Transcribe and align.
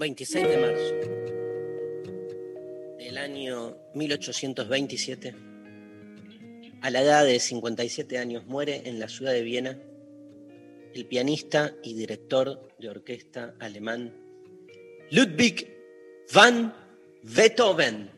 26 0.00 0.48
de 0.48 0.56
marzo 0.56 0.94
del 2.96 3.18
año 3.18 3.76
1827, 3.92 5.34
a 6.80 6.90
la 6.90 7.02
edad 7.02 7.26
de 7.26 7.38
57 7.38 8.16
años, 8.16 8.46
muere 8.46 8.80
en 8.86 8.98
la 8.98 9.08
ciudad 9.08 9.32
de 9.32 9.42
Viena 9.42 9.78
el 10.94 11.04
pianista 11.04 11.74
y 11.82 11.92
director 11.92 12.66
de 12.78 12.88
orquesta 12.88 13.54
alemán 13.60 14.14
Ludwig 15.10 15.68
van 16.32 16.74
Beethoven. 17.22 18.10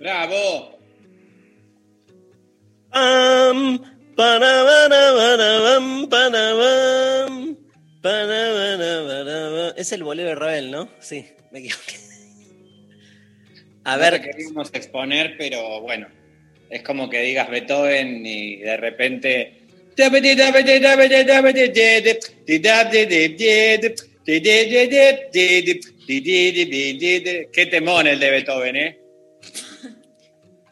¡Bravo! 0.00 0.78
Parabarabarabam, 2.90 3.78
parabam, 4.16 6.08
parabarabarabam. 6.08 7.61
Es 9.76 9.92
el 9.92 10.02
bolero 10.02 10.30
de 10.30 10.34
Ravel, 10.34 10.70
¿no? 10.70 10.88
Sí, 11.00 11.24
me 11.50 11.60
equivoqué. 11.60 11.96
A 13.84 13.96
No 13.96 14.02
ver, 14.02 14.20
queríamos 14.22 14.70
exponer, 14.72 15.36
pero 15.38 15.80
bueno, 15.80 16.08
es 16.70 16.82
como 16.82 17.08
que 17.10 17.20
digas 17.20 17.48
Beethoven 17.50 18.24
y 18.24 18.56
de 18.56 18.76
repente. 18.76 19.58
Qué 27.52 27.66
temón 27.66 28.06
el 28.06 28.18
de 28.18 28.30
Beethoven, 28.30 28.76
¿eh? 28.76 28.98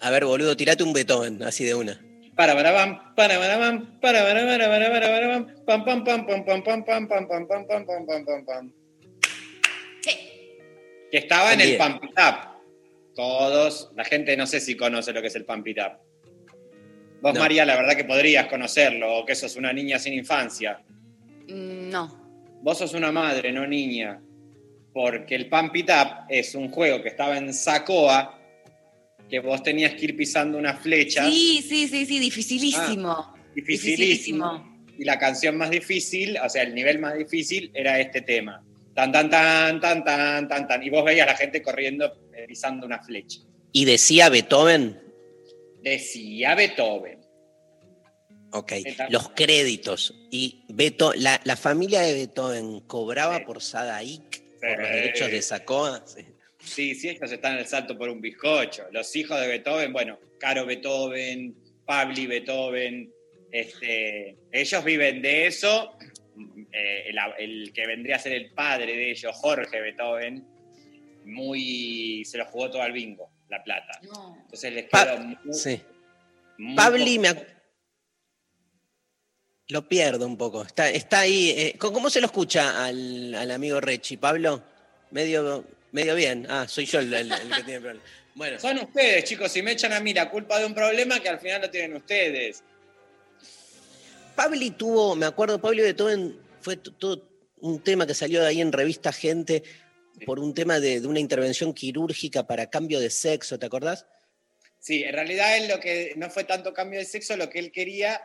a 0.01 0.11
ver, 0.11 0.25
boludo, 0.25 0.57
tirate 0.57 0.83
un 0.83 0.93
Beethoven, 0.93 1.43
así 1.43 1.65
de 1.65 1.75
una. 1.75 2.01
Para 2.41 2.55
para 2.55 2.73
pam, 2.73 3.15
para 3.15 3.39
para 3.39 3.59
pam, 3.59 4.01
para 4.01 4.23
para 4.25 4.47
para 4.47 4.67
para 4.67 4.91
para 4.91 5.09
para 5.11 5.29
pam, 5.29 5.85
pam 5.85 5.85
pam 5.85 6.05
pam 6.05 6.25
pam 6.25 6.63
pam 6.65 6.85
pam 6.85 7.07
pam 7.07 7.07
pam 7.07 7.27
pam 7.29 7.47
pam 7.47 7.67
pam 7.67 7.85
pam 7.85 8.07
pam 8.07 8.25
pam 8.25 8.45
pam. 8.47 8.73
Que 11.11 11.19
estaba 11.19 11.53
en 11.53 11.61
el. 11.61 11.77
Pump 11.77 12.03
It 12.03 12.19
Up. 12.19 12.63
Todos, 13.15 13.91
la 13.95 14.05
gente 14.05 14.35
no 14.39 14.47
sé 14.47 14.59
si 14.59 14.75
conoce 14.75 15.13
lo 15.13 15.21
que 15.21 15.27
es 15.27 15.37
el 15.37 15.45
Pump 15.45 15.69
It 15.69 15.81
Up. 15.81 15.99
Vos, 17.21 17.35
No. 17.35 17.41
María, 17.41 17.67
la 17.67 17.77
verdad 17.77 17.95
que 17.95 18.05
podrías 18.05 18.47
conocerlo, 18.47 19.19
o 19.19 19.27
que 19.27 19.35
sos 19.35 19.57
una 19.57 19.75
niña 19.75 19.99
sin 19.99 20.15
infancia. 20.15 20.81
Mm, 21.47 21.91
No. 21.91 22.39
Vos 22.63 22.79
sos 22.79 22.95
una 22.95 23.13
madre, 23.13 23.53
no 23.53 23.67
niña. 23.67 24.19
Porque 24.95 25.35
el 25.35 25.51
Pump 25.51 25.77
It 25.77 25.91
Up 25.91 26.25
es 26.31 26.55
un 26.55 26.71
juego 26.71 27.03
que 27.03 27.11
estaba 27.11 27.37
en 27.37 27.53
Sacoa, 27.53 28.40
que 29.31 29.39
vos 29.41 29.63
tenías 29.63 29.95
que 29.95 30.07
ir 30.07 30.17
pisando 30.17 30.59
una 30.59 30.75
flecha. 30.75 31.25
Sí, 31.31 31.65
sí, 31.67 31.87
sí, 31.89 32.05
sí, 32.07 32.19
dificilísimo. 32.19 33.33
dificilísimo. 33.55 34.69
Y 34.99 35.05
la 35.05 35.19
canción 35.19 35.57
más 35.57 35.71
difícil, 35.71 36.37
o 36.45 36.49
sea, 36.51 36.63
el 36.63 36.75
nivel 36.75 36.99
más 36.99 37.17
difícil 37.17 37.71
era 37.73 37.99
este 38.01 38.21
tema. 38.21 38.63
Tan, 38.95 39.13
tan, 39.13 39.31
tan, 39.31 39.81
tan, 39.81 40.05
tan, 40.05 40.49
tan, 40.49 40.69
tan. 40.69 40.83
Y 40.83 40.91
vos 40.91 41.05
veías 41.05 41.27
a 41.29 41.31
la 41.33 41.37
gente 41.37 41.63
corriendo, 41.63 42.07
eh, 42.37 42.45
pisando 42.47 42.87
una 42.87 43.03
flecha. 43.03 43.41
Y 43.73 43.85
decía 43.85 44.29
Beethoven, 44.29 45.01
Decía 45.83 46.55
Beethoven. 46.55 47.19
ok, 48.53 48.73
los 49.09 49.31
créditos. 49.31 50.13
Y 50.31 50.65
Beto, 50.69 51.15
la, 51.15 51.41
la 51.45 51.57
familia 51.57 52.01
de 52.03 52.13
Beethoven 52.13 52.81
cobraba 52.81 53.39
Sí. 53.39 53.45
por 53.47 53.63
Sadaic, 53.63 54.43
por 54.61 54.79
los 54.79 54.91
derechos 54.91 55.31
de 55.31 55.41
Sacoa. 55.41 56.03
Sí. 56.05 56.23
Sí, 56.63 56.95
sí, 56.95 57.09
ellos 57.09 57.31
están 57.33 57.55
en 57.55 57.59
el 57.61 57.67
salto 57.67 57.97
por 57.97 58.09
un 58.09 58.21
bizcocho. 58.21 58.85
Los 58.93 59.15
hijos 59.17 59.41
de 59.41 59.49
Beethoven, 59.49 59.93
bueno, 59.93 60.19
Caro 60.39 60.67
Beethoven, 60.67 61.55
Pabli 61.87 62.27
Beethoven, 62.27 63.13
este, 63.51 64.37
ellos 64.53 64.85
viven 64.85 65.23
de 65.23 65.47
eso. 65.47 65.97
Eh, 66.73 67.09
el, 67.11 67.19
el 67.39 67.73
que 67.73 67.87
vendría 67.87 68.17
a 68.17 68.19
ser 68.19 68.33
el 68.33 68.53
padre 68.53 68.95
de 68.97 69.11
ellos, 69.11 69.35
Jorge 69.37 69.81
Beethoven, 69.81 70.47
muy 71.25 72.25
se 72.25 72.39
lo 72.39 72.47
jugó 72.47 72.71
todo 72.71 72.83
al 72.83 72.93
bingo, 72.93 73.31
la 73.49 73.63
plata. 73.63 73.99
No. 74.03 74.37
Entonces 74.43 74.73
les 74.73 74.85
Pa- 74.89 75.05
quedó 75.05 75.19
muy, 75.19 75.37
Sí. 75.53 75.81
muy 76.59 76.77
Pabli 76.77 77.19
me 77.19 77.35
lo 79.69 79.89
pierdo 79.89 80.27
un 80.27 80.37
poco. 80.37 80.63
Está, 80.63 80.91
está 80.91 81.21
ahí. 81.21 81.51
eh, 81.51 81.75
¿cómo, 81.79 81.93
cómo 81.95 82.11
se 82.11 82.21
lo 82.21 82.27
escucha 82.27 82.85
al, 82.87 83.35
al 83.35 83.51
amigo 83.51 83.81
Rechi? 83.81 84.17
Pablo, 84.17 84.63
medio, 85.11 85.65
medio 85.93 86.15
bien. 86.15 86.47
Ah, 86.49 86.67
soy 86.69 86.87
yo 86.87 87.01
el, 87.01 87.13
el- 87.13 87.33
el 87.33 87.49
que 87.55 87.63
tiene 87.63 87.81
problema. 87.81 88.05
Bueno, 88.35 88.59
Son 88.61 88.79
ustedes, 88.79 89.25
chicos, 89.25 89.51
si 89.51 89.61
me 89.63 89.73
echan 89.73 89.93
a 89.93 90.01
mí 90.01 90.15
la 90.15 90.31
culpa 90.31 90.59
de 90.59 90.65
un 90.67 90.75
problema 90.75 91.21
que 91.21 91.29
al 91.29 91.41
final 91.41 91.63
lo 91.63 91.71
tienen 91.71 91.95
ustedes. 91.97 92.63
Pabli 94.37 94.71
tuvo, 94.71 95.17
me 95.17 95.27
acuerdo, 95.27 95.61
Pablo 95.61 95.83
Beethoven 95.83 96.39
fue 96.61 96.77
t- 96.77 96.91
todo 96.99 97.29
un 97.59 97.83
tema 97.83 98.07
que 98.07 98.15
salió 98.15 98.41
de 98.41 98.47
ahí 98.49 98.61
en 98.61 98.73
revista 98.73 99.13
Gente 99.13 99.63
por 100.25 100.39
un 100.39 100.55
tema 100.55 100.81
de, 100.81 101.01
de 101.01 101.07
una 101.07 101.19
intervención 101.21 101.75
quirúrgica 101.75 102.47
para 102.47 102.71
cambio 102.71 103.01
de 103.01 103.11
sexo, 103.11 103.59
¿te 103.59 103.67
acordás? 103.67 104.07
Sí, 104.79 105.03
en 105.03 105.13
realidad 105.13 105.57
él 105.59 105.69
lo 105.69 105.79
que 105.81 106.13
no 106.17 106.31
fue 106.31 106.45
tanto 106.45 106.73
cambio 106.73 106.99
de 107.01 107.05
sexo, 107.05 107.37
lo 107.37 107.51
que 107.51 107.59
él 107.59 107.71
quería, 107.73 108.21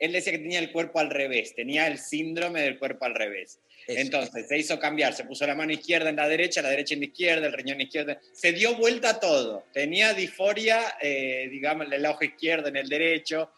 él 0.00 0.12
decía 0.12 0.32
que 0.32 0.38
tenía 0.38 0.58
el 0.58 0.72
cuerpo 0.72 0.98
al 0.98 1.10
revés, 1.10 1.54
tenía 1.54 1.86
el 1.86 1.98
síndrome 1.98 2.62
del 2.62 2.78
cuerpo 2.78 3.04
al 3.04 3.14
revés. 3.14 3.60
Eso. 3.86 4.00
Entonces 4.00 4.48
se 4.48 4.58
hizo 4.58 4.78
cambiar, 4.78 5.14
se 5.14 5.24
puso 5.24 5.46
la 5.46 5.54
mano 5.54 5.72
izquierda 5.72 6.10
en 6.10 6.16
la 6.16 6.28
derecha, 6.28 6.62
la 6.62 6.70
derecha 6.70 6.94
en 6.94 7.00
la 7.00 7.06
izquierda, 7.06 7.46
el 7.46 7.52
riñón 7.52 7.80
izquierdo, 7.80 8.16
se 8.32 8.52
dio 8.52 8.76
vuelta 8.76 9.10
a 9.10 9.20
todo. 9.20 9.64
Tenía 9.72 10.14
disforia, 10.14 10.96
eh, 11.00 11.48
digamos, 11.50 11.86
en 11.86 11.92
el 11.92 12.06
ojo 12.06 12.24
izquierdo, 12.24 12.68
en 12.68 12.76
el 12.76 12.88
derecho, 12.88 13.50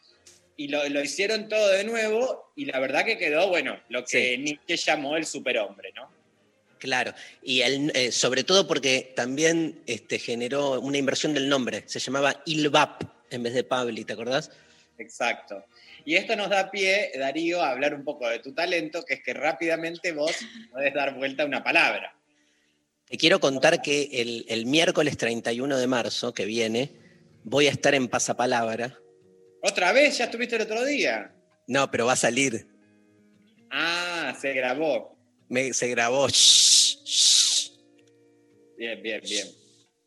y 0.56 0.68
lo, 0.68 0.88
lo 0.88 1.02
hicieron 1.02 1.48
todo 1.48 1.70
de 1.70 1.84
nuevo, 1.84 2.52
y 2.56 2.66
la 2.66 2.78
verdad 2.78 3.04
que 3.04 3.18
quedó, 3.18 3.48
bueno, 3.48 3.80
lo 3.88 4.04
que 4.04 4.34
Sí. 4.34 4.38
Nietzsche 4.38 4.76
llamó 4.76 5.16
el 5.16 5.26
superhombre, 5.26 5.92
¿no? 5.94 6.10
Claro, 6.78 7.14
y 7.42 7.60
él, 7.60 7.92
eh, 7.94 8.10
sobre 8.10 8.42
todo 8.42 8.66
porque 8.66 9.12
también 9.14 9.82
este, 9.86 10.18
generó 10.18 10.80
una 10.80 10.98
inversión 10.98 11.32
del 11.32 11.48
nombre, 11.48 11.84
se 11.86 12.00
llamaba 12.00 12.42
Ilvap 12.44 13.02
en 13.30 13.42
vez 13.44 13.54
de 13.54 13.62
Pabli, 13.62 14.04
¿te 14.04 14.14
acordás? 14.14 14.50
Exacto. 14.98 15.64
Y 16.04 16.14
esto 16.16 16.36
nos 16.36 16.48
da 16.50 16.70
pie, 16.70 17.10
Darío, 17.18 17.62
a 17.62 17.70
hablar 17.70 17.94
un 17.94 18.04
poco 18.04 18.28
de 18.28 18.38
tu 18.38 18.54
talento, 18.54 19.04
que 19.04 19.14
es 19.14 19.22
que 19.22 19.32
rápidamente 19.34 20.12
vos 20.12 20.32
podés 20.70 20.94
dar 20.94 21.14
vuelta 21.14 21.42
a 21.42 21.46
una 21.46 21.62
palabra. 21.64 22.14
Te 23.08 23.16
quiero 23.16 23.40
contar 23.40 23.82
que 23.82 24.08
el, 24.12 24.44
el 24.48 24.66
miércoles 24.66 25.16
31 25.16 25.76
de 25.78 25.86
marzo 25.86 26.32
que 26.32 26.44
viene 26.46 26.92
voy 27.44 27.66
a 27.66 27.70
estar 27.70 27.94
en 27.94 28.08
Pasapalabra. 28.08 28.98
¿Otra 29.62 29.92
vez? 29.92 30.18
¿Ya 30.18 30.24
estuviste 30.24 30.56
el 30.56 30.62
otro 30.62 30.84
día? 30.84 31.32
No, 31.66 31.90
pero 31.90 32.06
va 32.06 32.14
a 32.14 32.16
salir. 32.16 32.66
Ah, 33.70 34.36
se 34.40 34.52
grabó. 34.52 35.16
Me- 35.48 35.72
se 35.72 35.88
grabó. 35.88 36.28
Shh, 36.28 36.96
shh. 37.04 37.70
Bien, 38.76 39.02
bien, 39.02 39.20
bien. 39.22 39.46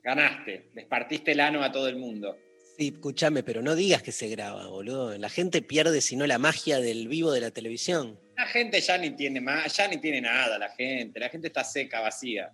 Ganaste. 0.03 0.69
Les 0.73 0.85
partiste 0.85 1.31
el 1.31 1.39
ano 1.39 1.63
a 1.63 1.71
todo 1.71 1.87
el 1.87 1.95
mundo. 1.95 2.37
Sí, 2.77 2.91
escúchame, 2.93 3.41
pero 3.43 3.61
no 3.61 3.73
digas 3.73 4.01
que 4.03 4.11
se 4.11 4.27
graba, 4.27 4.67
boludo. 4.67 5.17
La 5.17 5.29
gente 5.29 5.61
pierde 5.61 6.01
sino 6.01 6.27
la 6.27 6.37
magia 6.37 6.79
del 6.79 7.07
vivo 7.07 7.31
de 7.31 7.39
la 7.39 7.51
televisión. 7.51 8.19
La 8.35 8.45
gente 8.47 8.81
ya 8.81 8.97
ni 8.97 9.11
tiene 9.11 9.39
más, 9.39 9.75
ya 9.77 9.87
ni 9.87 9.97
tiene 9.97 10.19
nada, 10.19 10.57
la 10.57 10.69
gente. 10.69 11.19
La 11.19 11.29
gente 11.29 11.47
está 11.47 11.63
seca, 11.63 12.01
vacía. 12.01 12.51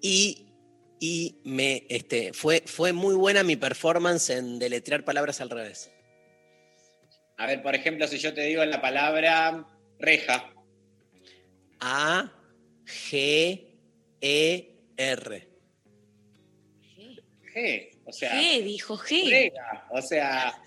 Y, 0.00 0.46
y 0.98 1.36
me, 1.44 1.86
este, 1.88 2.32
fue, 2.32 2.64
fue 2.66 2.92
muy 2.92 3.14
buena 3.14 3.44
mi 3.44 3.54
performance 3.54 4.30
en 4.30 4.58
deletrear 4.58 5.04
palabras 5.04 5.40
al 5.40 5.50
revés. 5.50 5.92
A 7.36 7.46
ver, 7.46 7.62
por 7.62 7.76
ejemplo, 7.76 8.08
si 8.08 8.18
yo 8.18 8.34
te 8.34 8.42
digo 8.42 8.64
la 8.64 8.80
palabra 8.80 9.64
reja, 10.00 10.52
A, 11.78 12.32
G, 12.84 13.64
E, 14.20 14.76
R. 14.96 15.48
G. 17.54 17.91
O 18.04 18.12
sea, 18.12 18.32
G, 18.40 18.62
dijo 18.64 18.96
G. 18.98 19.30
Rega. 19.30 19.86
O 19.90 20.02
sea, 20.02 20.58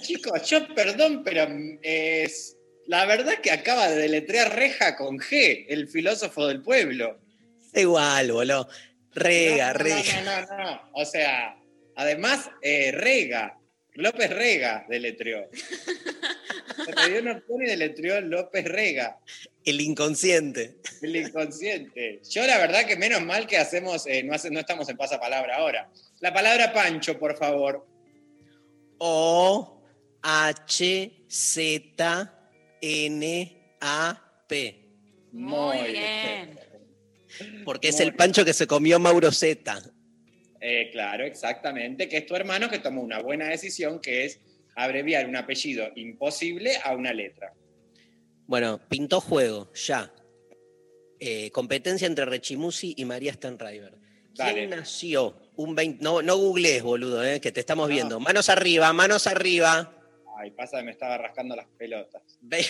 chicos, 0.00 0.48
yo 0.48 0.66
perdón, 0.74 1.22
pero 1.24 1.46
es. 1.82 2.56
La 2.86 3.06
verdad 3.06 3.38
que 3.42 3.50
acaba 3.50 3.88
de 3.88 3.96
deletrear 3.96 4.54
Reja 4.54 4.96
con 4.96 5.18
G, 5.18 5.64
el 5.68 5.88
filósofo 5.88 6.46
del 6.46 6.60
pueblo. 6.62 7.18
Igual, 7.72 8.30
boludo. 8.32 8.68
Rega, 9.12 9.72
No, 9.72 9.78
no, 9.78 9.84
rega. 9.84 10.20
No, 10.22 10.40
no, 10.46 10.64
no. 10.64 10.80
O 10.92 11.04
sea, 11.04 11.56
además, 11.96 12.50
eh, 12.62 12.92
Rega. 12.92 13.58
López 13.96 14.28
Rega 14.30 14.84
deletreó. 14.88 15.48
Se 16.84 16.92
le 17.08 17.20
dio 17.22 17.42
y 17.62 17.66
deletreó 17.66 18.20
López 18.20 18.64
Rega. 18.64 19.18
El 19.64 19.80
inconsciente. 19.80 20.76
El 21.00 21.14
inconsciente. 21.16 22.20
Yo 22.28 22.44
la 22.46 22.58
verdad 22.58 22.86
que 22.86 22.96
menos 22.96 23.22
mal 23.22 23.46
que 23.46 23.56
hacemos, 23.56 24.06
eh, 24.08 24.22
no, 24.24 24.34
hace- 24.34 24.50
no 24.50 24.58
estamos 24.60 24.88
en 24.88 24.96
pasapalabra 24.96 25.56
ahora. 25.56 25.88
La 26.24 26.32
palabra 26.32 26.72
Pancho, 26.72 27.18
por 27.18 27.36
favor. 27.36 27.86
O 28.96 29.82
H 30.22 31.26
Z 31.28 32.34
N 32.80 33.76
A 33.78 34.42
P. 34.48 34.88
Muy 35.32 35.92
bien. 35.92 36.58
Porque 37.66 37.88
es 37.88 37.96
Muy 37.96 38.06
el 38.06 38.14
pancho 38.14 38.42
que 38.42 38.54
se 38.54 38.66
comió 38.66 38.98
Mauro 38.98 39.30
Z. 39.30 39.82
Eh, 40.62 40.88
claro, 40.92 41.26
exactamente, 41.26 42.08
que 42.08 42.16
es 42.16 42.24
tu 42.24 42.34
hermano 42.34 42.70
que 42.70 42.78
tomó 42.78 43.02
una 43.02 43.20
buena 43.20 43.48
decisión, 43.48 44.00
que 44.00 44.24
es 44.24 44.40
abreviar 44.76 45.28
un 45.28 45.36
apellido 45.36 45.88
imposible 45.94 46.78
a 46.82 46.94
una 46.94 47.12
letra. 47.12 47.52
Bueno, 48.46 48.80
pintó 48.88 49.20
juego, 49.20 49.70
ya. 49.74 50.10
Eh, 51.20 51.50
competencia 51.50 52.06
entre 52.06 52.24
Rechimusi 52.24 52.94
y 52.96 53.04
María 53.04 53.34
Stanriver. 53.34 53.98
Dale. 54.32 54.54
¿Quién 54.54 54.70
nació 54.70 55.43
un 55.56 55.74
20... 55.74 56.02
No, 56.02 56.22
no 56.22 56.36
googlees, 56.36 56.82
boludo, 56.82 57.24
eh, 57.24 57.40
que 57.40 57.52
te 57.52 57.60
estamos 57.60 57.88
No. 57.88 57.94
viendo. 57.94 58.20
Manos 58.20 58.48
arriba, 58.48 58.92
manos 58.92 59.26
arriba. 59.26 59.92
Ay, 60.38 60.50
pasa 60.50 60.78
que 60.78 60.84
me 60.84 60.90
estaba 60.90 61.16
rascando 61.18 61.54
las 61.54 61.66
pelotas. 61.78 62.22
Ve- 62.40 62.66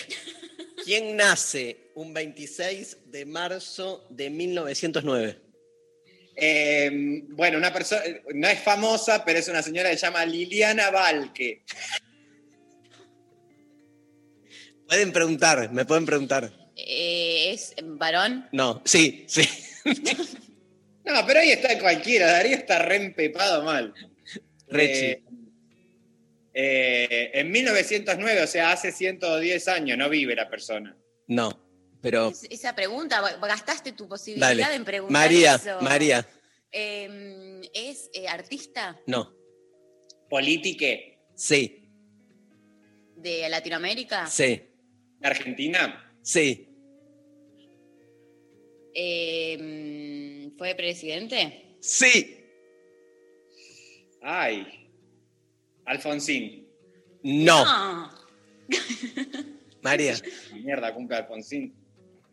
¿Quién 0.83 1.15
nace 1.15 1.91
un 1.95 2.13
26 2.13 2.97
de 3.11 3.25
marzo 3.25 4.05
de 4.11 4.29
1909? 4.29 5.41
Eh, 6.37 7.21
bueno, 7.29 7.57
una 7.57 7.71
persona, 7.73 8.01
no 8.33 8.47
es 8.47 8.59
famosa, 8.59 9.23
pero 9.25 9.39
es 9.39 9.47
una 9.47 9.63
señora 9.63 9.89
que 9.89 9.97
se 9.97 10.05
llama 10.05 10.25
Liliana 10.25 10.91
Valque. 10.91 11.63
Pueden 14.87 15.11
preguntar, 15.11 15.71
me 15.71 15.85
pueden 15.85 16.05
preguntar. 16.05 16.51
Eh, 16.75 17.51
¿Es 17.53 17.73
varón? 17.83 18.47
No, 18.51 18.81
sí, 18.85 19.25
sí. 19.27 19.41
No, 21.05 21.25
pero 21.27 21.39
ahí 21.39 21.51
está 21.51 21.77
cualquiera, 21.79 22.31
Darío 22.31 22.55
está 22.57 22.79
re 22.79 22.95
empepado 22.97 23.63
mal. 23.63 23.93
Rechi. 24.67 25.05
Eh, 25.05 25.23
eh, 26.53 27.31
en 27.33 27.51
1909, 27.51 28.41
o 28.43 28.47
sea, 28.47 28.71
hace 28.71 28.91
110 28.91 29.67
años, 29.67 29.97
no 29.97 30.09
vive 30.09 30.35
la 30.35 30.49
persona. 30.49 30.97
No, 31.27 31.51
pero 32.01 32.29
Es- 32.29 32.47
Esa 32.49 32.73
pregunta, 32.75 33.21
gastaste 33.41 33.91
tu 33.91 34.07
posibilidad 34.07 34.55
dale. 34.55 34.75
en 34.75 34.85
preguntar 34.85 35.11
María, 35.21 35.55
eso. 35.55 35.79
María, 35.81 36.27
Eh, 36.71 37.61
¿Es 37.73 38.09
eh, 38.13 38.27
artista 38.27 38.99
no. 39.07 39.33
Politique, 40.29 41.19
Sí, 41.35 41.87
de 43.17 43.47
Latinoamérica? 43.49 44.25
sí, 44.27 44.61
Argentina. 45.21 46.11
sí. 46.21 46.69
Eh, 48.93 49.57
¿Fue 50.57 50.73
presidente? 50.75 51.75
Sí. 51.79 52.43
Ay, 54.21 54.89
Alfonsín. 55.85 56.67
No, 57.23 57.63
No. 57.65 58.11
María. 59.81 60.15
Mierda, 60.53 60.93
cumple 60.93 61.17
Alfonsín. 61.17 61.73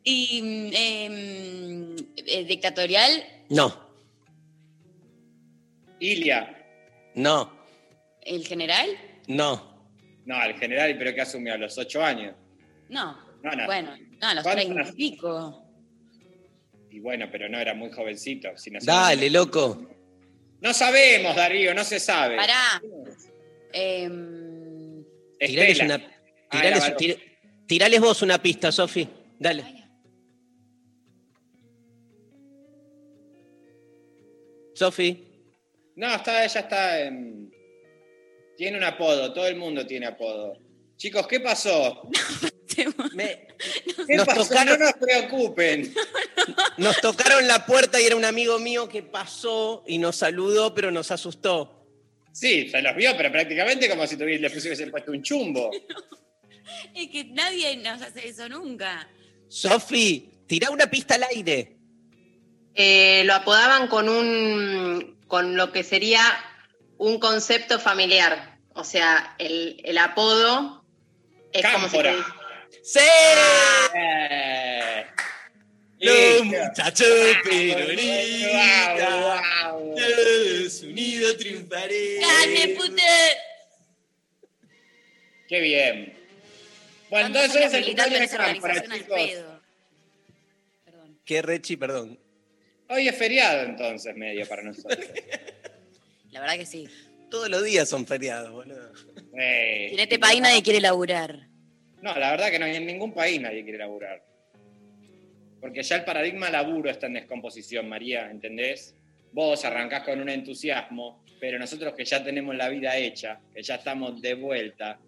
¿Y 0.05 0.71
em, 0.75 1.97
eh, 2.17 2.45
dictatorial? 2.45 3.23
No, 3.51 3.89
Ilia. 6.01 6.57
no, 7.15 7.53
¿El 8.23 8.47
general? 8.47 8.89
no. 9.29 9.71
No, 10.25 10.41
el 10.45 10.55
general, 10.55 10.97
pero 10.99 11.13
que 11.15 11.21
asumió 11.21 11.53
a 11.55 11.57
los 11.59 11.77
8 11.77 12.01
años. 12.03 12.37
No. 12.89 13.19
No, 13.43 13.51
no. 13.57 13.67
Bueno, 13.67 13.97
no, 14.21 14.29
a 14.29 14.35
los 14.35 14.45
¿Cuánto 14.45 14.63
30 14.63 14.73
y 14.73 14.77
nació? 14.77 14.95
pico. 14.95 15.62
Y 16.93 17.01
bueno, 17.01 17.27
pero 17.33 17.49
no 17.49 17.59
era 17.59 17.75
muy 17.75 17.91
jovencito. 17.91 18.57
si 18.57 18.71
no 18.71 18.79
Dale, 18.83 19.31
loco. 19.31 19.89
No 20.61 20.75
sabemos, 20.75 21.35
Darío, 21.35 21.75
no 21.75 21.83
se 21.85 21.99
sabe. 21.99 22.37
Pará. 22.37 22.81
Em, 23.73 25.03
Tirales, 25.39 25.81
una, 25.81 25.99
tirales- 25.99 26.67
era 26.67 26.79
varón. 26.79 26.97
tir- 26.99 27.19
tirales 27.67 28.01
vos 28.01 28.23
una 28.23 28.41
pista, 28.41 28.71
Sofi. 28.71 29.09
Dale. 29.39 29.63
ay, 29.65 29.85
Sofi. 34.75 35.29
No, 35.97 36.15
está, 36.15 36.45
ella 36.45 36.61
está 36.61 37.01
en... 37.03 37.51
Tiene 38.57 38.77
un 38.79 38.85
apodo, 38.85 39.33
todo 39.33 39.47
el 39.47 39.57
mundo 39.57 39.87
tiene 39.87 40.07
apodo. 40.07 40.59
Chicos, 40.97 41.27
¿qué 41.27 41.41
pasó? 41.41 42.09
me- 43.15 43.47
¿Qué 44.07 44.17
Nos 44.17 44.27
pasó? 44.27 44.43
tocaron- 44.45 44.79
No 44.79 44.85
nos 44.87 44.95
preocupen. 44.95 45.95
nos 46.79 47.01
tocaron 47.01 47.47
la 47.47 47.65
puerta 47.67 48.01
y 48.01 48.05
era 48.05 48.17
un 48.17 48.25
amigo 48.25 48.59
mío 48.59 48.89
que 48.89 49.03
pasó 49.03 49.85
y 49.87 49.99
nos 49.99 50.17
saludó, 50.17 50.75
pero 50.75 50.91
nos 50.91 51.11
asustó. 51.11 51.79
Sí, 52.33 52.69
se 52.71 52.81
los 52.83 52.97
vio, 52.97 53.15
pero 53.17 53.31
prácticamente 53.31 53.89
como 53.89 54.07
si 54.07 54.17
tuviese, 54.17 54.41
le 54.41 54.49
hubiesen 54.49 54.91
puesto 54.91 55.11
un 55.13 55.23
chumbo. 55.23 55.71
es 56.95 57.09
que 57.11 57.25
nadie 57.25 57.77
nos 57.77 58.01
hace 58.03 58.29
eso 58.29 58.49
nunca. 58.49 59.09
Sofi, 59.49 60.31
tirá 60.47 60.71
una 60.71 60.87
pista 60.87 61.17
al 61.17 61.25
aire. 61.25 61.77
Eh, 62.75 63.23
lo 63.27 63.35
apodaban 63.35 63.87
con 63.89 64.09
un 64.09 65.19
con 65.29 65.57
lo 65.57 65.73
que 65.73 65.83
sería 65.85 66.23
un 66.99 67.19
concepto 67.19 67.79
familiar. 67.79 68.59
O 68.75 68.85
sea, 68.85 69.35
el, 69.39 69.81
el 69.85 69.99
apodo 69.99 70.85
es 71.53 71.63
como 71.67 71.89
si 71.89 71.97
Cámpora. 71.99 72.13
te- 72.13 72.42
¡Sí! 72.83 72.99
Eh, 73.95 75.05
Los 76.01 76.45
muchachos 76.47 77.09
peronistas, 77.45 79.21
guau. 79.21 79.95
todos 79.95 80.83
unidos 80.83 81.37
triunfaré. 81.39 82.19
¡Gane, 82.21 82.69
puta! 82.77 83.03
Qué 85.49 85.61
bien. 85.61 86.13
Bueno, 87.11 87.29
¿Cuántos 87.31 87.45
entonces 87.57 87.75
el 87.75 87.85
cumpleaños 87.85 88.21
de 88.31 88.37
Cámpora, 88.37 88.83
chicos. 88.83 89.21
¿Qué, 91.25 91.43
Rechi? 91.43 91.77
Perdón. 91.77 92.19
Hoy 92.89 93.07
es 93.09 93.17
feriado 93.17 93.63
entonces, 93.63 94.15
medio 94.17 94.47
para 94.49 94.63
nosotros. 94.63 94.99
La 96.31 96.41
verdad 96.41 96.57
que 96.57 96.67
sí. 96.67 96.89
Todos 97.31 97.49
los 97.49 97.63
días 97.63 97.89
son 97.89 98.07
feriados, 98.07 98.51
boludo. 98.51 98.93
Eh, 99.39 99.91
En 99.93 100.01
este 100.01 100.19
país 100.19 100.41
nadie 100.41 100.63
quiere 100.63 100.81
laburar. 100.81 101.49
No, 102.03 102.15
la 102.19 102.33
verdad 102.33 102.51
que 102.51 102.59
no, 102.59 102.67
en 102.67 102.85
ningún 102.85 103.15
país 103.15 103.41
nadie 103.41 103.63
quiere 103.63 103.79
laburar. 103.79 104.23
Porque 105.61 105.85
ya 105.85 105.97
el 105.97 106.05
paradigma 106.05 106.51
laburo 106.51 106.91
está 106.91 107.07
en 107.07 107.15
descomposición, 107.15 107.89
María, 107.89 108.29
¿entendés? 108.29 108.97
Vos 109.31 109.65
arrancás 109.65 110.03
con 110.03 110.21
un 110.21 110.29
entusiasmo, 110.29 111.25
pero 111.41 111.59
nosotros 111.59 111.95
que 111.95 112.05
ya 112.05 112.23
tenemos 112.23 112.57
la 112.57 112.69
vida 112.69 112.97
hecha, 112.97 113.41
que 113.55 113.63
ya 113.63 113.77
estamos 113.77 114.21
de 114.21 114.35
vuelta, 114.35 115.01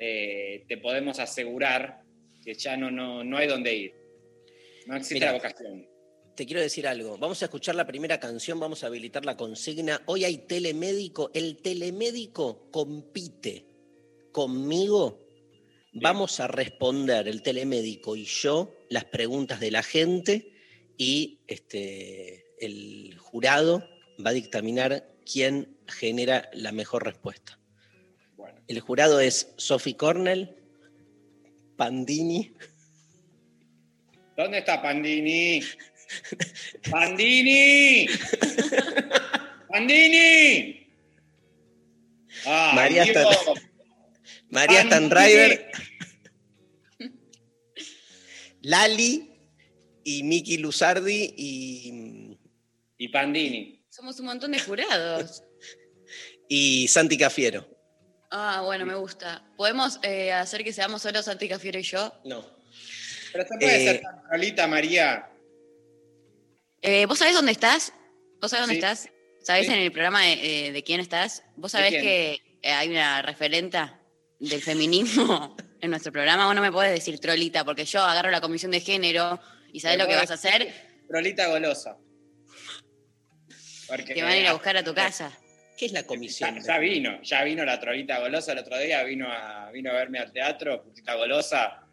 eh, 0.00 0.64
te 0.66 0.78
podemos 0.78 1.18
asegurar 1.18 2.02
que 2.42 2.54
ya 2.54 2.78
no, 2.78 2.90
no, 2.90 3.22
no 3.22 3.36
hay 3.36 3.46
dónde 3.46 3.74
ir. 3.74 3.94
No 4.86 4.96
existe 4.96 5.16
Mirá. 5.16 5.26
la 5.26 5.32
vocación. 5.34 5.86
Te 6.34 6.46
quiero 6.46 6.62
decir 6.62 6.86
algo. 6.86 7.18
Vamos 7.18 7.42
a 7.42 7.46
escuchar 7.46 7.74
la 7.74 7.86
primera 7.86 8.18
canción, 8.18 8.58
vamos 8.58 8.82
a 8.82 8.86
habilitar 8.86 9.26
la 9.26 9.36
consigna. 9.36 10.00
Hoy 10.06 10.24
hay 10.24 10.38
telemédico. 10.38 11.30
El 11.34 11.60
telemédico 11.60 12.70
compite 12.70 13.66
conmigo. 14.32 15.27
Vamos 15.92 16.38
a 16.40 16.46
responder 16.48 17.28
el 17.28 17.42
telemédico 17.42 18.14
y 18.16 18.24
yo 18.24 18.74
las 18.90 19.04
preguntas 19.04 19.58
de 19.60 19.70
la 19.70 19.82
gente 19.82 20.52
y 20.96 21.40
este, 21.46 22.44
el 22.60 23.16
jurado 23.18 23.88
va 24.24 24.30
a 24.30 24.34
dictaminar 24.34 25.08
quién 25.30 25.76
genera 25.86 26.50
la 26.52 26.72
mejor 26.72 27.04
respuesta. 27.04 27.58
Bueno, 28.36 28.60
El 28.68 28.80
jurado 28.80 29.20
es 29.20 29.52
Sophie 29.56 29.96
Cornell, 29.96 30.54
Pandini, 31.76 32.52
¿dónde 34.36 34.58
está 34.58 34.80
Pandini? 34.82 35.60
¡Pandini! 36.90 38.06
¡Pandini! 39.68 40.86
¡Ay, 42.46 42.74
María 42.76 43.04
Dios! 43.04 43.16
está- 43.16 43.67
María. 44.50 44.82
Stanriver, 44.82 45.70
Lali 48.62 49.30
y 50.04 50.22
Miki 50.22 50.58
Luzardi 50.58 51.34
y 51.36 52.38
Y 52.98 53.08
Pandini. 53.08 53.84
Somos 53.90 54.18
un 54.20 54.26
montón 54.26 54.52
de 54.52 54.60
jurados. 54.60 55.42
Y 56.50 56.88
Santi 56.88 57.18
Cafiero. 57.18 57.68
Ah, 58.30 58.62
bueno, 58.64 58.86
me 58.86 58.94
gusta. 58.94 59.44
¿Podemos 59.58 60.00
eh, 60.02 60.32
hacer 60.32 60.64
que 60.64 60.72
seamos 60.72 61.02
solo 61.02 61.22
Santi 61.22 61.46
Cafiero 61.46 61.78
y 61.78 61.82
yo? 61.82 62.10
No. 62.24 62.42
Pero 63.32 63.44
se 63.46 63.58
puede 63.58 63.82
Eh, 63.82 63.84
ser 63.86 64.00
tan 64.00 64.22
trolita, 64.26 64.66
María. 64.66 65.28
Eh, 66.80 67.04
¿Vos 67.04 67.18
sabés 67.18 67.34
dónde 67.34 67.52
estás? 67.52 67.92
¿Vos 68.40 68.50
sabés 68.50 68.62
dónde 68.66 68.76
Sí. 68.76 68.78
estás? 68.78 69.10
¿Sabés 69.42 69.66
Sí. 69.66 69.72
en 69.74 69.78
el 69.80 69.92
programa 69.92 70.22
de, 70.22 70.68
eh, 70.68 70.72
de 70.72 70.82
quién 70.82 71.00
estás? 71.00 71.42
¿Vos 71.56 71.72
¿De 71.72 71.78
sabés 71.80 71.90
quién? 71.90 72.02
que 72.02 72.40
hay 72.70 72.88
una 72.88 73.20
referenta 73.20 73.97
del 74.38 74.62
feminismo 74.62 75.56
en 75.80 75.90
nuestro 75.90 76.12
programa? 76.12 76.46
Vos 76.46 76.54
no 76.54 76.62
me 76.62 76.72
podés 76.72 76.92
decir 76.92 77.18
trolita, 77.18 77.64
porque 77.64 77.84
yo 77.84 78.02
agarro 78.02 78.30
la 78.30 78.40
comisión 78.40 78.70
de 78.70 78.80
género 78.80 79.40
y 79.72 79.80
¿sabés 79.80 79.98
lo 79.98 80.06
que 80.06 80.16
vas 80.16 80.30
a 80.30 80.34
hacer? 80.34 80.72
Trolita 81.08 81.48
golosa. 81.48 81.96
Porque, 83.86 84.14
Te 84.14 84.22
van 84.22 84.32
a 84.32 84.36
ir 84.36 84.46
a 84.46 84.52
buscar 84.52 84.76
a 84.76 84.84
tu 84.84 84.94
casa. 84.94 85.32
¿Qué 85.78 85.86
es 85.86 85.92
la 85.92 86.00
Ya, 86.00 86.06
comisión? 86.06 86.60
ya 86.60 86.78
vino, 86.78 87.22
ya 87.22 87.44
vino 87.44 87.64
la 87.64 87.78
trolita 87.80 88.18
golosa 88.18 88.52
el 88.52 88.58
otro 88.58 88.76
día, 88.78 89.02
vino 89.04 89.28
a, 89.32 89.70
vino 89.70 89.90
a 89.90 89.94
verme 89.94 90.18
al 90.18 90.32
teatro, 90.32 90.82
putita 90.82 91.14
golosa. 91.14 91.86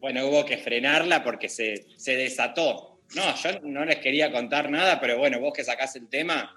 Bueno, 0.00 0.26
hubo 0.26 0.44
que 0.44 0.56
frenarla 0.58 1.22
porque 1.22 1.48
se, 1.48 1.86
se 1.96 2.16
desató. 2.16 3.00
No, 3.14 3.36
yo 3.36 3.60
no 3.62 3.84
les 3.84 3.98
quería 3.98 4.32
contar 4.32 4.70
nada, 4.70 4.98
pero 5.00 5.18
bueno, 5.18 5.40
vos 5.40 5.52
que 5.54 5.62
sacás 5.64 5.94
el 5.96 6.08
tema, 6.08 6.54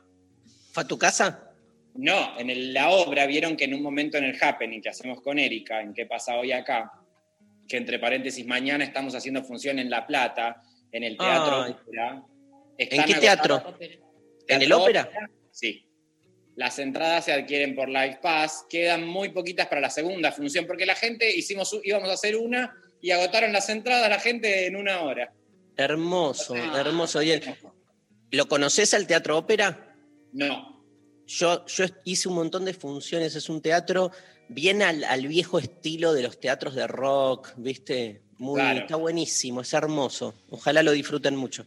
¿Fue 0.74 0.84
a 0.84 0.88
tu 0.88 0.98
casa? 0.98 1.51
No, 1.96 2.40
en 2.40 2.50
el- 2.50 2.74
la 2.74 2.90
obra 2.90 3.26
vieron 3.26 3.58
que 3.58 3.66
en 3.66 3.74
un 3.74 3.82
momento 3.82 4.18
en 4.18 4.24
el 4.26 4.38
happening 4.42 4.82
que 4.82 4.90
hacemos 4.90 5.22
con 5.22 5.38
Erika, 5.40 5.82
en 5.82 5.94
qué 5.94 6.06
pasa 6.06 6.38
hoy 6.38 6.52
acá, 6.52 6.92
que 7.68 7.78
entre 7.78 8.00
paréntesis, 8.00 8.46
mañana 8.46 8.84
estamos 8.84 9.14
haciendo 9.16 9.44
función 9.44 9.78
en 9.80 9.90
La 9.90 10.06
Plata, 10.08 10.62
en 10.92 11.04
el 11.04 11.18
Teatro 11.18 11.64
Ay. 11.64 11.72
Ópera. 11.72 12.24
¿En 12.78 13.04
qué 13.04 13.14
teatro? 13.16 13.78
¿En 14.48 14.62
el 14.62 14.74
ópera? 14.74 15.10
Sí. 15.52 15.86
Las 16.56 16.80
entradas 16.80 17.26
se 17.26 17.34
adquieren 17.34 17.76
por 17.76 17.88
Live 17.88 18.20
Pass, 18.22 18.66
quedan 18.70 19.08
muy 19.08 19.30
poquitas 19.30 19.68
para 19.68 19.80
la 19.82 19.90
segunda 19.90 20.32
función, 20.32 20.66
porque 20.66 20.86
la 20.86 20.96
gente 20.96 21.34
hicimos, 21.34 21.80
íbamos 21.84 22.10
a 22.10 22.14
hacer 22.14 22.36
una 22.36 22.74
y 23.02 23.12
agotaron 23.12 23.54
las 23.54 23.70
entradas 23.70 24.10
la 24.10 24.20
gente 24.20 24.66
en 24.66 24.76
una 24.76 25.02
hora. 25.02 25.32
Hermoso, 25.78 26.56
Ah. 26.56 26.80
hermoso. 26.80 27.20
Bien. 27.20 27.42
¿Lo 28.32 28.48
conoces 28.48 28.94
al 28.94 29.08
Teatro 29.08 29.38
Ópera? 29.38 29.96
No, 30.34 30.81
Yo, 31.38 31.66
yo 31.66 31.86
hice 32.04 32.28
un 32.28 32.36
montón 32.36 32.66
de 32.66 32.74
funciones, 32.74 33.36
es 33.36 33.50
un 33.50 33.62
teatro 33.62 34.12
bien 34.50 34.82
al, 34.82 35.04
al 35.06 35.28
viejo 35.28 35.60
estilo 35.60 36.14
de 36.14 36.24
los 36.24 36.40
teatros 36.40 36.76
de 36.76 36.88
rock, 36.88 37.54
¿viste? 37.58 38.22
Muy, 38.38 38.60
Claro. 38.60 38.80
Está 38.80 38.96
buenísimo, 38.98 39.62
es 39.62 39.74
hermoso. 39.74 40.34
Ojalá 40.50 40.84
lo 40.84 40.92
disfruten 40.92 41.36
mucho. 41.36 41.66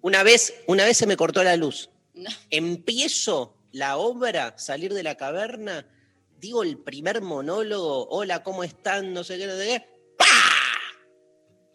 Una 0.00 0.22
vez, 0.22 0.54
una 0.68 0.84
vez 0.84 0.96
se 0.96 1.06
me 1.06 1.16
cortó 1.16 1.42
la 1.42 1.56
luz. 1.56 1.90
No. 2.14 2.30
Empiezo 2.50 3.56
la 3.72 3.96
obra, 3.96 4.56
salir 4.58 4.94
de 4.94 5.02
la 5.02 5.16
caverna, 5.16 5.86
digo 6.38 6.62
el 6.62 6.78
primer 6.78 7.20
monólogo, 7.20 8.08
hola, 8.08 8.42
¿cómo 8.42 8.64
están? 8.64 9.12
No 9.12 9.24
sé 9.24 9.38
qué, 9.38 9.46
no 9.46 9.56
sé 9.56 9.66
qué. 9.66 9.84
¡Pah! 10.16 10.24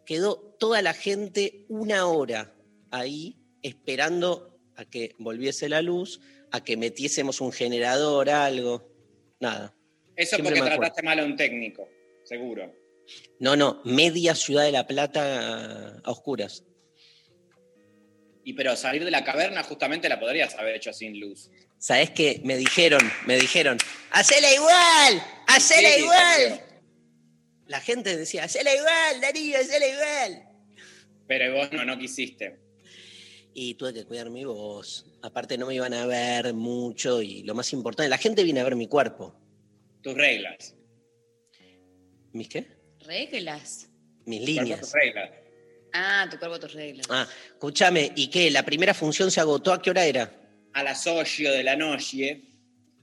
Quedó 0.05 0.55
toda 0.57 0.81
la 0.81 0.93
gente 0.93 1.65
una 1.67 2.05
hora 2.05 2.53
ahí 2.91 3.37
esperando 3.61 4.57
a 4.75 4.85
que 4.85 5.15
volviese 5.19 5.69
la 5.69 5.81
luz, 5.81 6.19
a 6.53 6.63
que 6.63 6.77
metiésemos 6.77 7.41
un 7.41 7.51
generador, 7.51 8.29
algo. 8.29 8.87
Nada. 9.39 9.75
eso 10.15 10.35
Siempre 10.35 10.55
porque 10.55 10.69
trataste 10.69 11.01
mal 11.01 11.19
a 11.19 11.25
un 11.25 11.35
técnico, 11.35 11.89
seguro. 12.23 12.71
No, 13.39 13.55
no, 13.55 13.81
media 13.83 14.35
ciudad 14.35 14.63
de 14.63 14.71
La 14.71 14.85
Plata 14.87 15.99
a 16.03 16.11
oscuras. 16.11 16.63
Y 18.45 18.53
pero 18.53 18.75
salir 18.75 19.03
de 19.03 19.09
la 19.09 19.23
caverna 19.23 19.63
justamente 19.63 20.07
la 20.07 20.19
podrías 20.19 20.53
haber 20.55 20.75
hecho 20.75 20.93
sin 20.93 21.19
luz. 21.19 21.49
¿Sabés 21.79 22.11
qué? 22.11 22.39
Me 22.43 22.55
dijeron, 22.55 23.01
me 23.25 23.35
dijeron, 23.37 23.79
¡hacela 24.11 24.53
igual! 24.53 25.23
¡hacela 25.47 25.89
Sí, 25.89 26.01
igual! 26.01 26.61
La 27.65 27.81
gente 27.81 28.15
decía, 28.15 28.43
¡hacela 28.43 28.73
igual, 28.73 29.21
Darío, 29.21 29.57
hacela 29.57 29.87
igual! 29.87 30.49
Pero 31.27 31.55
vos 31.55 31.71
no, 31.71 31.83
no 31.83 31.97
quisiste. 31.97 32.62
Y 33.53 33.75
tuve 33.75 33.93
que 33.93 34.05
cuidar 34.05 34.29
mi 34.29 34.45
voz. 34.45 35.05
Aparte 35.21 35.57
no 35.57 35.67
me 35.67 35.75
iban 35.75 35.93
a 35.93 36.05
ver 36.07 36.53
mucho 36.53 37.21
y 37.21 37.43
lo 37.43 37.53
más 37.53 37.71
importante, 37.73 38.09
la 38.09 38.17
gente 38.17 38.43
viene 38.43 38.59
a 38.61 38.63
ver 38.63 38.75
mi 38.75 38.87
cuerpo. 38.87 39.35
Tus 40.01 40.15
reglas. 40.15 40.75
¿Mis 42.33 42.49
qué? 42.49 42.65
Reglas. 43.05 43.89
Mis 44.25 44.39
Cuerpo, 44.39 44.61
líneas. 44.61 44.79
tus 44.81 44.91
reglas. 44.93 45.29
Ah, 45.93 46.27
tu 46.31 46.39
cuerpo, 46.39 46.59
tus 46.59 46.73
reglas. 46.73 47.05
Ah, 47.09 47.27
escúchame, 47.47 48.11
¿y 48.15 48.27
qué? 48.29 48.49
¿La 48.49 48.63
primera 48.63 48.93
función 48.93 49.29
se 49.29 49.39
agotó? 49.39 49.71
¿A 49.73 49.81
qué 49.81 49.91
hora 49.91 50.05
era? 50.05 50.31
A 50.73 50.81
las 50.83 51.05
8 51.05 51.51
de 51.51 51.63
la 51.63 51.75
noche. 51.75 52.41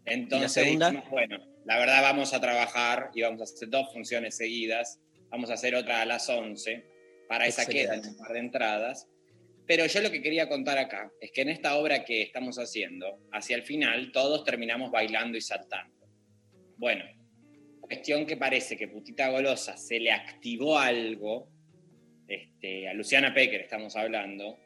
Entonces 0.05 0.53
segunda? 0.53 0.91
dijimos, 0.91 1.11
bueno, 1.11 1.39
la 1.65 1.79
verdad 1.79 2.03
vamos 2.03 2.35
a 2.35 2.41
trabajar 2.41 3.11
y 3.15 3.23
vamos 3.23 3.41
a 3.43 3.45
hacer 3.45 3.69
dos 3.71 3.93
funciones 3.93 4.37
seguidas. 4.37 4.99
Vamos 5.29 5.51
a 5.51 5.55
hacer 5.55 5.77
otra 5.77 6.01
a 6.03 6.07
las 6.07 6.29
11. 6.29 6.85
Para 7.29 7.47
esa 7.47 7.63
Excelente. 7.63 8.01
quedan 8.01 8.09
un 8.11 8.17
par 8.17 8.33
de 8.33 8.39
entradas. 8.41 9.07
Pero 9.71 9.87
yo 9.87 10.01
lo 10.01 10.11
que 10.11 10.21
quería 10.21 10.49
contar 10.49 10.79
acá 10.79 11.13
es 11.21 11.31
que 11.31 11.43
en 11.43 11.49
esta 11.49 11.77
obra 11.77 12.05
que 12.05 12.23
estamos 12.23 12.57
haciendo, 12.59 13.21
hacia 13.31 13.55
el 13.55 13.63
final, 13.63 14.11
todos 14.11 14.43
terminamos 14.43 14.91
bailando 14.91 15.39
y 15.39 15.41
saltando. 15.41 16.09
Bueno, 16.77 17.05
cuestión 17.81 18.27
que 18.27 18.37
parece 18.37 18.77
que 18.77 18.89
Putita 18.89 19.29
Golosa 19.29 19.77
se 19.77 20.01
le 20.01 20.11
activó 20.11 20.77
algo, 20.77 21.49
este, 22.27 22.89
a 22.89 22.95
Luciana 22.95 23.33
Pecker 23.33 23.61
estamos 23.61 23.95
hablando, 23.95 24.59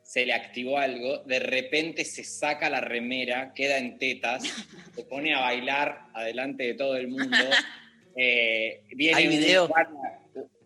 se 0.00 0.24
le 0.26 0.32
activó 0.32 0.78
algo, 0.78 1.24
de 1.24 1.40
repente 1.40 2.04
se 2.04 2.22
saca 2.22 2.70
la 2.70 2.80
remera, 2.80 3.52
queda 3.56 3.78
en 3.78 3.98
tetas, 3.98 4.44
se 4.94 5.02
pone 5.06 5.34
a 5.34 5.40
bailar 5.40 6.02
adelante 6.14 6.62
de 6.62 6.74
todo 6.74 6.96
el 6.96 7.08
mundo. 7.08 7.36
Eh, 8.14 8.82
viene 8.94 9.16
¿Hay 9.16 9.26
video? 9.26 9.70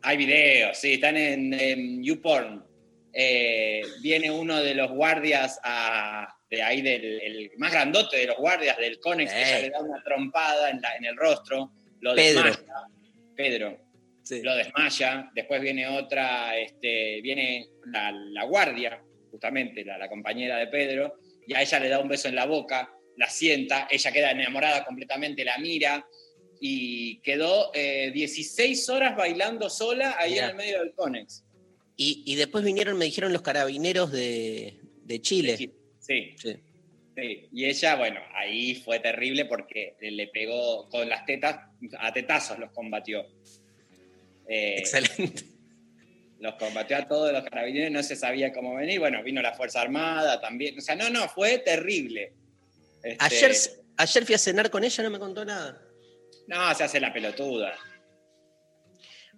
hay 0.02 0.16
videos, 0.16 0.76
sí, 0.78 0.94
están 0.94 1.16
en, 1.16 1.54
en 1.54 2.02
YouPorn. 2.02 2.65
Eh, 3.18 3.80
viene 4.02 4.30
uno 4.30 4.62
de 4.62 4.74
los 4.74 4.90
guardias 4.90 5.58
a- 5.62 6.36
de 6.50 6.62
ahí, 6.62 6.82
del 6.82 7.02
el 7.22 7.50
más 7.56 7.72
grandote 7.72 8.18
de 8.18 8.26
los 8.26 8.36
guardias 8.36 8.76
del 8.76 9.00
Conex, 9.00 9.32
que 9.32 9.40
ya 9.40 9.58
le 9.60 9.70
da 9.70 9.80
una 9.80 10.02
trompada 10.04 10.68
en, 10.70 10.80
la- 10.82 10.94
en 10.96 11.06
el 11.06 11.16
rostro, 11.16 11.72
lo 12.00 12.14
Pedro. 12.14 12.42
desmaya. 12.44 12.72
Pedro, 13.34 13.78
Sí. 14.22 14.42
lo 14.42 14.54
desmaya, 14.54 15.30
después 15.34 15.60
viene 15.60 15.86
otra, 15.88 16.56
este, 16.58 17.20
viene 17.22 17.68
la, 17.86 18.12
la 18.12 18.44
guardia, 18.44 19.02
justamente 19.30 19.84
la, 19.84 19.96
la 19.98 20.08
compañera 20.08 20.58
de 20.58 20.66
Pedro, 20.66 21.18
y 21.46 21.54
a 21.54 21.62
ella 21.62 21.80
le 21.80 21.88
da 21.88 21.98
un 22.00 22.08
beso 22.08 22.28
en 22.28 22.34
la 22.34 22.44
boca, 22.44 22.90
la 23.16 23.28
sienta, 23.30 23.88
ella 23.90 24.12
queda 24.12 24.30
enamorada 24.32 24.84
completamente, 24.84 25.42
la 25.44 25.56
mira, 25.58 26.06
y 26.60 27.18
quedó 27.20 27.70
eh, 27.74 28.10
16 28.12 28.88
horas 28.90 29.16
bailando 29.16 29.68
sola 29.70 30.16
ahí 30.18 30.32
Mirá. 30.32 30.44
en 30.44 30.50
el 30.50 30.56
medio 30.56 30.78
del 30.80 30.92
Conex. 30.94 31.44
Y, 31.96 32.22
y 32.26 32.34
después 32.36 32.64
vinieron, 32.64 32.98
me 32.98 33.06
dijeron 33.06 33.32
los 33.32 33.42
carabineros 33.42 34.12
de, 34.12 34.78
de 35.04 35.20
Chile. 35.22 35.56
Sí, 35.56 35.72
Sí. 35.98 36.36
sí. 36.36 36.56
Y 37.50 37.64
ella, 37.64 37.96
bueno, 37.96 38.20
ahí 38.34 38.74
fue 38.74 39.00
terrible 39.00 39.46
porque 39.46 39.96
le 40.00 40.28
pegó 40.28 40.88
con 40.90 41.08
las 41.08 41.24
tetas, 41.24 41.60
a 41.98 42.12
tetazos 42.12 42.58
los 42.58 42.70
combatió. 42.72 43.26
Eh, 44.46 44.76
Excelente. 44.78 45.44
los 46.38 46.54
combatió 46.56 46.98
a 46.98 47.08
todos 47.08 47.32
los 47.32 47.42
carabineros, 47.44 47.90
no 47.90 48.02
se 48.02 48.14
sabía 48.16 48.52
cómo 48.52 48.74
venir. 48.74 49.00
Bueno, 49.00 49.22
vino 49.22 49.40
la 49.40 49.54
Fuerza 49.54 49.80
Armada 49.80 50.40
también. 50.40 50.76
O 50.78 50.80
sea, 50.82 50.94
no, 50.94 51.08
no, 51.08 51.26
fue 51.28 51.58
terrible. 51.58 52.34
Este, 53.02 53.16
Ayer, 53.18 53.52
ayer 53.96 54.24
fui 54.26 54.34
a 54.34 54.38
cenar 54.38 54.70
con 54.70 54.84
ella, 54.84 55.02
no 55.02 55.10
me 55.10 55.18
contó 55.18 55.44
nada. 55.44 55.82
No, 56.46 56.74
se 56.74 56.84
hace 56.84 57.00
la 57.00 57.12
pelotuda. 57.12 57.74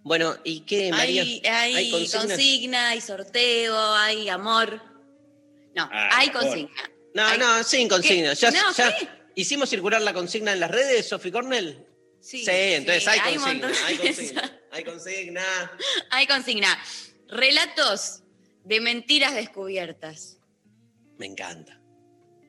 Bueno, 0.02 0.36
¿y 0.44 0.60
qué, 0.60 0.90
María? 0.90 1.22
Hay, 1.22 1.42
hay, 1.44 1.76
¿Hay 1.76 2.08
consigna, 2.10 2.90
hay 2.90 3.00
sorteo, 3.00 3.76
hay 3.94 4.28
amor. 4.28 4.80
No, 5.74 5.88
Ah, 5.92 6.08
hay 6.12 6.28
amor. 6.28 6.42
consigna. 6.42 6.90
No, 7.14 7.26
Hay- 7.26 7.38
no, 7.38 7.64
sin 7.64 7.88
consigna. 7.88 8.32
Ya, 8.34 8.50
No, 8.50 8.72
ya 8.74 8.96
¿qué? 8.96 9.08
hicimos 9.34 9.68
circular 9.68 10.00
la 10.02 10.12
consigna 10.14 10.52
en 10.52 10.60
las 10.60 10.70
redes, 10.70 11.08
Sofi 11.08 11.30
Cornell. 11.30 11.84
Sí, 12.20 12.44
entonces 12.48 13.04
sí, 13.04 13.10
hay 13.10 13.36
un 13.36 13.42
consigna, 13.42 13.68
hay 13.86 13.96
consigna, 13.96 14.60
hay 14.70 14.84
consigna. 14.84 15.78
Hay 16.10 16.26
consigna. 16.26 16.78
Relatos 17.28 18.22
de 18.64 18.80
mentiras 18.80 19.34
descubiertas. 19.34 20.38
Me 21.18 21.26
encanta. 21.26 21.74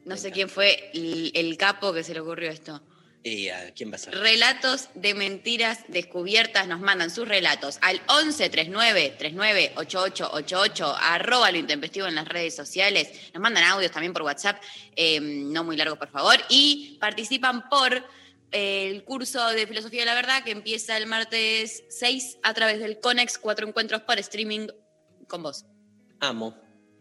No 0.05 0.15
Me 0.15 0.17
sé 0.17 0.27
encanta. 0.27 0.33
quién 0.33 0.49
fue 0.49 0.91
el, 0.93 1.31
el 1.35 1.57
capo 1.57 1.93
que 1.93 2.03
se 2.03 2.13
le 2.13 2.19
ocurrió 2.21 2.49
esto. 2.51 2.81
¿Y 3.21 3.49
a 3.49 3.73
quién 3.73 3.91
va 3.91 3.95
a 3.95 3.99
ser? 3.99 4.15
Relatos 4.15 4.89
de 4.93 5.13
mentiras 5.13 5.79
descubiertas. 5.89 6.67
Nos 6.67 6.79
mandan 6.79 7.09
sus 7.09 7.27
relatos 7.27 7.77
al 7.81 8.01
11 8.07 8.49
39 8.49 9.15
39 9.17 9.73
8888 9.75 10.95
arroba 10.97 11.51
lo 11.51 11.57
intempestivo 11.57 12.07
en 12.07 12.15
las 12.15 12.27
redes 12.27 12.55
sociales. 12.55 13.09
Nos 13.33 13.41
mandan 13.41 13.65
audios 13.65 13.91
también 13.91 14.13
por 14.13 14.21
WhatsApp, 14.21 14.61
eh, 14.95 15.19
no 15.19 15.65
muy 15.65 15.75
largos 15.75 15.99
por 15.99 16.09
favor. 16.09 16.38
Y 16.47 16.97
participan 17.01 17.67
por 17.67 17.93
eh, 18.51 18.89
el 18.89 19.03
curso 19.03 19.45
de 19.49 19.67
Filosofía 19.67 20.01
de 20.01 20.05
la 20.05 20.15
Verdad 20.15 20.43
que 20.43 20.51
empieza 20.51 20.95
el 20.95 21.05
martes 21.05 21.83
6 21.89 22.38
a 22.41 22.53
través 22.53 22.79
del 22.79 23.01
Conex, 23.01 23.38
cuatro 23.38 23.67
encuentros 23.67 24.01
por 24.03 24.17
streaming 24.17 24.67
con 25.27 25.43
vos. 25.43 25.65
Amo, 26.21 26.57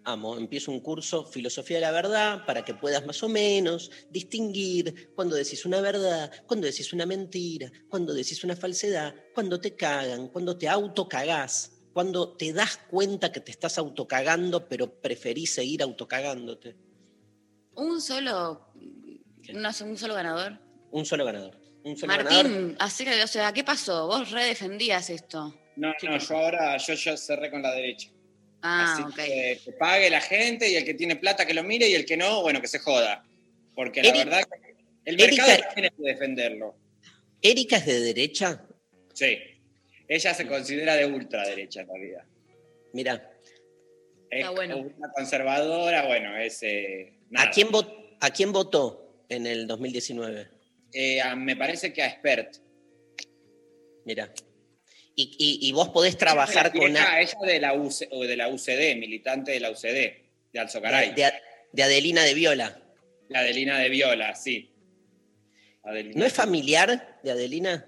amo. 0.08 0.36
Empiezo 0.38 0.70
un 0.72 0.80
curso, 0.80 1.24
Filosofía 1.24 1.76
de 1.76 1.82
la 1.82 1.90
Verdad, 1.90 2.44
para 2.46 2.64
que 2.64 2.74
puedas 2.74 3.04
más 3.06 3.22
o 3.22 3.28
menos 3.28 3.90
distinguir 4.10 5.12
cuando 5.14 5.36
decís 5.36 5.64
una 5.66 5.80
verdad, 5.80 6.30
cuando 6.46 6.66
decís 6.66 6.92
una 6.92 7.06
mentira, 7.06 7.70
cuando 7.88 8.14
decís 8.14 8.42
una 8.44 8.56
falsedad, 8.56 9.14
cuando 9.34 9.60
te 9.60 9.74
cagan, 9.76 10.28
cuando 10.28 10.56
te 10.56 10.68
autocagás, 10.68 11.72
cuando 11.92 12.36
te 12.36 12.52
das 12.52 12.78
cuenta 12.90 13.30
que 13.32 13.40
te 13.40 13.50
estás 13.50 13.76
autocagando, 13.78 14.68
pero 14.68 15.00
preferís 15.00 15.52
seguir 15.54 15.82
autocagándote. 15.82 16.76
Un 17.74 18.00
solo, 18.00 18.72
una- 19.50 19.74
un 19.84 19.96
solo 19.98 20.14
ganador. 20.14 20.58
Un 20.90 21.04
solo 21.04 21.24
ganador. 21.24 21.60
Un 21.84 21.96
solo 21.96 22.12
ganador. 22.16 22.44
Martín, 22.44 22.76
acerca- 22.78 23.24
o 23.24 23.26
sea, 23.26 23.52
¿qué 23.52 23.62
pasó? 23.62 24.06
Vos 24.06 24.30
redefendías 24.30 25.10
esto. 25.10 25.54
No, 25.76 25.92
no, 26.02 26.18
yo 26.18 26.36
ahora, 26.36 26.76
yo, 26.78 26.94
yo 26.94 27.16
cerré 27.16 27.50
con 27.50 27.62
la 27.62 27.72
derecha. 27.72 28.10
Ah, 28.62 28.94
Así 28.94 29.14
que, 29.14 29.60
que 29.64 29.72
pague 29.72 30.10
la 30.10 30.20
gente 30.20 30.68
y 30.68 30.74
el 30.76 30.84
que 30.84 30.94
tiene 30.94 31.16
plata 31.16 31.46
que 31.46 31.54
lo 31.54 31.62
mire 31.62 31.88
y 31.88 31.94
el 31.94 32.04
que 32.04 32.16
no, 32.16 32.42
bueno, 32.42 32.60
que 32.60 32.66
se 32.68 32.78
joda. 32.80 33.24
Porque 33.74 34.02
la 34.02 34.08
Erika- 34.08 34.24
verdad 34.24 34.42
que 34.50 34.74
el 35.04 35.16
mercado 35.16 35.50
hay 35.52 35.90
que 35.90 35.92
defenderlo. 35.98 36.76
¿Erika 37.40 37.76
es 37.76 37.86
de 37.86 38.00
derecha? 38.00 38.64
Sí. 39.14 39.38
Ella 40.08 40.34
se 40.34 40.46
considera 40.46 40.96
de 40.96 41.06
ultraderecha 41.06 41.82
en 41.82 41.88
realidad. 41.88 42.24
Mira, 42.92 43.30
Es 44.30 44.48
bueno. 44.50 44.78
una 44.78 45.12
conservadora, 45.12 46.06
bueno, 46.06 46.36
es. 46.36 46.62
eh. 46.62 47.12
¿a 47.36 47.50
quién, 47.50 47.68
¿a 48.20 48.30
quién 48.30 48.50
votó 48.52 49.22
en 49.28 49.46
el 49.46 49.66
2019? 49.68 50.48
Eh, 50.92 51.20
a- 51.20 51.36
me 51.36 51.54
parece 51.56 51.92
que 51.92 52.02
a 52.02 52.06
Expert. 52.08 52.56
Mira. 54.04 54.32
Y, 55.20 55.34
y- 55.36 55.68
y 55.68 55.72
vos 55.72 55.88
podés 55.88 56.16
trabajar 56.16 56.70
Ella 56.72 56.80
con... 56.80 56.96
a- 56.96 57.20
Ella 57.20 57.38
de 57.44 57.58
la, 57.58 57.72
UC 57.74 58.06
o 58.12 58.22
de 58.22 58.36
la 58.36 58.46
UCD, 58.50 58.94
militante 58.96 59.50
de 59.50 59.58
la 59.58 59.72
UCD, 59.72 60.12
de 60.52 60.60
Alzocaray. 60.60 61.12
de, 61.12 61.32
de 61.72 61.82
Adelina 61.82 62.22
de 62.22 62.34
Viola. 62.34 62.80
La 63.28 63.40
Adelina 63.40 63.80
de 63.80 63.88
Viola, 63.88 64.36
sí. 64.36 64.70
Adelina. 65.82 66.14
¿No 66.20 66.24
es 66.24 66.32
familiar 66.32 67.18
de 67.24 67.32
Adelina? 67.32 67.84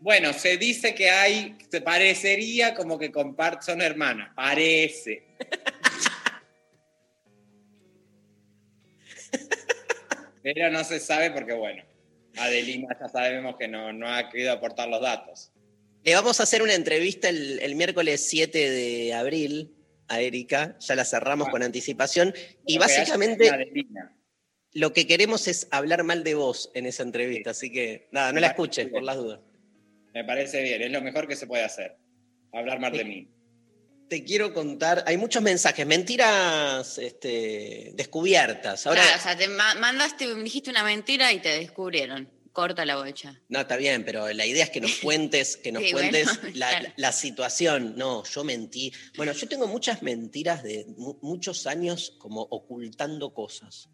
Bueno, 0.00 0.34
se 0.34 0.58
dice 0.58 0.94
que 0.94 1.08
hay, 1.08 1.56
se 1.70 1.80
parecería 1.80 2.74
como 2.74 2.98
que 2.98 3.10
comparten, 3.10 3.62
son 3.62 3.80
hermanas, 3.80 4.32
parece. 4.36 5.24
Pero 10.42 10.70
no 10.70 10.84
se 10.84 11.00
sabe 11.00 11.30
porque, 11.30 11.54
bueno, 11.54 11.82
Adelina 12.36 12.94
ya 13.00 13.08
sabemos 13.08 13.56
que 13.56 13.66
no, 13.66 13.94
no 13.94 14.12
ha 14.12 14.28
querido 14.28 14.52
aportar 14.52 14.88
los 14.88 15.00
datos. 15.00 15.50
Le 16.06 16.14
vamos 16.14 16.38
a 16.38 16.44
hacer 16.44 16.62
una 16.62 16.74
entrevista 16.74 17.28
el, 17.28 17.58
el 17.58 17.74
miércoles 17.74 18.24
7 18.28 18.70
de 18.70 19.12
abril 19.12 19.74
a 20.06 20.20
Erika, 20.20 20.76
ya 20.78 20.94
la 20.94 21.04
cerramos 21.04 21.48
Ah. 21.48 21.50
con 21.50 21.64
anticipación, 21.64 22.32
y 22.64 22.78
básicamente 22.78 23.50
lo 24.72 24.92
que 24.92 25.08
queremos 25.08 25.48
es 25.48 25.66
hablar 25.72 26.04
mal 26.04 26.22
de 26.22 26.36
vos 26.36 26.70
en 26.74 26.86
esa 26.86 27.02
entrevista, 27.02 27.50
así 27.50 27.72
que 27.72 28.06
nada, 28.12 28.30
no 28.32 28.38
la 28.38 28.46
escuches 28.46 28.86
por 28.88 29.02
las 29.02 29.16
dudas. 29.16 29.40
Me 30.14 30.22
parece 30.24 30.62
bien, 30.62 30.80
es 30.80 30.92
lo 30.92 31.02
mejor 31.02 31.26
que 31.26 31.34
se 31.34 31.48
puede 31.48 31.64
hacer. 31.64 31.96
Hablar 32.52 32.78
más 32.78 32.92
de 32.92 33.04
mí. 33.04 33.28
Te 34.08 34.22
quiero 34.22 34.54
contar, 34.54 35.02
hay 35.08 35.16
muchos 35.16 35.42
mensajes, 35.42 35.84
mentiras 35.84 36.98
este, 36.98 37.90
descubiertas. 37.94 38.86
Ahora, 38.86 39.02
Claro, 39.02 39.18
o 39.18 39.22
sea, 39.24 39.36
te 39.36 39.48
ma- 39.48 39.74
mandaste, 39.74 40.32
dijiste 40.36 40.70
una 40.70 40.84
mentira 40.84 41.32
y 41.32 41.40
te 41.40 41.48
descubrieron. 41.48 42.30
Corta 42.56 42.86
la 42.86 42.96
bocha. 42.96 43.38
No, 43.50 43.60
está 43.60 43.76
bien, 43.76 44.02
pero 44.02 44.32
la 44.32 44.46
idea 44.46 44.64
es 44.64 44.70
que 44.70 44.80
nos 44.80 44.94
cuentes, 45.02 45.58
que 45.58 45.72
nos 45.72 45.82
Sí, 45.82 45.92
cuentes 45.92 46.40
bueno, 46.40 46.40
la, 46.58 46.68
claro. 46.70 46.84
la- 46.88 46.94
la 46.96 47.12
situación. 47.12 47.94
No, 47.98 48.24
yo 48.24 48.44
mentí. 48.44 48.90
Bueno, 49.14 49.32
yo 49.32 49.46
tengo 49.46 49.66
muchas 49.66 50.02
mentiras 50.02 50.62
de 50.62 50.86
mu- 50.96 51.18
muchos 51.20 51.66
años 51.66 52.14
como 52.18 52.40
ocultando 52.40 53.34
cosas 53.34 53.90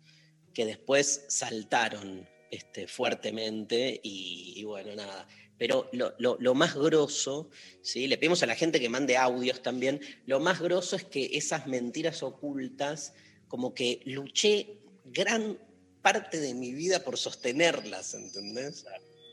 que 0.54 0.64
después 0.64 1.24
saltaron 1.28 2.28
este, 2.52 2.86
fuertemente 2.86 3.98
y, 4.02 4.54
y 4.56 4.62
bueno, 4.62 4.94
nada. 4.94 5.26
Pero 5.58 5.88
lo, 5.92 6.14
lo- 6.20 6.36
lo 6.38 6.54
más 6.54 6.76
grosso, 6.76 7.50
¿sí? 7.82 8.06
le 8.06 8.16
pedimos 8.16 8.44
a 8.44 8.46
la 8.46 8.54
gente 8.54 8.78
que 8.78 8.88
mande 8.88 9.16
audios 9.16 9.60
también, 9.60 10.00
lo 10.26 10.38
más 10.38 10.60
grosso 10.60 10.94
es 10.94 11.02
que 11.04 11.30
esas 11.32 11.66
mentiras 11.66 12.22
ocultas, 12.22 13.12
como 13.48 13.74
que 13.74 14.02
luché 14.04 14.78
gran 15.04 15.58
parte 16.02 16.40
de 16.40 16.54
mi 16.54 16.72
vida 16.74 17.02
por 17.02 17.16
sostenerlas, 17.16 18.14
¿entendés? 18.14 18.84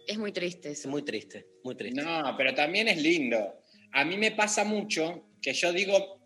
Es 0.08 0.18
muy 0.18 0.32
triste 0.32 0.72
Es 0.72 0.80
eso. 0.80 0.90
muy 0.90 1.02
triste, 1.04 1.46
muy 1.64 1.76
triste. 1.76 2.02
No, 2.02 2.34
pero 2.38 2.54
también 2.54 2.88
es 2.88 2.98
lindo. 3.02 3.62
A 3.92 4.06
mí 4.06 4.18
me 4.18 4.32
pasa 4.32 4.64
mucho 4.64 5.26
que 5.42 5.54
yo 5.54 5.74
digo, 5.74 6.20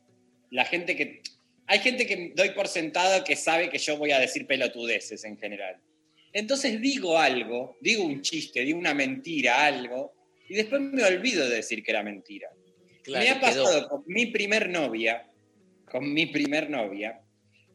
la 0.52 0.66
gente 0.66 0.96
que... 0.96 1.22
Hay 1.66 1.80
gente 1.80 2.06
que 2.06 2.34
doy 2.36 2.50
por 2.50 2.68
sentado 2.68 3.24
que 3.24 3.38
sabe 3.38 3.70
que 3.70 3.78
yo 3.78 3.98
voy 3.98 4.12
a 4.12 4.20
decir 4.20 4.46
pelotudeces 4.46 5.24
en 5.24 5.38
general. 5.38 5.82
Entonces 6.34 6.82
digo 6.82 7.18
algo, 7.18 7.78
digo 7.80 8.04
un 8.04 8.22
chiste, 8.22 8.62
digo 8.62 8.78
una 8.78 8.94
mentira, 8.94 9.66
algo, 9.66 10.14
y 10.50 10.56
después 10.56 10.82
me 10.82 11.04
olvido 11.04 11.48
de 11.48 11.56
decir 11.58 11.82
que 11.84 11.92
era 11.92 12.04
mentira. 12.04 12.50
Claro, 13.04 13.24
me 13.24 13.30
ha 13.32 13.40
quedó. 13.40 13.64
pasado 13.64 13.88
con 13.88 14.04
mi 14.08 14.26
primer 14.26 14.70
novia, 14.70 15.26
con 15.90 16.12
mi 16.14 16.26
primer 16.26 16.70
novia, 16.70 17.22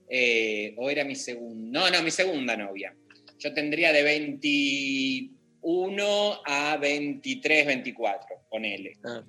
eh, 0.08 0.74
o 0.76 0.90
era 0.90 1.04
mi 1.04 1.14
segunda, 1.14 1.80
no, 1.80 1.90
no, 1.90 2.02
mi 2.02 2.10
segunda 2.10 2.56
novia. 2.56 2.94
Yo 3.38 3.54
tendría 3.54 3.92
de 3.92 4.02
21 4.02 6.40
a 6.44 6.76
23, 6.76 7.66
24, 7.66 8.26
ponele. 8.50 8.98
Ah, 9.04 9.22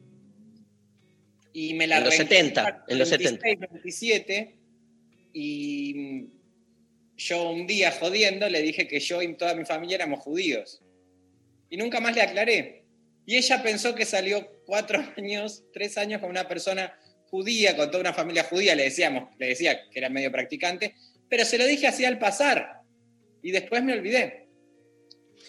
Y 1.54 1.74
me 1.74 1.86
la 1.86 1.98
En 1.98 2.06
los 2.06 2.18
reencontré 2.18 2.38
70, 2.38 2.68
a 2.68 2.86
en 2.88 2.98
los 2.98 3.10
26, 3.10 3.60
27, 3.60 4.56
y 5.34 6.28
yo 7.18 7.52
un 7.52 7.68
día 7.68 7.92
jodiendo 7.92 8.50
le 8.50 8.62
dije 8.62 8.88
que 8.88 9.00
yo 9.00 9.22
y 9.22 9.36
toda 9.36 9.54
mi 9.54 9.66
familia 9.66 9.96
éramos 9.96 10.22
judíos. 10.22 10.82
Y 11.70 11.78
nunca 11.78 12.00
más 12.00 12.16
le 12.16 12.22
aclaré. 12.22 12.86
Y 13.26 13.36
ella 13.36 13.62
pensó 13.62 13.94
que 13.94 14.06
salió 14.06 14.50
cuatro 14.66 15.00
años, 15.18 15.66
tres 15.74 15.98
años 15.98 16.22
con 16.22 16.30
una 16.30 16.48
persona 16.48 16.98
judía, 17.30 17.76
con 17.76 17.90
toda 17.90 18.02
una 18.02 18.14
familia 18.14 18.44
judía, 18.44 18.76
le 18.76 18.84
decíamos, 18.84 19.30
le 19.38 19.48
decía 19.48 19.90
que 19.90 20.00
era 20.00 20.10
medio 20.10 20.32
practicante, 20.32 20.96
pero 21.30 21.46
se 21.46 21.58
lo 21.58 21.66
dije 21.66 21.88
así 21.88 22.06
al 22.06 22.20
pasar. 22.20 22.82
Y 23.42 23.52
después 23.52 23.84
me 23.84 23.94
olvidé. 23.94 24.48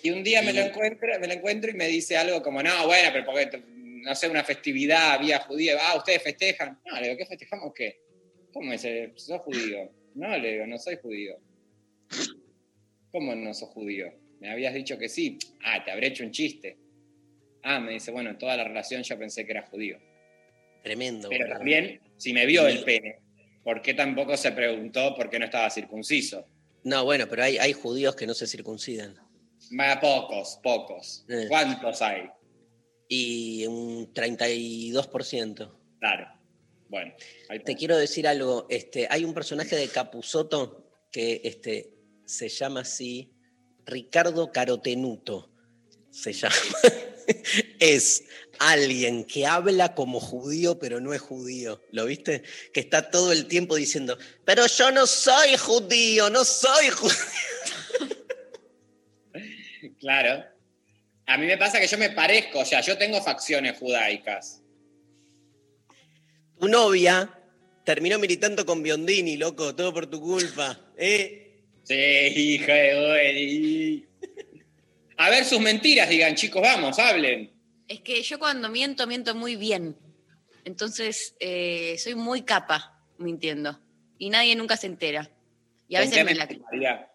Y 0.03 0.11
un 0.11 0.23
día 0.23 0.43
me, 0.43 0.53
lo 0.53 0.61
encuentro, 0.61 1.09
me 1.21 1.27
lo 1.27 1.33
encuentro 1.35 1.71
y 1.71 1.75
me 1.75 1.89
dice 1.89 2.17
algo 2.17 2.43
como, 2.43 2.63
no, 2.63 2.87
bueno, 2.87 3.11
pero 3.13 3.25
porque, 3.25 3.63
no 3.67 4.15
sé, 4.15 4.29
una 4.29 4.45
festividad 4.45 5.13
había 5.13 5.41
judía, 5.41 5.77
ah, 5.81 5.97
ustedes 5.97 6.23
festejan. 6.23 6.79
No, 6.87 6.97
le 6.97 7.09
digo, 7.09 7.19
¿qué 7.19 7.27
festejamos 7.27 7.73
qué? 7.75 8.01
¿Cómo 8.53 8.73
es? 8.73 8.87
¿Sos 9.17 9.41
judío? 9.43 9.91
No, 10.15 10.37
le 10.39 10.53
digo, 10.53 10.67
no 10.67 10.79
soy 10.79 10.97
judío. 10.97 11.39
¿Cómo 13.11 13.35
no 13.35 13.53
sos 13.53 13.69
judío? 13.71 14.13
Me 14.41 14.51
habías 14.51 14.73
dicho 14.73 14.97
que 14.97 15.09
sí. 15.09 15.39
Ah, 15.65 15.85
te 15.85 15.91
habré 15.91 16.09
hecho 16.09 16.25
un 16.25 16.31
chiste. 16.31 16.79
Ah, 17.63 17.79
me 17.79 17.93
dice, 17.93 18.11
bueno, 18.11 18.39
toda 18.39 18.57
la 18.57 18.65
relación 18.65 19.03
yo 19.03 19.19
pensé 19.19 19.45
que 19.45 19.53
era 19.53 19.63
judío. 19.63 19.99
Tremendo. 20.83 21.29
Pero 21.29 21.45
boludo. 21.45 21.59
también, 21.59 22.01
si 22.17 22.33
me 22.33 22.47
vio 22.47 22.67
el 22.67 22.83
pene, 22.85 23.21
¿por 23.63 23.83
qué 23.83 23.95
tampoco 23.95 24.37
se 24.37 24.53
preguntó 24.53 25.15
por 25.15 25.31
qué 25.31 25.39
no 25.39 25.45
estaba 25.47 25.71
circunciso? 25.71 26.47
No, 26.83 27.05
bueno, 27.05 27.27
pero 27.29 27.43
hay, 27.45 27.59
hay 27.59 27.73
judíos 27.73 28.17
que 28.17 28.27
no 28.27 28.35
se 28.35 28.47
circuncidan. 28.47 29.17
Más 29.71 29.99
pocos, 29.99 30.59
pocos. 30.63 31.25
Eh. 31.29 31.47
¿Cuántos 31.49 32.01
hay? 32.03 32.29
Y 33.09 33.67
un 33.67 34.13
32%. 34.13 35.73
Claro. 35.99 36.41
Bueno, 36.89 37.15
Te 37.65 37.77
quiero 37.77 37.97
decir 37.97 38.27
algo. 38.27 38.67
Este, 38.69 39.07
hay 39.09 39.25
un 39.25 39.33
personaje 39.33 39.77
de 39.77 39.89
Capuzoto 39.89 40.91
que 41.13 41.41
este, 41.45 41.93
se 42.25 42.49
llama 42.49 42.81
así 42.81 43.31
Ricardo 43.85 44.51
Carotenuto. 44.51 45.53
Se 46.11 46.33
llama. 46.33 46.55
es 47.79 48.25
alguien 48.61 49.25
que 49.25 49.47
habla 49.47 49.95
como 49.95 50.21
judío, 50.21 50.79
pero 50.79 51.01
no 51.01 51.13
es 51.15 51.21
judío. 51.21 51.83
¿Lo 51.91 52.05
viste? 52.05 52.43
Que 52.73 52.81
está 52.81 53.11
todo 53.11 53.33
el 53.33 53.47
tiempo 53.47 53.75
diciendo, 53.75 54.17
pero 54.45 54.67
yo 54.67 54.91
no 54.93 55.07
soy 55.07 55.57
judío, 55.57 56.31
no 56.31 56.45
soy 56.45 56.91
judío. 56.91 57.17
Claro. 59.99 60.45
A 61.27 61.39
mí 61.39 61.47
me 61.47 61.57
pasa 61.57 61.79
que 61.79 61.87
yo 61.87 61.97
me 61.97 62.11
parezco, 62.11 62.61
o 62.61 62.65
sea, 62.65 62.81
yo 62.81 62.99
tengo 62.99 63.23
facciones 63.23 63.79
judaicas. 63.79 64.63
Tu 66.59 66.69
novia 66.69 67.31
terminó 67.85 68.19
militando 68.19 68.67
con 68.67 68.83
Biondini, 68.83 69.37
loco, 69.37 69.75
todo 69.75 69.93
por 69.93 70.07
tu 70.09 70.21
culpa. 70.21 70.79
¿eh? 70.97 71.63
Sí, 71.85 71.95
hija 71.95 72.73
de 72.73 73.07
güey. 73.07 74.09
A 75.17 75.31
ver 75.31 75.45
sus 75.45 75.61
mentiras, 75.61 76.09
digan, 76.09 76.35
chicos, 76.35 76.63
vamos, 76.63 76.99
hablen. 76.99 77.51
Es 77.91 78.03
que 78.03 78.23
yo 78.23 78.39
cuando 78.39 78.69
miento, 78.69 79.05
miento 79.09 79.35
muy 79.35 79.57
bien. 79.57 79.97
Entonces, 80.65 81.35
eh, 81.41 81.97
soy 81.99 82.15
muy 82.15 82.43
capa 82.43 83.03
mintiendo. 83.19 83.81
Y 84.17 84.31
nadie 84.31 84.55
nunca 84.55 84.77
se 84.77 84.87
entera. 84.87 85.29
Y 85.89 85.97
a 85.97 85.99
¿Con 85.99 86.09
veces 86.11 86.19
qué 86.19 86.25
me 86.25 86.35
la 86.37 87.09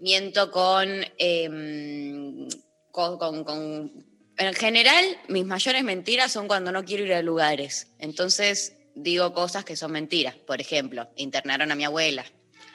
miento 0.00 0.50
con, 0.50 0.88
em, 1.18 2.48
con, 2.90 3.18
con- 3.18 3.44
con- 3.44 4.06
En 4.38 4.54
general, 4.54 5.04
mis 5.28 5.44
mayores 5.44 5.84
mentiras 5.84 6.32
son 6.32 6.48
cuando 6.48 6.72
no 6.72 6.82
quiero 6.84 7.04
ir 7.04 7.12
a 7.12 7.20
lugares. 7.22 7.88
Entonces, 7.98 8.78
digo 8.94 9.34
cosas 9.34 9.66
que 9.66 9.76
son 9.76 9.92
mentiras. 9.92 10.36
Por 10.36 10.58
ejemplo, 10.62 11.08
internaron 11.16 11.70
a 11.70 11.74
mi 11.74 11.84
abuela 11.84 12.24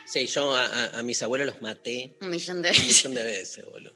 Sí, 0.06 0.28
yo 0.28 0.56
a, 0.56 0.66
a- 0.68 1.00
a 1.00 1.04
mis 1.04 1.22
abuelos 1.24 1.48
los 1.48 1.62
maté 1.64 2.16
un 2.22 2.30
millón 2.30 2.62
de 2.62 2.70
un 2.70 2.76
veces. 2.76 3.06
millón 3.06 3.14
de 3.16 3.24
veces, 3.24 3.66
boludo. 3.66 3.94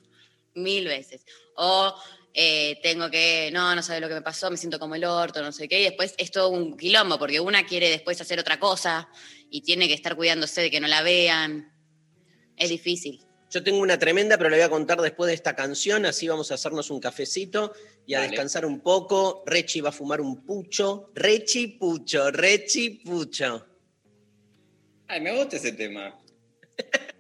mil 0.56 0.86
veces. 0.88 1.24
O 1.56 1.94
eh, 2.34 2.80
tengo 2.82 3.12
que, 3.12 3.52
no, 3.54 3.76
no 3.76 3.84
sabe 3.84 4.00
lo 4.00 4.08
que 4.08 4.16
me 4.16 4.22
pasó, 4.22 4.50
me 4.50 4.58
siento 4.58 4.80
como 4.80 4.96
el 4.96 5.06
orto, 5.06 5.42
no 5.42 5.52
sé 5.52 5.68
qué, 5.68 5.82
y 5.82 5.84
después 5.84 6.16
es 6.18 6.32
todo 6.32 6.50
un 6.50 6.76
quilombo, 6.76 7.20
porque 7.20 7.40
una 7.40 7.66
quiere 7.66 7.90
después 7.90 8.20
hacer 8.20 8.40
otra 8.40 8.60
cosa 8.60 9.08
y 9.50 9.62
tiene 9.62 9.88
que 9.88 9.94
estar 9.94 10.16
cuidándose 10.16 10.62
de 10.62 10.72
que 10.72 10.80
no 10.80 10.88
la 10.88 11.04
vean. 11.04 11.72
Es 12.58 12.70
difícil. 12.70 13.24
Yo 13.52 13.62
tengo 13.64 13.80
una 13.80 14.00
tremenda, 14.00 14.36
pero 14.38 14.50
la 14.50 14.56
voy 14.56 14.64
a 14.64 14.70
contar 14.70 15.00
después 15.00 15.28
de 15.28 15.36
esta 15.36 15.56
canción, 15.56 16.08
así 16.08 16.28
vamos 16.28 16.50
a 16.50 16.56
hacernos 16.56 16.90
un 16.90 17.00
cafecito 17.00 17.74
y 18.08 18.16
a 18.16 18.20
Dale. 18.20 18.32
descansar 18.32 18.66
un 18.66 18.82
poco. 18.82 19.44
Rechi 19.46 19.80
va 19.80 19.90
a 19.90 19.92
fumar 19.92 20.22
un 20.22 20.44
pucho. 20.44 21.12
Rechi 21.14 21.68
pucho, 21.68 22.32
Rechi 22.32 23.02
pucho. 23.06 23.68
Ay, 25.08 25.22
me 25.22 25.38
gusta 25.38 25.58
ese 25.58 25.74
tema. 25.74 26.18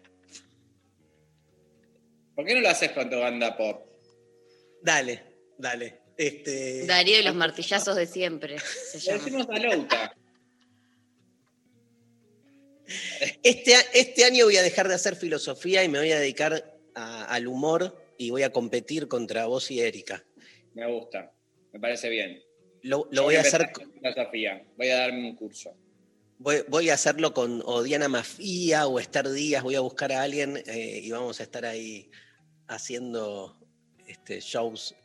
¿Por 2.35 2.45
qué 2.45 2.55
no 2.55 2.61
lo 2.61 2.69
haces 2.69 2.91
con 2.93 3.07
tu 3.11 3.19
banda 3.19 3.55
pop? 3.55 3.92
Dale, 4.83 5.23
dale. 5.57 6.01
Este, 6.17 6.85
Darío 6.85 7.19
y 7.19 7.23
los 7.23 7.33
martillazos 7.35 7.95
de 7.95 8.05
siempre, 8.05 8.57
se 8.59 8.97
Le 8.99 9.03
llama. 9.03 9.17
decimos 9.23 9.47
a 9.49 9.59
Louta. 9.59 10.15
este, 13.41 13.75
este 13.93 14.25
año 14.25 14.45
voy 14.45 14.57
a 14.57 14.61
dejar 14.61 14.87
de 14.87 14.95
hacer 14.95 15.15
filosofía 15.15 15.83
y 15.83 15.89
me 15.89 15.99
voy 15.99 16.11
a 16.11 16.19
dedicar 16.19 16.77
a- 16.95 17.25
al 17.25 17.47
humor 17.47 17.97
y 18.17 18.29
voy 18.29 18.43
a 18.43 18.51
competir 18.51 19.07
contra 19.07 19.45
vos 19.47 19.71
y 19.71 19.79
Erika. 19.79 20.23
Me 20.73 20.91
gusta. 20.91 21.31
Me 21.71 21.79
parece 21.79 22.09
bien. 22.09 22.41
Lo, 22.83 23.07
lo 23.11 23.23
voy 23.23 23.35
a 23.35 23.41
hacer, 23.41 23.71
con 23.71 23.91
filosofía. 23.93 24.63
Voy 24.77 24.89
a 24.89 24.97
darme 24.97 25.29
un 25.29 25.35
curso. 25.35 25.75
voy, 26.37 26.57
voy 26.67 26.89
a 26.89 26.95
hacerlo 26.95 27.33
con 27.33 27.63
o 27.65 27.81
Diana 27.81 28.09
Mafía 28.09 28.85
o 28.87 28.99
Esther 28.99 29.29
Díaz. 29.29 29.63
Voy 29.63 29.75
a 29.75 29.79
buscar 29.79 30.11
a 30.11 30.21
alguien 30.21 30.61
eh, 30.67 30.99
y 31.01 31.09
vamos 31.11 31.39
a 31.39 31.43
estar 31.43 31.65
ahí 31.65 32.11
haciendo 32.67 33.57
este, 34.07 34.39
shows 34.39 34.95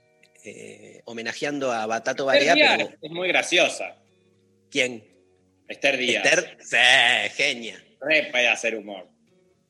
eh, 0.45 1.03
homenajeando 1.05 1.73
a 1.73 1.87
Batato 1.87 2.25
Barea. 2.27 2.55
Pero, 2.55 2.91
es 3.01 3.11
muy 3.11 3.29
graciosa. 3.29 3.97
¿Quién? 4.71 5.05
Esther 5.67 5.97
Díaz. 5.99 6.25
Esther. 6.25 6.59
Sí, 6.61 7.35
genia. 7.37 7.85
Re 8.01 8.29
puede 8.31 8.49
hacer 8.49 8.77
humor. 8.77 9.09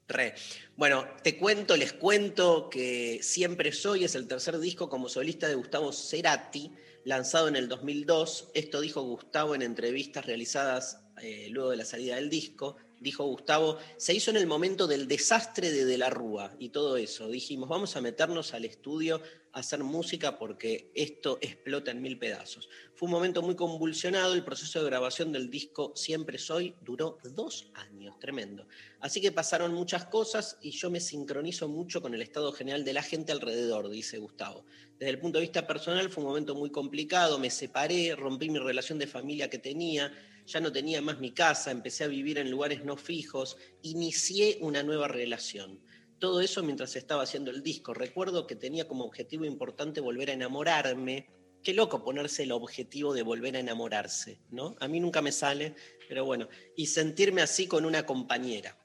Re. 0.06 0.34
Bueno, 0.76 1.06
te 1.22 1.36
cuento, 1.36 1.76
les 1.76 1.92
cuento 1.92 2.70
que 2.70 3.18
Siempre 3.22 3.72
Soy 3.72 4.04
es 4.04 4.14
el 4.14 4.28
tercer 4.28 4.58
disco 4.58 4.88
como 4.88 5.08
solista 5.08 5.48
de 5.48 5.54
Gustavo 5.54 5.92
Cerati, 5.92 6.72
lanzado 7.04 7.48
en 7.48 7.56
el 7.56 7.68
2002. 7.68 8.50
Esto 8.54 8.80
dijo 8.80 9.02
Gustavo 9.02 9.54
en 9.54 9.62
entrevistas 9.62 10.24
realizadas 10.24 11.00
eh, 11.20 11.48
luego 11.50 11.70
de 11.70 11.78
la 11.78 11.84
salida 11.84 12.16
del 12.16 12.30
disco. 12.30 12.76
Dijo 13.00 13.24
Gustavo, 13.24 13.78
se 13.96 14.12
hizo 14.12 14.30
en 14.30 14.36
el 14.36 14.48
momento 14.48 14.88
del 14.88 15.06
desastre 15.06 15.70
de 15.70 15.84
De 15.84 15.98
la 15.98 16.10
Rúa 16.10 16.56
y 16.58 16.70
todo 16.70 16.96
eso. 16.96 17.28
Dijimos, 17.28 17.68
vamos 17.68 17.94
a 17.94 18.00
meternos 18.00 18.54
al 18.54 18.64
estudio 18.64 19.22
a 19.52 19.60
hacer 19.60 19.84
música 19.84 20.36
porque 20.36 20.90
esto 20.94 21.38
explota 21.40 21.92
en 21.92 22.02
mil 22.02 22.18
pedazos. 22.18 22.68
Fue 22.94 23.06
un 23.06 23.12
momento 23.12 23.40
muy 23.40 23.54
convulsionado, 23.54 24.34
el 24.34 24.44
proceso 24.44 24.80
de 24.80 24.90
grabación 24.90 25.30
del 25.30 25.48
disco 25.48 25.92
Siempre 25.94 26.38
Soy 26.38 26.74
duró 26.80 27.18
dos 27.22 27.70
años, 27.74 28.18
tremendo. 28.18 28.66
Así 28.98 29.20
que 29.20 29.30
pasaron 29.30 29.74
muchas 29.74 30.06
cosas 30.06 30.58
y 30.60 30.72
yo 30.72 30.90
me 30.90 30.98
sincronizo 30.98 31.68
mucho 31.68 32.02
con 32.02 32.14
el 32.14 32.22
estado 32.22 32.50
general 32.52 32.84
de 32.84 32.94
la 32.94 33.02
gente 33.02 33.30
alrededor, 33.30 33.88
dice 33.90 34.18
Gustavo. 34.18 34.64
Desde 34.98 35.10
el 35.10 35.20
punto 35.20 35.38
de 35.38 35.42
vista 35.42 35.68
personal 35.68 36.10
fue 36.10 36.24
un 36.24 36.30
momento 36.30 36.56
muy 36.56 36.70
complicado, 36.70 37.38
me 37.38 37.50
separé, 37.50 38.16
rompí 38.16 38.50
mi 38.50 38.58
relación 38.58 38.98
de 38.98 39.06
familia 39.06 39.48
que 39.48 39.58
tenía, 39.58 40.12
ya 40.48 40.60
no 40.60 40.72
tenía 40.72 41.02
más 41.02 41.20
mi 41.20 41.32
casa, 41.32 41.70
empecé 41.70 42.04
a 42.04 42.08
vivir 42.08 42.38
en 42.38 42.50
lugares 42.50 42.82
no 42.84 42.96
fijos, 42.96 43.58
inicié 43.82 44.56
una 44.62 44.82
nueva 44.82 45.06
relación. 45.06 45.80
Todo 46.18 46.40
eso 46.40 46.62
mientras 46.62 46.96
estaba 46.96 47.22
haciendo 47.22 47.50
el 47.50 47.62
disco. 47.62 47.92
Recuerdo 47.92 48.46
que 48.46 48.56
tenía 48.56 48.88
como 48.88 49.04
objetivo 49.04 49.44
importante 49.44 50.00
volver 50.00 50.30
a 50.30 50.32
enamorarme. 50.32 51.28
Qué 51.62 51.74
loco 51.74 52.02
ponerse 52.02 52.44
el 52.44 52.52
objetivo 52.52 53.12
de 53.12 53.22
volver 53.22 53.56
a 53.56 53.60
enamorarse, 53.60 54.40
¿no? 54.50 54.74
A 54.80 54.88
mí 54.88 55.00
nunca 55.00 55.20
me 55.20 55.32
sale, 55.32 55.76
pero 56.08 56.24
bueno. 56.24 56.48
Y 56.76 56.86
sentirme 56.86 57.42
así 57.42 57.66
con 57.66 57.84
una 57.84 58.06
compañera. 58.06 58.76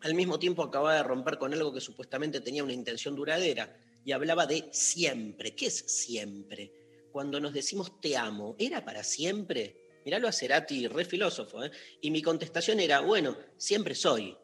Al 0.00 0.14
mismo 0.14 0.38
tiempo 0.38 0.62
acababa 0.62 0.94
de 0.94 1.02
romper 1.02 1.38
con 1.38 1.52
algo 1.52 1.72
que 1.72 1.80
supuestamente 1.80 2.40
tenía 2.40 2.62
una 2.62 2.72
intención 2.72 3.16
duradera 3.16 3.76
y 4.04 4.12
hablaba 4.12 4.46
de 4.46 4.68
siempre. 4.70 5.56
¿Qué 5.56 5.66
es 5.66 5.76
siempre? 5.76 6.72
Cuando 7.10 7.40
nos 7.40 7.52
decimos 7.52 8.00
te 8.00 8.16
amo, 8.16 8.54
¿era 8.58 8.84
para 8.84 9.02
siempre? 9.02 9.83
Miralo 10.04 10.28
a 10.28 10.32
Cerati, 10.32 10.86
re 10.86 11.04
filósofo, 11.04 11.64
¿eh? 11.64 11.70
Y 12.00 12.10
mi 12.10 12.20
contestación 12.20 12.80
era, 12.80 13.00
bueno, 13.00 13.36
siempre 13.56 13.94
soy. 13.94 14.36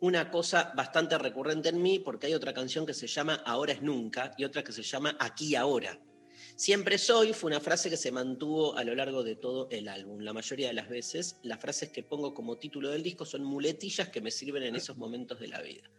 Una 0.00 0.30
cosa 0.30 0.72
bastante 0.74 1.16
recurrente 1.18 1.68
en 1.68 1.80
mí, 1.80 1.98
porque 1.98 2.26
hay 2.26 2.34
otra 2.34 2.54
canción 2.54 2.86
que 2.86 2.94
se 2.94 3.06
llama 3.06 3.42
Ahora 3.44 3.72
es 3.72 3.82
nunca 3.82 4.32
y 4.36 4.44
otra 4.44 4.64
que 4.64 4.72
se 4.72 4.82
llama 4.82 5.16
Aquí 5.20 5.54
ahora. 5.54 6.00
Siempre 6.56 6.98
soy 6.98 7.32
fue 7.32 7.50
una 7.50 7.60
frase 7.60 7.88
que 7.88 7.96
se 7.96 8.10
mantuvo 8.10 8.76
a 8.76 8.84
lo 8.84 8.94
largo 8.94 9.22
de 9.22 9.36
todo 9.36 9.68
el 9.70 9.88
álbum. 9.88 10.20
La 10.20 10.32
mayoría 10.32 10.68
de 10.68 10.74
las 10.74 10.88
veces, 10.88 11.36
las 11.42 11.60
frases 11.60 11.90
que 11.90 12.02
pongo 12.02 12.34
como 12.34 12.58
título 12.58 12.90
del 12.90 13.02
disco 13.02 13.24
son 13.24 13.44
muletillas 13.44 14.08
que 14.08 14.20
me 14.20 14.30
sirven 14.30 14.62
en 14.62 14.76
esos 14.76 14.96
momentos 14.96 15.38
de 15.40 15.48
la 15.48 15.60
vida. 15.60 15.90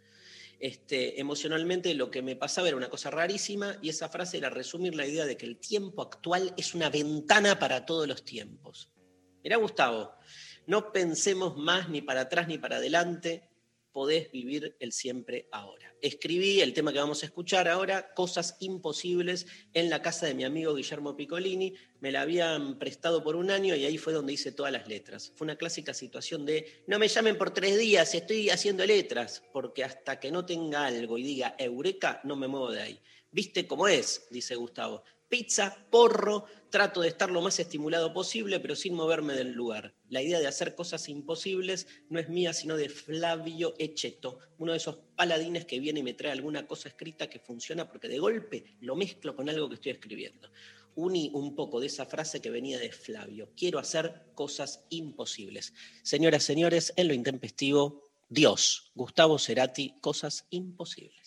Este, 0.60 1.20
emocionalmente 1.20 1.92
lo 1.94 2.10
que 2.10 2.22
me 2.22 2.36
pasaba 2.36 2.68
era 2.68 2.76
una 2.76 2.88
cosa 2.88 3.10
rarísima 3.10 3.76
y 3.82 3.88
esa 3.88 4.08
frase 4.08 4.38
era 4.38 4.50
resumir 4.50 4.94
la 4.94 5.06
idea 5.06 5.26
de 5.26 5.36
que 5.36 5.46
el 5.46 5.58
tiempo 5.58 6.02
actual 6.02 6.54
es 6.56 6.74
una 6.74 6.90
ventana 6.90 7.58
para 7.58 7.84
todos 7.84 8.06
los 8.06 8.24
tiempos. 8.24 8.90
Mirá, 9.44 9.58
Gustavo, 9.58 10.14
no 10.66 10.90
pensemos 10.90 11.54
más 11.58 11.90
ni 11.90 12.00
para 12.00 12.22
atrás 12.22 12.48
ni 12.48 12.56
para 12.56 12.76
adelante, 12.76 13.46
podés 13.92 14.32
vivir 14.32 14.74
el 14.80 14.90
siempre 14.90 15.48
ahora. 15.52 15.94
Escribí 16.00 16.62
el 16.62 16.72
tema 16.72 16.94
que 16.94 16.98
vamos 16.98 17.22
a 17.22 17.26
escuchar 17.26 17.68
ahora, 17.68 18.14
Cosas 18.14 18.56
Imposibles, 18.60 19.46
en 19.74 19.90
la 19.90 20.00
casa 20.00 20.24
de 20.24 20.32
mi 20.32 20.44
amigo 20.44 20.74
Guillermo 20.74 21.14
Piccolini. 21.14 21.74
Me 22.00 22.10
la 22.10 22.22
habían 22.22 22.78
prestado 22.78 23.22
por 23.22 23.36
un 23.36 23.50
año 23.50 23.76
y 23.76 23.84
ahí 23.84 23.98
fue 23.98 24.14
donde 24.14 24.32
hice 24.32 24.50
todas 24.50 24.72
las 24.72 24.88
letras. 24.88 25.30
Fue 25.36 25.44
una 25.44 25.56
clásica 25.56 25.92
situación 25.92 26.46
de, 26.46 26.82
no 26.86 26.98
me 26.98 27.08
llamen 27.08 27.36
por 27.36 27.52
tres 27.52 27.78
días, 27.78 28.14
estoy 28.14 28.48
haciendo 28.48 28.86
letras, 28.86 29.42
porque 29.52 29.84
hasta 29.84 30.18
que 30.18 30.32
no 30.32 30.46
tenga 30.46 30.86
algo 30.86 31.18
y 31.18 31.22
diga 31.22 31.54
Eureka, 31.58 32.22
no 32.24 32.34
me 32.34 32.48
muevo 32.48 32.70
de 32.70 32.80
ahí. 32.80 33.00
¿Viste 33.30 33.66
cómo 33.66 33.88
es? 33.88 34.26
Dice 34.30 34.54
Gustavo. 34.54 35.04
Pizza, 35.28 35.76
porro, 35.90 36.46
trato 36.74 37.02
de 37.02 37.06
estar 37.06 37.30
lo 37.30 37.40
más 37.40 37.60
estimulado 37.60 38.12
posible, 38.12 38.58
pero 38.58 38.74
sin 38.74 38.94
moverme 38.94 39.34
del 39.34 39.52
lugar. 39.52 39.94
La 40.08 40.22
idea 40.22 40.40
de 40.40 40.48
hacer 40.48 40.74
cosas 40.74 41.08
imposibles 41.08 41.86
no 42.08 42.18
es 42.18 42.28
mía, 42.28 42.52
sino 42.52 42.76
de 42.76 42.88
Flavio 42.88 43.74
Echeto, 43.78 44.40
uno 44.58 44.72
de 44.72 44.78
esos 44.78 44.98
paladines 45.14 45.66
que 45.66 45.78
viene 45.78 46.00
y 46.00 46.02
me 46.02 46.14
trae 46.14 46.32
alguna 46.32 46.66
cosa 46.66 46.88
escrita 46.88 47.30
que 47.30 47.38
funciona 47.38 47.88
porque 47.88 48.08
de 48.08 48.18
golpe 48.18 48.76
lo 48.80 48.96
mezclo 48.96 49.36
con 49.36 49.48
algo 49.48 49.68
que 49.68 49.76
estoy 49.76 49.92
escribiendo. 49.92 50.50
Uní 50.96 51.30
un 51.32 51.54
poco 51.54 51.78
de 51.78 51.86
esa 51.86 52.06
frase 52.06 52.40
que 52.40 52.50
venía 52.50 52.80
de 52.80 52.90
Flavio. 52.90 53.52
Quiero 53.56 53.78
hacer 53.78 54.32
cosas 54.34 54.82
imposibles. 54.90 55.74
Señoras, 56.02 56.42
señores, 56.42 56.92
en 56.96 57.06
lo 57.06 57.14
intempestivo, 57.14 58.02
Dios, 58.28 58.90
Gustavo 58.96 59.38
Cerati, 59.38 59.94
cosas 60.00 60.48
imposibles. 60.50 61.23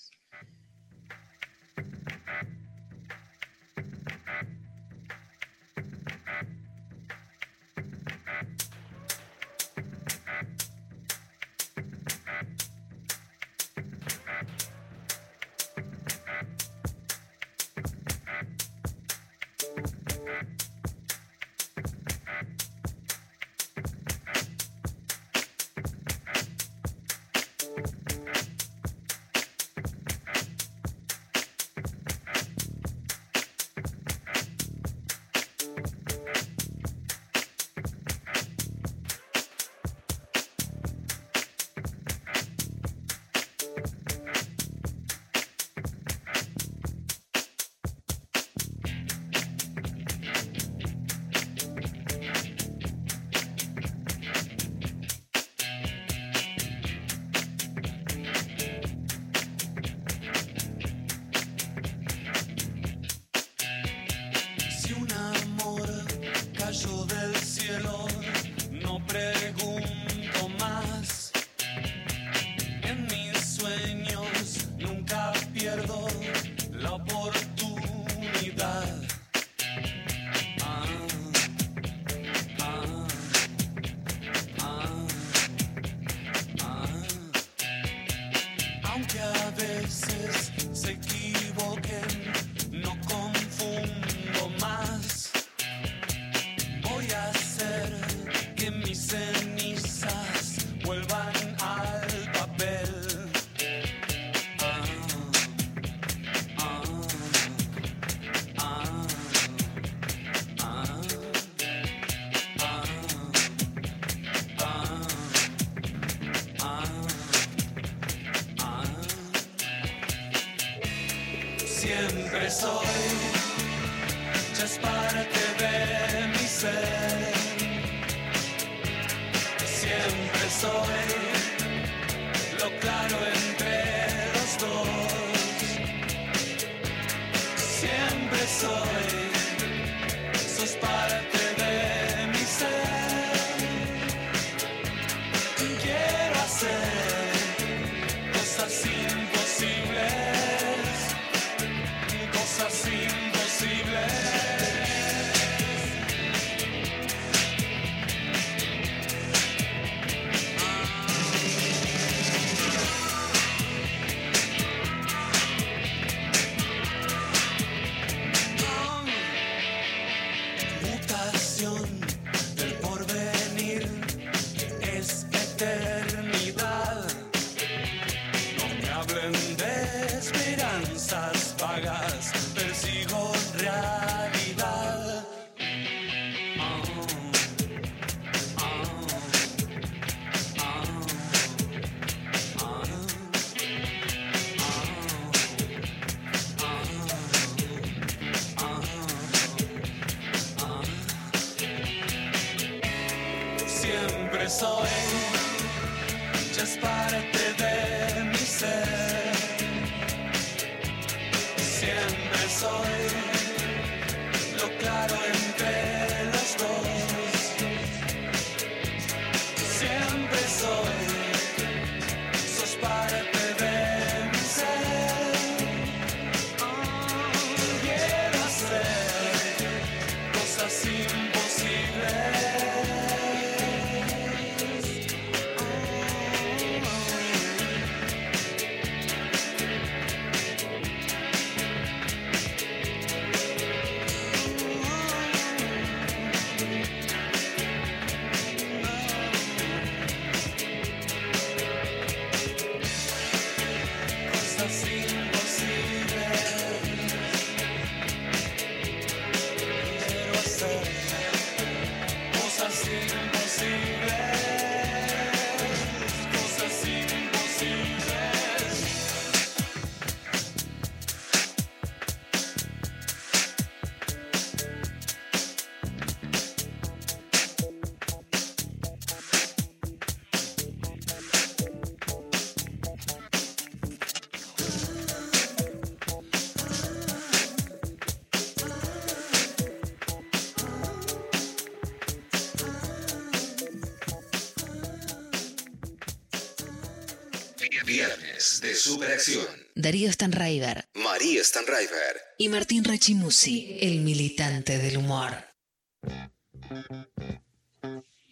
Darío 299.88 300.12
Stanraiver 300.12 300.84
María 300.96 301.42
Stanraiver. 301.46 302.18
y 302.38 302.50
Martín 302.50 302.84
Rechimusi, 302.84 303.78
el 303.80 304.02
militante 304.02 304.78
del 304.80 304.98
humor. 304.98 305.32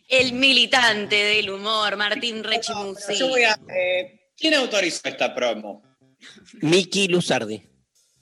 El 0.09 0.33
militante 0.33 1.15
del 1.15 1.49
humor, 1.49 1.95
Martín 1.95 2.43
Rechimusi. 2.43 3.15
Yo 3.15 3.29
voy 3.29 3.43
a. 3.43 3.57
eh, 3.73 4.31
¿Quién 4.35 4.53
autorizó 4.55 4.99
esta 5.07 5.33
promo? 5.33 5.81
Miki 6.61 7.07
Luzardi. 7.07 7.61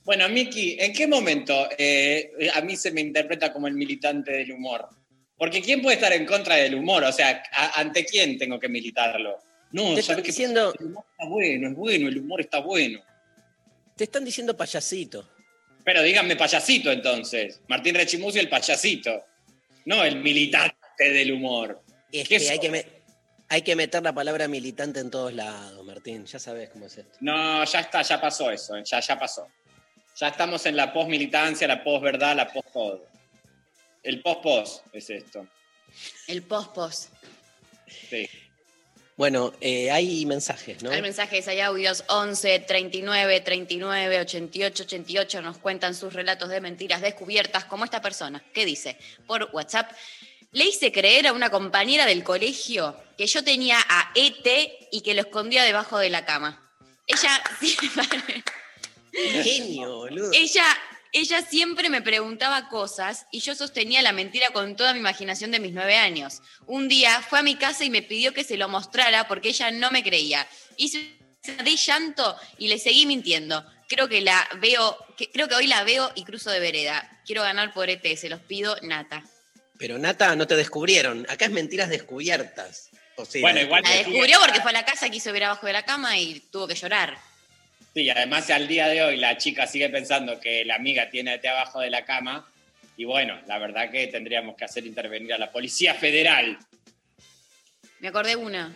Bueno, 0.04 0.30
Miki, 0.30 0.78
¿en 0.80 0.93
qué 0.93 1.08
momento 1.08 1.69
eh, 1.76 2.34
a 2.54 2.62
mí 2.62 2.76
se 2.76 2.91
me 2.91 3.02
interpreta 3.02 3.52
como 3.52 3.67
el 3.67 3.74
militante 3.74 4.32
del 4.32 4.52
humor? 4.52 4.88
Porque 5.36 5.60
¿quién 5.60 5.82
puede 5.82 5.96
estar 5.96 6.13
en 6.13 6.28
contra 6.28 6.58
del 6.58 6.76
humor? 6.76 7.04
O 7.04 7.12
sea, 7.12 7.41
¿a- 7.52 7.80
¿ante 7.80 8.06
quién 8.06 8.38
tengo 8.38 8.60
que 8.60 8.69
militarlo? 8.69 9.39
No, 9.72 9.96
Te 9.96 10.04
¿sabes 10.04 10.22
qué? 10.22 10.28
diciendo- 10.28 10.72
El 10.80 10.86
humor 10.86 11.06
está 11.10 11.28
bueno, 11.28 11.67
es 11.69 11.76
bueno, 11.76 12.08
el 12.10 12.17
humor 12.19 12.41
está 12.41 12.60
bueno. 12.60 13.00
Te 14.04 14.08
están 14.08 14.26
diciendo 14.26 14.58
payasito. 14.58 15.30
Pero 15.86 16.02
díganme 16.02 16.36
payasito 16.36 16.92
entonces. 16.92 17.62
Martín 17.70 17.96
Rechimusi 17.96 18.38
el 18.38 18.50
payasito. 18.50 19.24
No 19.86 20.04
el 20.04 20.18
militante 20.18 20.76
del 21.00 21.32
humor. 21.32 21.82
Es 22.12 22.28
¿Qué 22.28 22.38
que 22.38 22.50
hay 22.50 22.60
que, 22.60 22.70
me- 22.70 22.86
hay 23.48 23.62
que 23.62 23.78
meter 23.78 24.04
la 24.04 24.12
palabra 24.12 24.50
militante 24.50 25.00
en 25.00 25.10
todos 25.10 25.32
lados, 25.34 25.86
Martín. 25.86 26.26
Ya 26.26 26.38
sabes 26.38 26.70
cómo 26.72 26.88
es 26.88 26.98
esto. 26.98 27.18
No, 27.22 27.63
ya 27.63 27.80
está, 27.80 28.02
ya 28.02 28.20
pasó 28.20 28.52
eso, 28.52 28.78
ya, 28.84 29.00
ya 29.00 29.18
pasó. 29.18 29.48
Ya 30.20 30.28
estamos 30.28 30.66
en 30.66 30.76
la 30.76 30.92
post-militancia, 30.92 31.66
la 31.66 31.82
post-verdad, 31.82 32.36
la 32.36 32.52
post-todo. 32.52 33.08
El 34.04 34.22
post-post 34.22 34.86
es 34.92 35.10
esto. 35.12 35.48
El 36.28 36.44
post-post. 36.44 37.10
Sí. 38.10 38.28
Bueno, 39.15 39.54
eh, 39.62 39.91
hay 39.91 40.26
mensajes, 40.26 40.82
¿no? 40.82 40.89
Hay 40.89 41.02
mensajes, 41.02 41.47
hay 41.47 41.60
audios 41.60 42.04
11 42.08 42.60
39 42.60 43.41
39 43.41 44.19
88 44.21 44.84
88. 44.84 45.41
Nos 45.41 45.58
cuentan 45.60 45.93
sus 45.93 46.13
relatos 46.13 46.49
de 46.49 46.60
mentiras 46.62 47.02
descubiertas, 47.02 47.65
como 47.65 47.86
esta 47.86 48.02
persona 48.02 48.43
que 48.54 48.65
dice 48.65 48.97
por 49.28 49.49
WhatsApp. 49.54 49.91
Le 50.52 50.65
hice 50.65 50.91
creer 50.91 51.28
a 51.28 51.34
una 51.34 51.49
compañera 51.49 52.06
del 52.06 52.23
colegio 52.23 52.95
que 53.17 53.28
yo 53.28 53.43
tenía 53.43 53.78
a 53.88 54.12
ET 54.15 54.47
y 54.91 55.02
que 55.02 55.13
lo 55.13 55.21
escondía 55.21 55.63
debajo 55.63 55.97
de 55.97 56.10
la 56.10 56.26
cama. 56.26 56.71
Ella, 57.08 57.43
Genio, 59.43 59.97
boludo. 59.97 60.32
ella, 60.34 60.65
ella 61.13 61.41
siempre 61.41 61.89
me 61.89 62.02
preguntaba 62.02 62.67
cosas 62.69 63.28
y 63.32 63.39
yo 63.39 63.56
sostenía 63.56 64.02
la 64.02 64.12
mentira 64.12 64.49
con 64.49 64.76
toda 64.76 64.93
mi 64.93 64.99
imaginación 64.99 65.52
de 65.52 65.60
mis 65.60 65.71
nueve 65.73 65.95
años. 65.95 66.41
Un 66.65 66.88
día 66.89 67.21
fue 67.21 67.39
a 67.39 67.43
mi 67.43 67.56
casa 67.56 67.84
y 67.86 67.89
me 67.89 68.02
pidió 68.02 68.34
que 68.34 68.43
se 68.43 68.58
lo 68.58 68.67
mostrara 68.67 69.28
porque 69.28 69.49
ella 69.49 69.71
no 69.71 69.91
me 69.91 70.04
creía. 70.04 70.47
Hice 70.78 71.13
de 71.43 71.76
llanto 71.76 72.36
y 72.58 72.67
le 72.67 72.80
seguí 72.80 73.06
mintiendo. 73.06 73.65
Creo 73.88 74.08
que 74.10 74.21
la 74.21 74.47
veo, 74.60 74.97
que- 75.17 75.30
creo 75.30 75.47
que 75.47 75.56
hoy 75.56 75.67
la 75.67 75.84
veo 75.84 76.12
y 76.15 76.23
cruzo 76.23 76.49
de 76.49 76.60
vereda. 76.60 77.10
Quiero 77.26 77.43
ganar 77.43 77.73
por 77.73 77.89
ET, 77.89 78.15
se 78.17 78.30
los 78.30 78.39
pido, 78.41 78.76
Nata. 78.82 79.23
Pero 79.78 79.97
Nata, 79.99 80.36
no 80.36 80.47
te 80.47 80.56
descubrieron. 80.56 81.26
Acá 81.30 81.45
es 81.45 81.52
mentiras 81.52 81.89
descubiertas. 81.89 82.89
O 83.17 83.26
sea, 83.26 83.41
Bueno, 83.41 83.62
igual- 83.62 83.84
La 83.84 83.91
descubrió 83.91 84.39
porque 84.39 84.62
fue 84.62 84.71
a 84.71 84.73
la 84.73 84.86
casa, 84.86 85.10
quiso 85.10 85.32
ver 85.32 85.43
abajo 85.43 85.67
de 85.67 85.73
la 85.73 85.84
cama 85.86 86.17
y 86.17 86.39
tuvo 86.52 86.67
que 86.67 86.76
llorar. 86.76 87.17
Sí, 87.93 88.10
además 88.10 88.49
al 88.49 88.67
día 88.67 88.88
de 88.88 89.03
hoy 89.03 89.17
la 89.17 89.38
chica 89.38 89.67
sigue 89.67 89.89
pensando 89.89 90.39
que 90.39 90.65
la 90.65 90.75
amiga 90.75 91.10
tiene 91.10 91.38
té 91.38 91.47
abajo 91.49 91.79
de 91.79 91.89
la 91.91 92.03
cama. 92.06 92.47
Y 92.97 93.06
bueno, 93.06 93.39
la 93.47 93.58
verdad 93.60 93.91
que 93.91 94.08
tendríamos 94.08 94.56
que 94.56 94.65
hacer 94.65 94.86
intervenir 94.86 95.34
a 95.34 95.38
la 95.38 95.51
Policía 95.51 95.93
Federal. 95.93 96.58
Me 97.99 98.08
acordé 98.08 98.36
una. 98.36 98.73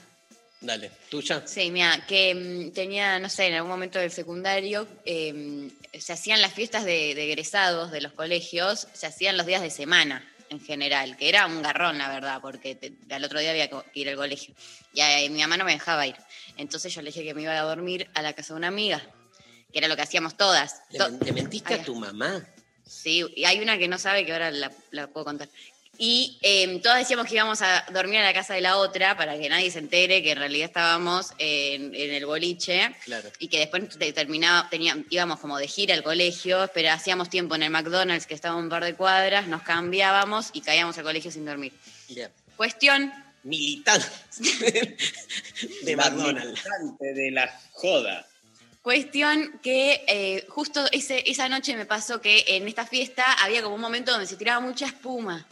Dale, 0.60 0.90
tuya. 1.10 1.44
Sí, 1.46 1.70
mira, 1.70 2.04
que 2.08 2.34
mm, 2.34 2.72
tenía, 2.74 3.20
no 3.20 3.30
sé, 3.30 3.48
en 3.48 3.54
algún 3.56 3.70
momento 3.70 4.00
del 4.00 4.10
secundario, 4.10 4.88
eh, 5.06 5.70
se 6.00 6.14
hacían 6.14 6.42
las 6.42 6.54
fiestas 6.54 6.84
de, 6.84 7.14
de 7.14 7.26
egresados 7.32 7.92
de 7.92 8.02
los 8.02 8.14
colegios, 8.14 8.88
se 8.94 9.06
hacían 9.06 9.38
los 9.38 9.46
días 9.46 9.62
de 9.62 9.70
semana 9.70 10.28
en 10.50 10.60
general, 10.64 11.18
que 11.18 11.30
era 11.30 11.46
un 11.46 11.62
garrón, 11.62 11.98
la 11.98 12.10
verdad, 12.10 12.40
porque 12.42 12.74
te- 12.74 12.94
al 13.14 13.24
otro 13.24 13.40
día 13.40 13.52
había 13.52 13.70
que 13.70 13.76
ir 13.94 14.10
al 14.10 14.16
colegio. 14.16 14.56
Y 14.94 15.02
eh, 15.02 15.30
mi 15.30 15.42
mamá 15.42 15.58
no 15.58 15.66
me 15.66 15.74
dejaba 15.74 16.08
ir. 16.08 16.16
Entonces 16.58 16.94
yo 16.94 17.02
le 17.02 17.10
dije 17.12 17.24
que 17.24 17.34
me 17.34 17.44
iba 17.44 17.54
a 17.58 17.62
dormir 17.62 18.10
a 18.14 18.22
la 18.22 18.34
casa 18.34 18.54
de 18.54 18.58
una 18.58 18.68
amiga, 18.68 19.02
que 19.72 19.78
era 19.80 19.88
lo 19.88 19.96
que 19.96 20.02
hacíamos 20.02 20.36
todas. 20.38 20.82
¿Le, 20.90 21.00
To- 21.00 21.10
men- 21.10 21.20
le 21.24 21.32
mentiste 21.34 21.74
Ay, 21.76 21.80
a 21.82 21.84
tu 21.84 21.96
mamá? 21.96 22.44
Sí, 22.86 23.26
y 23.36 23.46
hay 23.46 23.60
una 23.60 23.78
que 23.78 23.88
no 23.88 23.98
sabe 23.98 24.26
que 24.26 24.32
ahora 24.34 24.50
la, 24.52 24.72
la 24.92 25.08
puedo 25.08 25.26
contar. 25.26 25.50
Y 26.00 26.38
eh, 26.44 26.80
todas 26.84 27.00
decíamos 27.00 27.26
que 27.28 27.34
íbamos 27.34 27.60
a 27.64 27.84
dormir 27.92 28.20
a 28.20 28.24
la 28.24 28.34
casa 28.34 28.54
de 28.54 28.62
la 28.62 28.78
otra 28.78 29.18
para 29.18 29.36
que 29.38 29.50
nadie 29.50 29.72
se 29.72 29.80
entere 29.80 30.22
que 30.22 30.34
en 30.34 30.38
realidad 30.38 30.68
estábamos 30.68 31.32
en, 31.40 31.96
en 31.96 32.14
el 32.14 32.24
boliche 32.28 32.96
Claro. 33.04 33.32
y 33.40 33.48
que 33.48 33.58
después 33.58 33.90
te- 33.98 34.14
terminaba, 34.14 34.70
tenía, 34.70 34.96
íbamos 35.10 35.40
como 35.40 35.58
de 35.58 35.68
gira 35.68 35.96
al 35.96 36.04
colegio, 36.04 36.70
pero 36.72 36.92
hacíamos 36.92 37.32
tiempo 37.32 37.56
en 37.56 37.64
el 37.64 37.72
McDonald's 37.72 38.28
que 38.28 38.36
estaba 38.36 38.56
un 38.58 38.70
par 38.70 38.84
de 38.86 38.94
cuadras, 38.94 39.48
nos 39.48 39.64
cambiábamos 39.64 40.52
y 40.54 40.62
caíamos 40.62 40.96
al 41.00 41.04
colegio 41.04 41.32
sin 41.32 41.46
dormir. 41.46 41.74
Cuestión, 42.56 43.12
Militante 43.48 44.06
de 45.84 45.96
La 45.96 46.10
McDonald's. 46.10 46.48
militante 46.66 47.14
de 47.14 47.32
la 47.32 47.62
joda. 47.72 48.28
Cuestión 48.82 49.60
que 49.62 50.04
eh, 50.08 50.46
justo 50.50 50.86
ese, 50.92 51.24
esa 51.30 51.50
noche 51.50 51.76
me 51.76 51.86
pasó 51.86 52.22
que 52.22 52.44
en 52.48 52.68
esta 52.68 52.86
fiesta 52.86 53.24
había 53.44 53.62
como 53.62 53.76
un 53.76 53.82
momento 53.82 54.12
donde 54.12 54.28
se 54.28 54.36
tiraba 54.38 54.60
mucha 54.60 54.86
espuma. 54.86 55.46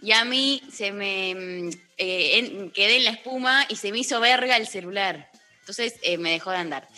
Y 0.00 0.12
a 0.12 0.24
mí 0.24 0.62
se 0.72 0.92
me 0.92 1.34
mm, 1.34 1.68
eh, 1.98 2.38
en- 2.38 2.70
quedé 2.70 2.96
en 2.96 3.04
la 3.04 3.10
espuma 3.10 3.66
y 3.68 3.76
se 3.76 3.90
me 3.92 3.98
hizo 3.98 4.20
verga 4.20 4.56
el 4.56 4.66
celular. 4.68 5.30
Entonces 5.60 5.94
eh, 6.02 6.18
me 6.18 6.30
dejó 6.30 6.50
de 6.50 6.56
andar. 6.58 6.88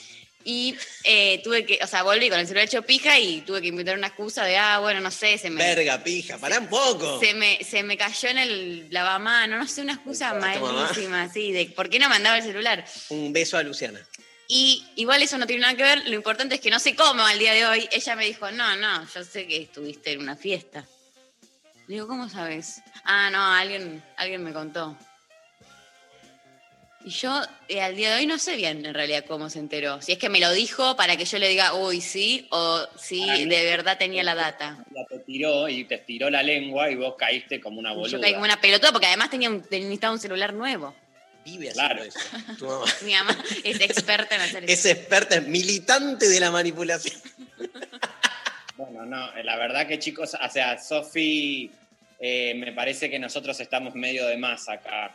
Y 0.43 0.75
eh, 1.05 1.41
tuve 1.45 1.67
que, 1.67 1.79
o 1.83 1.87
sea, 1.87 2.03
volví 2.03 2.31
con 2.31 2.39
el 2.39 2.47
celular 2.47 2.65
hecho 2.65 2.83
pija 2.83 3.19
y 3.19 3.43
tuve 3.43 3.61
que 3.61 3.69
inventar 3.69 3.99
una 3.99 4.07
excusa 4.07 4.45
de, 4.45 4.57
ah, 4.57 4.79
bueno, 4.79 5.01
no 5.01 5.11
sé, 5.11 5.37
se 5.37 5.51
me, 5.51 5.63
Verga, 5.63 6.03
pija, 6.03 6.39
pará 6.39 6.59
un 6.59 6.69
poco. 6.69 7.21
se 7.21 7.35
me, 7.35 7.63
se 7.63 7.83
me 7.83 7.99
cayó 7.99 8.31
en 8.31 8.39
el 8.39 8.87
lavamano, 8.91 9.59
no 9.59 9.69
sé, 9.69 9.83
una 9.83 9.95
excusa 9.95 10.33
malísima, 10.35 11.29
sí, 11.29 11.53
de 11.53 11.67
por 11.67 11.91
qué 11.91 11.99
no 11.99 12.09
mandaba 12.09 12.39
el 12.39 12.43
celular. 12.43 12.85
Un 13.11 13.33
beso 13.33 13.59
a 13.59 13.63
Luciana. 13.63 14.01
Y 14.49 14.85
igual 14.97 15.23
eso 15.23 15.39
no 15.39 15.47
tiene 15.47 15.63
nada 15.63 15.77
que 15.77 15.83
ver, 15.85 16.09
lo 16.09 16.15
importante 16.15 16.57
es 16.57 16.61
que 16.61 16.71
no 16.71 16.81
sé 16.81 16.97
cómo 16.97 17.23
al 17.25 17.39
día 17.39 17.53
de 17.53 17.67
hoy. 17.67 17.89
Ella 17.93 18.17
me 18.17 18.25
dijo, 18.25 18.51
no, 18.51 18.77
no, 18.77 19.07
yo 19.15 19.23
sé 19.23 19.47
que 19.47 19.63
estuviste 19.63 20.13
en 20.13 20.21
una 20.21 20.37
fiesta. 20.37 20.85
Le 21.87 21.95
digo, 21.95 22.09
¿cómo 22.09 22.29
sabes? 22.29 22.83
Ah, 23.05 23.31
no, 23.31 23.45
alguien, 23.45 24.03
alguien 24.17 24.43
me 24.43 24.53
contó. 24.53 24.97
Y 27.03 27.11
yo 27.11 27.41
eh, 27.69 27.81
al 27.81 27.97
día 27.97 28.11
de 28.11 28.17
hoy 28.21 28.27
no 28.27 28.39
sé 28.39 28.57
bien 28.57 28.85
en 28.85 28.93
realidad 28.93 29.25
cómo 29.27 29.49
se 29.49 29.59
enteró. 29.59 30.03
Si 30.03 30.13
es 30.13 30.19
que 30.19 30.29
me 30.29 30.39
lo 30.39 30.53
dijo 30.53 30.97
para 30.97 31.17
que 31.17 31.25
yo 31.25 31.39
le 31.39 31.49
diga, 31.49 31.73
uy, 31.73 32.01
sí, 32.03 32.47
o 32.51 32.87
mí- 33.11 33.47
de 33.47 33.65
verdad 33.65 33.97
tenía 33.97 34.23
la 34.23 34.35
data. 34.35 34.77
Ya 34.95 35.05
te 35.09 35.19
tiró 35.21 35.67
y 35.69 35.85
te 35.85 35.95
estiró 35.95 36.29
la 36.29 36.43
lengua 36.43 36.91
y 36.91 36.97
vos 36.97 37.15
caíste 37.19 37.59
como 37.61 37.79
una 37.81 37.93
boluda. 37.93 38.11
yo 38.11 38.21
caí 38.21 38.33
como 38.33 38.45
una 38.45 38.61
pelotuda 38.61 38.93
porque 38.93 39.07
además 39.07 39.31
tenía 39.31 39.49
un, 39.49 39.65
necesitaba 39.71 40.13
un 40.13 40.19
celular 40.21 40.53
nuevo. 40.53 40.95
Vive 41.43 41.71
haciendo 41.71 41.95
Claro. 41.95 42.05
eso. 42.05 42.19
Tu 42.59 42.67
mamá. 42.67 42.85
Mi 43.03 43.13
mamá 43.15 43.45
es 43.65 43.81
experta 43.81 44.35
en 44.37 44.41
hacer 44.43 44.65
Es 44.71 44.85
eso. 44.85 44.89
experta, 44.91 45.37
es 45.37 45.47
militante 45.49 46.29
de 46.29 46.39
la 46.39 46.51
manipulación. 46.51 47.19
Bueno, 48.77 49.05
no, 49.07 49.35
eh, 49.37 49.45
la 49.45 49.57
verdad 49.57 49.87
que 49.87 49.99
chicos, 49.99 50.35
o 50.35 50.49
sea, 50.51 50.79
Sofi, 50.79 51.71
eh, 52.19 52.55
me 52.57 52.73
parece 52.73 53.09
que 53.11 53.19
nosotros 53.19 53.59
estamos 53.61 53.95
medio 53.95 54.27
de 54.27 54.37
más 54.37 54.69
acá. 54.69 55.15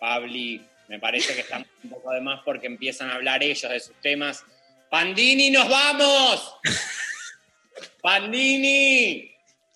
Pabli, 0.00 0.60
me 0.88 0.98
parece 0.98 1.34
que 1.34 1.40
estamos 1.40 1.68
un 1.82 1.90
poco 1.90 2.12
de 2.12 2.20
más 2.20 2.40
porque 2.44 2.66
empiezan 2.66 3.10
a 3.10 3.14
hablar 3.14 3.42
ellos 3.42 3.70
de 3.70 3.80
sus 3.80 4.00
temas. 4.00 4.44
¡Pandini, 4.90 5.50
nos 5.50 5.68
vamos! 5.68 6.56
¡Pandini! 8.02 9.30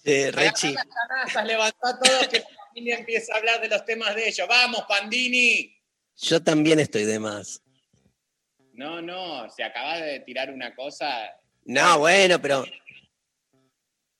Eh, 0.05 0.31
Rechi, 0.31 0.73
las 0.73 0.85
canastas, 0.87 1.47
levantá 1.47 1.99
todos 2.03 2.29
que 2.29 2.42
Pandini 2.42 2.92
empieza 2.92 3.35
a 3.35 3.38
hablar 3.38 3.61
de 3.61 3.68
los 3.68 3.85
temas 3.85 4.14
de 4.14 4.29
ellos. 4.29 4.47
¡Vamos, 4.49 4.85
Pandini! 4.88 5.75
yo 6.21 6.42
también 6.42 6.81
estoy 6.81 7.05
de 7.05 7.18
más. 7.18 7.62
No, 8.73 9.01
no, 9.03 9.49
se 9.51 9.62
acaba 9.64 9.99
de 9.99 10.21
tirar 10.21 10.51
una 10.53 10.75
cosa. 10.75 11.33
No, 11.64 11.99
bueno, 12.01 12.40
pero 12.40 12.64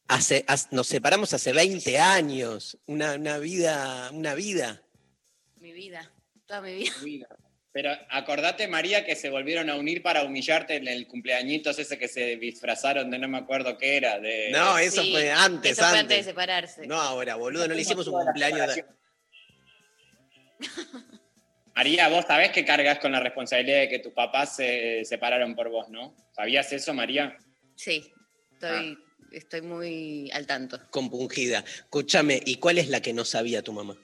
hace, 0.09 0.45
hace- 0.47 0.69
nos 0.73 0.87
separamos 0.87 1.33
hace 1.33 1.53
20 1.53 1.99
años. 1.99 2.79
Una, 2.87 3.15
una 3.15 3.39
vida, 3.39 4.11
una 4.13 4.35
vida. 4.35 4.83
Mi 5.57 5.73
vida, 5.73 6.13
toda 6.49 6.63
mi 6.63 6.85
vida. 7.05 7.29
Pero 7.71 7.93
acordate, 8.11 8.67
María, 8.67 9.05
que 9.05 9.15
se 9.15 9.29
volvieron 9.31 9.71
a 9.71 9.77
unir 9.77 10.03
para 10.03 10.25
humillarte 10.25 10.77
en 10.77 10.89
el 10.89 11.07
cumpleañitos 11.07 11.79
ese 11.79 11.99
que 11.99 12.09
se 12.09 12.37
disfrazaron 12.37 13.11
de 13.11 13.19
no 13.19 13.29
me 13.29 13.39
acuerdo 13.39 13.77
qué 13.79 13.97
era. 13.99 14.19
De... 14.19 14.51
No, 14.51 14.79
eso 14.79 15.03
Sí, 15.03 15.13
fue 15.13 15.31
antes, 15.31 15.73
Eso 15.79 15.87
fue 15.89 15.99
antes 15.99 16.17
de 16.17 16.25
separarse. 16.25 16.87
No 16.87 16.97
ahora, 17.01 17.37
boludo, 17.37 17.69
no 17.69 17.75
le 17.75 17.83
hicimos 17.83 18.09
un 18.09 18.25
cumpleaños. 18.25 18.75
de-. 18.75 18.85
María, 21.77 22.09
vos 22.09 22.25
sabés 22.27 22.51
que 22.51 22.65
cargas 22.65 22.99
con 22.99 23.13
la 23.13 23.21
responsabilidad 23.21 23.81
de 23.81 23.89
que 23.89 23.99
tus 24.01 24.13
papás 24.13 24.57
se 24.57 25.05
separaron 25.05 25.55
por 25.55 25.69
vos, 25.69 25.89
¿no? 25.91 26.17
¿Sabías 26.35 26.73
eso, 26.73 26.93
María? 26.95 27.37
Sí, 27.77 28.11
estoy, 28.55 28.99
estoy 29.31 29.61
muy 29.61 30.31
al 30.33 30.47
tanto. 30.47 30.81
compungida. 30.91 31.61
Escúchame, 31.61 32.41
¿y 32.45 32.57
cuál 32.57 32.79
es 32.79 32.89
la 32.89 33.01
que 33.01 33.13
no 33.13 33.25
sabía 33.25 33.63
tu 33.63 33.73
mamá? 33.73 33.97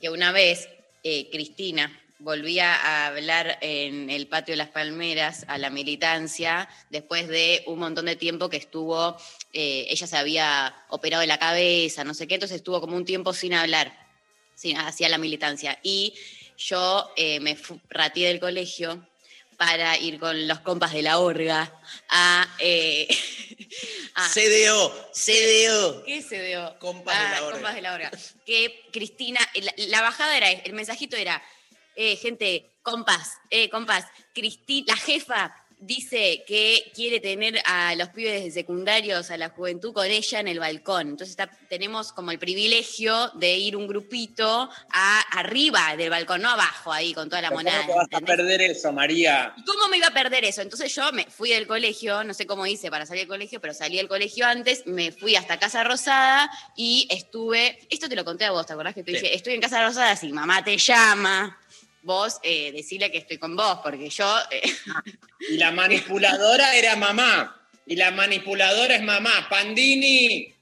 Que 0.00 0.08
una 0.08 0.32
vez 0.32 0.68
eh, 1.04 1.28
Cristina 1.30 2.00
volvía 2.18 2.74
a 2.74 3.06
hablar 3.08 3.58
en 3.60 4.08
el 4.08 4.26
patio 4.26 4.52
de 4.52 4.56
las 4.56 4.68
Palmeras 4.68 5.44
a 5.48 5.58
la 5.58 5.68
militancia 5.68 6.68
después 6.90 7.28
de 7.28 7.62
un 7.66 7.78
montón 7.78 8.06
de 8.06 8.16
tiempo 8.16 8.48
que 8.48 8.56
estuvo, 8.56 9.16
eh, 9.52 9.86
ella 9.90 10.06
se 10.06 10.16
había 10.16 10.74
operado 10.88 11.20
de 11.20 11.26
la 11.26 11.38
cabeza, 11.38 12.02
no 12.02 12.14
sé 12.14 12.26
qué, 12.26 12.34
entonces 12.34 12.56
estuvo 12.56 12.80
como 12.80 12.96
un 12.96 13.04
tiempo 13.04 13.34
sin 13.34 13.52
hablar 13.54 13.92
sin, 14.54 14.78
hacia 14.78 15.08
la 15.08 15.18
militancia. 15.18 15.78
Y 15.82 16.14
yo 16.56 17.10
eh, 17.16 17.40
me 17.40 17.58
rateé 17.90 18.28
del 18.28 18.40
colegio 18.40 19.06
para 19.54 19.96
ir 19.98 20.18
con 20.18 20.46
los 20.48 20.60
compas 20.60 20.92
de 20.92 21.02
la 21.02 21.18
orga 21.18 21.72
a... 22.08 22.46
eh, 22.58 23.08
a- 24.14 24.28
CDO, 24.28 24.90
CDO. 25.12 26.04
¿Qué 26.04 26.22
se 26.22 26.42
dio? 26.42 26.78
Compas 26.78 27.18
de 27.18 27.28
la 27.30 27.42
orga. 27.44 27.52
Compas 27.54 27.74
de 27.74 27.82
la 27.82 27.94
orga. 27.94 28.10
Que 28.46 28.88
Cristina, 28.92 29.40
la, 29.54 29.74
la 29.76 30.00
bajada 30.02 30.36
era, 30.36 30.50
el 30.50 30.72
mensajito 30.72 31.16
era, 31.16 31.42
eh, 31.96 32.16
gente, 32.16 32.72
compas, 32.82 33.32
eh, 33.50 33.68
compas, 33.70 34.04
Cristi- 34.34 34.84
la 34.86 34.96
jefa 34.96 35.63
dice 35.86 36.44
que 36.46 36.90
quiere 36.94 37.20
tener 37.20 37.60
a 37.64 37.94
los 37.94 38.08
pibes 38.10 38.42
de 38.44 38.50
secundarios, 38.50 39.30
a 39.30 39.36
la 39.36 39.50
juventud 39.50 39.92
con 39.92 40.06
ella 40.06 40.40
en 40.40 40.48
el 40.48 40.58
balcón. 40.58 41.08
Entonces 41.08 41.30
está- 41.30 41.50
tenemos 41.68 42.12
como 42.12 42.30
el 42.30 42.38
privilegio 42.38 43.30
de 43.34 43.56
ir 43.56 43.76
un 43.76 43.86
grupito 43.86 44.70
a 44.90 45.20
arriba 45.38 45.96
del 45.96 46.10
balcón, 46.10 46.42
no 46.42 46.50
abajo 46.50 46.92
ahí 46.92 47.12
con 47.12 47.28
toda 47.28 47.42
la 47.42 47.48
¿Cómo 47.48 47.60
monada. 47.62 47.86
te 47.86 47.92
vas 47.92 48.08
a 48.12 48.20
perder 48.20 48.62
eso, 48.62 48.92
María? 48.92 49.52
¿Y 49.56 49.64
¿Cómo 49.64 49.88
me 49.88 49.98
iba 49.98 50.06
a 50.06 50.12
perder 50.14 50.44
eso? 50.44 50.62
Entonces 50.62 50.94
yo 50.94 51.12
me 51.12 51.24
fui 51.26 51.50
del 51.50 51.66
colegio, 51.66 52.24
no 52.24 52.32
sé 52.34 52.46
cómo 52.46 52.66
hice 52.66 52.90
para 52.90 53.04
salir 53.06 53.22
del 53.22 53.28
colegio, 53.28 53.60
pero 53.60 53.74
salí 53.74 53.96
del 53.96 54.08
colegio 54.08 54.46
antes, 54.46 54.86
me 54.86 55.12
fui 55.12 55.36
hasta 55.36 55.58
Casa 55.58 55.84
Rosada 55.84 56.50
y 56.76 57.06
estuve, 57.10 57.78
esto 57.90 58.08
te 58.08 58.16
lo 58.16 58.24
conté 58.24 58.44
a 58.46 58.50
vos, 58.52 58.66
¿te 58.66 58.72
acordás 58.72 58.94
que 58.94 59.02
te 59.02 59.12
Sí. 59.12 59.18
dije, 59.20 59.34
estoy 59.36 59.54
en 59.54 59.60
Casa 59.60 59.84
Rosada, 59.84 60.16
si 60.16 60.32
mamá 60.32 60.64
te 60.64 60.76
llama, 60.78 61.58
vos 62.04 62.38
eh, 62.42 62.70
decile 62.72 63.10
que 63.10 63.18
estoy 63.18 63.38
con 63.38 63.56
vos, 63.56 63.80
porque 63.82 64.08
yo... 64.08 64.36
eh, 64.50 64.62
Y 65.50 65.58
la 65.58 65.72
manipuladora 65.72 66.74
era 66.74 66.96
mamá. 66.96 67.60
Y 67.86 67.96
la 67.96 68.10
manipuladora 68.10 68.94
es 68.94 69.02
mamá. 69.02 69.46
Pandini, 69.50 70.54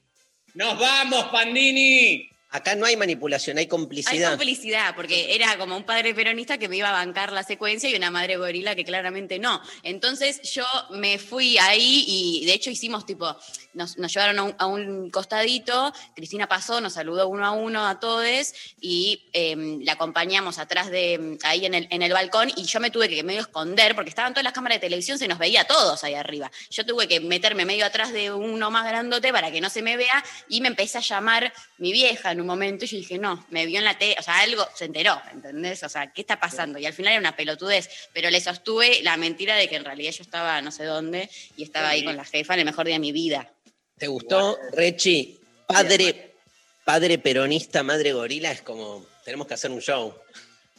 nos 0.55 0.77
vamos, 0.77 1.25
Pandini. 1.25 2.29
Acá 2.53 2.75
no 2.75 2.85
hay 2.85 2.95
manipulación, 2.95 3.57
hay 3.57 3.63
Hay 3.63 3.67
complicidad. 3.67 4.29
complicidad, 4.29 4.95
porque 4.95 5.33
era 5.33 5.57
como 5.57 5.75
un 5.75 5.83
padre 5.83 6.13
peronista 6.13 6.59
que 6.59 6.69
me 6.69 6.77
iba 6.77 6.89
a 6.89 6.91
bancar 6.91 7.31
la 7.31 7.41
secuencia 7.41 7.89
y 7.89 7.95
una 7.95 8.11
madre 8.11 8.37
gorila 8.37 8.75
que 8.75 8.85
claramente 8.85 9.39
no. 9.39 9.59
Entonces 9.81 10.39
yo 10.43 10.63
me 10.91 11.17
fui 11.17 11.57
ahí 11.57 12.05
y 12.07 12.45
de 12.45 12.53
hecho 12.53 12.69
hicimos 12.69 13.07
tipo, 13.07 13.35
nos, 13.73 13.95
llevaron 13.95 14.55
a 14.59 14.67
un, 14.67 15.09
costadito, 15.09 15.91
Cristina 16.15 16.47
pasó, 16.47 16.79
nos 16.79 16.93
saludó 16.93 17.27
uno 17.27 17.43
a 17.43 17.51
uno 17.51 17.87
a 17.87 17.99
todos 17.99 18.53
y 18.79 19.23
eh, 19.33 19.79
la 19.81 19.93
acompañamos 19.93 20.59
atrás 20.59 20.91
de 20.91 21.39
ahí 21.43 21.65
en 21.65 21.73
el, 21.73 21.87
en 21.89 22.03
el 22.03 22.13
balcón 22.13 22.51
y 22.55 22.65
yo 22.65 22.79
me 22.79 22.91
tuve 22.91 23.09
que 23.09 23.23
medio 23.23 23.41
esconder 23.41 23.95
porque 23.95 24.09
estaban 24.09 24.33
todas 24.33 24.43
las 24.43 24.53
cámaras 24.53 24.75
de 24.75 24.81
televisión, 24.81 25.17
se 25.17 25.27
nos 25.27 25.39
veía 25.39 25.61
a 25.61 25.65
todos 25.65 26.03
ahí 26.03 26.13
arriba. 26.13 26.51
Yo 26.69 26.85
tuve 26.85 27.07
que 27.07 27.19
meterme 27.19 27.65
medio 27.65 27.85
atrás 27.87 28.13
de 28.13 28.31
uno 28.31 28.69
más 28.69 28.85
grandote 28.85 29.31
para 29.31 29.51
que 29.51 29.59
no 29.59 29.71
se 29.71 29.81
me 29.81 29.97
vea 29.97 30.23
y 30.47 30.61
me 30.61 30.67
empecé 30.67 30.99
a 30.99 31.01
llamar 31.01 31.51
mi 31.79 31.91
vieja 31.91 32.35
un 32.43 32.47
momento 32.47 32.85
y 32.85 32.87
yo 32.87 32.97
dije, 32.97 33.17
no, 33.17 33.45
me 33.49 33.65
vio 33.65 33.79
en 33.79 33.85
la 33.85 33.97
tele, 33.97 34.15
o 34.19 34.21
sea, 34.21 34.39
algo 34.39 34.65
se 34.75 34.85
enteró, 34.85 35.19
¿entendés? 35.31 35.81
O 35.83 35.89
sea, 35.89 36.13
¿qué 36.13 36.21
está 36.21 36.39
pasando? 36.39 36.77
Y 36.77 36.85
al 36.85 36.93
final 36.93 37.13
era 37.13 37.19
una 37.19 37.35
pelotudez, 37.35 37.89
pero 38.13 38.29
le 38.29 38.39
sostuve 38.39 39.01
la 39.01 39.17
mentira 39.17 39.55
de 39.55 39.67
que 39.67 39.75
en 39.75 39.85
realidad 39.85 40.11
yo 40.11 40.23
estaba 40.23 40.61
no 40.61 40.71
sé 40.71 40.83
dónde 40.83 41.29
y 41.57 41.63
estaba 41.63 41.89
ahí 41.89 42.03
con 42.03 42.15
la 42.15 42.25
jefa 42.25 42.53
en 42.53 42.61
el 42.61 42.65
mejor 42.65 42.85
día 42.85 42.95
de 42.95 42.99
mi 42.99 43.11
vida. 43.11 43.51
¿Te 43.97 44.07
gustó, 44.07 44.57
Rechi? 44.73 45.39
Padre, 45.65 46.35
padre 46.83 47.17
peronista, 47.17 47.83
madre 47.83 48.13
gorila, 48.13 48.51
es 48.51 48.61
como, 48.61 49.05
tenemos 49.25 49.47
que 49.47 49.53
hacer 49.55 49.71
un 49.71 49.81
show. 49.81 50.15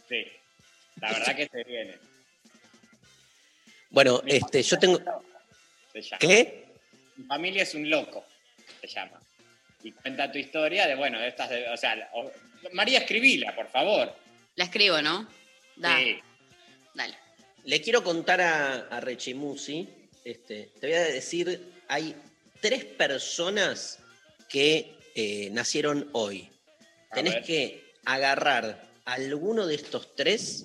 Sí. 0.09 0.25
La 1.01 1.13
verdad 1.13 1.37
que 1.37 1.49
se 1.49 1.65
viene. 1.65 1.99
Bueno, 3.91 4.23
este, 4.27 4.63
yo 4.63 4.79
tengo... 4.79 4.99
Se 5.93 6.03
llama. 6.03 6.19
¿Qué? 6.19 6.65
Mi 7.17 7.25
familia 7.25 7.63
es 7.63 7.75
un 7.75 7.89
loco, 7.89 8.25
se 8.81 8.89
llama. 8.89 9.24
Y 9.85 9.93
cuenta 9.93 10.33
tu 10.33 10.39
historia 10.39 10.87
de, 10.89 10.95
bueno, 10.97 11.21
de 11.21 11.29
estas, 11.29 11.51
de- 11.51 11.69
o 11.69 11.77
sea, 11.77 12.11
o- 12.15 12.33
María, 12.73 13.01
escribila, 13.01 13.55
por 13.55 13.69
favor. 13.69 14.13
La 14.57 14.65
escribo, 14.65 15.01
¿no? 15.03 15.29
Da, 15.77 15.99
Sí. 15.99 16.19
dale. 16.95 17.15
Le 17.65 17.81
quiero 17.81 18.03
contar 18.03 18.41
a, 18.41 18.89
a 18.89 19.01
Rechimusi, 19.01 19.87
este, 20.25 20.71
te 20.81 20.87
voy 20.87 20.97
a 20.97 21.03
decir, 21.05 21.73
hay 21.89 22.17
tres 22.61 22.85
personas 22.85 23.99
que 24.49 24.95
eh, 25.15 25.49
nacieron 25.53 26.09
hoy. 26.13 26.51
A 27.11 27.15
Tenés 27.15 27.35
ver. 27.35 27.45
que 27.45 27.93
agarrar 28.07 28.83
alguno 29.05 29.67
de 29.67 29.75
estos 29.77 30.17
tres 30.17 30.65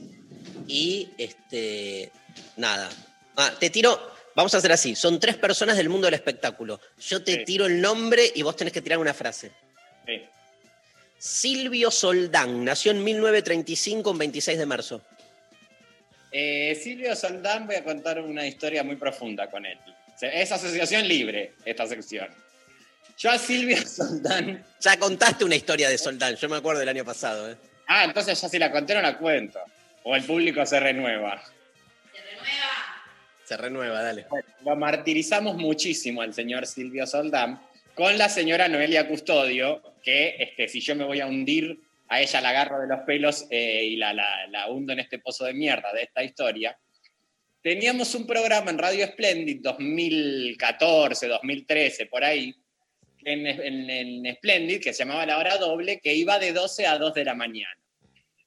y 0.68 1.10
este 1.18 2.12
nada. 2.58 2.90
Ah, 3.36 3.54
te 3.60 3.70
tiro, 3.70 4.12
vamos 4.40 4.54
a 4.54 4.60
hacer 4.60 4.72
así, 4.72 4.96
son 4.96 5.20
tres 5.20 5.36
personas 5.36 5.76
del 5.76 5.90
mundo 5.90 6.06
del 6.08 6.14
espectáculo. 6.14 6.80
Yo 6.98 7.22
te 7.22 7.34
Sí. 7.34 7.44
tiro 7.46 7.66
el 7.66 7.82
nombre 7.82 8.32
y 8.34 8.42
vos 8.42 8.56
tenés 8.56 8.72
que 8.74 8.82
tirar 8.82 8.98
una 8.98 9.14
frase. 9.14 9.52
Sí. 10.06 10.24
Silvio 11.18 11.92
Soldán, 11.92 12.64
nació 12.64 12.92
en 12.94 13.04
1935, 13.04 14.12
un 14.12 14.18
26 14.18 14.58
de 14.58 14.66
marzo. 14.66 15.02
Eh, 16.32 16.80
Silvio 16.82 17.16
Soldán, 17.18 17.68
voy 17.68 17.76
a 17.76 17.84
contar 17.84 18.22
una 18.22 18.48
historia 18.48 18.82
muy 18.84 18.96
profunda 18.96 19.50
con 19.50 19.66
él. 19.66 19.78
Es 20.22 20.52
asociación 20.54 21.06
libre, 21.06 21.54
esta 21.66 21.86
sección. 21.88 22.30
Yo 23.18 23.32
a 23.32 23.38
Silvio 23.38 23.76
Soldán. 23.86 24.64
Ya 24.80 24.98
contaste 24.98 25.44
una 25.44 25.58
historia 25.58 25.90
de 25.90 25.98
Soldán, 25.98 26.38
yo 26.38 26.48
me 26.48 26.56
acuerdo 26.56 26.80
del 26.80 26.88
año 26.90 27.04
pasado. 27.04 27.52
¿eh? 27.52 27.58
Ah, 27.88 28.06
entonces 28.06 28.40
ya 28.40 28.48
si 28.48 28.58
la 28.58 28.72
conté 28.72 28.94
no 28.94 29.02
la 29.02 29.18
cuento. 29.18 29.60
O 30.04 30.16
el 30.16 30.24
público 30.24 30.66
se 30.66 30.80
renueva. 30.80 31.44
Se 33.50 33.58
renueva, 33.58 34.04
dale. 34.04 34.28
Lo 34.64 34.76
martirizamos 34.76 35.56
muchísimo 35.58 36.22
al 36.22 36.36
señor 36.36 36.68
Silvio 36.68 37.08
Soldán 37.08 37.60
con 37.96 38.16
la 38.16 38.30
señora 38.30 38.68
Noelia 38.68 39.08
Custodio, 39.08 39.82
que 40.04 40.36
este, 40.38 40.68
si 40.68 40.80
yo 40.82 40.96
me 40.96 41.04
voy 41.04 41.20
a 41.20 41.26
hundir, 41.26 41.80
a 42.10 42.22
ella 42.22 42.42
la 42.42 42.50
agarro 42.50 42.80
de 42.80 42.86
los 42.88 43.00
pelos 43.08 43.48
eh, 43.50 43.86
y 43.86 43.96
la, 43.96 44.14
la- 44.14 44.46
la 44.52 44.68
hundo 44.70 44.94
en 44.94 45.00
este 45.00 45.18
pozo 45.18 45.46
de 45.46 45.56
mierda 45.56 45.92
de 45.94 46.04
esta 46.04 46.24
historia. 46.24 46.78
Teníamos 47.64 48.14
un 48.14 48.28
programa 48.28 48.70
en 48.70 48.78
Radio 48.78 49.08
Splendid 49.08 49.62
2014, 49.64 51.28
2013, 51.28 52.06
por 52.06 52.24
ahí, 52.24 52.54
en, 53.26 53.48
en, 53.48 53.90
en 53.90 54.36
Splendid, 54.36 54.80
que 54.80 54.94
se 54.94 55.00
llamaba 55.00 55.26
La 55.26 55.40
Hora 55.40 55.58
Doble, 55.58 56.00
que 56.00 56.14
iba 56.14 56.38
de 56.38 56.54
12 56.54 56.86
a 56.86 57.00
2 57.00 57.16
de 57.16 57.26
la 57.26 57.34
mañana. 57.34 57.76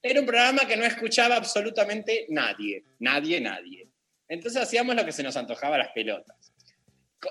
Era 0.00 0.20
un 0.20 0.26
programa 0.26 0.60
que 0.68 0.76
no 0.76 0.84
escuchaba 0.84 1.34
absolutamente 1.34 2.26
nadie, 2.28 2.84
nadie, 3.00 3.40
nadie. 3.40 3.88
Entonces 4.32 4.62
hacíamos 4.62 4.96
lo 4.96 5.04
que 5.04 5.12
se 5.12 5.22
nos 5.22 5.36
antojaba 5.36 5.74
a 5.74 5.78
las 5.78 5.92
pelotas. 5.92 6.34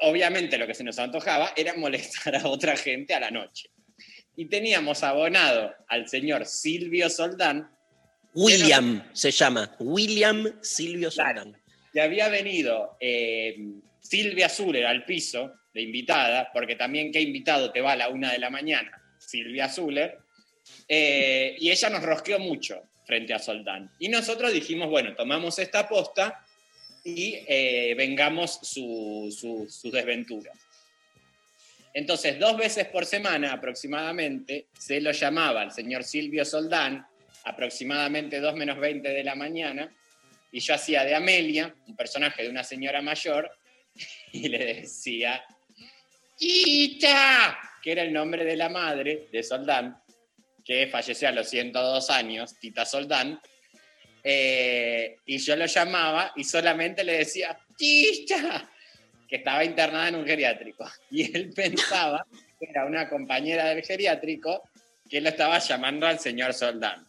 Obviamente 0.01 0.59
lo 0.59 0.67
que 0.67 0.75
se 0.75 0.83
nos 0.83 0.99
antojaba 0.99 1.51
era 1.57 1.73
molestar 1.73 2.35
a 2.35 2.47
otra 2.47 2.77
gente 2.77 3.15
a 3.15 3.19
la 3.19 3.31
noche. 3.31 3.71
Y 4.35 4.45
teníamos 4.45 5.01
abonado 5.01 5.73
al 5.87 6.07
señor 6.07 6.45
Silvio 6.45 7.09
Soldán, 7.09 7.71
William 8.35 9.03
se 9.13 9.31
llama. 9.31 9.75
William 9.79 10.45
Silvio 10.61 11.09
Claro. 11.09 11.41
Soldán. 11.41 11.61
que 11.91 12.01
había 12.01 12.29
venido 12.29 12.95
eh, 12.99 13.57
Silvia 13.99 14.47
Zuller 14.47 14.85
al 14.85 15.03
piso 15.03 15.51
de 15.73 15.81
invitada, 15.81 16.51
porque 16.53 16.75
también 16.75 17.11
qué 17.11 17.19
invitado 17.19 17.71
te 17.71 17.81
va 17.81 17.93
a 17.93 17.95
la 17.95 18.09
una 18.09 18.31
de 18.31 18.37
la 18.37 18.51
mañana, 18.51 18.91
Silvia 19.17 19.67
Zuller, 19.69 20.19
eh, 20.87 21.55
y 21.59 21.71
ella 21.71 21.89
nos 21.89 22.03
rosqueó 22.03 22.37
mucho 22.37 22.83
frente 23.05 23.33
a 23.33 23.39
Soldán. 23.39 23.91
Y 23.97 24.07
nosotros 24.07 24.53
dijimos, 24.53 24.87
bueno, 24.87 25.15
tomamos 25.15 25.57
esta 25.57 25.89
posta 25.89 26.45
y 27.03 27.43
eh, 27.47 27.93
vengamos 27.97 28.59
su- 28.61 29.35
su- 29.35 29.67
sus 29.69 29.91
desventuras. 29.91 30.57
Entonces, 31.93 32.39
dos 32.39 32.55
veces 32.57 32.87
por 32.87 33.05
semana 33.05 33.51
aproximadamente, 33.53 34.67
se 34.77 35.01
lo 35.01 35.11
llamaba 35.11 35.61
al 35.61 35.71
señor 35.71 36.03
Silvio 36.03 36.45
Soldán, 36.45 37.05
aproximadamente 37.43 38.39
2 38.39 38.55
menos 38.55 38.79
20 38.79 39.09
de 39.09 39.23
la 39.23 39.35
mañana, 39.35 39.93
y 40.53 40.59
yo 40.59 40.73
hacía 40.75 41.03
de 41.03 41.15
Amelia, 41.15 41.73
un 41.87 41.95
personaje 41.95 42.43
de 42.43 42.49
una 42.49 42.63
señora 42.63 43.01
mayor, 43.01 43.51
y 44.31 44.47
le 44.47 44.73
decía, 44.75 45.43
¡Tita! 46.37 47.57
que 47.81 47.91
era 47.91 48.03
el 48.03 48.13
nombre 48.13 48.45
de 48.45 48.55
la 48.55 48.69
madre 48.69 49.27
de 49.31 49.41
Soldán, 49.43 50.01
que 50.63 50.87
falleció 50.87 51.27
a 51.27 51.31
los 51.31 51.49
102 51.49 52.09
años, 52.11 52.57
Tita 52.59 52.85
Soldán, 52.85 53.41
eh, 54.23 55.17
y 55.25 55.37
yo 55.37 55.55
lo 55.55 55.65
llamaba 55.65 56.31
y 56.35 56.43
solamente 56.43 57.03
le 57.03 57.19
decía, 57.19 57.57
¡Tita! 57.77 58.69
que 59.31 59.37
estaba 59.37 59.63
internada 59.63 60.09
en 60.09 60.15
un 60.15 60.25
geriátrico. 60.25 60.85
Y 61.09 61.35
él 61.35 61.51
pensaba 61.55 62.27
que 62.59 62.67
era 62.69 62.85
una 62.85 63.09
compañera 63.09 63.65
del 63.69 63.81
geriátrico 63.81 64.69
que 65.09 65.21
lo 65.21 65.29
estaba 65.29 65.57
llamando 65.59 66.05
al 66.05 66.19
señor 66.19 66.53
Soldán. 66.53 67.07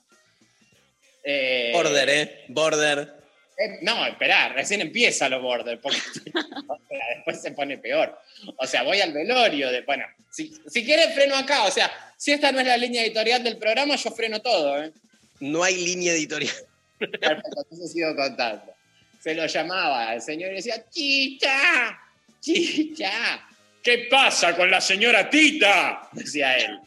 Eh, 1.24 1.70
Border, 1.72 2.08
¿eh? 2.08 2.44
Border. 2.48 3.14
eh, 3.58 3.78
no, 3.82 4.06
esperá, 4.06 4.48
recién 4.50 4.80
empieza 4.80 5.28
lo 5.28 5.40
border, 5.40 5.80
porque 5.80 5.98
después 7.14 7.40
se 7.42 7.52
pone 7.52 7.78
peor. 7.78 8.16
O 8.56 8.66
sea, 8.66 8.82
voy 8.82 9.00
al 9.00 9.12
velorio 9.12 9.70
de, 9.70 9.82
bueno, 9.82 10.04
si, 10.30 10.52
si 10.66 10.84
quieres 10.84 11.14
freno 11.14 11.36
acá, 11.36 11.64
o 11.64 11.70
sea, 11.70 11.90
si 12.16 12.32
esta 12.32 12.50
no 12.52 12.60
es 12.60 12.66
la 12.66 12.76
línea 12.76 13.02
editorial 13.02 13.42
del 13.42 13.58
programa, 13.58 13.96
yo 13.96 14.10
freno 14.12 14.40
todo, 14.40 14.82
¿eh? 14.82 14.92
No 15.40 15.62
hay 15.64 15.76
línea 15.76 16.12
editorial. 16.12 16.54
Entonces 17.02 17.92
sigo 17.92 18.14
contando. 18.14 18.74
Se 19.20 19.34
lo 19.34 19.46
llamaba 19.46 20.10
al 20.10 20.20
señor 20.20 20.52
y 20.52 20.56
decía, 20.56 20.84
¡Tita! 20.90 22.00
¡Tita! 22.40 23.48
¿Qué 23.82 24.06
pasa 24.10 24.56
con 24.56 24.70
la 24.70 24.80
señora 24.80 25.28
Tita? 25.28 26.08
Decía 26.12 26.56
él. 26.56 26.78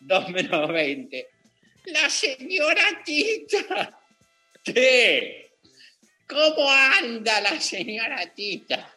Dos 0.00 0.28
menos 0.30 0.68
veinte. 0.68 1.28
La 1.86 2.08
señora 2.08 3.02
Tita. 3.04 3.98
¿Qué? 4.62 5.50
¿Cómo 6.26 6.70
anda 6.70 7.40
la 7.40 7.60
señora 7.60 8.26
Tita? 8.34 8.94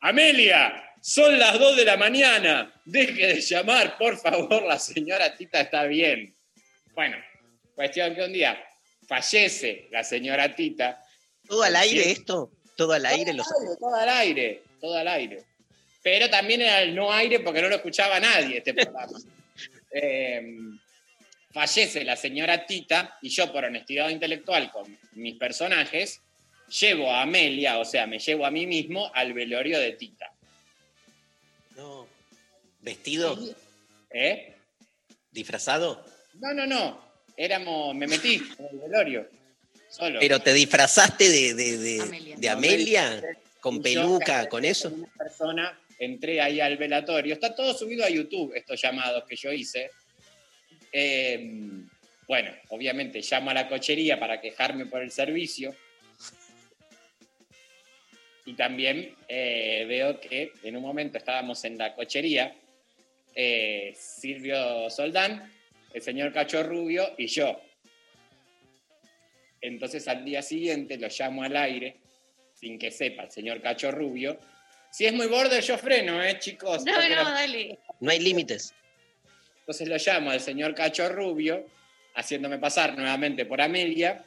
Amelia, 0.00 0.94
son 1.00 1.38
las 1.38 1.58
dos 1.58 1.76
de 1.76 1.84
la 1.84 1.96
mañana. 1.96 2.72
Deje 2.84 3.26
de 3.26 3.40
llamar, 3.40 3.98
por 3.98 4.16
favor, 4.16 4.62
la 4.62 4.78
señora 4.78 5.36
Tita 5.36 5.60
está 5.60 5.84
bien. 5.84 6.34
Bueno, 6.94 7.16
cuestión 7.74 8.14
que 8.14 8.22
un 8.22 8.32
día 8.32 8.62
fallece 9.06 9.88
la 9.90 10.04
señora 10.04 10.54
Tita. 10.54 11.02
¿Todo 11.46 11.62
al 11.62 11.76
aire 11.76 12.02
Sí. 12.04 12.10
esto? 12.12 12.52
¿Todo 12.76 12.92
al 12.92 13.06
aire? 13.06 13.32
Los... 13.34 13.46
Todo 13.78 13.94
al 13.94 14.08
aire, 14.08 14.62
todo 14.80 14.96
al 14.96 15.08
aire. 15.08 15.44
Pero 16.02 16.28
también 16.30 16.62
era 16.62 16.82
el 16.82 16.94
no 16.94 17.12
aire 17.12 17.40
porque 17.40 17.62
no 17.62 17.68
lo 17.68 17.76
escuchaba 17.76 18.18
nadie 18.20 18.58
este 18.58 18.74
programa. 18.74 19.18
Eh, 19.94 20.42
fallece 21.52 22.02
la 22.02 22.16
señora 22.16 22.64
Tita 22.64 23.18
y 23.20 23.28
yo 23.28 23.52
por 23.52 23.66
honestidad 23.66 24.08
intelectual 24.08 24.72
con 24.72 24.98
mis 25.12 25.36
personajes 25.36 26.22
llevo 26.80 27.10
a 27.12 27.20
Amelia, 27.20 27.78
o 27.78 27.84
sea, 27.84 28.06
me 28.06 28.18
llevo 28.18 28.46
a 28.46 28.50
mí 28.50 28.66
mismo 28.66 29.10
al 29.14 29.34
velorio 29.34 29.78
de 29.78 29.92
Tita. 29.92 30.32
No. 31.76 32.08
¿Vestido? 32.80 33.38
¿Eh? 34.10 34.56
¿Disfrazado? 35.30 36.02
No, 36.40 36.54
no, 36.54 36.66
no. 36.66 37.11
Éramos, 37.36 37.94
me 37.94 38.06
metí 38.06 38.34
en 38.58 38.66
el 38.72 38.78
velorio. 38.78 39.28
Solo. 39.88 40.20
¿Pero 40.20 40.40
te 40.40 40.52
disfrazaste 40.54 41.28
de, 41.28 41.54
de, 41.54 41.78
de- 41.78 42.00
Amelia. 42.00 42.36
de 42.36 42.48
Amelia? 42.48 43.22
¿Con 43.60 43.82
peluca? 43.82 44.48
¿Con 44.48 44.64
eso? 44.64 44.88
Una 44.88 45.08
persona, 45.18 45.78
entré 45.98 46.40
ahí 46.40 46.60
al 46.60 46.76
velatorio. 46.76 47.34
Está 47.34 47.54
todo 47.54 47.74
subido 47.74 48.04
a 48.04 48.08
YouTube, 48.10 48.54
estos 48.54 48.80
llamados 48.80 49.24
que 49.28 49.36
yo 49.36 49.52
hice. 49.52 49.90
Eh, 50.92 51.48
bueno, 52.26 52.50
obviamente 52.68 53.20
llamo 53.20 53.50
a 53.50 53.54
la 53.54 53.68
cochería 53.68 54.18
para 54.18 54.40
quejarme 54.40 54.86
por 54.86 55.02
el 55.02 55.10
servicio. 55.10 55.74
Y 58.44 58.54
también 58.54 59.14
eh, 59.28 59.84
veo 59.86 60.18
que 60.20 60.52
en 60.64 60.76
un 60.76 60.82
momento 60.82 61.18
estábamos 61.18 61.64
en 61.64 61.78
la 61.78 61.94
cochería, 61.94 62.54
eh, 63.34 63.94
Silvio 63.96 64.90
Soldán, 64.90 65.52
el 65.92 66.02
señor 66.02 66.32
Cacho 66.32 66.62
Rubio 66.62 67.14
y 67.18 67.26
yo. 67.26 67.60
Entonces 69.60 70.08
al 70.08 70.24
día 70.24 70.42
siguiente 70.42 70.98
lo 70.98 71.08
llamo 71.08 71.44
al 71.44 71.56
aire, 71.56 71.96
sin 72.54 72.78
que 72.78 72.90
sepa 72.90 73.24
el 73.24 73.30
señor 73.30 73.60
Cacho 73.60 73.90
Rubio. 73.90 74.38
Si 74.90 75.06
es 75.06 75.12
muy 75.12 75.26
borde, 75.26 75.60
yo 75.62 75.78
freno, 75.78 76.22
¿eh, 76.22 76.38
chicos? 76.38 76.84
No, 76.84 76.92
no, 76.92 77.24
dale. 77.30 77.78
No 78.00 78.10
hay 78.10 78.18
límites. 78.18 78.74
Entonces 79.60 79.88
lo 79.88 79.96
llamo 79.96 80.30
al 80.30 80.40
señor 80.40 80.74
Cacho 80.74 81.08
Rubio, 81.08 81.64
haciéndome 82.14 82.58
pasar 82.58 82.96
nuevamente 82.96 83.46
por 83.46 83.60
Amelia, 83.60 84.24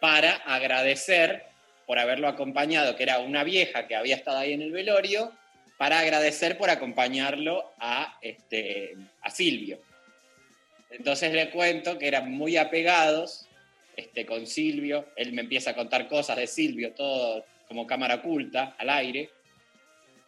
para 0.00 0.34
agradecer 0.34 1.44
por 1.86 1.98
haberlo 1.98 2.28
acompañado, 2.28 2.94
que 2.94 3.02
era 3.02 3.18
una 3.18 3.42
vieja 3.42 3.86
que 3.86 3.96
había 3.96 4.14
estado 4.14 4.38
ahí 4.38 4.52
en 4.52 4.62
el 4.62 4.70
velorio, 4.70 5.32
para 5.78 5.98
agradecer 5.98 6.56
por 6.56 6.70
acompañarlo 6.70 7.72
a, 7.78 8.18
este, 8.20 8.96
a 9.22 9.30
Silvio. 9.30 9.80
Entonces 10.96 11.32
le 11.32 11.50
cuento 11.50 11.98
que 11.98 12.06
eran 12.06 12.30
muy 12.30 12.56
apegados 12.56 13.46
este, 13.96 14.24
con 14.24 14.46
Silvio, 14.46 15.08
él 15.16 15.32
me 15.32 15.42
empieza 15.42 15.70
a 15.70 15.74
contar 15.74 16.08
cosas 16.08 16.36
de 16.36 16.46
Silvio, 16.46 16.92
todo 16.92 17.44
como 17.68 17.86
cámara 17.86 18.16
oculta, 18.16 18.74
al 18.78 18.90
aire. 18.90 19.30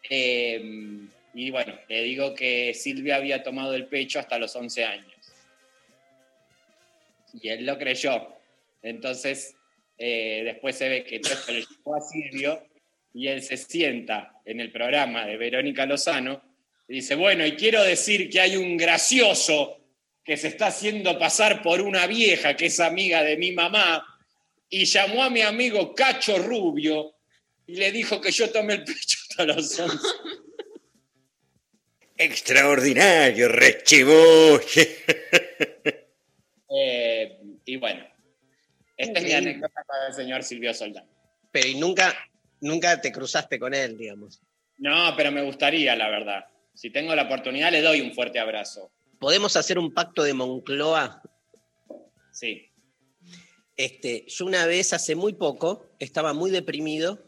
Eh, 0.09 1.07
y 1.35 1.51
bueno, 1.51 1.75
le 1.89 2.03
digo 2.03 2.35
que 2.35 2.75
Silvia 2.75 3.17
había 3.17 3.43
tomado 3.43 3.75
el 3.75 3.87
pecho 3.87 4.19
hasta 4.19 4.39
los 4.39 4.55
11 4.55 4.85
años. 4.85 5.13
Y 7.41 7.49
él 7.49 7.67
lo 7.67 7.77
creyó. 7.79 8.29
Entonces, 8.83 9.55
eh, 9.99 10.43
después 10.45 10.77
se 10.77 10.89
ve 10.89 11.05
que 11.05 11.17
esto 11.17 11.53
le 11.53 11.61
llegó 11.61 11.97
a 11.97 12.01
Silvio 12.01 12.67
y 13.15 13.29
él 13.29 13.43
se 13.43 13.57
sienta 13.57 14.41
en 14.45 14.61
el 14.61 14.71
programa 14.71 15.27
de 15.27 15.37
Verónica 15.37 15.87
Lozano 15.87 16.43
y 16.89 16.95
dice, 16.95 17.15
bueno, 17.15 17.45
y 17.45 17.53
quiero 17.53 17.83
decir 17.83 18.31
que 18.31 18.41
hay 18.41 18.57
un 18.57 18.77
gracioso 18.77 19.86
que 20.27 20.37
se 20.37 20.49
está 20.49 20.67
haciendo 20.67 21.17
pasar 21.21 21.63
por 21.63 21.81
una 21.81 22.09
vieja 22.09 22.57
que 22.57 22.67
es 22.67 22.81
amiga 22.81 23.23
de 23.23 23.37
mi 23.37 23.53
mamá 23.53 24.05
y 24.69 24.85
llamó 24.85 25.23
a 25.23 25.31
mi 25.31 25.41
amigo 25.41 25.95
Cacho 25.95 26.37
Rubio 26.39 27.15
y 27.65 27.77
le 27.77 27.93
dijo 27.93 28.21
que 28.21 28.33
yo 28.33 28.51
tomé 28.51 28.75
el 28.75 28.85
pecho 28.85 29.19
hasta 29.31 29.45
los 29.45 29.79
11. 29.79 29.99
Extraordinario, 32.19 33.49
rechibuche. 33.49 34.99
Eh, 36.79 37.39
y 37.65 37.77
bueno, 37.77 38.05
esta 38.99 39.21
es 39.21 39.25
mi 39.25 39.33
anécdota 39.33 39.83
con 39.87 39.97
el 40.09 40.13
señor 40.13 40.43
Silvio 40.43 40.75
Soldán. 40.75 41.07
Pero 41.51 41.69
y 41.69 41.77
nunca, 41.77 42.15
nunca 42.61 43.01
te 43.01 43.13
cruzaste 43.13 43.59
con 43.59 43.73
él, 43.73 43.97
digamos. 43.97 44.43
No, 44.77 45.15
pero 45.17 45.31
me 45.31 45.43
gustaría, 45.43 45.97
la 45.97 46.11
verdad. 46.11 46.45
Si 46.75 46.91
tengo 46.91 47.15
la 47.15 47.23
oportunidad, 47.23 47.71
le 47.71 47.81
doy 47.81 48.03
un 48.03 48.13
fuerte 48.13 48.41
abrazo. 48.41 48.91
¿Podemos 49.19 49.57
hacer 49.57 49.79
un 49.79 49.93
pacto 49.93 50.23
de 50.23 50.35
Moncloa? 50.35 51.23
Sí. 52.33 52.71
Este, 53.77 54.25
yo 54.29 54.45
una 54.45 54.67
vez, 54.67 54.93
hace 54.93 55.15
muy 55.15 55.33
poco, 55.33 55.87
estaba 55.99 56.35
muy 56.35 56.51
deprimido. 56.51 57.19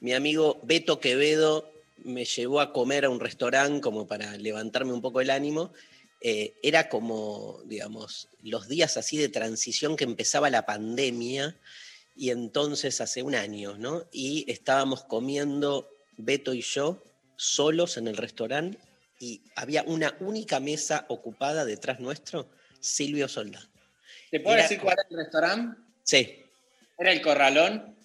Mi 0.00 0.12
amigo 0.12 0.58
Beto 0.64 0.98
Quevedo 0.98 1.70
me 1.98 2.24
llevó 2.24 2.60
a 2.60 2.72
comer 2.72 3.04
a 3.04 3.10
un 3.10 3.20
restaurante 3.20 3.80
como 3.80 4.06
para 4.06 4.36
levantarme 4.36 4.92
un 4.92 5.00
poco 5.00 5.20
el 5.20 5.30
ánimo. 5.30 5.72
Eh, 6.20 6.54
era 6.62 6.88
como, 6.88 7.60
digamos, 7.64 8.28
los 8.42 8.68
días 8.68 8.96
así 8.96 9.16
de 9.16 9.28
transición 9.28 9.96
que 9.96 10.04
empezaba 10.04 10.50
la 10.50 10.66
pandemia 10.66 11.56
y 12.16 12.30
entonces 12.30 13.00
hace 13.00 13.22
un 13.22 13.34
año, 13.34 13.76
¿no? 13.78 14.04
Y 14.12 14.50
estábamos 14.50 15.04
comiendo 15.04 15.88
Beto 16.16 16.54
y 16.54 16.62
yo 16.62 17.02
solos 17.36 17.98
en 17.98 18.08
el 18.08 18.16
restaurante 18.16 18.78
y 19.18 19.42
había 19.56 19.82
una 19.84 20.16
única 20.20 20.60
mesa 20.60 21.04
ocupada 21.08 21.64
detrás 21.64 22.00
nuestro, 22.00 22.50
Silvio 22.80 23.28
Soldán. 23.28 23.66
¿Te 24.30 24.40
puedo 24.40 24.54
Era- 24.56 24.62
decir 24.64 24.80
cuál 24.80 24.96
era 24.98 25.08
el 25.10 25.16
restaurante? 25.24 25.80
Sí, 26.02 26.42
Era 26.98 27.12
el 27.12 27.20
Corralón. 27.22 27.96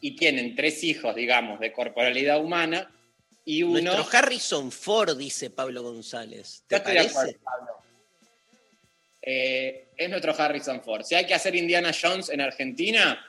y 0.00 0.16
tienen 0.16 0.56
tres 0.56 0.82
hijos, 0.84 1.14
digamos, 1.14 1.60
de 1.60 1.72
corporalidad 1.72 2.40
humana 2.42 2.90
y 3.46 3.62
uno... 3.62 3.80
Nuestro 3.80 4.18
Harrison 4.18 4.70
Ford, 4.72 5.16
dice 5.16 5.50
Pablo 5.50 5.82
González. 5.82 6.64
¿Te 6.66 6.80
parece? 6.80 7.08
acuerdo, 7.08 7.32
Pablo. 7.42 7.72
Eh, 9.22 9.88
es 9.96 10.10
nuestro 10.10 10.34
Harrison 10.36 10.82
Ford. 10.82 11.04
Si 11.04 11.14
hay 11.14 11.26
que 11.26 11.34
hacer 11.34 11.54
Indiana 11.54 11.92
Jones 11.98 12.28
en 12.28 12.40
Argentina, 12.40 13.24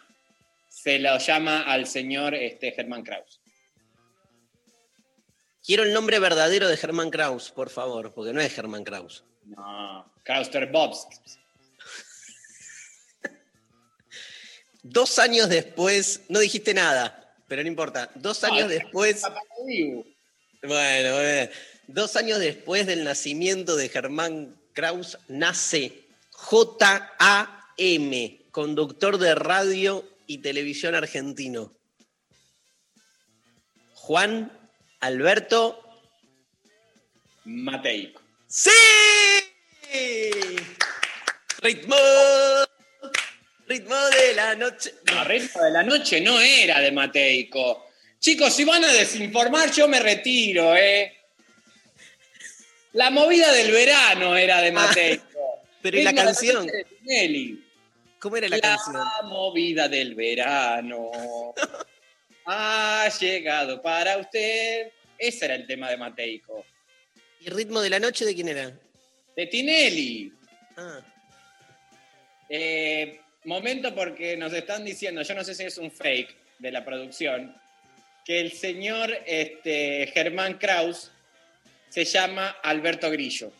se 0.68 0.98
lo 0.98 1.18
llama 1.20 1.62
al 1.62 1.86
señor 1.86 2.34
este, 2.34 2.72
Germán 2.72 3.04
Kraus. 3.04 3.40
Quiero 5.64 5.84
el 5.84 5.94
nombre 5.94 6.18
verdadero 6.18 6.68
de 6.68 6.78
Germán 6.78 7.12
Kraus, 7.12 7.52
por 7.52 7.70
favor, 7.70 8.14
porque 8.14 8.34
no 8.34 8.42
es 8.42 8.54
Germán 8.54 8.84
Kraus. 8.84 9.24
No, 9.46 10.12
Krauster 10.24 10.72
Bobs. 10.72 11.08
Dos 14.82 15.20
años 15.20 15.48
después, 15.50 16.22
no 16.28 16.40
dijiste 16.40 16.74
nada, 16.74 17.27
pero 17.48 17.62
no 17.64 17.68
importa. 17.68 18.10
Dos 18.16 18.44
años 18.44 18.70
después, 18.70 19.22
bueno, 20.62 21.14
bueno, 21.14 21.52
dos 21.88 22.16
años 22.16 22.40
después 22.40 22.86
del 22.88 23.04
nacimiento 23.04 23.76
de 23.76 23.90
Germán 23.90 24.56
Kraus, 24.74 25.18
nace 25.28 26.08
J.A.M., 26.32 27.62
conductor 28.52 29.18
de 29.18 29.36
radio 29.36 30.04
y 30.28 30.40
televisión 30.40 30.96
argentino. 30.96 31.74
Juan 33.94 34.52
Alberto 35.00 35.84
Mateico. 37.46 38.22
¡Sí! 38.48 38.70
Ritmo, 41.60 41.96
ritmo 43.68 43.96
de 43.96 44.34
la 44.36 44.56
noche. 44.56 44.94
No, 45.12 45.24
Ritmo 45.24 45.64
de 45.64 45.72
la 45.72 45.84
Noche 45.84 46.22
no 46.22 46.40
era 46.40 46.80
de 46.80 46.92
Mateico. 46.92 47.86
Chicos, 48.20 48.54
si 48.54 48.64
van 48.64 48.84
a 48.84 48.92
desinformar, 48.92 49.72
yo 49.72 49.88
me 49.88 50.00
retiro, 50.00 50.76
¿eh? 50.76 51.14
La 52.94 53.10
movida 53.12 53.52
del 53.52 53.72
verano 53.72 54.36
era 54.36 54.62
de 54.62 54.72
Mateico. 54.72 55.64
Pero 55.82 56.00
¿y 56.00 56.04
la 56.04 56.14
canción? 56.14 56.66
De 56.66 56.84
Tinelli. 56.86 57.64
¿Cómo 58.20 58.38
era 58.38 58.50
la 58.50 58.56
La, 58.58 58.62
canción? 58.62 59.04
movida 59.26 59.88
del 59.88 60.16
verano 60.16 61.12
ha 62.46 63.08
llegado 63.20 63.82
para 63.82 64.18
usted. 64.18 64.92
Ese 65.18 65.46
era 65.46 65.56
el 65.56 65.68
tema 65.68 65.90
de 65.90 65.98
Mateico. 65.98 66.66
¿Y 67.42 67.50
ritmo 67.50 67.80
de 67.82 67.90
la 67.92 68.00
noche 68.00 68.26
de 68.26 68.34
quién 68.34 68.48
era? 68.48 68.72
De 69.36 69.46
Tinelli. 69.46 70.34
Ah, 70.76 71.02
Eh, 72.50 73.20
momento 73.48 73.96
porque 73.96 74.38
nos 74.38 74.54
están 74.54 74.84
diciendo, 74.84 75.22
yo 75.22 75.34
no 75.34 75.44
sé 75.44 75.56
si 75.56 75.64
es 75.64 75.78
un 75.78 75.90
fake 75.92 76.36
de 76.60 76.72
la 76.72 76.84
producción, 76.84 77.56
que 78.26 78.42
el 78.42 78.52
señor 78.52 79.18
este, 79.26 80.12
Germán 80.14 80.58
Kraus 80.58 81.12
se 81.90 82.04
llama 82.04 82.58
Alberto 82.62 83.10
Grillo. 83.10 83.52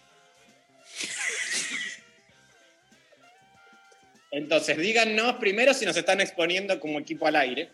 Entonces, 4.30 4.78
díganos 4.78 5.38
primero 5.38 5.74
si 5.74 5.86
nos 5.86 5.96
están 5.96 6.20
exponiendo 6.20 6.80
como 6.82 7.00
equipo 7.00 7.26
al 7.26 7.38
aire. 7.38 7.70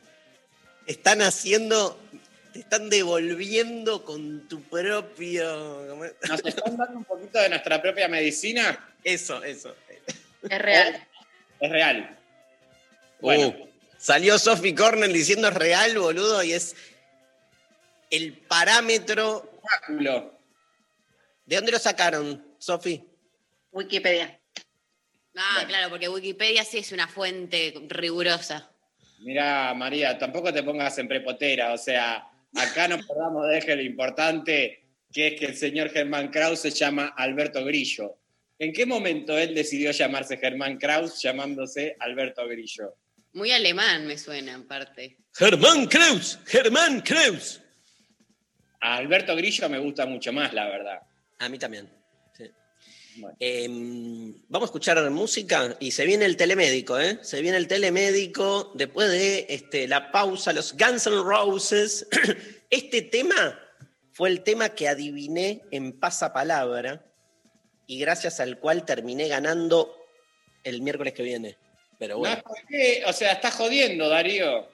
están 0.86 1.24
haciendo, 1.24 2.00
te 2.54 2.60
están 2.60 2.92
devolviendo 2.92 4.06
con 4.06 4.48
tu 4.48 4.62
propio. 4.62 6.14
¿Nos 6.30 6.46
están 6.46 6.78
dando 6.78 7.00
un 7.00 7.06
poquito 7.06 7.40
de 7.40 7.50
nuestra 7.50 7.82
propia 7.82 8.08
medicina? 8.08 8.94
Eso, 9.04 9.44
eso. 9.44 9.76
Es 10.48 10.60
real. 10.60 11.08
Es 11.64 11.72
real. 11.72 12.20
Bueno, 13.22 13.48
Uh, 13.58 13.68
salió 13.98 14.38
Sophie 14.38 14.76
Cornell 14.76 15.14
diciendo 15.14 15.48
es 15.48 15.54
real, 15.54 15.98
boludo, 15.98 16.44
y 16.44 16.52
es. 16.52 16.76
el 18.12 18.34
parámetro. 18.34 19.50
¿De 21.46 21.56
dónde 21.56 21.72
lo 21.72 21.80
sacaron, 21.80 22.46
Sofi? 22.60 23.02
Wikipedia. 23.72 24.38
Ah, 25.38 25.52
Bueno. 25.56 25.68
claro, 25.70 25.90
porque 25.90 26.10
Wikipedia 26.10 26.66
sí 26.66 26.80
es 26.80 26.92
una 26.92 27.08
fuente 27.08 27.74
rigurosa. 27.88 28.70
Mira, 29.20 29.74
María, 29.74 30.18
tampoco 30.18 30.52
te 30.54 30.64
pongas 30.64 30.98
en 30.98 31.08
prepotera. 31.08 31.72
O 31.74 31.78
sea, 31.78 32.28
acá 32.56 32.90
no 32.90 32.98
podamos 33.08 33.48
dejar 33.48 33.78
lo 33.78 33.84
importante, 33.84 34.84
que 35.14 35.28
es 35.28 35.40
que 35.40 35.46
el 35.46 35.56
señor 35.56 35.90
Germán 35.92 36.28
Kraus 36.30 36.60
se 36.60 36.72
llama 36.72 37.14
Alberto 37.16 37.64
Grillo. 37.64 38.18
¿En 38.60 38.72
qué 38.72 38.86
momento 38.86 39.38
él 39.38 39.56
decidió 39.56 39.92
llamarse 39.92 40.38
Germán 40.38 40.78
Kraus 40.78 41.22
llamándose 41.22 41.96
Alberto 42.00 42.48
Grillo? 42.48 42.96
Muy 43.34 43.52
alemán 43.52 44.06
me 44.06 44.18
suena, 44.18 44.54
en 44.54 44.68
parte. 44.68 45.18
Germán 45.34 45.88
Kreuz, 45.88 46.38
Germán 46.46 47.02
Kreuz. 47.02 47.62
A 48.80 48.98
Alberto 48.98 49.36
Grillo 49.36 49.68
me 49.70 49.80
gusta 49.80 50.06
mucho 50.06 50.32
más, 50.32 50.54
la 50.54 50.68
verdad. 50.68 51.00
A 51.40 51.50
mí 51.50 51.58
también. 51.58 51.90
sí. 52.38 52.44
Bueno. 53.16 53.36
Em, 53.40 54.36
vamos 54.48 54.68
a 54.68 54.70
escuchar 54.70 55.10
música 55.10 55.76
y 55.80 55.92
se 55.92 56.06
viene 56.06 56.26
el 56.26 56.38
telemédico, 56.38 57.00
¿eh? 57.00 57.18
Se 57.24 57.42
viene 57.42 57.58
el 57.58 57.68
telemédico 57.68 58.72
después 58.76 59.10
de 59.10 59.48
este, 59.50 59.88
la 59.88 60.12
pausa, 60.12 60.54
los 60.54 60.78
Guns 60.78 61.08
N' 61.08 61.24
Roses. 61.24 62.08
Este 62.70 63.04
tema 63.04 63.60
fue 64.14 64.30
el 64.30 64.42
tema 64.42 64.70
que 64.70 64.88
adiviné 64.88 65.62
en 65.72 66.00
pasapalabra 66.00 67.13
y 67.88 68.00
gracias 68.00 68.40
al 68.40 68.60
cual 68.60 68.86
terminé 68.86 69.28
ganando 69.28 69.98
el 70.64 70.82
miércoles 70.82 71.14
que 71.14 71.24
viene. 71.24 71.58
Pero 72.00 72.18
bueno, 72.18 72.36
No, 72.38 72.44
¿por 72.44 72.66
qué? 72.68 73.04
O 73.06 73.14
sea, 73.14 73.34
estás 73.34 73.56
jodiendo, 73.56 74.10
Darío. 74.10 74.68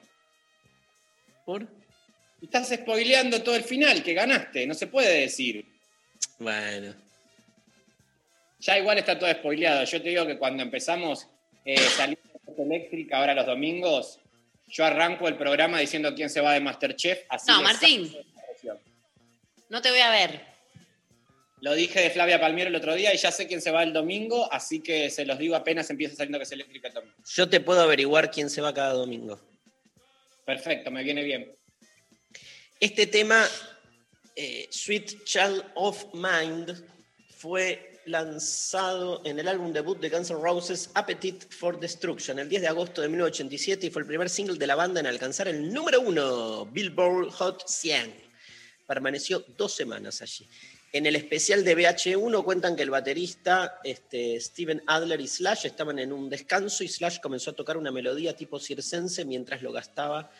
¿por? 1.44 1.66
Estás 2.42 2.68
spoileando 2.68 3.42
todo 3.42 3.54
el 3.54 3.64
final 3.64 4.02
que 4.02 4.14
ganaste, 4.14 4.66
no 4.66 4.74
se 4.74 4.86
puede 4.86 5.20
decir. 5.20 5.66
Bueno, 6.38 6.94
Ya 8.60 8.78
igual 8.78 8.98
está 8.98 9.18
todo 9.18 9.30
spoileado. 9.30 9.84
Yo 9.84 10.02
te 10.02 10.08
digo 10.08 10.26
que 10.26 10.38
cuando 10.38 10.62
empezamos 10.62 11.26
eh, 11.64 11.76
salir 11.78 12.18
de 12.56 12.62
eléctrica 12.62 13.18
ahora 13.18 13.34
los 13.34 13.46
domingos, 13.46 14.18
yo 14.68 14.84
arranco 14.84 15.28
el 15.28 15.36
programa 15.36 15.78
diciendo 15.78 16.14
quién 16.14 16.30
se 16.30 16.40
va 16.40 16.54
de 16.54 16.60
Masterchef. 16.60 17.24
Así 17.28 17.50
No, 17.50 17.62
Martín. 17.62 18.14
No 19.68 19.80
te 19.80 19.90
voy 19.90 20.00
a 20.00 20.10
ver. 20.10 20.49
Lo 21.60 21.74
dije 21.74 22.00
de 22.00 22.10
Flavia 22.10 22.40
Palmiero 22.40 22.68
el 22.68 22.76
otro 22.76 22.94
día 22.94 23.14
y 23.14 23.18
ya 23.18 23.30
sé 23.30 23.46
quién 23.46 23.60
se 23.60 23.70
va 23.70 23.82
el 23.82 23.92
domingo, 23.92 24.50
así 24.50 24.80
que 24.80 25.10
se 25.10 25.26
los 25.26 25.38
digo 25.38 25.54
apenas 25.54 25.90
empieza 25.90 26.16
saliendo 26.16 26.38
que 26.38 26.44
es 26.44 26.52
eléctrica 26.52 26.90
también. 26.90 27.14
yo 27.34 27.48
te 27.48 27.60
puedo 27.60 27.82
averiguar 27.82 28.30
quién 28.30 28.48
se 28.48 28.60
va 28.60 28.72
cada 28.72 28.94
domingo. 28.94 29.38
Perfecto, 30.46 30.90
me 30.90 31.02
viene 31.02 31.22
bien. 31.22 31.54
Este 32.80 33.06
tema, 33.06 33.46
eh, 34.34 34.66
Sweet 34.70 35.24
Child 35.24 35.64
of 35.74 36.06
Mind, 36.14 36.82
fue 37.36 38.00
lanzado 38.06 39.20
en 39.24 39.38
el 39.38 39.48
álbum 39.48 39.72
debut 39.72 39.98
de 40.00 40.08
Guns 40.08 40.30
N' 40.30 40.40
Roses, 40.40 40.90
Appetite 40.94 41.46
for 41.50 41.78
Destruction, 41.78 42.38
el 42.38 42.48
10 42.48 42.62
de 42.62 42.68
agosto 42.68 43.02
de 43.02 43.08
1987 43.08 43.86
y 43.86 43.90
fue 43.90 44.02
el 44.02 44.08
primer 44.08 44.28
single 44.28 44.58
de 44.58 44.66
la 44.66 44.74
banda 44.74 45.00
en 45.00 45.06
alcanzar 45.06 45.48
el 45.48 45.72
número 45.72 46.00
uno, 46.00 46.66
Billboard 46.66 47.30
Hot 47.32 47.66
100. 47.66 48.14
Permaneció 48.86 49.44
dos 49.56 49.74
semanas 49.74 50.20
allí. 50.22 50.48
En 50.92 51.06
el 51.06 51.14
especial 51.14 51.62
de 51.62 51.76
VH1 51.76 52.42
cuentan 52.42 52.74
que 52.74 52.82
el 52.82 52.90
baterista 52.90 53.78
este, 53.84 54.40
Steven 54.40 54.82
Adler 54.88 55.20
y 55.20 55.28
Slash 55.28 55.66
estaban 55.66 56.00
en 56.00 56.12
un 56.12 56.28
descanso 56.28 56.82
y 56.82 56.88
Slash 56.88 57.20
comenzó 57.20 57.52
a 57.52 57.54
tocar 57.54 57.76
una 57.76 57.92
melodía 57.92 58.34
tipo 58.34 58.58
circense 58.58 59.24
mientras 59.24 59.62
lo 59.62 59.70
gastaba 59.70 60.32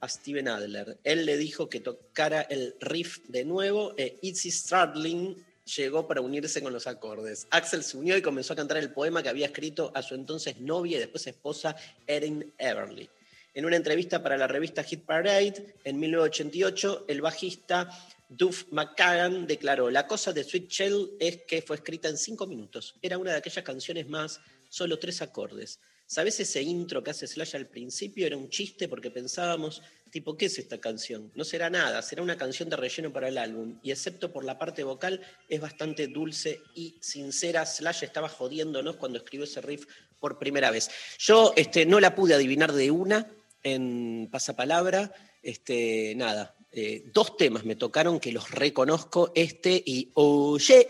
a 0.00 0.08
Steven 0.08 0.48
Adler. 0.48 0.96
Él 1.04 1.26
le 1.26 1.36
dijo 1.36 1.68
que 1.68 1.80
tocara 1.80 2.40
el 2.40 2.76
riff 2.80 3.18
de 3.28 3.44
nuevo 3.44 3.92
e 3.98 4.16
Itzy 4.22 4.50
Stradlin 4.50 5.44
llegó 5.76 6.08
para 6.08 6.22
unirse 6.22 6.62
con 6.62 6.72
los 6.72 6.86
acordes. 6.86 7.46
Axel 7.50 7.84
se 7.84 7.98
unió 7.98 8.16
y 8.16 8.22
comenzó 8.22 8.54
a 8.54 8.56
cantar 8.56 8.78
el 8.78 8.92
poema 8.92 9.22
que 9.22 9.28
había 9.28 9.46
escrito 9.46 9.92
a 9.94 10.00
su 10.00 10.14
entonces 10.14 10.58
novia 10.60 10.96
y 10.96 11.00
después 11.00 11.26
esposa 11.26 11.76
Erin 12.06 12.54
Everly. 12.56 13.10
En 13.52 13.66
una 13.66 13.76
entrevista 13.76 14.22
para 14.22 14.38
la 14.38 14.46
revista 14.46 14.82
Hit 14.82 15.04
Parade 15.04 15.74
en 15.84 16.00
1988, 16.00 17.04
el 17.08 17.20
bajista 17.20 17.90
Duff 18.30 18.66
McCagan 18.70 19.48
declaró, 19.48 19.90
la 19.90 20.06
cosa 20.06 20.32
de 20.32 20.44
Sweet 20.44 20.68
Shell 20.68 21.10
es 21.18 21.42
que 21.48 21.62
fue 21.62 21.74
escrita 21.74 22.08
en 22.08 22.16
cinco 22.16 22.46
minutos. 22.46 22.94
Era 23.02 23.18
una 23.18 23.32
de 23.32 23.38
aquellas 23.38 23.64
canciones 23.64 24.08
más, 24.08 24.40
solo 24.68 25.00
tres 25.00 25.20
acordes. 25.20 25.80
¿Sabes 26.06 26.38
ese 26.38 26.62
intro 26.62 27.02
que 27.02 27.10
hace 27.10 27.26
Slash 27.26 27.56
al 27.56 27.66
principio? 27.66 28.26
Era 28.26 28.36
un 28.36 28.48
chiste 28.48 28.88
porque 28.88 29.10
pensábamos, 29.10 29.82
tipo, 30.10 30.36
¿qué 30.36 30.46
es 30.46 30.58
esta 30.58 30.78
canción? 30.78 31.32
No 31.34 31.44
será 31.44 31.70
nada, 31.70 32.02
será 32.02 32.22
una 32.22 32.36
canción 32.36 32.68
de 32.68 32.76
relleno 32.76 33.12
para 33.12 33.28
el 33.28 33.36
álbum. 33.36 33.80
Y 33.82 33.90
excepto 33.90 34.32
por 34.32 34.44
la 34.44 34.58
parte 34.58 34.84
vocal, 34.84 35.20
es 35.48 35.60
bastante 35.60 36.06
dulce 36.06 36.60
y 36.74 36.96
sincera. 37.00 37.66
Slash 37.66 38.04
estaba 38.04 38.28
jodiéndonos 38.28 38.96
cuando 38.96 39.18
escribió 39.18 39.44
ese 39.44 39.60
riff 39.60 39.86
por 40.20 40.38
primera 40.38 40.70
vez. 40.70 40.88
Yo 41.18 41.52
este, 41.56 41.84
no 41.84 41.98
la 41.98 42.14
pude 42.14 42.34
adivinar 42.34 42.72
de 42.72 42.92
una 42.92 43.28
en 43.64 44.28
pasapalabra. 44.30 45.12
Este, 45.42 46.14
nada, 46.16 46.56
eh, 46.72 47.02
dos 47.12 47.36
temas 47.36 47.64
me 47.64 47.76
tocaron 47.76 48.20
que 48.20 48.32
los 48.32 48.50
reconozco, 48.50 49.32
este 49.34 49.82
y 49.84 50.10
Oye, 50.14 50.88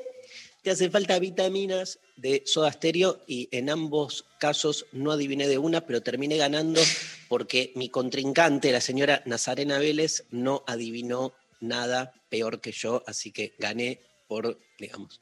te 0.63 0.71
hace 0.71 0.91
falta 0.91 1.19
vitaminas 1.19 1.99
de 2.17 2.43
Soda 2.45 2.71
Stereo 2.71 3.23
y 3.27 3.49
en 3.51 3.71
ambos 3.71 4.27
casos 4.39 4.87
no 4.93 5.13
adiviné 5.13 5.49
de 5.49 5.57
una, 5.57 5.87
pero 5.87 6.03
terminé 6.03 6.37
ganando 6.37 6.83
porque 7.29 7.73
mi 7.77 7.89
contrincante, 7.89 8.73
la 8.73 8.81
señora 8.81 9.23
Nazarena 9.25 9.79
Vélez, 9.79 10.25
no 10.31 10.65
adivinó 10.67 11.33
nada 11.61 12.13
peor 12.29 12.61
que 12.61 12.73
yo, 12.73 13.03
así 13.07 13.33
que 13.33 13.55
gané 13.59 14.01
por, 14.29 14.59
digamos, 14.79 15.21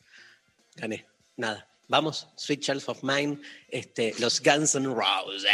gané, 0.74 1.06
nada. 1.36 1.68
Vamos, 1.86 2.28
Sweet 2.36 2.60
Child 2.60 2.82
of 2.86 3.02
Mine, 3.02 3.40
este, 3.68 4.14
los 4.18 4.42
Guns 4.42 4.74
N' 4.74 4.92
Roses. 4.94 5.46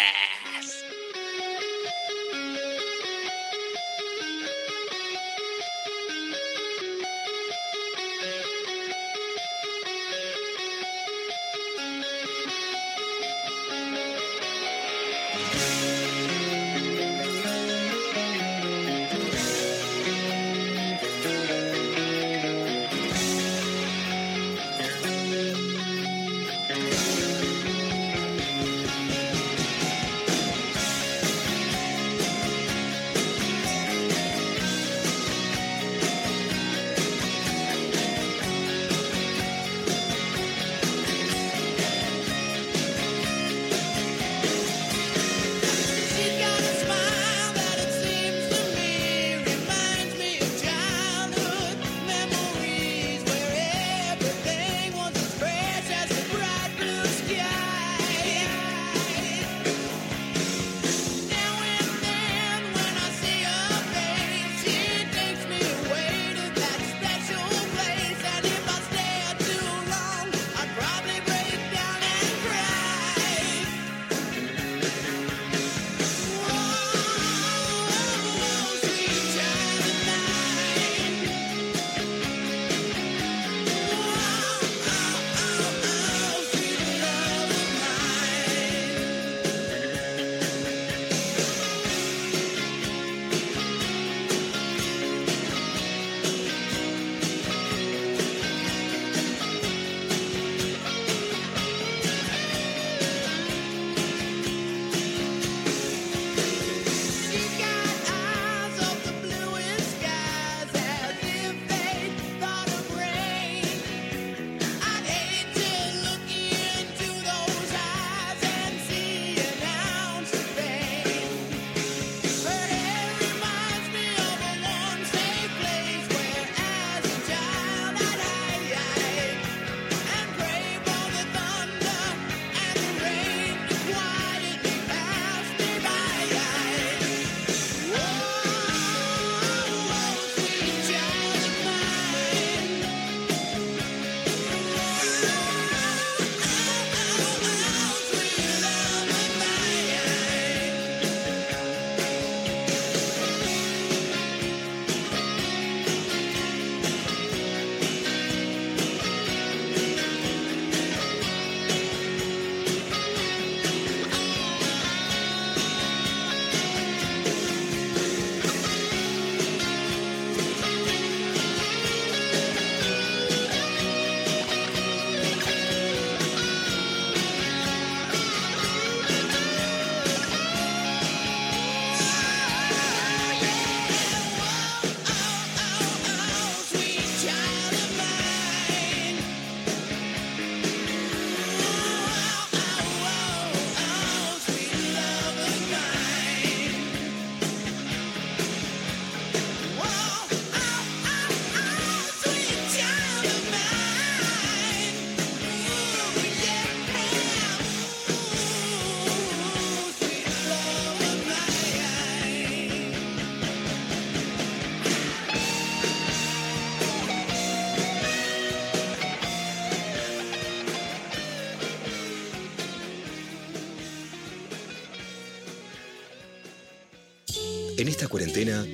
Cuarentena, 228.15 228.65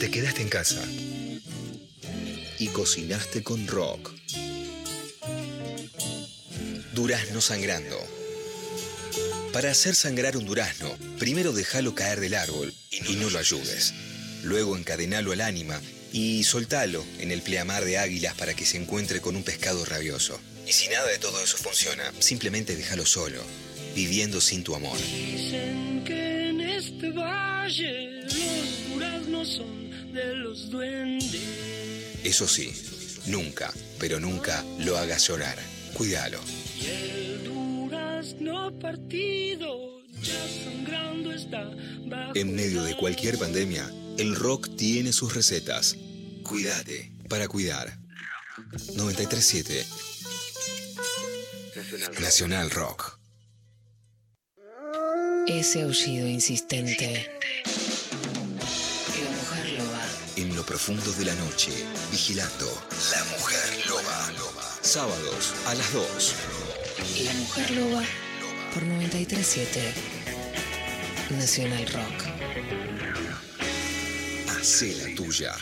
te 0.00 0.10
quedaste 0.10 0.42
en 0.42 0.48
casa 0.48 0.82
y 2.58 2.66
cocinaste 2.66 3.44
con 3.44 3.68
rock. 3.68 4.12
Durazno 6.92 7.40
sangrando. 7.40 7.96
Para 9.52 9.70
hacer 9.70 9.94
sangrar 9.94 10.36
un 10.36 10.46
durazno, 10.46 10.92
primero 11.20 11.52
déjalo 11.52 11.94
caer 11.94 12.18
del 12.18 12.34
árbol 12.34 12.74
y 12.90 13.14
no 13.14 13.30
lo 13.30 13.38
ayudes. 13.38 13.94
Luego 14.42 14.76
encadenalo 14.76 15.30
al 15.30 15.42
ánima 15.42 15.80
y 16.12 16.42
soltalo 16.42 17.04
en 17.20 17.30
el 17.30 17.40
pleamar 17.40 17.84
de 17.84 17.98
águilas 17.98 18.34
para 18.34 18.54
que 18.54 18.66
se 18.66 18.78
encuentre 18.78 19.20
con 19.20 19.36
un 19.36 19.44
pescado 19.44 19.84
rabioso. 19.84 20.40
Y 20.66 20.72
si 20.72 20.88
nada 20.88 21.06
de 21.06 21.18
todo 21.18 21.40
eso 21.40 21.56
funciona, 21.56 22.12
simplemente 22.18 22.74
déjalo 22.74 23.06
solo, 23.06 23.44
viviendo 23.94 24.40
sin 24.40 24.64
tu 24.64 24.74
amor. 24.74 24.98
Eso 32.32 32.48
sí, 32.48 32.72
nunca, 33.26 33.70
pero 33.98 34.18
nunca 34.18 34.64
lo 34.78 34.96
hagas 34.96 35.28
llorar. 35.28 35.58
Cuídalo. 35.92 36.40
Partido 38.80 40.00
ya 40.22 40.42
está 41.34 41.70
En 42.34 42.54
medio 42.56 42.84
de 42.84 42.96
cualquier 42.96 43.36
pandemia, 43.36 43.86
el 44.16 44.34
rock 44.34 44.74
tiene 44.76 45.12
sus 45.12 45.34
recetas. 45.34 45.94
Cuídate 46.42 47.12
para 47.28 47.48
cuidar. 47.48 47.98
937 48.94 49.84
Nacional 52.18 52.70
Rock. 52.70 53.18
Ese 55.46 55.82
aullido 55.82 56.26
insistente. 56.26 57.30
En 60.72 60.78
lo 60.78 60.84
profundo 60.84 61.12
de 61.18 61.26
la 61.26 61.34
noche, 61.34 61.70
vigilando 62.10 62.66
La 63.10 63.22
Mujer 63.36 63.86
Loba. 63.86 64.32
Sábados 64.80 65.52
a 65.66 65.74
las 65.74 65.92
2. 65.92 66.34
La 67.24 67.32
mujer 67.34 67.70
loba 67.72 68.02
por 68.72 68.82
937 68.82 69.92
Nacional 71.28 71.86
Rock. 71.88 72.24
Hacé 74.48 74.94
la 74.94 75.14
tuya. 75.14 75.54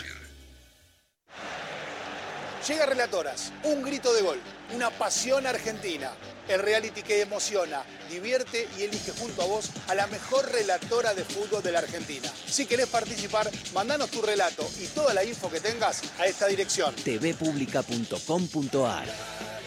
Llega 2.68 2.86
Relatoras, 2.86 3.52
un 3.64 3.82
grito 3.82 4.14
de 4.14 4.22
gol, 4.22 4.38
una 4.74 4.90
pasión 4.90 5.46
argentina. 5.46 6.10
El 6.48 6.60
reality 6.60 7.02
que 7.02 7.22
emociona, 7.22 7.82
divierte 8.10 8.68
y 8.76 8.82
elige 8.82 9.12
junto 9.12 9.40
a 9.42 9.46
vos 9.46 9.70
a 9.88 9.94
la 9.94 10.06
mejor 10.08 10.50
relatora 10.50 11.14
de 11.14 11.24
fútbol 11.24 11.62
de 11.62 11.72
la 11.72 11.78
Argentina. 11.78 12.30
Si 12.46 12.66
querés 12.66 12.88
participar, 12.88 13.50
mandanos 13.72 14.10
tu 14.10 14.20
relato 14.20 14.68
y 14.80 14.86
toda 14.86 15.14
la 15.14 15.24
info 15.24 15.48
que 15.50 15.60
tengas 15.60 16.02
a 16.18 16.26
esta 16.26 16.46
dirección. 16.48 16.94
tvpublica.com.ar 16.96 19.06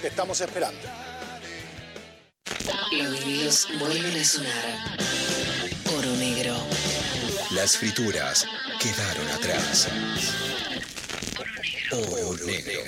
Te 0.01 0.07
estamos 0.07 0.39
esperando. 0.41 0.81
Los 2.91 3.19
vinilos 3.25 3.67
vuelven 3.79 4.19
a 4.19 4.23
sonar. 4.23 4.97
Oro 5.97 6.11
negro. 6.17 6.55
Las 7.51 7.77
frituras 7.77 8.45
quedaron 8.79 9.27
atrás. 9.29 9.87
Oro 11.95 12.33
Negro. 12.45 12.81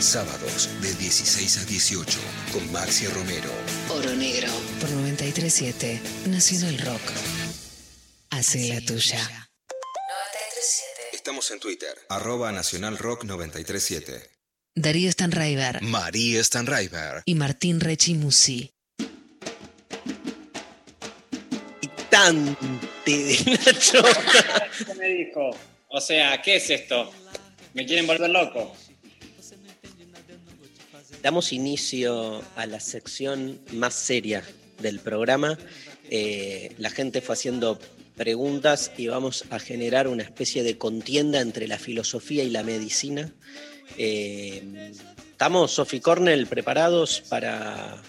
Sábados 0.00 0.68
de 0.82 0.92
16 0.94 1.58
a 1.58 1.64
18 1.64 2.18
con 2.52 2.70
Maxi 2.72 3.06
Romero. 3.06 3.50
Oro 3.88 4.10
negro 4.14 4.48
por 4.80 4.90
937 4.90 5.98
Nacional 6.26 6.78
Rock. 6.78 7.00
Hace 8.30 8.68
la 8.68 8.80
tuya. 8.82 9.18
937. 9.18 11.16
Estamos 11.16 11.50
en 11.52 11.58
Twitter. 11.60 11.94
Arroba 12.10 12.52
Nacional 12.52 12.98
Rock 12.98 13.24
937. 13.24 14.30
Darío 14.74 15.10
Stanraiver 15.10 15.82
María 15.82 16.44
Stanraiver. 16.44 17.22
y 17.24 17.34
Martín 17.34 17.80
Rechimusi. 17.80 18.70
Tante 22.10 22.66
de 23.06 23.38
Nacho. 23.64 24.02
¿Qué 24.86 24.94
me 24.94 25.08
dijo? 25.08 25.50
O 25.90 26.00
sea, 26.02 26.40
¿qué 26.42 26.56
es 26.56 26.68
esto? 26.68 27.10
¿Me 27.74 27.86
quieren 27.86 28.06
volver 28.06 28.30
loco? 28.30 28.72
Damos 31.22 31.52
inicio 31.52 32.42
a 32.56 32.66
la 32.66 32.80
sección 32.80 33.60
más 33.72 33.94
seria 33.94 34.42
del 34.80 35.00
programa. 35.00 35.58
Eh, 36.10 36.74
la 36.78 36.90
gente 36.90 37.20
fue 37.20 37.34
haciendo 37.34 37.78
preguntas 38.16 38.92
y 38.96 39.08
vamos 39.08 39.44
a 39.50 39.58
generar 39.58 40.08
una 40.08 40.22
especie 40.22 40.62
de 40.62 40.78
contienda 40.78 41.40
entre 41.40 41.68
la 41.68 41.78
filosofía 41.78 42.44
y 42.44 42.50
la 42.50 42.62
medicina. 42.62 43.32
Eh, 43.96 44.92
¿Estamos, 45.30 45.72
Sophie 45.72 46.00
Cornell, 46.00 46.46
preparados 46.46 47.22
para 47.28 48.02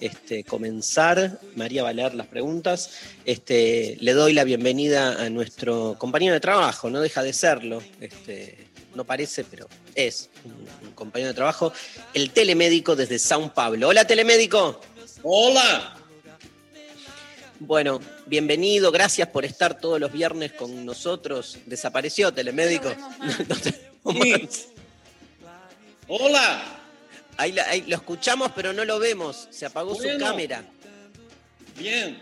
este, 0.00 0.44
comenzar? 0.44 1.40
María 1.56 1.82
va 1.82 1.90
a 1.90 1.94
leer 1.94 2.14
las 2.14 2.26
preguntas. 2.26 2.90
Este, 3.24 3.96
le 4.00 4.12
doy 4.12 4.32
la 4.32 4.44
bienvenida 4.44 5.22
a 5.22 5.30
nuestro 5.30 5.96
compañero 5.98 6.34
de 6.34 6.40
trabajo, 6.40 6.90
no 6.90 7.00
deja 7.00 7.22
de 7.22 7.32
serlo. 7.32 7.82
Este, 8.00 8.73
no 8.94 9.04
parece, 9.04 9.44
pero 9.44 9.68
es 9.94 10.30
un, 10.44 10.66
un 10.86 10.94
compañero 10.94 11.28
de 11.28 11.34
trabajo. 11.34 11.72
El 12.12 12.30
telemédico 12.30 12.96
desde 12.96 13.18
Sao 13.18 13.52
Paulo. 13.52 13.88
Hola, 13.88 14.06
telemédico. 14.06 14.80
¡Hola! 15.22 15.96
Bueno, 17.60 18.00
bienvenido, 18.26 18.90
gracias 18.92 19.28
por 19.28 19.44
estar 19.44 19.78
todos 19.80 19.98
los 20.00 20.12
viernes 20.12 20.52
con 20.52 20.84
nosotros. 20.84 21.58
Desapareció 21.66 22.32
telemédico. 22.32 22.92
No. 24.04 24.12
¡Hola! 26.08 26.62
Ahí, 27.36 27.52
lo 27.86 27.96
escuchamos, 27.96 28.52
pero 28.54 28.72
no 28.72 28.84
lo 28.84 28.98
vemos. 28.98 29.48
Se 29.50 29.66
apagó 29.66 29.94
su 29.94 30.06
cámara. 30.18 30.64
Bien. 31.78 32.18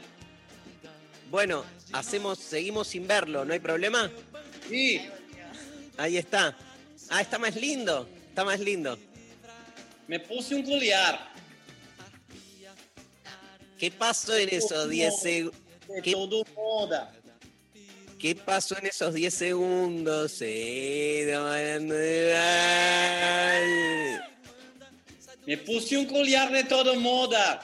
Bueno, 1.31 1.65
hacemos, 1.93 2.39
seguimos 2.39 2.89
sin 2.89 3.07
verlo, 3.07 3.45
¿no 3.45 3.53
hay 3.53 3.61
problema? 3.61 4.11
Sí. 4.69 5.01
Ahí 5.97 6.17
está. 6.17 6.57
Ah, 7.09 7.21
está 7.21 7.39
más 7.39 7.55
lindo. 7.57 8.09
Está 8.29 8.45
más 8.45 8.61
lindo. 8.61 8.99
Me 10.09 10.19
puse 10.21 10.55
un 10.55 10.63
collar. 10.63 11.31
¿Qué 13.79 13.91
pasó 13.91 14.37
en 14.37 14.49
esos 14.51 14.89
10 14.89 15.21
segundos? 15.21 15.61
¿Qué- 16.03 16.13
todo 16.13 16.45
moda. 16.55 17.13
¿Qué 18.19 18.37
pasó 18.37 18.79
en 18.79 18.87
esos 18.87 19.15
10 19.15 19.35
segundos? 19.35 20.31
Sí. 20.33 21.25
Me 25.45 25.59
puse 25.59 25.97
un 25.99 26.07
collar 26.07 26.53
de 26.53 26.63
todo 26.65 26.95
moda. 27.01 27.61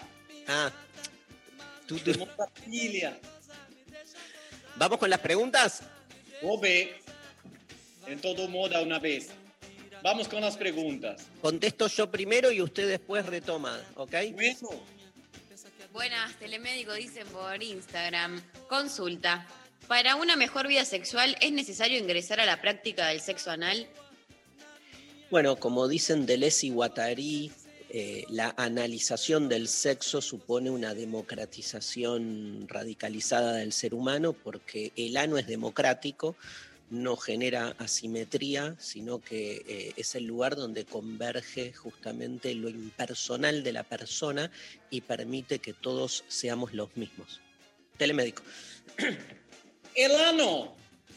Ah. 0.48 0.72
Tú- 1.86 1.98
tú-. 2.00 2.26
¿Vamos 4.76 4.98
con 4.98 5.08
las 5.10 5.20
preguntas? 5.20 5.82
Ove. 6.42 7.00
En 8.08 8.20
todo 8.20 8.48
moda 8.48 8.80
una 8.80 8.98
vez. 8.98 9.28
Vamos 10.02 10.28
con 10.28 10.40
las 10.40 10.56
preguntas. 10.56 11.26
Contesto 11.42 11.88
yo 11.88 12.10
primero 12.10 12.50
y 12.50 12.62
usted 12.62 12.88
después 12.88 13.26
retoma, 13.26 13.78
¿ok? 13.96 14.14
Bueno, 14.32 14.70
Buenas, 15.92 16.38
telemédico 16.38 16.94
dicen 16.94 17.26
por 17.28 17.62
Instagram. 17.62 18.40
Consulta. 18.68 19.46
¿Para 19.88 20.16
una 20.16 20.36
mejor 20.36 20.68
vida 20.68 20.84
sexual 20.84 21.36
es 21.40 21.52
necesario 21.52 21.98
ingresar 21.98 22.40
a 22.40 22.46
la 22.46 22.60
práctica 22.60 23.08
del 23.08 23.20
sexo 23.20 23.50
anal? 23.50 23.86
Bueno, 25.30 25.56
como 25.56 25.88
dicen 25.88 26.24
Deleuze 26.24 26.68
y 26.68 26.70
Guattari, 26.70 27.52
eh, 27.90 28.24
la 28.28 28.54
analización 28.56 29.48
del 29.48 29.66
sexo 29.66 30.20
supone 30.20 30.70
una 30.70 30.94
democratización 30.94 32.66
radicalizada 32.68 33.54
del 33.54 33.72
ser 33.72 33.94
humano 33.94 34.34
porque 34.34 34.92
el 34.96 35.16
ano 35.16 35.38
es 35.38 35.46
democrático, 35.46 36.36
no 36.90 37.16
genera 37.16 37.74
asimetría, 37.78 38.74
sino 38.78 39.20
que 39.20 39.62
eh, 39.66 39.92
es 39.96 40.14
el 40.14 40.24
lugar 40.24 40.56
donde 40.56 40.84
converge 40.84 41.72
justamente 41.72 42.54
lo 42.54 42.68
impersonal 42.68 43.62
de 43.62 43.72
la 43.72 43.82
persona 43.82 44.50
y 44.90 45.02
permite 45.02 45.58
que 45.58 45.74
todos 45.74 46.24
seamos 46.28 46.72
los 46.72 46.96
mismos. 46.96 47.40
Telemédico. 47.98 48.42
el 49.94 50.14
ano 50.16 50.76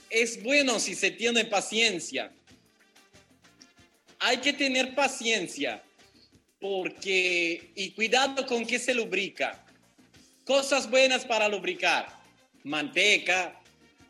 es 0.10 0.44
bueno 0.44 0.80
si 0.80 0.96
se 0.96 1.12
tiene 1.12 1.46
paciencia. 1.46 2.32
Hay 4.20 4.38
que 4.38 4.54
tener 4.54 4.94
paciencia 4.94 5.82
porque 6.60 7.72
y 7.76 7.92
cuidado 7.92 8.46
con 8.46 8.66
que 8.66 8.78
se 8.78 8.94
lubrica. 8.94 9.66
Cosas 10.46 10.90
buenas 10.90 11.26
para 11.26 11.48
lubricar. 11.48 12.08
Manteca, 12.64 13.60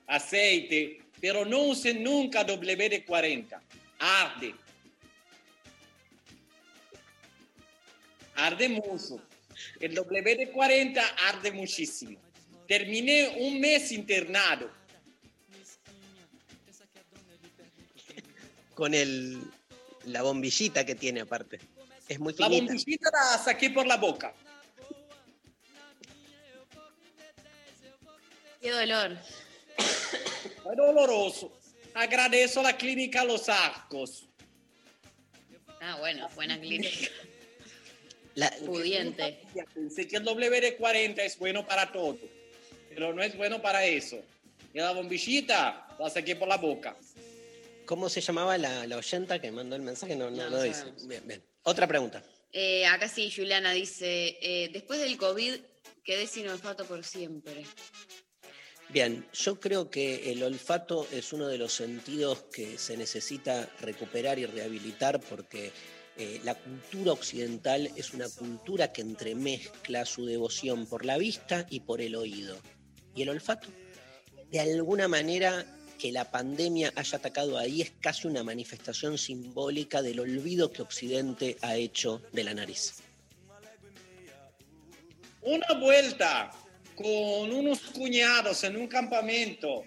aceite, 0.07 1.00
pero 1.21 1.45
no 1.45 1.59
use 1.59 1.93
nunca 1.93 2.45
WD-40. 2.45 3.61
Arde. 3.99 4.55
Arde 8.35 8.69
mucho. 8.69 9.21
El 9.79 9.95
WD-40 9.95 10.99
arde 11.27 11.51
muchísimo. 11.51 12.19
Terminé 12.67 13.35
un 13.39 13.59
mes 13.59 13.91
internado. 13.91 14.71
Con 18.73 18.95
el, 18.95 19.39
la 20.05 20.23
bombillita 20.23 20.83
que 20.83 20.95
tiene 20.95 21.21
aparte. 21.21 21.59
Es 22.07 22.19
muy 22.19 22.33
finita. 22.33 22.49
La 22.49 22.61
bombillita 22.61 23.09
la 23.11 23.37
saqué 23.37 23.69
por 23.69 23.85
la 23.85 23.97
boca. 23.97 24.33
Qué 28.59 28.71
dolor. 28.71 29.17
Fue 30.63 30.75
doloroso. 30.75 31.51
Agradezco 31.93 32.59
a 32.61 32.63
la 32.63 32.77
clínica 32.77 33.23
Los 33.23 33.49
Arcos. 33.49 34.27
Ah, 35.81 35.97
bueno, 35.99 36.29
buena 36.35 36.59
clínica. 36.59 37.07
La- 38.35 38.51
Pudiente. 38.65 39.39
Pensé 39.73 40.07
que 40.07 40.15
el 40.17 40.23
WD-40 40.25 41.19
es 41.19 41.37
bueno 41.37 41.65
para 41.67 41.91
todo, 41.91 42.17
pero 42.89 43.13
no 43.13 43.21
es 43.21 43.35
bueno 43.35 43.61
para 43.61 43.83
eso. 43.85 44.21
Y 44.73 44.77
la 44.79 44.91
bombillita 44.91 45.87
la 45.99 46.09
saqué 46.09 46.37
por 46.37 46.47
la 46.47 46.55
boca. 46.57 46.95
¿Cómo 47.85 48.07
se 48.07 48.21
llamaba 48.21 48.57
la, 48.57 48.87
la 48.87 48.95
oyenta 48.97 49.41
que 49.41 49.51
mandó 49.51 49.75
el 49.75 49.81
mensaje? 49.81 50.15
No, 50.15 50.29
no, 50.31 50.49
No, 50.49 50.61
dice. 50.61 50.85
Bien, 51.07 51.27
bien. 51.27 51.43
Otra 51.63 51.87
pregunta. 51.87 52.23
Eh, 52.53 52.85
acá 52.85 53.09
sí, 53.09 53.29
Juliana 53.29 53.71
dice, 53.73 54.37
eh, 54.41 54.69
después 54.71 54.99
del 55.01 55.17
COVID 55.17 55.55
quedé 56.05 56.25
sin 56.25 56.47
olfato 56.47 56.85
por 56.85 57.03
siempre. 57.03 57.65
Bien, 58.91 59.25
yo 59.31 59.57
creo 59.57 59.89
que 59.89 60.33
el 60.33 60.43
olfato 60.43 61.07
es 61.13 61.31
uno 61.31 61.47
de 61.47 61.57
los 61.57 61.71
sentidos 61.71 62.43
que 62.51 62.77
se 62.77 62.97
necesita 62.97 63.69
recuperar 63.79 64.37
y 64.37 64.45
rehabilitar 64.45 65.21
porque 65.21 65.71
eh, 66.17 66.41
la 66.43 66.55
cultura 66.55 67.13
occidental 67.13 67.89
es 67.95 68.13
una 68.13 68.27
cultura 68.27 68.91
que 68.91 69.01
entremezcla 69.01 70.03
su 70.03 70.25
devoción 70.25 70.87
por 70.87 71.05
la 71.05 71.17
vista 71.17 71.65
y 71.69 71.79
por 71.79 72.01
el 72.01 72.17
oído. 72.17 72.57
Y 73.15 73.21
el 73.21 73.29
olfato, 73.29 73.69
de 74.51 74.59
alguna 74.59 75.07
manera, 75.07 75.65
que 75.97 76.11
la 76.11 76.29
pandemia 76.29 76.91
haya 76.97 77.17
atacado 77.17 77.57
ahí 77.57 77.81
es 77.81 77.93
casi 78.01 78.27
una 78.27 78.43
manifestación 78.43 79.17
simbólica 79.17 80.01
del 80.01 80.19
olvido 80.19 80.73
que 80.73 80.81
Occidente 80.81 81.55
ha 81.61 81.77
hecho 81.77 82.21
de 82.33 82.43
la 82.43 82.53
nariz. 82.53 82.95
Una 85.43 85.79
vuelta 85.79 86.51
con 87.01 87.51
unos 87.51 87.79
cuñados 87.79 88.63
en 88.63 88.77
un 88.77 88.87
campamento. 88.87 89.83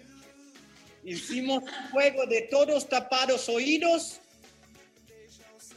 Hicimos 1.03 1.63
juego 1.91 2.25
de 2.25 2.43
todos 2.43 2.89
tapados 2.89 3.47
oídos 3.49 4.19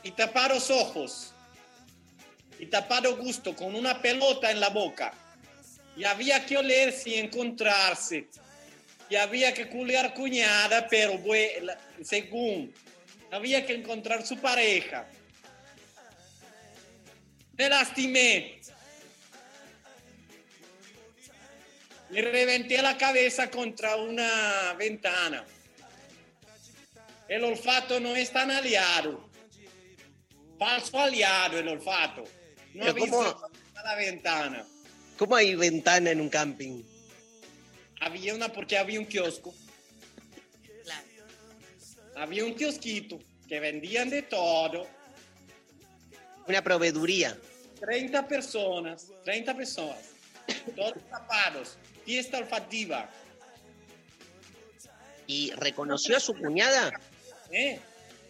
y 0.02 0.10
tapados 0.12 0.70
ojos. 0.70 1.34
Y 2.58 2.66
tapado 2.66 3.16
gusto 3.16 3.54
con 3.54 3.74
una 3.76 4.02
pelota 4.02 4.50
en 4.50 4.58
la 4.58 4.70
boca. 4.70 5.12
Y 5.96 6.04
había 6.04 6.44
que 6.44 6.56
olerse 6.56 7.10
y 7.10 7.14
encontrarse. 7.14 8.28
Y 9.10 9.16
había 9.16 9.54
que 9.54 9.68
culiar 9.68 10.12
cuñada, 10.14 10.88
pero 10.88 11.20
según. 12.02 12.74
Había 13.30 13.64
que 13.64 13.74
encontrar 13.74 14.26
su 14.26 14.38
pareja. 14.38 15.06
Me 17.52 17.68
lastimé. 17.68 18.60
Le 22.10 22.22
reventé 22.22 22.80
la 22.80 22.96
cabeza 22.96 23.50
contra 23.50 23.96
una 23.96 24.74
ventana. 24.78 25.44
El 27.28 27.44
olfato 27.44 28.00
no 28.00 28.16
es 28.16 28.32
tan 28.32 28.50
aliado. 28.50 29.28
Falso 30.58 30.98
aliado 30.98 31.58
el 31.58 31.68
olfato. 31.68 32.24
No 32.74 32.86
Pero 32.86 32.90
avisa 32.90 33.10
¿cómo? 33.10 33.50
a 33.74 33.82
la 33.82 33.94
ventana. 33.94 34.66
¿Cómo 35.18 35.36
hay 35.36 35.54
ventana 35.54 36.10
en 36.10 36.20
un 36.20 36.28
camping? 36.28 36.82
Había 38.00 38.34
una 38.34 38.48
porque 38.48 38.78
había 38.78 38.98
un 38.98 39.06
kiosco. 39.06 39.54
Claro. 40.84 41.06
Había 42.16 42.44
un 42.44 42.54
kiosquito 42.54 43.18
que 43.48 43.60
vendían 43.60 44.08
de 44.08 44.22
todo. 44.22 44.86
Una 46.46 46.62
proveeduría. 46.62 47.36
30 47.80 48.26
personas, 48.26 49.08
30 49.24 49.54
personas, 49.54 49.98
todos 50.74 50.94
tapados, 51.10 51.76
fiesta 52.08 52.38
olfativa. 52.38 53.06
¿Y 55.26 55.50
reconoció 55.50 56.16
a 56.16 56.20
su 56.20 56.32
cuñada? 56.32 56.98
¿eh? 57.50 57.78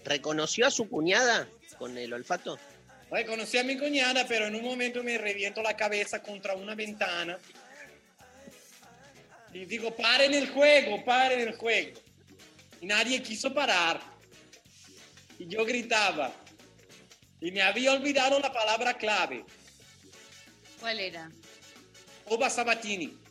¿Reconoció 0.04 0.66
a 0.66 0.70
su 0.72 0.88
cuñada 0.88 1.46
con 1.78 1.96
el 1.96 2.12
olfato? 2.12 2.58
Reconocí 3.08 3.56
a 3.56 3.62
mi 3.62 3.78
cuñada, 3.78 4.26
pero 4.26 4.46
en 4.46 4.56
un 4.56 4.64
momento 4.64 5.04
me 5.04 5.16
reviento 5.16 5.62
la 5.62 5.76
cabeza 5.76 6.20
contra 6.20 6.56
una 6.56 6.74
ventana. 6.74 7.38
Y 9.52 9.64
digo, 9.66 9.94
paren 9.94 10.34
el 10.34 10.48
juego, 10.48 11.04
paren 11.04 11.38
el 11.38 11.54
juego. 11.54 12.00
Y 12.80 12.86
nadie 12.86 13.22
quiso 13.22 13.54
parar. 13.54 14.00
Y 15.38 15.46
yo 15.46 15.64
gritaba. 15.64 16.32
Y 17.40 17.52
me 17.52 17.62
había 17.62 17.92
olvidado 17.92 18.40
la 18.40 18.52
palabra 18.52 18.94
clave. 18.94 19.44
¿Cuál 20.80 20.98
era? 20.98 21.30
Oba 22.26 22.50
Sabatini. 22.50 23.27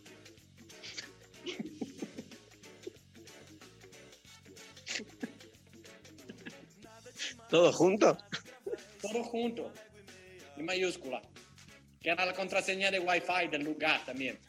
¿Todo 7.50 7.72
junto? 7.72 8.18
Todo 9.02 9.24
junto. 9.24 9.72
En 10.58 10.66
mayúscula. 10.66 11.22
Que 12.02 12.10
era 12.10 12.26
la 12.26 12.34
contraseña 12.34 12.92
de 12.92 13.00
Wi-Fi 13.00 13.48
del 13.50 13.64
lugar 13.64 14.04
también. 14.06 14.40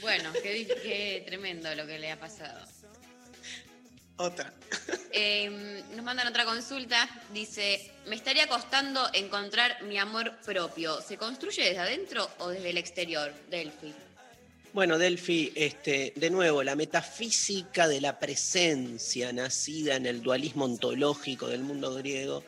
Bueno, 0.00 0.32
qué, 0.42 0.66
qué 0.82 1.22
tremendo 1.26 1.72
lo 1.74 1.86
que 1.86 1.98
le 1.98 2.10
ha 2.10 2.18
pasado. 2.18 2.66
Otra. 4.16 4.52
Eh, 5.12 5.82
nos 5.94 6.04
mandan 6.04 6.26
otra 6.26 6.44
consulta. 6.44 7.08
Dice, 7.32 7.92
me 8.06 8.16
estaría 8.16 8.46
costando 8.48 9.08
encontrar 9.12 9.82
mi 9.82 9.98
amor 9.98 10.38
propio. 10.40 11.00
¿Se 11.00 11.16
construye 11.16 11.64
desde 11.64 11.78
adentro 11.78 12.28
o 12.38 12.48
desde 12.48 12.70
el 12.70 12.78
exterior? 12.78 13.32
Delphi. 13.48 13.94
Bueno, 14.74 14.96
Delphi, 14.96 15.52
este, 15.54 16.14
de 16.16 16.30
nuevo, 16.30 16.62
la 16.62 16.74
metafísica 16.74 17.86
de 17.88 18.00
la 18.00 18.18
presencia 18.18 19.30
nacida 19.30 19.96
en 19.96 20.06
el 20.06 20.22
dualismo 20.22 20.64
ontológico 20.64 21.46
del 21.46 21.60
mundo 21.62 21.94
griego 21.96 22.42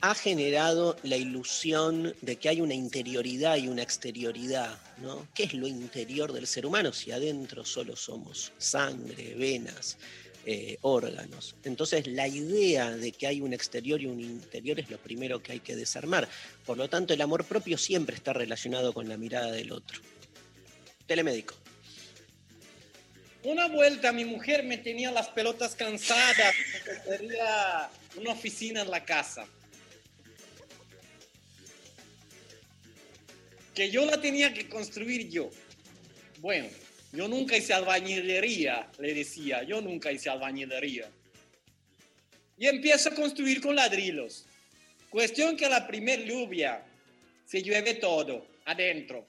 ha 0.00 0.14
generado 0.14 0.96
la 1.02 1.18
ilusión 1.18 2.14
de 2.22 2.36
que 2.36 2.48
hay 2.48 2.62
una 2.62 2.72
interioridad 2.72 3.58
y 3.58 3.68
una 3.68 3.82
exterioridad, 3.82 4.78
¿no? 5.02 5.28
¿Qué 5.34 5.42
es 5.42 5.52
lo 5.52 5.68
interior 5.68 6.32
del 6.32 6.46
ser 6.46 6.64
humano 6.64 6.90
si 6.94 7.12
adentro 7.12 7.66
solo 7.66 7.96
somos 7.96 8.50
sangre, 8.56 9.34
venas, 9.34 9.98
eh, 10.46 10.78
órganos? 10.80 11.54
Entonces, 11.64 12.06
la 12.06 12.26
idea 12.28 12.92
de 12.92 13.12
que 13.12 13.26
hay 13.26 13.42
un 13.42 13.52
exterior 13.52 14.00
y 14.00 14.06
un 14.06 14.20
interior 14.20 14.80
es 14.80 14.88
lo 14.88 14.96
primero 14.96 15.42
que 15.42 15.52
hay 15.52 15.60
que 15.60 15.76
desarmar. 15.76 16.30
Por 16.64 16.78
lo 16.78 16.88
tanto, 16.88 17.12
el 17.12 17.20
amor 17.20 17.44
propio 17.44 17.76
siempre 17.76 18.16
está 18.16 18.32
relacionado 18.32 18.94
con 18.94 19.06
la 19.06 19.18
mirada 19.18 19.52
del 19.52 19.72
otro. 19.72 20.00
Telemédico. 21.08 21.54
Una 23.42 23.66
vuelta 23.66 24.12
mi 24.12 24.26
mujer 24.26 24.62
me 24.62 24.76
tenía 24.76 25.10
las 25.10 25.28
pelotas 25.28 25.74
cansadas 25.74 26.54
quería 27.04 27.88
una 28.16 28.32
oficina 28.32 28.82
en 28.82 28.90
la 28.90 29.04
casa. 29.06 29.46
Que 33.74 33.90
yo 33.90 34.04
la 34.04 34.20
tenía 34.20 34.52
que 34.52 34.68
construir 34.68 35.30
yo. 35.30 35.50
Bueno, 36.40 36.68
yo 37.12 37.26
nunca 37.26 37.56
hice 37.56 37.72
albañilería, 37.72 38.90
le 38.98 39.14
decía, 39.14 39.62
yo 39.62 39.80
nunca 39.80 40.12
hice 40.12 40.28
albañilería. 40.28 41.08
Y 42.58 42.66
empiezo 42.66 43.08
a 43.08 43.14
construir 43.14 43.62
con 43.62 43.74
ladrillos. 43.74 44.44
Cuestión 45.08 45.56
que 45.56 45.70
la 45.70 45.86
primer 45.86 46.26
lluvia 46.26 46.84
se 47.46 47.62
llueve 47.62 47.94
todo 47.94 48.46
adentro, 48.66 49.26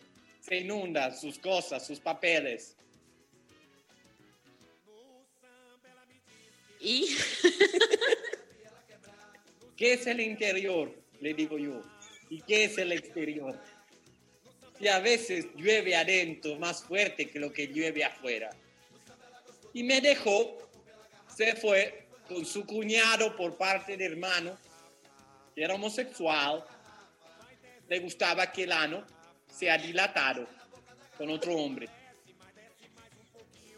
se 0.49 0.57
inunda 0.57 1.13
sus 1.15 1.37
cosas, 1.37 1.85
sus 1.85 1.99
papeles. 1.99 2.75
¿Y? 6.79 7.05
¿Qué 9.77 9.93
es 9.93 10.07
el 10.07 10.19
interior? 10.19 10.91
Le 11.21 11.35
digo 11.35 11.59
yo. 11.59 11.83
¿Y 12.31 12.41
qué 12.41 12.63
es 12.63 12.79
el 12.79 12.93
exterior? 12.93 13.61
Y 14.79 14.87
a 14.87 14.99
veces 14.99 15.45
llueve 15.55 15.95
adentro 15.95 16.55
más 16.55 16.83
fuerte 16.83 17.29
que 17.29 17.39
lo 17.39 17.53
que 17.53 17.67
llueve 17.67 18.03
afuera. 18.03 18.49
Y 19.73 19.83
me 19.83 20.01
dejó, 20.01 20.57
se 21.27 21.55
fue 21.57 22.07
con 22.27 22.43
su 22.43 22.65
cuñado 22.65 23.35
por 23.35 23.55
parte 23.55 23.95
de 23.95 24.05
hermano, 24.05 24.57
que 25.53 25.63
era 25.63 25.75
homosexual. 25.75 26.65
Le 27.87 27.99
gustaba 27.99 28.51
que 28.51 28.63
el 28.63 28.71
ano 29.49 29.57
sea 29.57 29.77
dilatado 29.77 30.47
con 31.17 31.29
otro 31.29 31.55
hombre. 31.55 31.89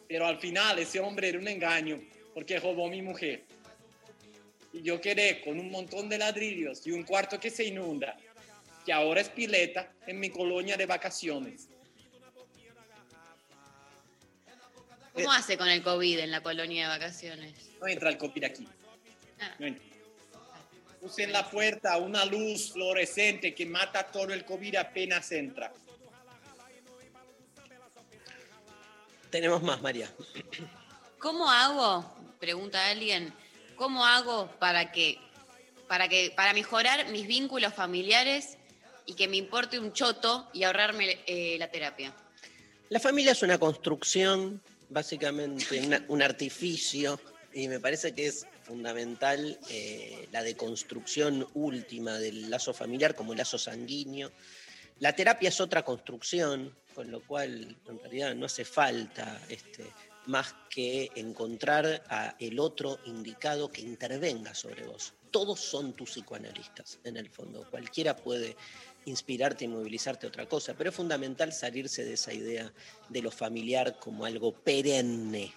Pero 0.07 0.27
al 0.27 0.37
final 0.39 0.79
ese 0.79 0.99
hombre 0.99 1.29
era 1.29 1.39
un 1.39 1.47
engaño 1.47 2.01
porque 2.33 2.59
robó 2.59 2.89
mi 2.89 3.01
mujer. 3.01 3.43
Y 4.73 4.81
yo 4.81 5.01
quedé 5.01 5.41
con 5.41 5.59
un 5.59 5.69
montón 5.69 6.09
de 6.09 6.17
ladrillos 6.17 6.85
y 6.85 6.91
un 6.91 7.03
cuarto 7.03 7.39
que 7.39 7.49
se 7.49 7.65
inunda, 7.65 8.17
que 8.85 8.93
ahora 8.93 9.21
es 9.21 9.29
pileta 9.29 9.91
en 10.07 10.19
mi 10.19 10.29
colonia 10.29 10.77
de 10.77 10.85
vacaciones. 10.85 11.67
¿Cómo 15.13 15.31
hace 15.31 15.57
con 15.57 15.67
el 15.67 15.83
COVID 15.83 16.19
en 16.19 16.31
la 16.31 16.41
colonia 16.41 16.83
de 16.83 16.99
vacaciones? 16.99 17.53
No 17.81 17.87
entra 17.87 18.09
el 18.09 18.17
COVID 18.17 18.43
aquí. 18.45 18.67
Ah. 19.41 19.55
No 19.59 19.67
entra. 19.67 19.90
Puse 21.01 21.23
en 21.23 21.31
la 21.31 21.49
puerta 21.49 21.97
una 21.97 22.23
luz 22.25 22.71
fluorescente 22.73 23.55
que 23.55 23.65
mata 23.65 24.03
todo 24.11 24.31
el 24.31 24.45
COVID 24.45 24.75
apenas 24.75 25.31
entra. 25.31 25.73
Tenemos 29.31 29.63
más, 29.63 29.81
María. 29.81 30.11
¿Cómo 31.17 31.49
hago? 31.49 32.05
Pregunta 32.39 32.87
alguien. 32.89 33.33
¿Cómo 33.75 34.05
hago 34.05 34.47
para 34.59 34.91
que, 34.91 35.17
para 35.87 36.07
que, 36.07 36.31
para 36.35 36.53
mejorar 36.53 37.07
mis 37.09 37.25
vínculos 37.25 37.73
familiares 37.73 38.57
y 39.07 39.15
que 39.15 39.27
me 39.27 39.37
importe 39.37 39.79
un 39.79 39.93
choto 39.93 40.47
y 40.53 40.63
ahorrarme 40.63 41.17
eh, 41.25 41.55
la 41.57 41.71
terapia? 41.71 42.13
La 42.89 42.99
familia 42.99 43.31
es 43.31 43.41
una 43.41 43.57
construcción, 43.57 44.61
básicamente 44.89 45.79
una- 45.79 46.05
un 46.09 46.21
artificio, 46.21 47.19
y 47.53 47.67
me 47.69 47.79
parece 47.79 48.13
que 48.13 48.27
es 48.27 48.45
fundamental 48.71 49.59
eh, 49.69 50.29
la 50.31 50.43
deconstrucción 50.43 51.45
última 51.55 52.17
del 52.17 52.49
lazo 52.49 52.73
familiar 52.73 53.15
como 53.15 53.35
lazo 53.35 53.57
sanguíneo. 53.57 54.31
La 54.99 55.13
terapia 55.13 55.49
es 55.49 55.59
otra 55.59 55.83
construcción, 55.83 56.73
con 56.95 57.11
lo 57.11 57.19
cual 57.19 57.75
en 57.89 57.99
realidad 57.99 58.33
no 58.33 58.45
hace 58.45 58.63
falta 58.63 59.41
este, 59.49 59.85
más 60.27 60.55
que 60.69 61.11
encontrar 61.15 62.01
a 62.07 62.37
el 62.39 62.61
otro 62.61 62.97
indicado 63.07 63.69
que 63.69 63.81
intervenga 63.81 64.55
sobre 64.55 64.85
vos. 64.85 65.15
Todos 65.31 65.59
son 65.59 65.91
tus 65.91 66.11
psicoanalistas, 66.11 66.99
en 67.03 67.17
el 67.17 67.29
fondo. 67.29 67.67
Cualquiera 67.69 68.15
puede 68.15 68.55
inspirarte 69.03 69.65
y 69.65 69.67
movilizarte 69.67 70.27
a 70.27 70.29
otra 70.29 70.45
cosa, 70.47 70.75
pero 70.77 70.91
es 70.91 70.95
fundamental 70.95 71.51
salirse 71.51 72.05
de 72.05 72.13
esa 72.13 72.33
idea 72.33 72.71
de 73.09 73.21
lo 73.21 73.31
familiar 73.31 73.99
como 73.99 74.23
algo 74.23 74.53
perenne. 74.53 75.51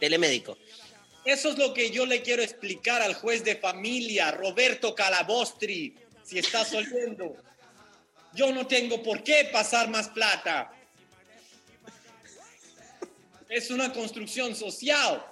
Telemédico. 0.00 0.58
Eso 1.28 1.50
es 1.50 1.58
lo 1.58 1.74
que 1.74 1.90
yo 1.90 2.06
le 2.06 2.22
quiero 2.22 2.42
explicar 2.42 3.02
al 3.02 3.12
juez 3.12 3.44
de 3.44 3.54
familia, 3.54 4.30
Roberto 4.30 4.94
Calabostri, 4.94 5.94
si 6.24 6.38
estás 6.38 6.72
oyendo. 6.72 7.36
Yo 8.32 8.50
no 8.50 8.66
tengo 8.66 9.02
por 9.02 9.22
qué 9.22 9.46
pasar 9.52 9.90
más 9.90 10.08
plata. 10.08 10.72
Es 13.46 13.70
una 13.70 13.92
construcción 13.92 14.56
social. 14.56 15.22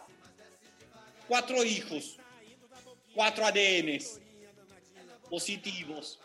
Cuatro 1.29 1.65
hijos, 1.65 2.19
cuatro 3.15 3.47
ADNs 3.47 4.21
positivos. 5.31 6.21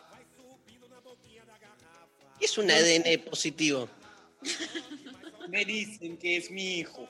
Es 2.38 2.58
un 2.58 2.70
ADN 2.70 3.22
positivo. 3.22 3.88
Me 5.48 5.64
dicen 5.64 6.18
que 6.18 6.36
es 6.36 6.50
mi 6.50 6.80
hijo. 6.80 7.08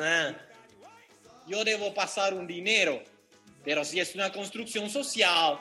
Ah, 0.00 0.34
Yo 1.46 1.64
debo 1.64 1.92
pasar 1.92 2.34
un 2.34 2.46
dinero, 2.46 3.02
pero 3.64 3.84
si 3.84 4.00
es 4.00 4.14
una 4.14 4.32
construcción 4.32 4.88
social, 4.88 5.58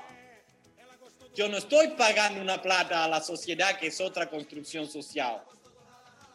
yo 1.36 1.50
no 1.50 1.58
estoy 1.58 1.90
pagando 1.90 2.42
una 2.42 2.62
plata 2.62 3.04
a 3.04 3.08
la 3.08 3.22
sociedad 3.22 3.78
que 3.78 3.88
es 3.88 4.00
otra 4.00 4.30
construcción 4.30 4.90
social. 4.90 5.42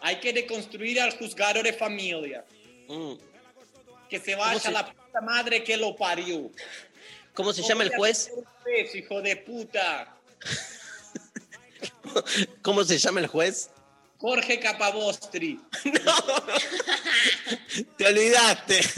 Hay 0.00 0.16
que 0.20 0.32
deconstruir 0.32 1.00
al 1.00 1.16
juzgado 1.16 1.62
de 1.62 1.72
familia. 1.72 2.44
mm. 2.88 3.14
Que 4.08 4.18
se 4.18 4.32
¿Cómo 4.32 4.44
vaya 4.44 4.60
se- 4.60 4.72
la 4.72 4.86
puta 4.90 5.20
madre 5.20 5.62
que 5.62 5.76
lo 5.76 5.94
parió. 5.94 6.50
¿Cómo 7.34 7.52
se 7.52 7.62
llama 7.62 7.84
el 7.84 7.94
juez? 7.94 8.30
Hijo 8.94 9.20
de 9.20 9.36
puta. 9.36 10.16
¿Cómo 12.62 12.84
se 12.84 12.98
llama 12.98 13.20
el 13.20 13.26
juez? 13.26 13.70
Jorge 14.18 14.58
Capabostri. 14.58 15.60
Te 17.96 18.06
olvidaste. 18.06 18.80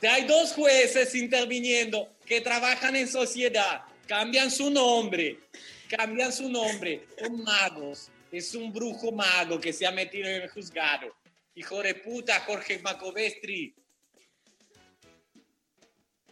Si 0.00 0.06
hay 0.06 0.26
dos 0.26 0.52
jueces 0.52 1.12
interviniendo 1.16 2.08
que 2.24 2.40
trabajan 2.40 2.94
en 2.94 3.08
sociedad, 3.08 3.82
cambian 4.06 4.48
su 4.48 4.70
nombre, 4.70 5.40
cambian 5.88 6.32
su 6.32 6.48
nombre, 6.48 7.08
son 7.18 7.42
magos. 7.42 8.08
Es 8.30 8.54
un 8.54 8.72
brujo 8.72 9.10
mago 9.10 9.60
que 9.60 9.72
se 9.72 9.88
ha 9.88 9.90
metido 9.90 10.28
en 10.28 10.42
el 10.42 10.50
juzgado. 10.50 11.12
Hijo 11.56 11.82
de 11.82 11.96
puta, 11.96 12.38
Jorge 12.46 12.78
Macovestri. 12.78 13.74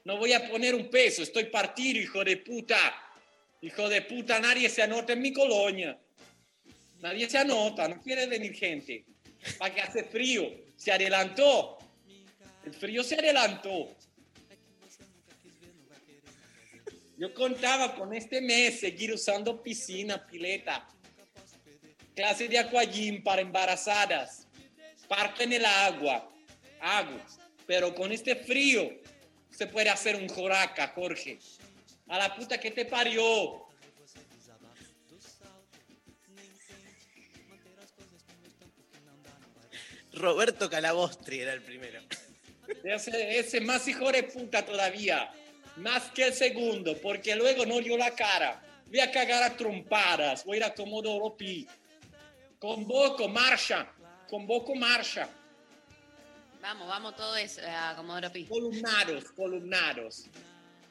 No 0.05 0.17
voy 0.17 0.33
a 0.33 0.49
poner 0.49 0.73
un 0.73 0.89
peso, 0.89 1.25
estoy 1.25 1.47
partido, 1.47 1.99
hijo 1.99 2.23
de 2.23 2.37
puta. 2.37 2.79
Hijo 3.63 3.89
de 3.89 4.03
puta, 4.03 4.39
nadie 4.39 4.69
se 4.69 4.85
anota 4.85 5.15
en 5.15 5.23
mi 5.23 5.33
colonia. 5.33 5.99
Nadie 7.01 7.29
se 7.29 7.39
anota, 7.39 7.89
no 7.89 8.01
quiere 8.01 8.27
venir 8.27 8.55
gente. 8.55 9.05
Para 9.59 9.75
que 9.75 9.81
hace 9.81 10.05
frío. 10.05 10.45
Se 10.77 10.93
adelantó. 10.93 11.79
El 12.65 12.75
frío 12.75 13.03
se 13.03 13.15
adelantó. 13.15 13.97
Yo 17.19 17.33
contaba 17.33 17.95
con 17.95 18.13
este 18.13 18.43
mes 18.43 18.81
seguir 18.81 19.13
usando 19.13 19.63
piscina, 19.63 20.27
pileta, 20.27 20.87
clase 22.15 22.47
de 22.47 22.59
aquagym 22.59 23.23
para 23.23 23.41
embarazadas, 23.41 24.47
parte 25.09 25.45
en 25.45 25.55
el 25.55 25.65
agua, 25.65 26.31
hago. 26.79 27.19
Pero 27.67 27.95
con 27.95 28.13
este 28.13 28.37
frío 28.37 29.01
se 29.51 29.67
puede 29.67 29.89
hacer 29.89 30.15
un 30.17 30.29
joraca, 30.29 30.89
Jorge. 30.89 31.39
A 32.09 32.19
la 32.19 32.37
puta 32.37 32.61
que 32.61 32.71
te 32.71 32.85
parió. 32.85 33.66
Roberto 40.17 40.71
Calabostri 40.71 41.41
era 41.41 41.53
el 41.53 41.63
primero. 41.63 42.01
Ese, 42.83 43.39
ese 43.39 43.61
más 43.61 43.87
hijo 43.87 44.11
de 44.11 44.25
puta 44.25 44.65
todavía. 44.65 45.31
Más 45.77 46.05
que 46.11 46.29
el 46.29 46.33
segundo, 46.33 46.97
porque 47.01 47.37
luego 47.37 47.67
no 47.67 47.81
dio 47.81 47.97
la 47.97 48.15
cara. 48.15 48.63
Voy 48.89 49.01
a 49.01 49.11
cagar 49.11 49.43
a 49.43 49.57
trompadas. 49.57 50.45
Voy 50.45 50.57
a 50.57 50.59
ir 50.59 50.65
a 50.65 50.75
Comodoro 50.75 51.37
Pi. 51.37 51.67
Convoco, 52.59 53.29
marcha. 53.29 53.87
Convoco, 54.29 54.75
marcha. 54.75 55.29
Vamos, 56.63 56.89
vamos 56.89 57.15
todo 57.15 57.37
eso 57.37 57.61
a 57.65 57.95
Comodoro 57.95 58.33
Pi. 58.33 58.47
Columnados, 58.47 59.25
columnados. 59.33 60.25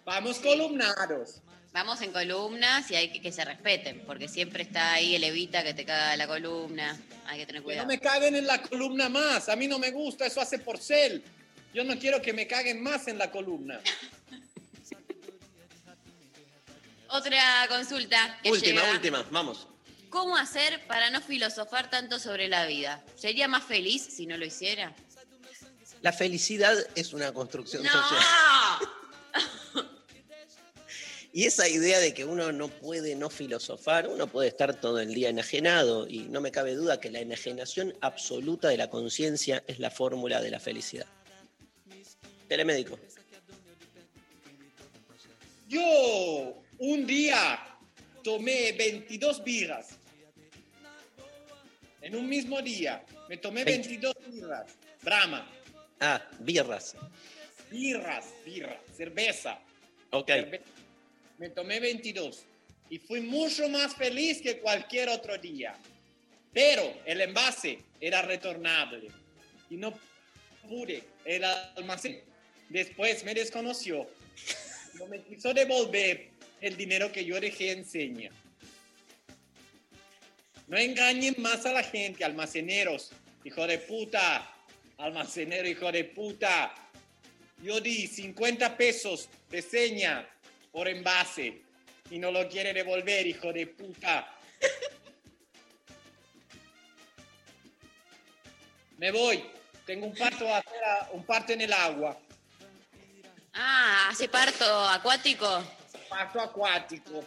Vamos 0.06 0.38
columnados. 0.38 1.42
Vamos 1.76 2.00
en 2.00 2.14
columnas 2.14 2.90
y 2.90 2.96
hay 2.96 3.12
que 3.12 3.22
que 3.22 3.34
se 3.34 3.44
respeten, 3.44 4.02
porque 4.08 4.30
siempre 4.30 4.64
está 4.64 4.94
ahí 4.94 5.14
el 5.14 5.26
Evita 5.26 5.62
que 5.62 5.74
te 5.74 5.84
caga 5.84 6.16
la 6.16 6.26
columna. 6.26 6.98
Hay 7.28 7.40
que 7.40 7.46
tener 7.46 7.62
Que 7.62 7.64
no 7.64 7.66
cuidado. 7.66 7.88
me 7.88 8.00
caguen 8.00 8.34
en 8.38 8.48
la 8.48 8.62
columna 8.62 9.10
más. 9.10 9.50
A 9.50 9.58
mí 9.58 9.68
no 9.68 9.78
me 9.78 9.92
gusta, 9.92 10.26
eso 10.26 10.40
hace 10.40 10.60
porcel. 10.60 11.22
Yo 11.74 11.84
no 11.84 12.00
quiero 12.00 12.22
que 12.22 12.32
me 12.32 12.48
caguen 12.48 12.82
más 12.82 13.10
en 13.10 13.18
la 13.18 13.30
columna. 13.30 13.82
Otra 17.10 17.66
consulta 17.68 18.40
que 18.42 18.52
Última, 18.52 18.80
llega. 18.80 18.94
última, 18.94 19.26
vamos. 19.30 19.68
¿Cómo 20.10 20.38
hacer 20.38 20.88
para 20.88 21.10
no 21.10 21.20
filosofar 21.22 21.90
tanto 21.90 22.20
sobre 22.20 22.48
la 22.48 22.66
vida? 22.66 23.04
¿Sería 23.18 23.50
más 23.50 23.66
feliz 23.66 24.02
si 24.02 24.26
no 24.26 24.38
lo 24.38 24.46
hiciera? 24.46 24.94
La 26.02 26.14
felicidad 26.14 26.74
es 26.96 27.12
una 27.12 27.34
construcción 27.34 27.84
¡No! 27.84 27.92
social. 27.92 28.22
Y 31.36 31.44
esa 31.44 31.68
idea 31.68 32.00
de 32.00 32.14
que 32.14 32.24
uno 32.24 32.54
no 32.54 32.70
puede 32.70 33.14
no 33.14 33.30
filosofar, 33.30 34.08
uno 34.08 34.26
puede 34.26 34.48
estar 34.48 34.80
todo 34.80 35.02
el 35.02 35.14
día 35.14 35.28
enajenado 35.28 36.08
y 36.08 36.20
no 36.30 36.40
me 36.40 36.50
cabe 36.50 36.76
duda 36.76 37.02
que 37.02 37.12
la 37.12 37.20
enajenación 37.20 37.94
absoluta 38.00 38.70
de 38.70 38.78
la 38.78 38.90
conciencia 38.90 39.62
es 39.68 39.80
la 39.80 39.92
fórmula 39.92 40.42
de 40.42 40.50
la 40.50 40.62
felicidad. 40.62 41.06
Telemédico. 42.48 42.98
Yo 45.68 46.64
un 46.78 47.06
día 47.06 47.60
tomé 48.24 48.72
22 48.72 49.44
birras. 49.44 49.90
En 52.00 52.16
un 52.16 52.30
mismo 52.30 52.62
día. 52.62 53.04
Me 53.28 53.36
tomé 53.36 53.66
Veinte. 53.66 53.90
22 53.90 54.16
birras. 54.32 54.72
Brahma. 55.02 55.46
Ah, 56.00 56.26
birras. 56.40 56.96
Birras, 57.70 58.24
birra, 58.46 58.80
cerveza. 58.96 59.60
Ok. 60.12 60.28
cerve- 60.30 60.62
Me 61.38 61.50
tomé 61.50 61.80
22. 61.80 62.46
Y 62.90 63.00
fui 63.00 63.22
mucho 63.22 63.68
más 63.70 63.96
feliz 63.96 64.42
que 64.42 64.60
cualquier 64.60 65.10
otro 65.10 65.38
día. 65.38 65.76
Pero 66.54 67.02
el 67.06 67.22
envase 67.22 67.80
era 68.00 68.22
retornable. 68.22 69.10
Y 69.70 69.78
no 69.78 69.94
pude. 70.68 71.04
El 71.26 71.44
almacén 71.44 72.22
después 72.70 73.24
me 73.24 73.34
desconoció. 73.34 74.08
No 74.94 75.08
me 75.08 75.22
quiso 75.22 75.54
devolver 75.54 76.30
el 76.62 76.78
dinero 76.78 77.12
que 77.12 77.26
yo 77.26 77.40
dejé 77.40 77.72
en 77.72 77.86
seña. 77.86 78.32
No 80.68 80.78
engañen 80.78 81.36
más 81.40 81.66
a 81.66 81.74
la 81.74 81.84
gente, 81.84 82.24
almaceneros. 82.24 83.12
Hijo 83.44 83.68
de 83.68 83.80
puta. 83.80 84.52
Almacenero, 84.98 85.68
hijo 85.68 85.92
de 85.92 86.06
puta. 86.06 86.74
Yo 87.62 87.82
di 87.82 88.08
50 88.08 88.78
pesos 88.78 89.30
de 89.50 89.62
seña 89.62 90.30
por 90.76 90.88
envase 90.90 91.64
y 92.10 92.20
no 92.20 92.32
lo 92.32 92.50
quiere 92.50 92.74
devolver, 92.74 93.26
hijo 93.26 93.54
de 93.54 93.66
puta. 93.66 94.30
Me 98.98 99.10
voy. 99.10 99.42
Tengo 99.86 100.08
un 100.08 100.14
parto, 100.14 100.46
un 101.14 101.26
parto 101.26 101.54
en 101.54 101.62
el 101.62 101.72
agua. 101.72 102.20
Ah, 103.54 104.10
hace 104.10 104.28
parto 104.28 104.66
acuático. 104.90 105.64
Parto 106.10 106.42
acuático. 106.42 107.24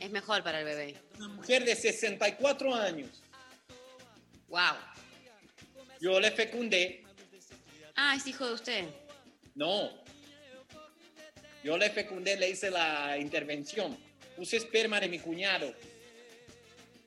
Es 0.00 0.10
mejor 0.10 0.42
para 0.42 0.58
el 0.58 0.64
bebé. 0.64 1.00
Una 1.16 1.28
mujer 1.28 1.64
de 1.64 1.76
64 1.76 2.74
años. 2.74 3.22
Wow. 4.48 4.74
Yo 6.00 6.18
le 6.18 6.32
fecundé. 6.32 7.04
Ah, 7.94 8.16
es 8.16 8.26
hijo 8.26 8.48
de 8.48 8.54
usted. 8.54 8.84
No. 9.54 10.03
Yo 11.64 11.78
le 11.78 11.88
fecundé, 11.88 12.36
le 12.36 12.50
hice 12.50 12.70
la 12.70 13.16
intervención. 13.16 13.96
Puse 14.36 14.58
esperma 14.58 15.00
de 15.00 15.08
mi 15.08 15.18
cuñado. 15.18 15.74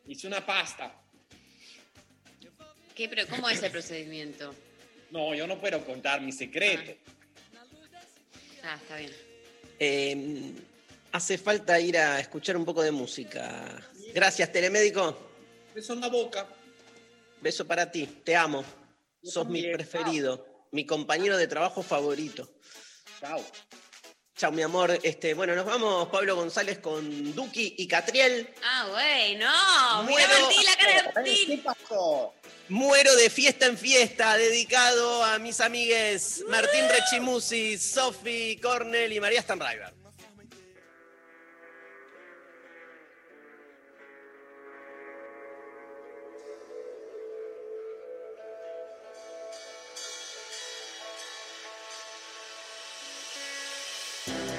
Hice 0.07 0.25
una 0.25 0.43
pasta. 0.43 0.99
¿Qué, 2.95 3.07
pero 3.07 3.27
¿Cómo 3.27 3.47
es 3.49 3.61
el 3.61 3.71
procedimiento? 3.71 4.55
No, 5.11 5.35
yo 5.35 5.45
no 5.45 5.59
puedo 5.59 5.85
contar 5.85 6.21
mi 6.21 6.31
secreto. 6.31 6.91
Ah, 8.63 8.79
está 8.81 8.97
bien. 8.97 9.11
Eh, 9.79 10.53
hace 11.11 11.37
falta 11.37 11.79
ir 11.79 11.95
a 11.95 12.19
escuchar 12.19 12.57
un 12.57 12.65
poco 12.65 12.81
de 12.81 12.91
música. 12.91 13.79
Gracias, 14.11 14.51
telemédico. 14.51 15.15
Beso 15.75 15.93
en 15.93 16.01
la 16.01 16.07
boca. 16.07 16.47
Beso 17.41 17.67
para 17.67 17.91
ti. 17.91 18.07
Te 18.23 18.35
amo. 18.35 18.65
Yo 19.21 19.31
Sos 19.31 19.47
mi 19.47 19.61
preferido. 19.71 20.65
Mi 20.71 20.83
compañero 20.83 21.37
de 21.37 21.45
trabajo 21.45 21.83
favorito. 21.83 22.49
Chao. 23.19 23.45
Chao, 24.37 24.51
mi 24.51 24.61
amor. 24.61 24.99
Este, 25.01 25.33
bueno, 25.33 25.55
nos 25.55 25.65
vamos, 25.65 26.09
Pablo 26.09 26.35
González, 26.35 26.77
con 26.77 27.33
Duki 27.33 27.73
y 27.79 27.87
Catriel. 27.87 28.47
Ah, 28.63 28.85
güey, 28.91 29.35
no. 29.35 30.03
Mira 30.03 30.27
Muero. 30.27 30.41
Martín, 30.41 30.63
la 30.63 30.75
cara 30.77 31.23
de 31.23 31.45
¿Qué 31.47 31.57
pasó? 31.63 32.35
Muero 32.69 33.15
de 33.15 33.31
fiesta 33.31 33.65
en 33.65 33.79
fiesta, 33.79 34.37
dedicado 34.37 35.23
a 35.23 35.39
mis 35.39 35.59
amigues 35.59 36.43
Martín 36.49 36.85
Rechimusi, 36.87 37.79
Sofi 37.79 38.59
Cornell 38.61 39.11
y 39.11 39.19
María 39.19 39.41
Stanriver. 39.41 39.96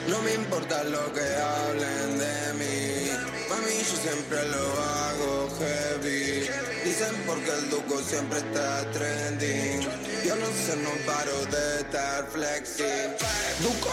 No 0.08 0.22
me 0.22 0.32
importa 0.32 0.82
lo 0.84 1.12
que 1.12 1.20
hablen 1.20 2.18
de 2.18 2.54
mí. 2.54 3.10
Mami, 3.50 3.76
yo 3.88 3.96
siempre 4.06 4.38
lo 4.48 4.64
hago 4.82 5.50
heavy. 5.58 6.48
Dicen 6.82 7.14
porque 7.26 7.50
el 7.50 7.68
Duco 7.68 8.00
siempre 8.00 8.38
está 8.38 8.90
trending. 8.90 9.82
Yo 10.26 10.34
no 10.36 10.46
sé, 10.46 10.76
no 10.76 10.90
paro 11.04 11.44
de 11.52 11.80
estar 11.80 12.26
flexing. 12.28 13.10
Duco 13.60 13.90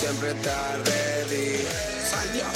siempre 0.00 0.30
está 0.30 0.76
ready. 0.88 1.66
Salió, 2.10 2.46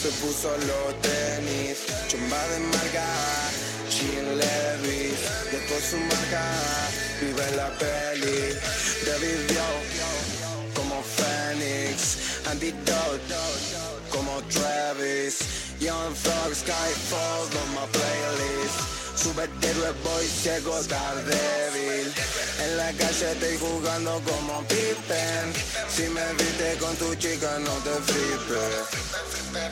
se 0.00 0.08
puso 0.22 0.56
los 0.56 1.02
tenis. 1.02 1.84
Chumba 2.08 2.42
de 2.48 2.60
marca, 2.60 3.06
Jean 3.90 4.38
Levis. 4.40 5.20
Después 5.52 5.84
su 5.90 5.98
marca, 5.98 6.44
vive 7.20 7.56
la 7.56 7.68
peli. 7.78 8.56
Revivió 9.04 9.64
como 9.98 10.19
Phoenix, 11.90 12.46
Antidote, 12.46 13.34
como 14.10 14.40
Travis, 14.48 15.74
Young 15.80 16.14
Frog, 16.14 16.52
Skyfall 16.52 17.62
on 17.62 17.74
my 17.74 17.86
playlist. 17.92 18.99
Superhéroe 19.22 19.92
voy 20.02 20.26
ciego, 20.26 20.80
débil. 20.82 22.12
En 22.64 22.76
la 22.78 22.90
calle 22.92 23.32
estoy 23.32 23.58
jugando 23.58 24.20
como 24.24 24.62
Pippen. 24.66 25.52
Si 25.94 26.02
me 26.08 26.24
viste 26.38 26.76
con 26.80 26.96
tu 26.96 27.14
chica, 27.16 27.58
no 27.58 27.72
te 27.84 27.90
flipes. 28.12 29.10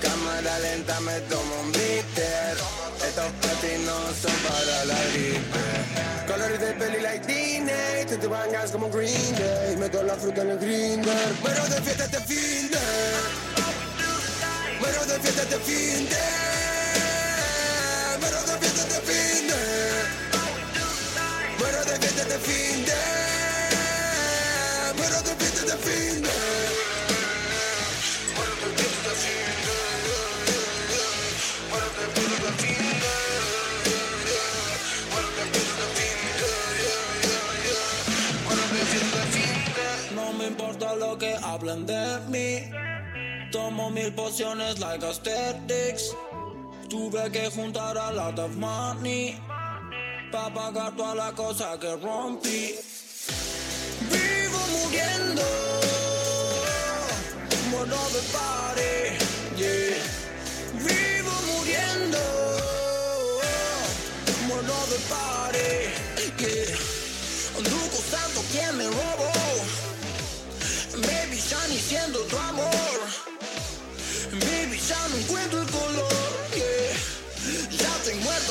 Cámara 0.03 0.59
lenta, 0.59 1.01
me 1.01 1.19
tomo 1.31 1.61
un 1.63 1.73
bitter. 1.73 2.57
Estos 3.07 3.31
petis 3.41 3.81
no 3.87 3.99
son 4.21 4.37
para 4.47 4.85
la 4.85 4.99
gripe. 5.13 5.79
Colores 6.27 6.61
de 6.61 6.73
peli 6.75 7.01
like 7.01 7.27
Disney, 7.27 8.05
tú 8.07 8.19
te 8.19 8.27
vangas 8.27 8.71
como 8.71 8.91
Green 8.91 9.35
Day. 9.39 9.77
Meto 9.79 10.03
la 10.03 10.15
fruta 10.15 10.43
en 10.43 10.51
el 10.51 10.59
grinder. 10.59 11.33
Muero 11.41 11.65
de 11.69 11.81
fiesta 11.81 12.05
este 12.05 12.21
fin 12.21 12.71
de. 12.71 12.79
De 15.09 15.21
fiesta 15.21 15.43
este 15.43 15.59
fin 15.61 16.09
de. 16.09 16.17
De 18.21 18.59
fiesta 18.59 18.78
de. 19.49 20.29
De 21.59 22.05
fiesta 22.07 22.25
de. 22.25 22.39
Fin 25.85 26.23
de. 26.23 26.35
Muero 38.45 38.63
de 38.63 38.85
fiesta 38.91 39.21
de. 39.77 40.15
No 40.15 40.33
me 40.33 40.47
importa 40.47 40.95
lo 40.95 41.19
que 41.19 41.35
hablan 41.43 41.87
de 41.87 42.21
mí. 42.29 42.71
Tomo 43.51 43.91
mil 43.91 44.13
pociones 44.13 44.79
like 44.79 45.05
aesthetics. 45.05 46.15
Tuve 46.89 47.31
que 47.31 47.51
juntar 47.51 47.99
a 47.99 48.11
lot 48.13 48.39
of 48.39 48.57
money. 48.57 49.37
Pa' 50.33 50.51
pagar 50.55 50.97
toda 50.97 51.15
la 51.15 51.33
cosa 51.33 51.79
que 51.79 51.95
rompí. 51.97 52.75
Vivo 54.11 54.61
muriendo. 54.73 55.43
Muero 57.71 58.03
de 58.15 58.23
party. 58.33 59.38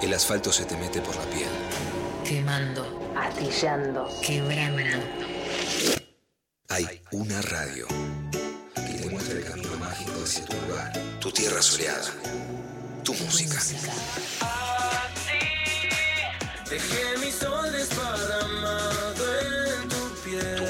El 0.00 0.14
asfalto 0.14 0.52
se 0.52 0.64
te 0.64 0.76
mete 0.76 1.00
por 1.00 1.14
la 1.16 1.24
piel. 1.24 1.48
Quemando, 2.24 3.12
atillando, 3.16 4.08
quebrando. 4.22 5.04
Hay 6.68 7.02
una 7.12 7.40
radio 7.42 7.86
muestra 9.28 9.38
el 9.38 9.44
camino 9.44 9.76
mágico 9.78 10.12
hacia 10.24 10.44
tu 10.44 10.56
lugar, 10.66 10.92
tu 11.20 11.30
tierra 11.30 11.62
soleada, 11.62 12.10
tu 13.04 13.14
música. 13.14 13.58
Dejé 16.70 17.18
mi 17.18 17.30
sol 17.30 17.72
desparramado 17.72 19.40
en 19.40 19.88
tu 19.88 20.22
piel. 20.24 20.68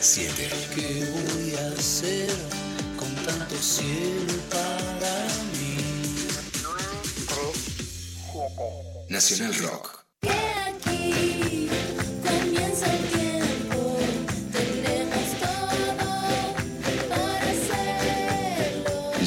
Siete. 0.00 0.48
¿Qué 0.74 1.10
voy 1.10 1.54
a 1.56 1.78
hacer 1.78 2.30
con 2.96 3.14
tanto 3.16 3.56
cielo 3.56 4.34
para 4.50 5.26
mí? 5.52 5.76
Nacional 9.08 9.54
Rock. 9.58 10.04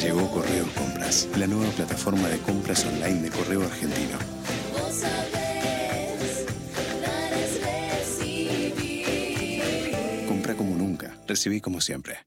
Llegó 0.00 0.30
Correo 0.30 0.66
Compras, 0.74 1.28
la 1.36 1.46
nueva 1.46 1.70
plataforma 1.72 2.28
de 2.28 2.38
compras 2.40 2.84
online 2.84 3.22
de 3.22 3.30
Correo 3.30 3.62
Argentino. 3.62 4.18
Compra 10.28 10.54
como 10.54 10.76
nunca, 10.76 11.18
recibí 11.26 11.60
como 11.60 11.80
siempre. 11.80 12.18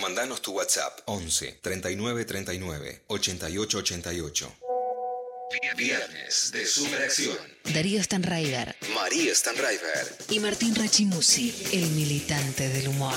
Mandanos 0.00 0.42
tu 0.42 0.52
WhatsApp 0.52 1.00
11 1.06 1.60
39 1.62 2.24
39 2.24 3.04
88 3.08 3.78
88. 3.78 4.67
Viernes 5.76 6.50
de 6.52 6.66
Superacción. 6.66 7.38
Darío 7.72 8.02
Stanraiver 8.02 8.76
María 8.94 9.34
Stanraiver. 9.34 10.06
y 10.28 10.40
Martín 10.40 10.74
Rachimusi, 10.74 11.54
el 11.72 11.88
militante 11.92 12.68
del 12.68 12.88
humor. 12.88 13.14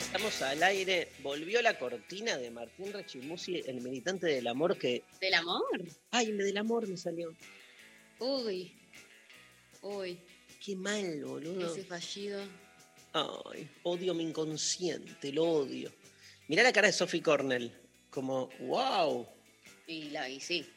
Estamos 0.00 0.42
al 0.42 0.60
aire. 0.64 1.12
Volvió 1.22 1.62
la 1.62 1.78
cortina 1.78 2.36
de 2.36 2.50
Martín 2.50 2.92
Rechimusi, 2.92 3.62
el 3.64 3.80
militante 3.80 4.26
del 4.26 4.48
amor 4.48 4.76
que. 4.76 5.04
¿Del 5.20 5.34
amor? 5.34 5.84
Ay, 6.10 6.32
me 6.32 6.42
del 6.42 6.58
amor 6.58 6.88
me 6.88 6.96
salió. 6.96 7.32
Uy. 8.18 8.76
Uy. 9.82 10.18
Qué 10.64 10.74
mal, 10.74 11.24
boludo. 11.24 11.72
Ese 11.72 11.84
fallido. 11.84 12.42
Ay, 13.12 13.70
odio 13.84 14.14
mi 14.14 14.24
inconsciente, 14.24 15.32
lo 15.32 15.44
odio. 15.44 15.92
Mirá 16.48 16.64
la 16.64 16.72
cara 16.72 16.88
de 16.88 16.92
Sophie 16.92 17.22
Cornell. 17.22 17.81
Como, 18.12 18.50
wow. 18.60 19.26
Y, 19.86 20.10
la, 20.10 20.28
y 20.28 20.38
sí. 20.38 20.70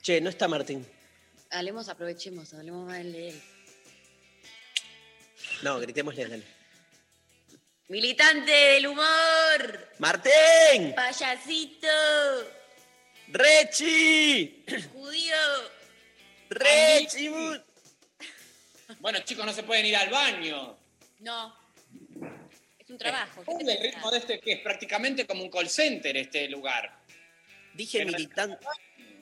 Che, 0.00 0.18
no 0.20 0.30
está 0.30 0.48
Martín. 0.48 0.86
Hablemos, 1.50 1.90
aprovechemos, 1.90 2.54
hablemos 2.54 2.86
mal 2.86 3.12
de 3.12 3.28
él. 3.28 3.42
No, 5.62 5.78
gritémosle, 5.78 6.26
dale. 6.26 6.44
Militante 7.88 8.50
del 8.50 8.86
humor. 8.86 9.90
¡Martín! 9.98 10.94
Payasito. 10.94 11.86
¡Rechi! 13.28 14.64
Judío. 14.94 15.36
¡Rechi! 16.48 17.28
Bueno, 19.00 19.18
chicos, 19.20 19.44
no 19.44 19.52
se 19.52 19.64
pueden 19.64 19.84
ir 19.84 19.96
al 19.96 20.08
baño. 20.08 20.78
No. 21.18 21.59
Es 22.90 22.92
un 22.92 22.98
trabajo. 22.98 23.44
¿qué 23.44 23.54
te 23.54 23.60
el 23.60 23.66
pensás? 23.66 23.82
ritmo 23.94 24.10
de 24.10 24.18
este 24.18 24.40
que 24.40 24.52
es 24.52 24.60
prácticamente 24.60 25.26
como 25.26 25.44
un 25.44 25.50
call 25.50 25.68
center 25.68 26.16
este 26.16 26.48
lugar, 26.48 26.92
Dije 27.74 28.04
militante, 28.04 28.66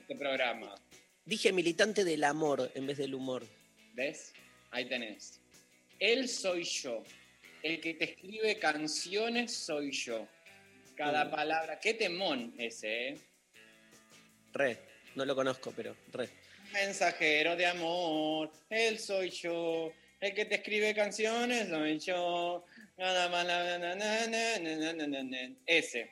este 0.01 0.16
programa. 0.16 0.74
dije 1.27 1.53
militante 1.53 2.03
del 2.05 2.24
amor 2.24 2.70
en 2.74 2.86
vez 2.86 2.97
del 2.97 3.15
humor. 3.15 3.47
¿Ves? 3.93 4.32
Ahí 4.70 4.86
tenés. 4.89 5.40
Él 5.99 6.28
soy 6.28 6.65
yo. 6.65 7.03
El 7.62 7.81
que 7.81 7.93
te 7.95 8.05
escribe 8.12 8.59
canciones 8.59 9.55
soy 9.55 9.90
yo. 9.93 10.27
Cada 10.97 11.27
Mm. 11.27 11.31
palabra. 11.31 11.78
Qué 11.78 11.93
temón 11.95 12.55
ese, 12.59 13.09
¿eh? 13.09 13.19
Re. 14.55 14.78
No 15.15 15.24
lo 15.27 15.35
conozco, 15.35 15.73
pero 15.77 15.95
re. 16.12 16.28
Mensajero 16.73 17.55
de 17.57 17.66
amor. 17.66 18.51
Él 18.70 18.99
soy 18.99 19.28
yo. 19.31 19.93
El 20.20 20.35
que 20.35 20.45
te 20.47 20.55
escribe 20.57 20.95
canciones 20.95 21.69
soy 21.69 21.99
yo. 21.99 22.65
Ese. 25.66 26.11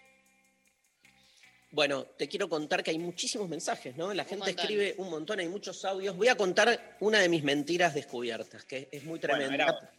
Bueno, 1.73 2.05
te 2.17 2.29
quiero 2.29 2.49
contar 2.49 2.83
que 2.83 2.93
hay 2.93 2.99
muchísimos 2.99 3.49
mensajes, 3.49 3.97
¿no? 3.97 4.15
La 4.15 4.23
Un 4.23 4.29
gente 4.29 4.45
montón. 4.47 4.61
escribe 4.61 4.95
un 4.99 5.11
montón, 5.11 5.41
hay 5.41 5.49
muchos 5.49 5.85
audios. 5.85 6.17
Voy 6.17 6.29
a 6.29 6.37
contar 6.37 6.97
una 7.01 7.19
de 7.21 7.29
mis 7.29 7.43
mentiras 7.43 7.93
descubiertas, 7.95 8.65
que 8.65 8.89
es 8.93 9.03
muy 9.05 9.19
Bueno, 9.19 9.35
tremenda. 9.37 9.55
era- 9.65 9.93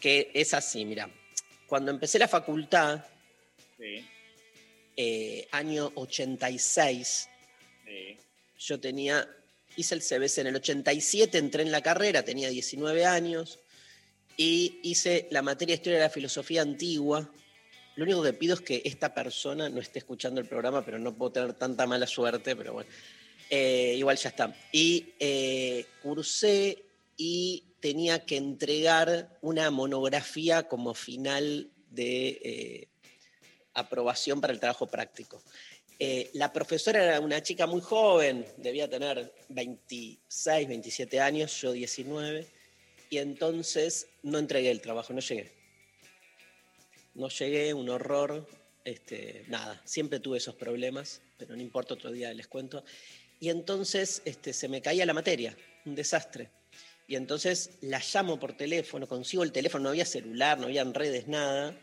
que 0.00 0.30
es 0.34 0.54
así, 0.54 0.84
mira. 0.84 1.10
Cuando 1.66 1.90
empecé 1.90 2.18
la 2.18 2.28
facultad, 2.28 3.04
Sí, 3.78 4.06
eh, 4.96 5.48
año 5.50 5.90
86, 5.96 7.28
sí. 7.84 8.16
yo 8.58 8.78
tenía, 8.80 9.28
hice 9.76 9.94
el 9.96 10.02
CBC 10.02 10.38
en 10.42 10.46
el 10.48 10.56
87, 10.56 11.38
entré 11.38 11.62
en 11.62 11.72
la 11.72 11.82
carrera, 11.82 12.24
tenía 12.24 12.48
19 12.48 13.04
años, 13.04 13.58
y 14.36 14.80
hice 14.82 15.28
la 15.30 15.42
materia 15.42 15.74
de 15.74 15.80
Historia 15.80 15.98
de 15.98 16.04
la 16.04 16.10
Filosofía 16.10 16.62
Antigua. 16.62 17.28
Lo 17.96 18.04
único 18.04 18.22
que 18.22 18.32
pido 18.32 18.54
es 18.54 18.60
que 18.60 18.82
esta 18.84 19.12
persona 19.14 19.68
no 19.68 19.80
esté 19.80 19.98
escuchando 19.98 20.40
el 20.40 20.48
programa, 20.48 20.84
pero 20.84 20.98
no 20.98 21.14
puedo 21.14 21.32
tener 21.32 21.52
tanta 21.54 21.86
mala 21.86 22.06
suerte, 22.06 22.56
pero 22.56 22.72
bueno. 22.72 22.90
Eh, 23.50 23.96
igual 23.98 24.16
ya 24.16 24.30
está. 24.30 24.56
Y 24.72 25.12
eh, 25.18 25.84
cursé 26.02 26.86
y 27.18 27.64
tenía 27.80 28.24
que 28.24 28.38
entregar 28.38 29.38
una 29.42 29.70
monografía 29.70 30.62
como 30.62 30.94
final 30.94 31.70
de 31.90 32.28
eh, 32.42 32.88
aprobación 33.74 34.40
para 34.40 34.54
el 34.54 34.60
trabajo 34.60 34.86
práctico. 34.86 35.42
La 36.32 36.52
profesora 36.52 37.00
era 37.00 37.20
una 37.20 37.40
chica 37.44 37.64
muy 37.68 37.80
joven, 37.80 38.44
debía 38.56 38.90
tener 38.90 39.32
26, 39.50 40.66
27 40.66 41.20
años, 41.20 41.60
yo 41.60 41.70
19, 41.70 42.44
y 43.12 43.18
entonces 43.18 44.08
no 44.22 44.38
entregué 44.38 44.70
el 44.70 44.80
trabajo, 44.80 45.12
no 45.12 45.20
llegué. 45.20 45.52
No 47.12 47.28
llegué, 47.28 47.74
un 47.74 47.90
horror, 47.90 48.48
este, 48.86 49.44
nada, 49.48 49.82
siempre 49.84 50.18
tuve 50.18 50.38
esos 50.38 50.54
problemas, 50.54 51.20
pero 51.36 51.54
no 51.54 51.60
importa, 51.60 51.92
otro 51.92 52.10
día 52.10 52.32
les 52.32 52.46
cuento. 52.46 52.82
Y 53.38 53.50
entonces 53.50 54.22
este, 54.24 54.54
se 54.54 54.66
me 54.66 54.80
caía 54.80 55.04
la 55.04 55.12
materia, 55.12 55.54
un 55.84 55.94
desastre. 55.94 56.48
Y 57.06 57.16
entonces 57.16 57.72
la 57.82 58.00
llamo 58.14 58.40
por 58.40 58.54
teléfono, 58.54 59.06
consigo 59.06 59.42
el 59.42 59.52
teléfono, 59.52 59.82
no 59.82 59.90
había 59.90 60.06
celular, 60.06 60.58
no 60.58 60.68
había 60.68 60.82
redes, 60.84 61.28
nada. 61.28 61.78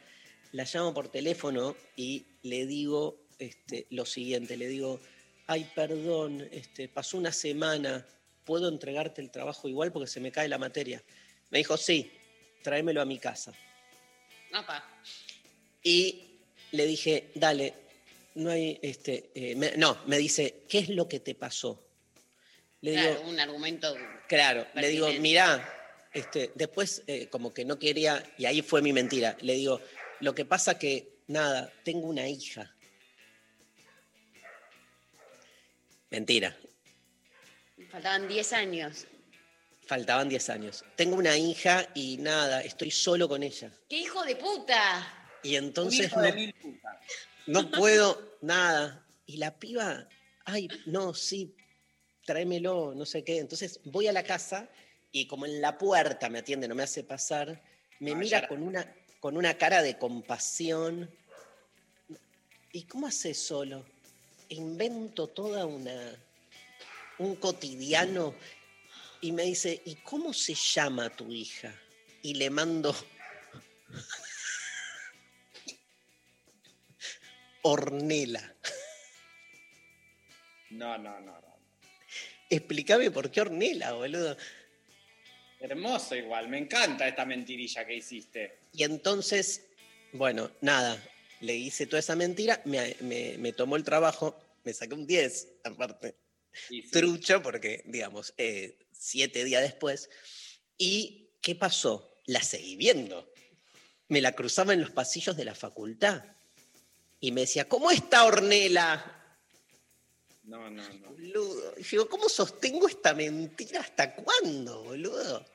La 0.52 0.64
llamo 0.64 0.96
por 0.96 1.10
teléfono 1.10 1.76
y 1.96 2.26
le 2.42 2.66
digo 2.66 3.20
este, 3.38 3.86
lo 3.92 4.08
siguiente, 4.08 4.58
le 4.58 4.68
digo, 4.68 5.00
ay, 5.46 5.70
perdón, 5.76 6.50
este, 6.52 6.90
pasó 6.90 7.20
una 7.20 7.32
semana, 7.32 8.04
¿puedo 8.46 8.68
entregarte 8.68 9.22
el 9.22 9.30
trabajo 9.30 9.70
igual 9.70 9.92
porque 9.92 10.08
se 10.08 10.20
me 10.20 10.32
cae 10.32 10.50
la 10.50 10.58
materia? 10.58 11.04
Me 11.50 11.60
dijo, 11.60 11.78
sí, 11.78 12.12
tráemelo 12.64 13.02
a 13.02 13.06
mi 13.06 13.18
casa. 13.20 13.54
Apa. 14.54 14.84
Y 15.84 16.40
le 16.72 16.86
dije, 16.86 17.32
dale, 17.36 17.74
no 18.36 18.52
hay, 18.52 18.80
este, 18.82 19.32
eh, 19.34 19.56
me- 19.56 19.76
no, 19.78 19.98
me 20.06 20.18
dice, 20.18 20.64
¿qué 20.70 20.80
es 20.80 20.90
lo 20.90 21.08
que 21.08 21.20
te 21.20 21.36
pasó? 21.36 21.86
Le 22.82 22.94
Claro, 22.94 23.10
digo, 23.18 23.30
un 23.30 23.40
argumento. 23.40 23.96
claro, 24.28 24.66
le 24.76 24.88
digo, 24.90 25.12
mirá, 25.14 26.08
este, 26.14 26.52
después 26.56 27.04
eh, 27.08 27.28
como 27.30 27.54
que 27.54 27.66
no 27.66 27.78
quería, 27.80 28.24
y 28.38 28.46
ahí 28.46 28.62
fue 28.62 28.82
mi 28.82 28.94
mentira, 28.94 29.36
le 29.42 29.54
digo, 29.54 29.82
lo 30.22 30.34
que 30.36 30.46
pasa 30.46 30.78
que, 30.78 31.20
nada, 31.28 31.72
tengo 31.84 32.08
una 32.08 32.28
hija. 32.28 32.74
Mentira, 36.10 36.56
Faltaban 37.92 38.28
10 38.28 38.54
años. 38.54 39.06
Faltaban 39.90 40.30
10 40.30 40.50
años. 40.52 40.86
Tengo 40.96 41.16
una 41.16 41.36
hija 41.36 41.90
y 41.96 42.18
nada, 42.18 42.62
estoy 42.62 42.92
solo 42.92 43.28
con 43.28 43.42
ella. 43.42 43.72
¡Qué 43.90 43.98
hijo 43.98 44.24
de 44.24 44.36
puta! 44.36 45.28
Y 45.42 45.56
entonces 45.56 46.02
Un 46.02 46.06
hijo 46.06 46.22
de 46.22 46.54
no, 47.48 47.64
no 47.64 47.72
puedo, 47.72 48.38
nada. 48.42 49.04
Y 49.26 49.38
la 49.38 49.58
piba, 49.58 50.08
ay, 50.46 50.68
no, 50.86 51.16
sí, 51.16 51.56
tráemelo, 52.24 52.94
no 52.96 53.04
sé 53.04 53.24
qué. 53.24 53.40
Entonces 53.40 53.80
voy 53.84 54.06
a 54.06 54.14
la 54.14 54.22
casa 54.22 54.70
y 55.12 55.26
como 55.26 55.48
en 55.48 55.60
la 55.60 55.76
puerta 55.76 56.30
me 56.30 56.38
atiende, 56.38 56.68
no 56.68 56.76
me 56.76 56.84
hace 56.84 57.04
pasar, 57.04 57.60
me 58.00 58.12
Ah, 58.12 58.16
mira 58.16 58.48
con 58.48 58.62
una, 58.62 58.96
con 59.20 59.38
una 59.38 59.56
cara 59.56 59.82
de 59.82 59.98
compasión. 59.98 61.10
¿Y 62.72 62.84
cómo 62.84 63.08
hace 63.08 63.34
solo? 63.34 63.88
Invento 64.50 65.26
toda 65.26 65.66
una, 65.66 66.16
un 67.18 67.36
cotidiano 67.38 68.36
y 69.22 69.32
me 69.32 69.44
dice, 69.44 69.82
¿y 69.86 69.96
cómo 69.98 70.34
se 70.34 70.54
llama 70.56 71.10
tu 71.10 71.32
hija? 71.32 71.74
Y 72.22 72.36
le 72.36 72.50
mando 72.50 72.94
Ornela. 77.64 78.56
No, 80.72 80.98
no, 80.98 81.20
no, 81.20 81.32
no. 81.42 81.60
Explícame 82.50 83.12
por 83.12 83.30
qué 83.32 83.42
Ornela, 83.42 83.94
boludo. 83.94 84.38
Hermoso 85.60 86.16
igual, 86.16 86.48
me 86.48 86.58
encanta 86.58 87.08
esta 87.08 87.26
mentirilla 87.26 87.86
que 87.86 87.96
hiciste. 87.96 88.60
Y 88.72 88.84
entonces, 88.84 89.66
bueno, 90.14 90.52
nada, 90.62 91.04
le 91.42 91.56
hice 91.56 91.86
toda 91.86 92.00
esa 92.00 92.16
mentira, 92.16 92.62
me, 92.66 92.96
me- 93.02 93.38
me 93.38 93.52
tomó 93.52 93.76
el 93.76 93.84
trabajo, 93.84 94.40
me 94.64 94.74
saqué 94.74 94.94
un 94.94 95.06
10, 95.06 95.50
aparte, 95.66 96.16
sí. 96.54 96.82
trucho, 96.92 97.44
porque, 97.44 97.84
digamos, 97.86 98.34
eh, 98.38 98.78
siete 99.00 99.44
días 99.44 99.64
después. 99.64 100.10
¿Y 100.78 101.32
qué 101.42 101.56
pasó? 101.56 102.18
La 102.26 102.44
seguí 102.44 102.76
viendo. 102.76 103.32
Me 104.10 104.22
la 104.22 104.34
cruzaba 104.34 104.74
en 104.74 104.82
los 104.82 104.92
pasillos 104.92 105.36
de 105.38 105.46
la 105.46 105.56
facultad. 105.56 106.24
Y 107.20 107.32
me 107.32 107.42
decía, 107.42 107.68
¿cómo 107.68 107.90
está 107.90 108.26
Ornela? 108.26 109.16
No, 110.44 110.70
no, 110.70 110.88
no. 110.94 111.10
Boludo. 111.12 111.74
Y 111.78 111.84
digo, 111.84 112.08
¿cómo 112.10 112.28
sostengo 112.30 112.88
esta 112.88 113.14
mentira 113.14 113.82
hasta 113.82 114.16
cuándo, 114.16 114.84
boludo? 114.84 115.46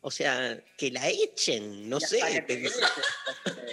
O 0.00 0.10
sea, 0.10 0.62
que 0.76 0.90
la 0.90 1.08
echen, 1.08 1.88
no 1.88 1.98
Ya 1.98 2.06
sé. 2.06 2.44
que. 2.46 2.70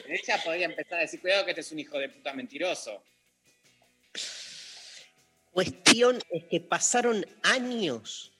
Ella 0.07 0.41
podría 0.43 0.65
empezar 0.65 0.99
a 0.99 1.01
decir, 1.01 1.19
cuidado 1.19 1.43
que 1.45 1.51
este 1.51 1.61
es 1.61 1.71
un 1.71 1.79
hijo 1.79 1.97
de 1.99 2.09
puta 2.09 2.33
mentiroso. 2.33 3.03
Cuestión 5.51 6.21
es 6.29 6.45
que 6.45 6.61
pasaron 6.61 7.25
años 7.43 8.31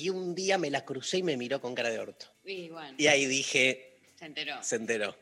y 0.00 0.08
un 0.10 0.34
día 0.34 0.58
me 0.58 0.70
la 0.70 0.84
crucé 0.84 1.18
y 1.18 1.22
me 1.22 1.36
miró 1.36 1.60
con 1.60 1.74
cara 1.74 1.90
de 1.90 1.98
orto. 1.98 2.26
Y 2.44 2.68
bueno, 2.68 2.94
Y 2.98 3.06
ahí 3.06 3.26
dije, 3.26 3.98
se 4.18 4.26
enteró. 4.26 4.62
se 4.62 4.76
enteró. 4.76 5.16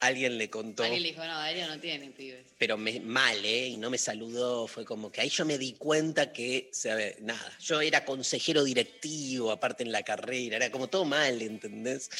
Alguien 0.00 0.36
le 0.36 0.50
contó, 0.50 0.82
Alguien 0.82 1.02
le 1.02 1.08
dijo, 1.10 1.24
no, 1.24 1.32
Darío 1.38 1.68
no 1.68 1.78
tiene 1.78 2.10
pibes. 2.10 2.44
pero 2.58 2.76
me, 2.76 2.98
mal, 2.98 3.44
¿eh? 3.44 3.68
Y 3.68 3.76
no 3.76 3.88
me 3.88 3.98
saludó. 3.98 4.66
Fue 4.66 4.84
como 4.84 5.12
que 5.12 5.20
ahí 5.20 5.28
yo 5.28 5.44
me 5.44 5.58
di 5.58 5.74
cuenta 5.74 6.32
que, 6.32 6.68
se- 6.72 7.18
nada, 7.20 7.56
yo 7.60 7.80
era 7.80 8.04
consejero 8.04 8.64
directivo, 8.64 9.52
aparte 9.52 9.84
en 9.84 9.92
la 9.92 10.02
carrera, 10.02 10.56
era 10.56 10.72
como 10.72 10.88
todo 10.88 11.04
mal, 11.04 11.40
¿entendés? 11.40 12.10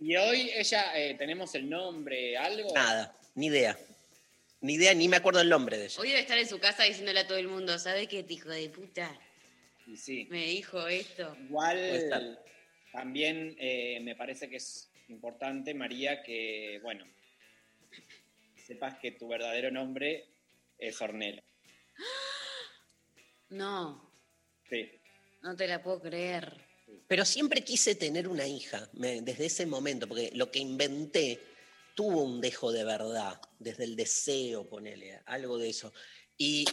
Y 0.00 0.16
hoy 0.16 0.50
ella, 0.54 0.98
eh, 0.98 1.14
tenemos 1.14 1.54
el 1.54 1.70
nombre, 1.70 2.36
algo. 2.36 2.74
Nada, 2.74 3.16
ni 3.36 3.46
idea. 3.46 3.78
Ni 4.60 4.74
idea, 4.74 4.92
ni 4.92 5.06
me 5.06 5.18
acuerdo 5.18 5.40
el 5.40 5.48
nombre 5.48 5.78
de 5.78 5.84
ella. 5.84 6.00
Hoy 6.00 6.08
debe 6.08 6.20
estar 6.22 6.38
en 6.38 6.48
su 6.48 6.58
casa 6.58 6.82
diciéndole 6.82 7.20
a 7.20 7.26
todo 7.28 7.38
el 7.38 7.46
mundo, 7.46 7.78
¿sabe 7.78 8.08
qué, 8.08 8.24
hijo 8.28 8.48
de 8.48 8.68
puta? 8.68 9.16
Y 9.86 9.96
sí. 9.96 10.26
Me 10.30 10.46
dijo 10.46 10.86
esto. 10.88 11.36
Igual 11.48 12.38
también 12.92 13.54
eh, 13.58 14.00
me 14.00 14.16
parece 14.16 14.48
que 14.48 14.56
es 14.56 14.90
importante, 15.08 15.74
María, 15.74 16.22
que, 16.22 16.80
bueno, 16.82 17.06
sepas 18.66 18.98
que 18.98 19.12
tu 19.12 19.28
verdadero 19.28 19.70
nombre 19.70 20.24
es 20.78 21.00
Ornella. 21.00 21.42
No, 23.48 24.10
Sí. 24.68 24.90
no 25.42 25.54
te 25.54 25.68
la 25.68 25.80
puedo 25.80 26.00
creer. 26.02 26.52
Pero 27.06 27.24
siempre 27.24 27.62
quise 27.62 27.94
tener 27.94 28.26
una 28.26 28.46
hija, 28.48 28.88
me- 28.94 29.20
desde 29.22 29.46
ese 29.46 29.66
momento, 29.66 30.08
porque 30.08 30.32
lo 30.34 30.50
que 30.50 30.58
inventé 30.58 31.38
tuvo 31.94 32.24
un 32.24 32.40
dejo 32.40 32.72
de 32.72 32.82
verdad, 32.84 33.40
desde 33.60 33.84
el 33.84 33.94
deseo, 33.94 34.68
ponele, 34.68 35.20
algo 35.26 35.58
de 35.58 35.68
eso. 35.68 35.92
Y 36.36 36.64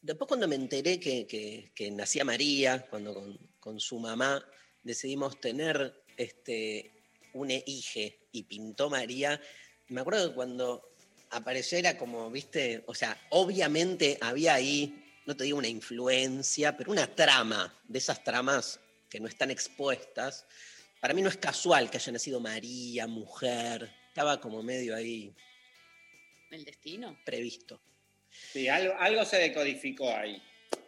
después 0.00 0.28
cuando 0.28 0.46
me 0.48 0.56
enteré 0.56 0.98
que, 1.00 1.26
que- 1.26 1.72
que 1.74 1.90
nacía 1.90 2.24
María, 2.24 2.86
cuando 2.88 3.14
con, 3.14 3.38
con 3.60 3.80
su 3.80 3.98
mamá 3.98 4.44
decidimos 4.82 5.40
tener 5.40 6.04
este, 6.16 7.02
un 7.32 7.50
hije 7.50 8.28
y 8.32 8.44
pintó 8.44 8.90
María, 8.90 9.40
me 9.88 10.00
acuerdo 10.00 10.28
que 10.30 10.34
cuando 10.34 10.82
apareció 11.30 11.78
era 11.78 11.96
como, 11.98 12.30
viste, 12.30 12.84
o 12.86 12.94
sea, 12.94 13.18
obviamente 13.30 14.18
había 14.20 14.54
ahí, 14.54 15.02
no 15.26 15.36
te 15.36 15.44
digo 15.44 15.58
una 15.58 15.68
influencia, 15.68 16.76
pero 16.76 16.92
una 16.92 17.12
trama, 17.14 17.76
de 17.88 17.98
esas 17.98 18.22
tramas 18.22 18.78
que 19.10 19.20
no 19.20 19.28
están 19.28 19.50
expuestas. 19.50 20.46
Para 21.00 21.14
mí 21.14 21.22
no 21.22 21.28
es 21.28 21.36
casual 21.36 21.90
que 21.90 21.96
haya 21.98 22.12
nacido 22.12 22.40
María, 22.40 23.06
mujer, 23.06 23.90
estaba 24.08 24.40
como 24.40 24.62
medio 24.62 24.94
ahí 24.94 25.34
¿El 26.50 26.64
destino? 26.64 27.18
previsto. 27.24 27.80
Sí, 28.52 28.68
algo, 28.68 28.94
algo 28.98 29.24
se 29.24 29.36
decodificó 29.38 30.10
ahí. 30.14 30.42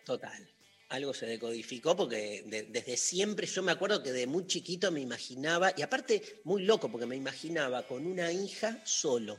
Total. 0.04 0.48
Algo 0.88 1.12
se 1.12 1.26
decodificó 1.26 1.96
porque 1.96 2.42
de- 2.46 2.64
desde 2.64 2.96
siempre 2.96 3.46
yo 3.46 3.62
me 3.62 3.72
acuerdo 3.72 4.02
que 4.02 4.12
de 4.12 4.26
muy 4.26 4.46
chiquito 4.46 4.92
me 4.92 5.00
imaginaba, 5.00 5.72
y 5.76 5.82
aparte 5.82 6.40
muy 6.44 6.62
loco 6.62 6.90
porque 6.90 7.06
me 7.06 7.16
imaginaba 7.16 7.82
con 7.84 8.06
una 8.06 8.30
hija 8.30 8.80
solo. 8.84 9.38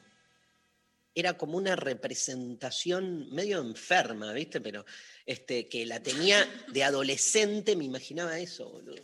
Era 1.16 1.38
como 1.38 1.58
una 1.58 1.76
representación 1.76 3.34
medio 3.34 3.60
enferma, 3.60 4.34
¿viste? 4.34 4.62
Pero 4.62 4.86
este, 5.26 5.68
que 5.68 5.86
la 5.86 6.02
tenía 6.02 6.46
de 6.68 6.84
adolescente, 6.84 7.76
me 7.76 7.86
imaginaba 7.86 8.38
eso, 8.38 8.70
boludo. 8.70 9.04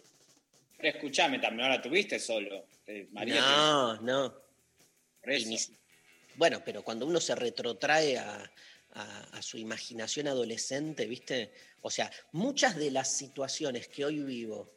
Pero 0.77 0.97
escúchame, 0.97 1.39
también 1.39 1.69
ahora 1.69 1.81
tuviste 1.81 2.19
solo. 2.19 2.67
Eh, 2.85 3.07
María, 3.11 3.39
no, 3.39 4.01
no. 4.01 4.35
por 5.21 5.31
eso. 5.31 5.47
Ni 5.47 5.57
bueno, 6.35 6.61
pero 6.65 6.83
cuando 6.83 7.05
uno 7.05 7.21
se 7.21 7.35
retrotrae 7.35 8.17
a, 8.17 8.51
a- 8.93 9.41
su 9.41 9.57
imaginación 9.57 10.27
adolescente, 10.27 11.05
¿viste? 11.05 11.51
O 11.81 11.89
sea, 11.89 12.11
muchas 12.31 12.75
de 12.77 12.91
las 12.91 13.11
situaciones 13.11 13.87
que 13.87 14.05
hoy 14.05 14.19
vivo, 14.19 14.71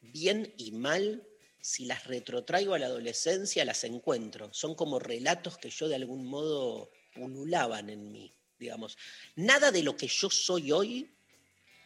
bien 0.00 0.52
y 0.56 0.72
mal, 0.72 1.26
si 1.60 1.84
las 1.84 2.06
retrotraigo 2.06 2.74
a 2.74 2.78
la 2.78 2.86
adolescencia, 2.86 3.64
las 3.64 3.84
encuentro. 3.84 4.52
Son 4.52 4.74
como 4.74 4.98
relatos 4.98 5.58
que 5.58 5.70
yo 5.70 5.88
de 5.88 5.96
algún 5.96 6.26
modo 6.26 6.90
pululaban 7.14 7.90
en 7.90 8.10
mí, 8.12 8.32
digamos. 8.58 8.96
Nada 9.36 9.70
de 9.70 9.82
lo 9.82 9.96
que 9.96 10.06
yo 10.06 10.30
soy 10.30 10.72
hoy 10.72 11.10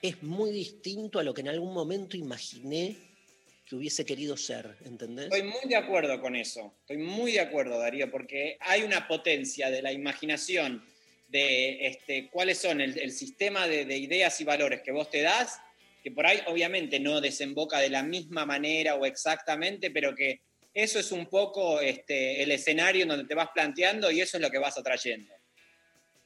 es 0.02 0.22
muy 0.22 0.52
distinto 0.52 1.18
a 1.18 1.24
lo 1.24 1.32
que 1.32 1.40
en 1.40 1.48
algún 1.48 1.72
momento 1.72 2.16
imaginé 2.16 3.13
que 3.74 3.78
hubiese 3.78 4.04
querido 4.04 4.36
ser, 4.36 4.76
¿entendés? 4.84 5.26
Estoy 5.26 5.42
muy 5.42 5.68
de 5.68 5.76
acuerdo 5.76 6.20
con 6.20 6.36
eso. 6.36 6.74
Estoy 6.82 6.98
muy 6.98 7.32
de 7.32 7.40
acuerdo, 7.40 7.78
Darío, 7.78 8.08
porque 8.08 8.56
hay 8.60 8.82
una 8.82 9.08
potencia 9.08 9.68
de 9.68 9.82
la 9.82 9.92
imaginación 9.92 10.84
de 11.28 11.88
este, 11.88 12.28
cuáles 12.30 12.58
son 12.58 12.80
el, 12.80 13.10
sistema 13.10 13.66
de, 13.66 13.84
de 13.84 13.96
ideas 13.96 14.40
y 14.40 14.44
valores 14.44 14.82
que 14.82 14.92
vos 14.92 15.10
te 15.10 15.22
das, 15.22 15.58
que 16.04 16.12
por 16.12 16.24
ahí 16.24 16.40
obviamente 16.46 17.00
no 17.00 17.20
desemboca 17.20 17.80
de 17.80 17.90
la 17.90 18.04
misma 18.04 18.46
manera 18.46 18.94
o 18.94 19.06
exactamente, 19.06 19.90
pero 19.90 20.14
que 20.14 20.40
eso 20.72 21.00
es 21.00 21.10
un 21.10 21.26
poco 21.26 21.80
este, 21.80 22.42
el 22.42 22.52
escenario 22.52 23.02
en 23.02 23.08
donde 23.08 23.24
te 23.26 23.34
vas 23.34 23.48
planteando 23.52 24.10
y 24.10 24.20
eso 24.20 24.36
es 24.36 24.42
lo 24.42 24.50
que 24.50 24.58
vas 24.58 24.78
atrayendo. 24.78 25.33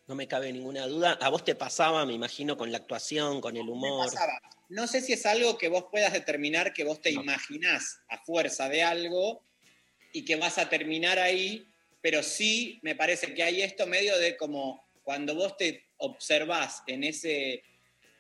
No 0.09 0.15
me 0.15 0.27
cabe 0.27 0.51
ninguna 0.53 0.87
duda. 0.87 1.19
A 1.21 1.29
vos 1.29 1.45
te 1.45 1.55
pasaba, 1.55 2.07
me 2.07 2.15
imagino, 2.15 2.57
con 2.57 2.73
la 2.73 2.79
actuación, 2.79 3.43
con 3.43 3.57
el 3.59 3.65
Me 3.65 3.73
humor. 3.73 4.07
pasaba. 4.11 4.41
No 4.71 4.87
sé 4.87 5.03
si 5.03 5.13
es 5.13 5.27
algo 5.27 5.59
que 5.59 5.69
vos 5.69 5.85
puedas 5.91 6.15
determinar 6.15 6.73
que 6.73 6.83
vos 6.83 7.01
te 7.03 7.11
imaginás 7.11 8.01
a 8.09 8.19
fuerza 8.25 8.71
de 8.71 8.83
algo 8.83 9.45
y 10.13 10.25
que 10.25 10.37
vas 10.37 10.57
a 10.57 10.71
terminar 10.71 11.19
ahí, 11.19 11.67
pero 12.01 12.23
sí 12.23 12.79
me 12.83 12.95
parece 12.97 13.35
que 13.35 13.43
hay 13.43 13.61
esto 13.61 13.87
medio 13.87 14.19
de 14.19 14.37
como 14.39 14.83
cuando 15.03 15.35
vos 15.35 15.57
te 15.59 15.85
observás 15.99 16.83
en 16.87 17.05
ese, 17.05 17.63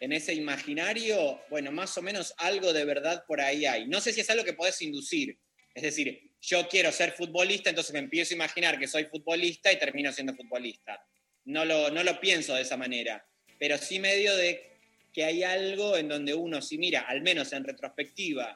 en 0.01 0.13
ese 0.13 0.35
imaginario, 0.35 1.41
bueno, 1.49 1.73
más 1.73 1.97
o 1.97 2.03
menos 2.03 2.35
algo 2.37 2.75
de 2.75 2.85
verdad 2.85 3.25
por 3.27 3.41
ahí 3.41 3.65
hay. 3.65 3.87
No 3.87 4.03
sé 4.03 4.13
si 4.13 4.21
es 4.21 4.29
algo 4.29 4.45
que 4.45 4.53
podés 4.53 4.81
inducir. 4.83 5.39
Es 5.75 5.83
decir, 5.83 6.33
yo 6.41 6.69
quiero 6.69 6.93
ser 6.93 7.13
futbolista, 7.13 7.71
entonces 7.71 7.93
me 7.95 7.99
empiezo 7.99 8.35
a 8.35 8.37
imaginar 8.37 8.79
que 8.79 8.89
soy 8.89 9.05
futbolista 9.05 9.73
y 9.73 9.79
termino 9.79 10.13
siendo 10.13 10.35
futbolista. 10.35 11.03
No 11.49 11.65
lo, 11.65 11.91
no 11.91 12.05
lo 12.05 12.21
pienso 12.21 12.55
de 12.55 12.61
esa 12.61 12.77
manera, 12.77 13.27
pero 13.59 13.79
sí 13.79 13.99
medio 13.99 14.37
de 14.37 14.77
que 15.15 15.25
hay 15.25 15.43
algo 15.43 15.97
en 15.97 16.07
donde 16.07 16.35
uno, 16.35 16.61
si 16.61 16.77
mira, 16.77 17.01
al 17.01 17.23
menos 17.23 17.55
en 17.55 17.65
retrospectiva, 17.65 18.55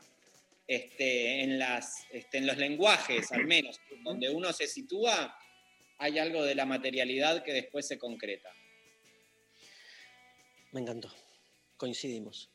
este, 0.67 1.41
en, 1.43 1.59
las, 1.59 2.07
este, 2.11 2.37
en 2.37 2.47
los 2.47 2.59
lenguajes, 2.59 3.33
al 3.33 3.47
menos, 3.47 3.81
donde 4.05 4.29
uno 4.29 4.53
se 4.53 4.67
sitúa, 4.67 5.35
hay 5.97 6.19
algo 6.19 6.45
de 6.45 6.55
la 6.55 6.67
materialidad 6.67 7.43
que 7.43 7.55
después 7.55 7.89
se 7.89 7.99
concreta. 7.99 8.51
Me 10.73 10.83
encantó. 10.83 11.11
Coincidimos. 11.79 12.51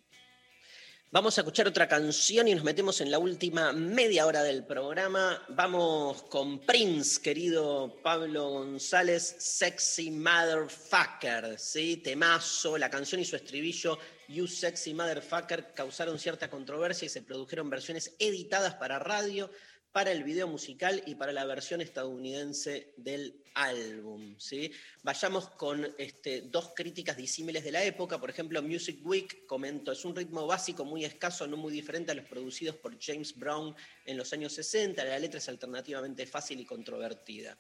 Vamos 1.10 1.38
a 1.38 1.42
escuchar 1.42 1.66
otra 1.70 1.88
canción 1.88 2.50
y 2.50 2.54
nos 2.54 2.66
metemos 2.66 3.00
en 3.00 3.10
la 3.10 3.18
última 3.18 3.72
media 3.72 4.26
hora 4.26 4.44
del 4.44 4.66
programa. 4.66 5.42
Vamos 5.48 6.24
con 6.24 6.60
Prince, 6.60 7.22
querido 7.22 8.02
Pablo 8.04 8.50
González, 8.50 9.38
Sexy 9.40 10.12
Motherfucker, 10.12 11.58
¿sí? 11.58 11.96
Temazo, 12.04 12.78
la 12.78 12.90
canción 12.90 13.22
y 13.22 13.26
su 13.26 13.38
estribillo, 13.38 13.98
You 14.28 14.48
Sexy 14.48 14.94
Motherfucker, 14.94 15.74
causaron 15.74 16.20
cierta 16.20 16.50
controversia 16.50 17.06
y 17.06 17.10
se 17.10 17.22
produjeron 17.22 17.70
versiones 17.70 18.14
editadas 18.20 18.76
para 18.76 19.00
radio, 19.00 19.50
para 19.98 20.12
el 20.12 20.24
video 20.24 20.48
musical 20.48 21.02
y 21.08 21.16
para 21.16 21.32
la 21.32 21.44
versión 21.44 21.82
estadounidense 21.82 22.94
del 22.98 23.42
álbum. 23.56 24.36
¿sí? 24.38 24.72
Vayamos 25.02 25.50
con 25.50 25.92
este, 25.98 26.42
dos 26.42 26.74
críticas 26.76 27.18
disímiles 27.18 27.64
de 27.64 27.72
la 27.72 27.84
época. 27.84 28.20
Por 28.20 28.30
ejemplo, 28.30 28.62
Music 28.62 29.00
Week 29.04 29.48
comentó, 29.48 29.92
es 29.92 30.06
un 30.06 30.16
ritmo 30.16 30.46
básico 30.46 30.86
muy 30.86 31.04
escaso, 31.04 31.48
no 31.48 31.58
muy 31.58 31.74
diferente 31.74 32.12
a 32.12 32.14
los 32.14 32.26
producidos 32.26 32.76
por 32.76 32.96
James 33.02 33.36
Brown 33.36 33.76
en 34.06 34.18
los 34.18 34.32
años 34.34 34.54
60. 34.54 35.04
La 35.04 35.18
letra 35.18 35.40
es 35.40 35.50
alternativamente 35.50 36.28
fácil 36.28 36.60
y 36.60 36.66
controvertida. 36.66 37.58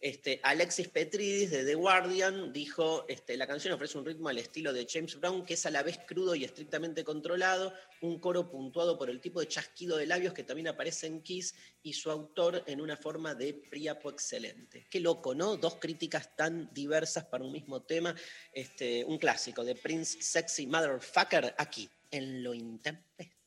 Este, 0.00 0.40
Alexis 0.44 0.88
Petridis 0.88 1.50
de 1.50 1.64
The 1.64 1.74
Guardian 1.74 2.52
dijo, 2.52 3.04
este, 3.08 3.36
la 3.36 3.48
canción 3.48 3.74
ofrece 3.74 3.98
un 3.98 4.04
ritmo 4.04 4.28
al 4.28 4.38
estilo 4.38 4.72
de 4.72 4.86
James 4.88 5.18
Brown 5.18 5.44
que 5.44 5.54
es 5.54 5.66
a 5.66 5.70
la 5.70 5.82
vez 5.82 5.98
crudo 6.06 6.36
y 6.36 6.44
estrictamente 6.44 7.02
controlado, 7.02 7.74
un 8.00 8.20
coro 8.20 8.48
puntuado 8.48 8.96
por 8.96 9.10
el 9.10 9.20
tipo 9.20 9.40
de 9.40 9.48
chasquido 9.48 9.96
de 9.96 10.06
labios 10.06 10.34
que 10.34 10.44
también 10.44 10.68
aparece 10.68 11.08
en 11.08 11.22
Kiss 11.22 11.54
y 11.82 11.94
su 11.94 12.12
autor 12.12 12.62
en 12.66 12.80
una 12.80 12.96
forma 12.96 13.34
de 13.34 13.54
priapo 13.54 14.08
excelente. 14.10 14.86
Qué 14.88 15.00
loco, 15.00 15.34
¿no? 15.34 15.56
Dos 15.56 15.76
críticas 15.76 16.36
tan 16.36 16.72
diversas 16.72 17.24
para 17.24 17.44
un 17.44 17.50
mismo 17.50 17.82
tema. 17.82 18.14
Este, 18.52 19.04
un 19.04 19.18
clásico 19.18 19.64
de 19.64 19.74
Prince 19.74 20.22
Sexy 20.22 20.66
Motherfucker 20.68 21.54
aquí, 21.58 21.88
en 22.10 22.42
lo 22.44 22.54
intempestivo. 22.54 23.37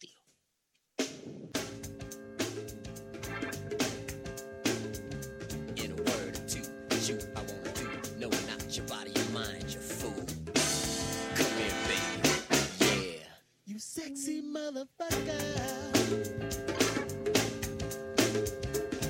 Motherfucker. 14.52 15.40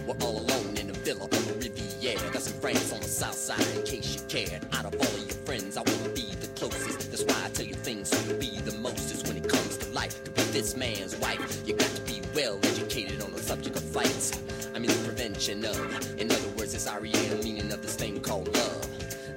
We're 0.05 0.25
all 0.25 0.39
alone 0.39 0.77
in 0.77 0.89
a 0.89 0.93
villa 0.93 1.23
on 1.23 1.29
the 1.29 1.53
Riviera. 1.57 2.31
Got 2.31 2.43
some 2.43 2.59
friends 2.61 2.91
on 2.93 2.99
the 2.99 3.07
south 3.07 3.35
side 3.35 3.65
in 3.75 3.83
case 3.83 4.15
you 4.15 4.21
cared. 4.27 4.63
Out 4.73 4.85
of 4.85 4.93
all 4.93 5.01
of 5.01 5.19
your 5.19 5.37
friends, 5.45 5.77
I 5.77 5.81
wanna 5.81 6.09
be 6.09 6.35
the 6.35 6.47
closest. 6.55 7.09
That's 7.09 7.23
why 7.23 7.43
I 7.43 7.49
tell 7.49 7.65
you 7.65 7.73
things 7.73 8.09
so 8.09 8.17
you'll 8.27 8.39
be 8.39 8.59
the 8.59 8.77
mostest 8.77 9.27
when 9.27 9.37
it 9.37 9.49
comes 9.49 9.77
to 9.77 9.89
life. 9.91 10.23
To 10.25 10.31
be 10.31 10.43
this 10.51 10.75
man's 10.77 11.15
wife, 11.17 11.63
you 11.65 11.73
got 11.73 11.89
to 11.89 12.01
be 12.01 12.21
well 12.35 12.59
educated 12.63 13.21
on 13.23 13.31
the 13.31 13.41
subject 13.41 13.75
of 13.75 13.83
fights. 13.83 14.39
I 14.75 14.79
mean 14.79 14.91
the 14.91 15.03
prevention 15.03 15.65
of. 15.65 16.19
In 16.19 16.31
other 16.31 16.49
words, 16.49 16.75
it's 16.75 16.85
REM 16.85 17.43
meaning 17.43 17.71
of 17.71 17.81
this 17.81 17.95
thing 17.95 18.19
called 18.19 18.53
love. 18.53 18.87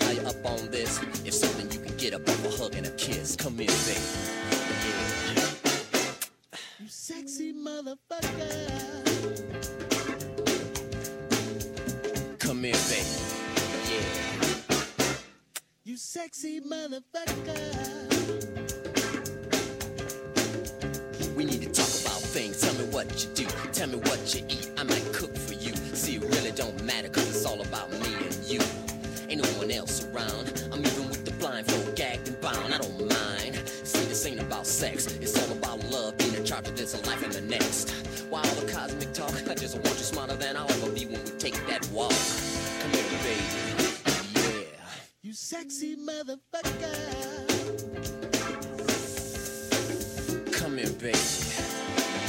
Are 0.03 0.13
you 0.13 0.21
up 0.21 0.45
on 0.45 0.69
this? 0.69 1.01
If 1.25 1.33
so, 1.33 1.47
then 1.59 1.71
you 1.73 1.79
can 1.79 1.97
get 1.97 2.13
up 2.13 2.29
off 2.29 2.45
a 2.45 2.63
hug 2.63 2.75
and 2.75 2.87
a 2.87 2.91
kiss. 2.91 3.37
Come 3.37 3.59
in, 3.59 3.69
baby. 3.89 4.64
Motherfucker. 7.75 9.09
Come 12.39 12.63
here, 12.63 12.75
baby. 12.89 13.09
Yeah. 13.91 15.15
You 15.83 15.97
sexy 15.97 16.61
motherfucker. 16.61 18.15
We 21.35 21.45
need 21.45 21.63
to 21.63 21.73
talk 21.73 21.89
about 22.03 22.23
things. 22.31 22.61
Tell 22.61 22.75
me 22.75 22.85
what 22.93 23.07
you 23.25 23.31
do. 23.35 23.47
Tell 23.73 23.89
me 23.89 23.97
what 23.97 24.35
you 24.35 24.45
eat. 24.49 24.71
I 24.79 24.85
might 24.85 25.13
cook 25.13 25.37
for 25.37 25.55
you. 25.55 25.75
See, 25.95 26.17
it 26.17 26.23
really 26.23 26.53
don't 26.53 26.81
matter 26.85 27.09
because 27.09 27.29
it's 27.29 27.45
all 27.45 27.61
about 27.61 27.91
me 27.91 28.15
and 28.15 28.35
you. 28.45 28.61
Ain't 29.29 29.43
no 29.43 29.49
one 29.59 29.73
else 29.73 30.05
around. 30.05 30.69
I'm 30.73 30.79
even 30.79 31.09
with 31.09 31.25
the 31.25 31.33
blindfold, 31.33 31.97
gagged 31.97 32.29
and 32.29 32.41
bound. 32.41 32.73
I 32.73 32.79
don't 32.79 33.01
mind. 33.01 33.57
See, 33.67 34.05
this 34.07 34.25
ain't 34.27 34.41
about 34.41 34.65
sex. 34.65 35.07
It's 35.07 35.37
all 35.43 35.57
about 35.57 35.64
charge 36.55 36.69
of 36.69 36.77
this 36.77 37.07
life 37.07 37.23
and 37.25 37.33
the 37.33 37.41
next. 37.41 37.91
Why 38.31 38.39
all 38.39 38.55
the 38.55 38.71
cosmic 38.71 39.13
talk? 39.13 39.33
I 39.51 39.55
just 39.55 39.75
want 39.75 39.89
you 39.89 40.05
smarter 40.05 40.37
than 40.37 40.57
I'll 40.57 40.71
ever 40.71 40.91
be 40.91 41.05
when 41.07 41.23
we 41.25 41.31
take 41.33 41.55
that 41.67 41.85
walk. 41.91 42.13
Come 42.81 42.91
here, 42.93 43.03
baby. 43.25 43.43
Yeah. 44.35 44.67
You 45.23 45.33
sexy 45.33 45.97
motherfucker. 45.97 46.95
Come 50.53 50.79
here, 50.79 50.91
baby. 50.91 51.19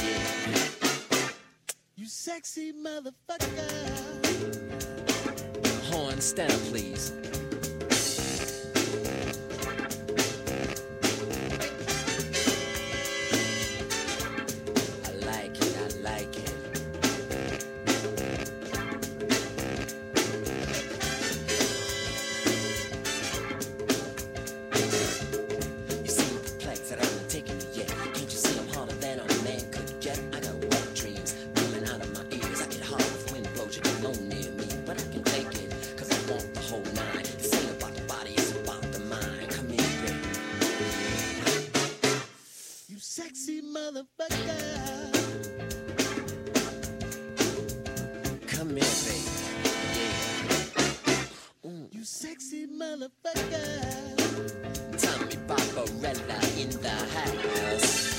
Yeah. 0.02 1.28
You 1.94 2.06
sexy 2.06 2.72
motherfucker. 2.72 3.70
Horn, 5.92 6.20
stand 6.20 6.52
up, 6.52 6.60
please. 6.72 7.12
Sexy 52.06 52.68
motherfucker. 52.68 53.82
Tommy 54.96 55.36
Barbarella 55.48 56.38
in 56.56 56.70
the 56.80 56.88
house. 56.88 58.16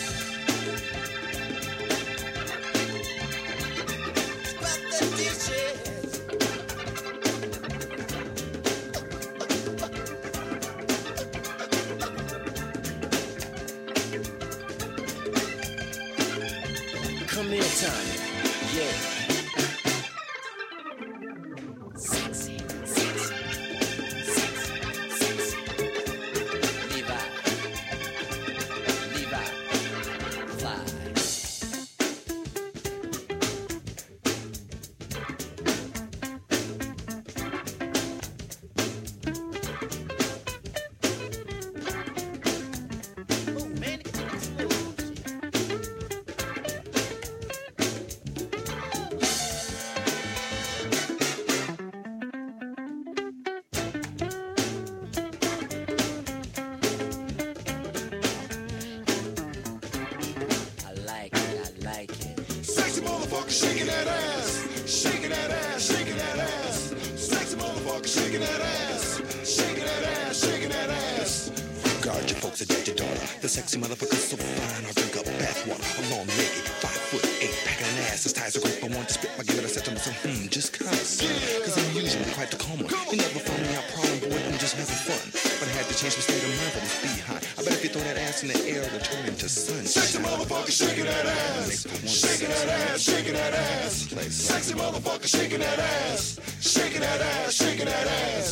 That 93.38 93.54
ass. 93.54 94.08
Sexy 94.30 94.74
motherfucker 94.74 95.28
shaking 95.28 95.60
that 95.60 95.80
ass, 95.80 96.40
shaking 96.60 97.02
that 97.02 97.22
ass, 97.22 97.54
shaking 97.54 97.86
that 97.86 98.08
ass. 98.08 98.48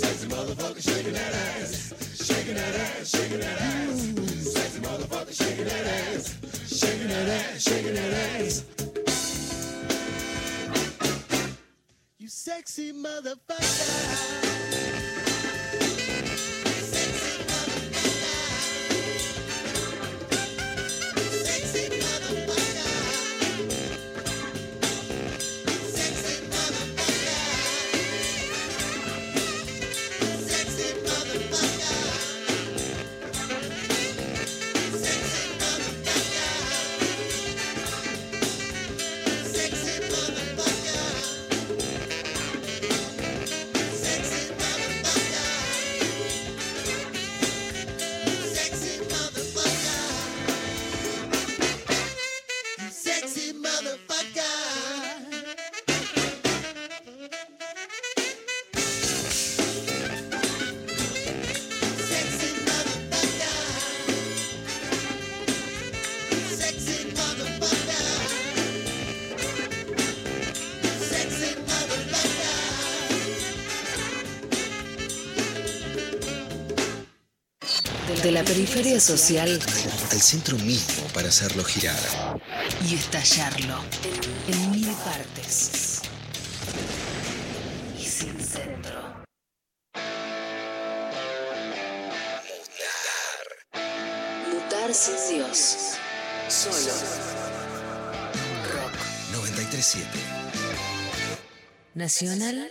Sexy 0.00 0.28
motherfucker 0.28 0.82
shaking 0.82 1.12
that 1.12 1.34
ass, 1.34 1.92
shaking 2.24 2.54
that 2.54 2.74
ass, 2.74 3.08
shaking 3.10 3.40
that 3.40 3.60
ass. 3.60 3.87
Periferia 78.68 79.00
social 79.00 79.58
al 80.10 80.20
centro 80.20 80.58
mismo 80.58 81.02
para 81.14 81.28
hacerlo 81.28 81.64
girar. 81.64 81.98
y 82.86 82.94
estallarlo 82.96 83.82
en, 84.46 84.70
mil 84.70 84.88
partes. 85.04 86.02
Y 87.98 88.04
sin 88.04 88.38
centro. 88.38 89.24
Mutar 94.52 94.94
sin 94.94 95.36
Dios. 95.36 95.76
Solo. 96.48 96.92
Rock. 98.74 98.92
937. 99.32 100.06
Nacional. 101.94 102.68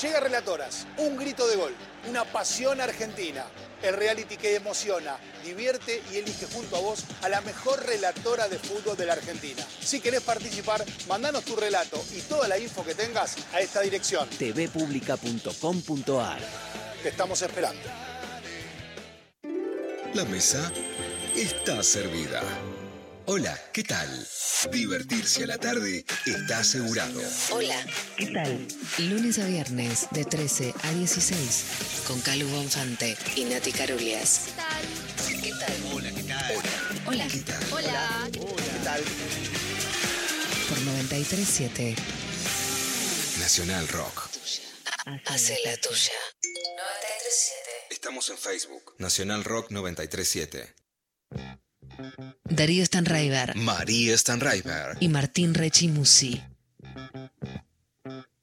Llega 0.00 0.20
Relatoras, 0.20 0.86
un 0.96 1.18
grito 1.18 1.46
de 1.46 1.56
gol, 1.56 1.74
una 2.08 2.24
pasión 2.24 2.80
argentina. 2.80 3.44
El 3.82 3.96
reality 3.96 4.38
que 4.38 4.56
emociona, 4.56 5.18
divierte 5.44 6.02
y 6.10 6.16
elige 6.16 6.46
junto 6.46 6.76
a 6.76 6.80
vos 6.80 7.04
a 7.20 7.28
la 7.28 7.42
mejor 7.42 7.84
relatora 7.84 8.48
de 8.48 8.58
fútbol 8.58 8.96
de 8.96 9.04
la 9.04 9.12
Argentina. 9.12 9.62
Si 9.80 10.00
querés 10.00 10.22
participar, 10.22 10.82
mandanos 11.06 11.44
tu 11.44 11.54
relato 11.54 12.02
y 12.14 12.22
toda 12.22 12.48
la 12.48 12.58
info 12.58 12.82
que 12.82 12.94
tengas 12.94 13.36
a 13.52 13.60
esta 13.60 13.82
dirección. 13.82 14.26
tvpublica.com.ar 14.30 16.40
Te 17.02 17.10
estamos 17.10 17.42
esperando. 17.42 17.82
La 20.14 20.24
mesa 20.24 20.72
está 21.36 21.82
servida. 21.82 22.40
Hola, 23.32 23.56
¿qué 23.72 23.84
tal? 23.84 24.08
Divertirse 24.72 25.44
a 25.44 25.46
la 25.46 25.56
tarde 25.56 26.04
está 26.26 26.58
asegurado. 26.58 27.22
Hola, 27.52 27.86
¿qué 28.16 28.26
tal? 28.26 28.66
Lunes 28.98 29.38
a 29.38 29.46
viernes 29.46 30.08
de 30.10 30.24
13 30.24 30.74
a 30.82 30.90
16 30.94 32.02
con 32.08 32.20
Calu 32.22 32.48
Bonfante 32.48 33.16
y 33.36 33.44
Nati 33.44 33.70
Carulias. 33.70 34.46
¿Qué 35.44 35.52
tal? 35.52 35.74
Hola, 35.92 36.10
¿qué 36.10 36.24
tal? 36.24 36.56
Hola. 37.06 37.28
¿Qué 37.28 37.38
tal? 37.38 37.72
Hola. 37.72 38.28
¿Qué 38.32 38.40
tal? 38.82 39.00
Por 40.68 40.80
937 40.80 41.94
Nacional 43.38 43.86
Rock. 43.86 44.28
Hace 45.26 45.56
la 45.64 45.76
tuya. 45.76 46.18
937 46.42 47.70
Estamos 47.90 48.28
en 48.28 48.38
Facebook. 48.38 48.96
Nacional 48.98 49.44
Rock 49.44 49.70
937. 49.70 50.74
Darío 52.44 52.84
Stanraiver 52.84 53.56
María 53.56 54.16
Stanraiver. 54.16 54.96
y 55.00 55.08
Martín 55.08 55.54
Rechimusi. 55.54 56.42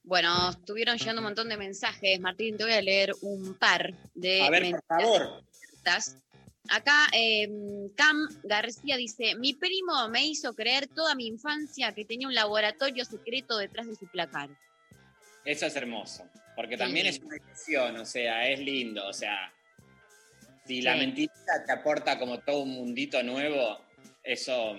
Bueno, 0.03 0.49
estuvieron 0.51 0.97
llegando 0.97 1.19
un 1.21 1.25
montón 1.25 1.49
de 1.49 1.57
mensajes. 1.57 2.19
Martín, 2.19 2.55
te 2.57 2.63
voy 2.63 2.73
a 2.73 2.81
leer 2.81 3.13
un 3.21 3.55
par 3.55 3.93
de 4.15 4.41
A 4.43 4.49
ver, 4.49 4.63
por 4.63 4.71
mensajes. 4.71 6.05
favor. 6.07 6.23
Acá 6.69 7.07
eh, 7.13 7.49
Cam 7.95 8.27
García 8.43 8.97
dice, 8.97 9.35
mi 9.35 9.53
primo 9.53 10.09
me 10.09 10.25
hizo 10.25 10.53
creer 10.53 10.87
toda 10.87 11.15
mi 11.15 11.27
infancia 11.27 11.93
que 11.93 12.03
tenía 12.03 12.27
un 12.27 12.35
laboratorio 12.35 13.05
secreto 13.05 13.57
detrás 13.57 13.87
de 13.87 13.95
su 13.95 14.05
placar. 14.07 14.49
Eso 15.45 15.65
es 15.65 15.75
hermoso. 15.77 16.25
Porque 16.57 16.75
también 16.75 17.05
es 17.05 17.19
una 17.19 17.37
ilusión, 17.37 17.95
o 17.97 18.05
sea, 18.05 18.49
es 18.49 18.59
lindo. 18.59 19.07
O 19.07 19.13
sea, 19.13 19.53
si 20.67 20.75
Sí. 20.77 20.81
la 20.81 20.95
mentira 20.95 21.31
te 21.65 21.71
aporta 21.71 22.19
como 22.19 22.39
todo 22.39 22.63
un 22.63 22.71
mundito 22.71 23.23
nuevo, 23.23 23.79
eso. 24.23 24.71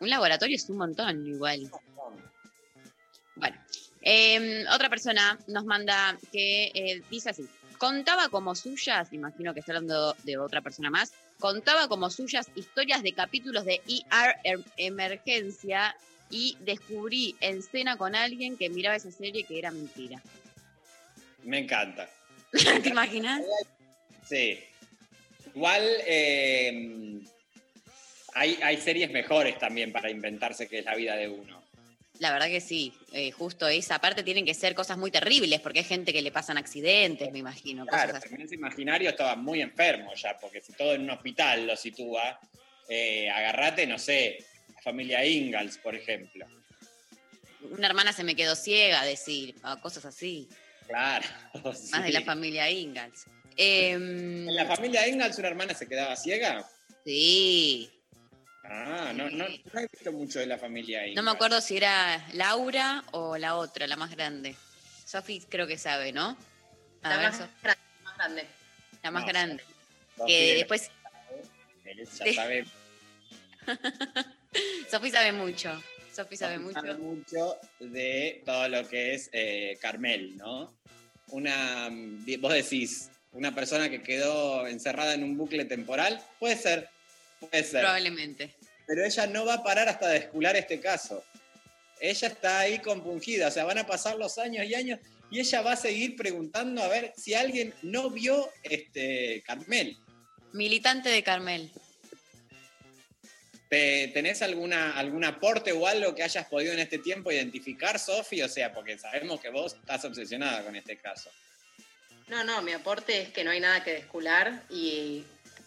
Un 0.00 0.10
laboratorio 0.10 0.56
es 0.56 0.68
un 0.70 0.78
montón 0.78 1.26
igual. 1.26 1.70
Bueno, 3.36 3.56
eh, 4.02 4.64
otra 4.72 4.88
persona 4.88 5.38
nos 5.48 5.64
manda 5.64 6.16
que 6.30 6.70
eh, 6.74 7.02
dice 7.10 7.30
así, 7.30 7.46
contaba 7.78 8.28
como 8.28 8.54
suyas, 8.54 9.12
imagino 9.12 9.54
que 9.54 9.60
está 9.60 9.72
hablando 9.72 10.14
de 10.22 10.38
otra 10.38 10.60
persona 10.60 10.90
más, 10.90 11.12
contaba 11.38 11.88
como 11.88 12.10
suyas 12.10 12.46
historias 12.54 13.02
de 13.02 13.12
capítulos 13.14 13.64
de 13.64 13.80
ER 13.88 14.36
Em- 14.44 14.64
Emergencia 14.76 15.96
y 16.30 16.56
descubrí 16.60 17.34
en 17.40 17.62
cena 17.62 17.96
con 17.96 18.14
alguien 18.14 18.56
que 18.56 18.70
miraba 18.70 18.96
esa 18.96 19.10
serie 19.10 19.44
que 19.44 19.58
era 19.58 19.70
mentira. 19.70 20.22
Me 21.42 21.58
encanta. 21.60 22.08
¿Te 22.82 22.88
imaginas? 22.90 23.42
Sí. 24.32 24.58
Igual 25.54 25.86
eh, 26.06 27.20
hay, 28.32 28.58
hay 28.62 28.76
series 28.78 29.10
mejores 29.10 29.58
también 29.58 29.92
para 29.92 30.10
inventarse 30.10 30.68
que 30.68 30.78
es 30.78 30.86
la 30.86 30.94
vida 30.94 31.16
de 31.16 31.28
uno. 31.28 31.62
La 32.18 32.32
verdad 32.32 32.46
que 32.46 32.62
sí, 32.62 32.94
eh, 33.12 33.30
justo 33.30 33.68
esa 33.68 33.98
parte 33.98 34.22
tienen 34.22 34.46
que 34.46 34.54
ser 34.54 34.74
cosas 34.74 34.96
muy 34.96 35.10
terribles, 35.10 35.60
porque 35.60 35.80
hay 35.80 35.84
gente 35.84 36.14
que 36.14 36.22
le 36.22 36.32
pasan 36.32 36.56
accidentes, 36.56 37.30
me 37.30 37.40
imagino. 37.40 37.84
cosas 37.84 38.04
Claro, 38.04 38.18
así. 38.18 38.28
también 38.28 38.46
ese 38.46 38.54
imaginario 38.54 39.10
estaba 39.10 39.36
muy 39.36 39.60
enfermo 39.60 40.14
ya, 40.14 40.38
porque 40.38 40.62
si 40.62 40.72
todo 40.72 40.94
en 40.94 41.02
un 41.02 41.10
hospital 41.10 41.66
lo 41.66 41.76
sitúa, 41.76 42.40
eh, 42.88 43.28
agarrate, 43.28 43.86
no 43.86 43.98
sé, 43.98 44.38
la 44.74 44.80
familia 44.80 45.26
Ingalls, 45.26 45.76
por 45.76 45.94
ejemplo. 45.94 46.46
Una 47.70 47.86
hermana 47.86 48.14
se 48.14 48.24
me 48.24 48.34
quedó 48.34 48.54
ciega, 48.56 49.04
decir, 49.04 49.56
o 49.62 49.78
cosas 49.80 50.06
así. 50.06 50.48
Claro. 50.86 51.26
Más 51.90 52.04
de 52.04 52.12
la 52.12 52.22
familia 52.22 52.70
Ingalls. 52.70 53.26
Em, 53.56 54.48
¿En 54.48 54.54
la 54.56 54.66
familia 54.66 55.06
Ingalls 55.08 55.38
una 55.38 55.48
hermana 55.48 55.74
se 55.74 55.86
quedaba 55.88 56.16
ciega? 56.16 56.68
Sí. 57.04 57.90
Ah, 58.64 59.12
no, 59.14 59.28
no, 59.30 59.46
no 59.48 59.80
he 59.80 59.86
visto 59.90 60.12
mucho 60.12 60.38
de 60.38 60.46
la 60.46 60.58
familia 60.58 61.00
Ingalls. 61.06 61.16
No 61.16 61.22
me 61.22 61.30
acuerdo 61.32 61.60
si 61.60 61.76
era 61.76 62.24
Laura 62.32 63.04
o 63.12 63.36
la 63.36 63.56
otra, 63.56 63.86
la 63.86 63.96
más 63.96 64.10
grande. 64.10 64.54
Sofi 65.04 65.40
creo 65.48 65.66
que 65.66 65.78
sabe, 65.78 66.12
¿no? 66.12 66.36
A 67.02 67.08
La 67.10 67.16
ver, 67.18 67.30
más 67.30 67.38
grande, 67.62 67.80
más 68.04 68.16
grande. 68.16 68.46
la 69.02 69.10
más 69.10 69.22
No, 69.22 69.28
grande. 69.28 69.64
Sofi 70.16 70.32
Que 70.32 70.40
de- 70.46 70.54
después 70.54 70.90
ya 72.18 72.24
Sí. 72.24 72.34
sabe, 72.34 72.64
Sofi 74.90 75.10
sabe 75.10 75.32
mucho. 75.32 75.82
Sofi 76.14 76.36
sabe 76.36 76.58
mucho. 76.58 76.74
sabe 76.80 76.94
mucho 76.94 77.56
de 77.80 78.42
todo 78.44 78.68
lo 78.68 78.86
que 78.88 79.14
es 79.14 79.30
eh, 79.32 79.78
Carmel, 79.80 80.36
¿no? 80.36 80.74
Una, 81.28 81.88
mm, 81.90 82.24
vos 82.40 82.52
decís, 82.52 83.10
una 83.32 83.54
persona 83.54 83.88
que 83.90 84.02
quedó 84.02 84.66
encerrada 84.66 85.14
en 85.14 85.24
un 85.24 85.36
bucle 85.36 85.64
temporal, 85.64 86.22
puede 86.38 86.56
ser, 86.56 86.88
puede 87.40 87.64
ser. 87.64 87.80
Probablemente. 87.80 88.54
Pero 88.86 89.04
ella 89.04 89.26
no 89.26 89.44
va 89.46 89.54
a 89.54 89.62
parar 89.62 89.88
hasta 89.88 90.08
descular 90.08 90.56
este 90.56 90.80
caso. 90.80 91.24
Ella 92.00 92.28
está 92.28 92.58
ahí 92.60 92.78
compungida, 92.80 93.48
o 93.48 93.50
sea, 93.50 93.64
van 93.64 93.78
a 93.78 93.86
pasar 93.86 94.16
los 94.16 94.36
años 94.38 94.66
y 94.66 94.74
años 94.74 94.98
y 95.30 95.40
ella 95.40 95.62
va 95.62 95.72
a 95.72 95.76
seguir 95.76 96.16
preguntando 96.16 96.82
a 96.82 96.88
ver 96.88 97.12
si 97.16 97.32
alguien 97.32 97.72
no 97.82 98.10
vio 98.10 98.50
este 98.64 99.42
Carmel. 99.46 99.96
Militante 100.52 101.08
de 101.08 101.22
Carmel. 101.22 101.70
¿Te- 103.70 104.08
¿Tenés 104.12 104.42
alguna, 104.42 104.98
algún 104.98 105.24
aporte 105.24 105.72
o 105.72 105.86
algo 105.86 106.14
que 106.14 106.22
hayas 106.22 106.46
podido 106.46 106.74
en 106.74 106.80
este 106.80 106.98
tiempo 106.98 107.32
identificar, 107.32 107.98
Sofi? 107.98 108.42
O 108.42 108.48
sea, 108.48 108.74
porque 108.74 108.98
sabemos 108.98 109.40
que 109.40 109.48
vos 109.48 109.74
estás 109.74 110.04
obsesionada 110.04 110.62
con 110.62 110.76
este 110.76 110.98
caso. 110.98 111.30
No, 112.32 112.44
no, 112.44 112.62
mi 112.62 112.72
aporte 112.72 113.20
es 113.20 113.28
que 113.28 113.44
no 113.44 113.50
hay 113.50 113.60
nada 113.60 113.84
que 113.84 113.92
descular 113.92 114.62
y 114.70 115.22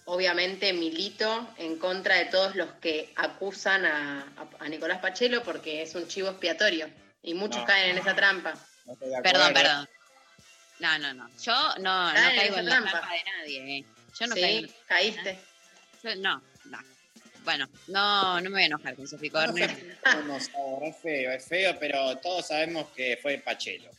obviamente 0.05 0.73
milito 0.73 1.47
en 1.59 1.77
contra 1.77 2.15
de 2.15 2.25
todos 2.25 2.55
los 2.55 2.71
que 2.81 3.13
acusan 3.17 3.85
a, 3.85 4.21
a- 4.35 4.63
a 4.65 4.67
Nicolás 4.67 4.97
Pachelo 4.99 5.43
porque 5.43 5.83
es 5.83 5.93
un 5.93 6.07
chivo 6.07 6.29
expiatorio 6.29 6.89
y 7.21 7.35
muchos 7.35 7.61
No. 7.61 7.67
caen 7.67 7.91
en 7.91 7.97
esa 7.99 8.15
trampa. 8.15 8.55
No 8.85 8.93
estoy 8.93 9.09
de 9.11 9.21
Perdón, 9.21 9.41
acuerdo. 9.49 9.61
perdón. 9.61 9.89
No, 10.79 10.97
no, 10.97 11.13
no. 11.13 11.29
Yo 11.39 11.53
no, 11.77 12.07
no 12.13 12.13
caigo 12.35 12.57
en 12.57 12.65
la 12.65 12.71
trampa. 12.71 12.89
trampa 12.91 13.13
de 13.13 13.23
nadie. 13.23 13.77
eh. 13.77 13.85
Yo 14.19 14.25
no 14.27 14.33
sí, 14.35 14.41
caigo. 14.41 14.73
caíste. 14.87 15.39
Yo- 16.03 16.15
no, 16.15 16.41
no. 16.65 16.79
Bueno, 17.43 17.69
no, 17.89 18.41
no 18.41 18.49
me 18.49 18.55
voy 18.55 18.63
a 18.63 18.65
enojar 18.65 18.95
con 18.95 19.07
Sofi 19.07 19.29
Corner. 19.29 19.69
es 19.69 20.49
feo, 20.99 21.31
es 21.31 21.45
feo, 21.47 21.77
pero 21.79 22.17
todos 22.17 22.47
sabemos 22.47 22.87
que 22.95 23.19
fue 23.21 23.37
Pachelo. 23.37 23.91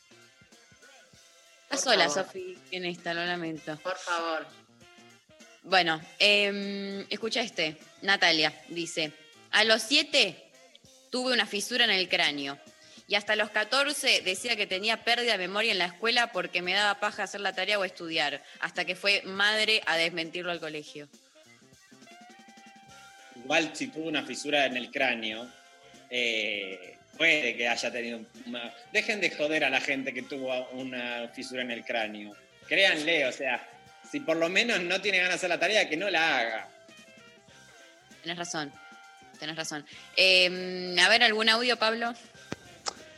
Estás 1.67 1.83
Por 1.83 1.93
sola. 1.93 2.09
Sofi, 2.09 2.57
en 2.71 2.85
esta, 2.85 3.13
lo 3.13 3.25
lamento. 3.25 3.77
Por 3.79 3.97
favor. 3.97 4.47
Bueno, 5.65 6.01
em, 6.21 7.05
escucha 7.11 7.41
este. 7.41 7.77
Natalia 8.03 8.55
dice: 8.69 9.13
A 9.51 9.65
los 9.65 9.83
siete 9.83 10.53
tuve 11.11 11.33
una 11.33 11.45
fisura 11.45 11.85
en 11.85 11.91
el 11.91 12.09
cráneo. 12.09 12.57
Y 13.09 13.17
hasta 13.17 13.35
los 13.35 13.51
14 13.51 14.23
decía 14.23 14.57
que 14.57 14.67
tenía 14.67 15.03
pérdida 15.03 15.33
de 15.33 15.39
memoria 15.39 15.73
en 15.73 15.79
la 15.79 15.87
escuela 15.87 16.33
porque 16.33 16.63
me 16.63 16.73
daba 16.73 17.01
paja 17.01 17.25
hacer 17.25 17.41
la 17.41 17.53
tarea 17.53 17.79
o 17.79 17.85
estudiar. 17.85 18.45
Hasta 18.61 18.85
que 18.85 18.95
fue 18.95 19.23
madre 19.25 19.83
a 19.87 19.97
desmentirlo 19.97 20.53
al 20.53 20.61
colegio. 20.61 21.09
Igual 23.37 23.75
si 23.75 23.89
tuvo 23.89 24.07
una 24.07 24.25
fisura 24.25 24.67
en 24.67 24.77
el 24.77 24.91
cráneo, 24.91 25.49
eh, 26.11 26.96
puede 27.17 27.57
que 27.57 27.69
haya 27.69 27.91
tenido 27.91 28.21
una... 28.47 28.73
Dejen 28.93 29.21
de 29.21 29.31
joder 29.31 29.65
a 29.65 29.71
la 29.71 29.81
gente 29.81 30.13
que 30.13 30.23
tuvo 30.23 30.69
una 30.71 31.29
fisura 31.35 31.63
en 31.63 31.71
el 31.71 31.85
cráneo. 31.85 32.35
Créanle, 32.69 33.27
o 33.27 33.33
sea, 33.33 33.69
si 34.11 34.21
por 34.21 34.37
lo 34.37 34.49
menos 34.49 34.81
no 34.81 35.01
tiene 35.01 35.19
ganas 35.19 35.33
de 35.33 35.37
hacer 35.37 35.51
la 35.51 35.59
tarea, 35.59 35.89
que 35.89 35.97
no 35.97 36.11
la 36.11 36.39
haga. 36.39 36.69
Tenés 38.23 38.39
razón. 38.39 38.73
Tenés 39.39 39.57
razón. 39.57 39.85
Em, 40.17 40.99
a 40.99 41.09
ver, 41.09 41.23
¿algún 41.23 41.49
audio, 41.49 41.77
Pablo? 41.77 42.15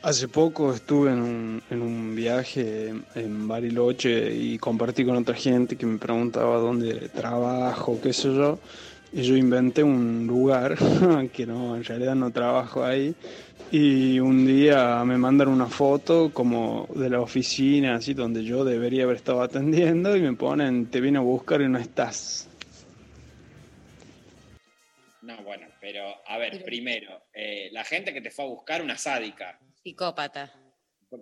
Hace 0.02 0.28
poco 0.28 0.72
estuve 0.72 1.10
en 1.10 1.20
un, 1.20 1.62
en 1.70 1.82
un 1.82 2.14
viaje 2.14 2.94
en 3.14 3.48
Bariloche 3.48 4.32
y 4.32 4.58
compartí 4.58 5.04
con 5.04 5.16
otra 5.16 5.34
gente 5.34 5.76
que 5.76 5.86
me 5.86 5.98
preguntaba 5.98 6.58
dónde 6.58 7.08
trabajo, 7.08 8.00
qué 8.00 8.12
sé 8.12 8.28
yo. 8.34 8.60
Y 9.12 9.22
yo 9.22 9.36
inventé 9.36 9.82
un 9.82 10.26
lugar 10.26 10.76
que 11.32 11.46
no, 11.46 11.74
en 11.74 11.84
realidad 11.84 12.14
no 12.14 12.30
trabajo 12.30 12.84
ahí. 12.84 13.14
Y 13.70 14.18
un 14.18 14.46
día 14.46 15.04
me 15.04 15.18
mandan 15.18 15.48
una 15.48 15.66
foto 15.66 16.32
como 16.32 16.88
de 16.94 17.10
la 17.10 17.20
oficina, 17.20 17.96
así 17.96 18.14
donde 18.14 18.42
yo 18.42 18.64
debería 18.64 19.04
haber 19.04 19.16
estado 19.16 19.42
atendiendo, 19.42 20.16
y 20.16 20.20
me 20.22 20.32
ponen, 20.34 20.90
te 20.90 21.00
vine 21.02 21.18
a 21.18 21.22
buscar 21.22 21.60
y 21.60 21.68
no 21.68 21.78
estás. 21.78 22.48
No, 25.20 25.36
bueno, 25.42 25.66
pero 25.80 26.14
a 26.26 26.38
ver, 26.38 26.64
primero, 26.64 27.24
eh, 27.34 27.68
la 27.72 27.84
gente 27.84 28.14
que 28.14 28.22
te 28.22 28.30
fue 28.30 28.46
a 28.46 28.48
buscar 28.48 28.80
una 28.80 28.96
sádica. 28.96 29.58
Psicópata. 29.82 30.50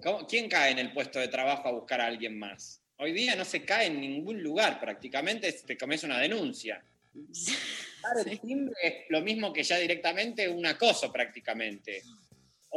¿Cómo- 0.03 0.27
¿Quién 0.27 0.49
cae 0.49 0.71
en 0.71 0.79
el 0.79 0.93
puesto 0.93 1.19
de 1.19 1.27
trabajo 1.29 1.69
a 1.69 1.73
buscar 1.73 2.01
a 2.01 2.07
alguien 2.07 2.39
más? 2.39 2.81
Hoy 2.99 3.13
día 3.13 3.35
no 3.35 3.45
se 3.45 3.65
cae 3.65 3.87
en 3.89 4.01
ningún 4.01 4.41
lugar, 4.41 4.79
prácticamente 4.79 5.53
te 5.53 5.77
comes 5.77 6.05
una 6.05 6.19
denuncia. 6.19 6.81
Dar 8.03 8.29
el 8.29 8.39
timbre 8.41 8.75
es 8.83 8.95
lo 9.09 9.21
mismo 9.23 9.53
que 9.53 9.65
ya 9.65 9.79
directamente 9.79 10.49
un 10.49 10.65
acoso 10.65 11.11
prácticamente. 11.13 12.03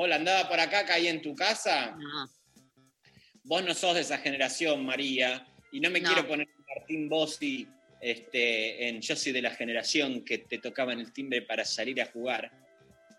Hola, 0.02 0.16
andaba 0.16 0.48
por 0.48 0.58
acá, 0.58 0.86
caí 0.86 1.10
en 1.10 1.22
tu 1.22 1.36
casa. 1.36 1.94
Vos 3.44 3.66
no 3.66 3.74
sos 3.74 3.96
de 3.96 4.00
esa 4.00 4.18
generación, 4.20 4.86
María, 4.86 5.46
y 5.74 5.82
no 5.82 5.90
me 5.90 6.00
No. 6.00 6.08
quiero 6.08 6.26
poner 6.26 6.48
Martín 6.74 7.10
Bossi 7.10 7.68
este, 8.00 8.88
en 8.88 9.02
Yo 9.02 9.18
soy 9.18 9.34
de 9.34 9.42
la 9.42 9.52
generación 9.52 10.24
que 10.24 10.38
te 10.38 10.60
tocaba 10.60 10.94
en 10.94 11.02
el 11.02 11.12
timbre 11.12 11.42
para 11.42 11.66
salir 11.66 12.02
a 12.02 12.06
jugar. 12.06 12.50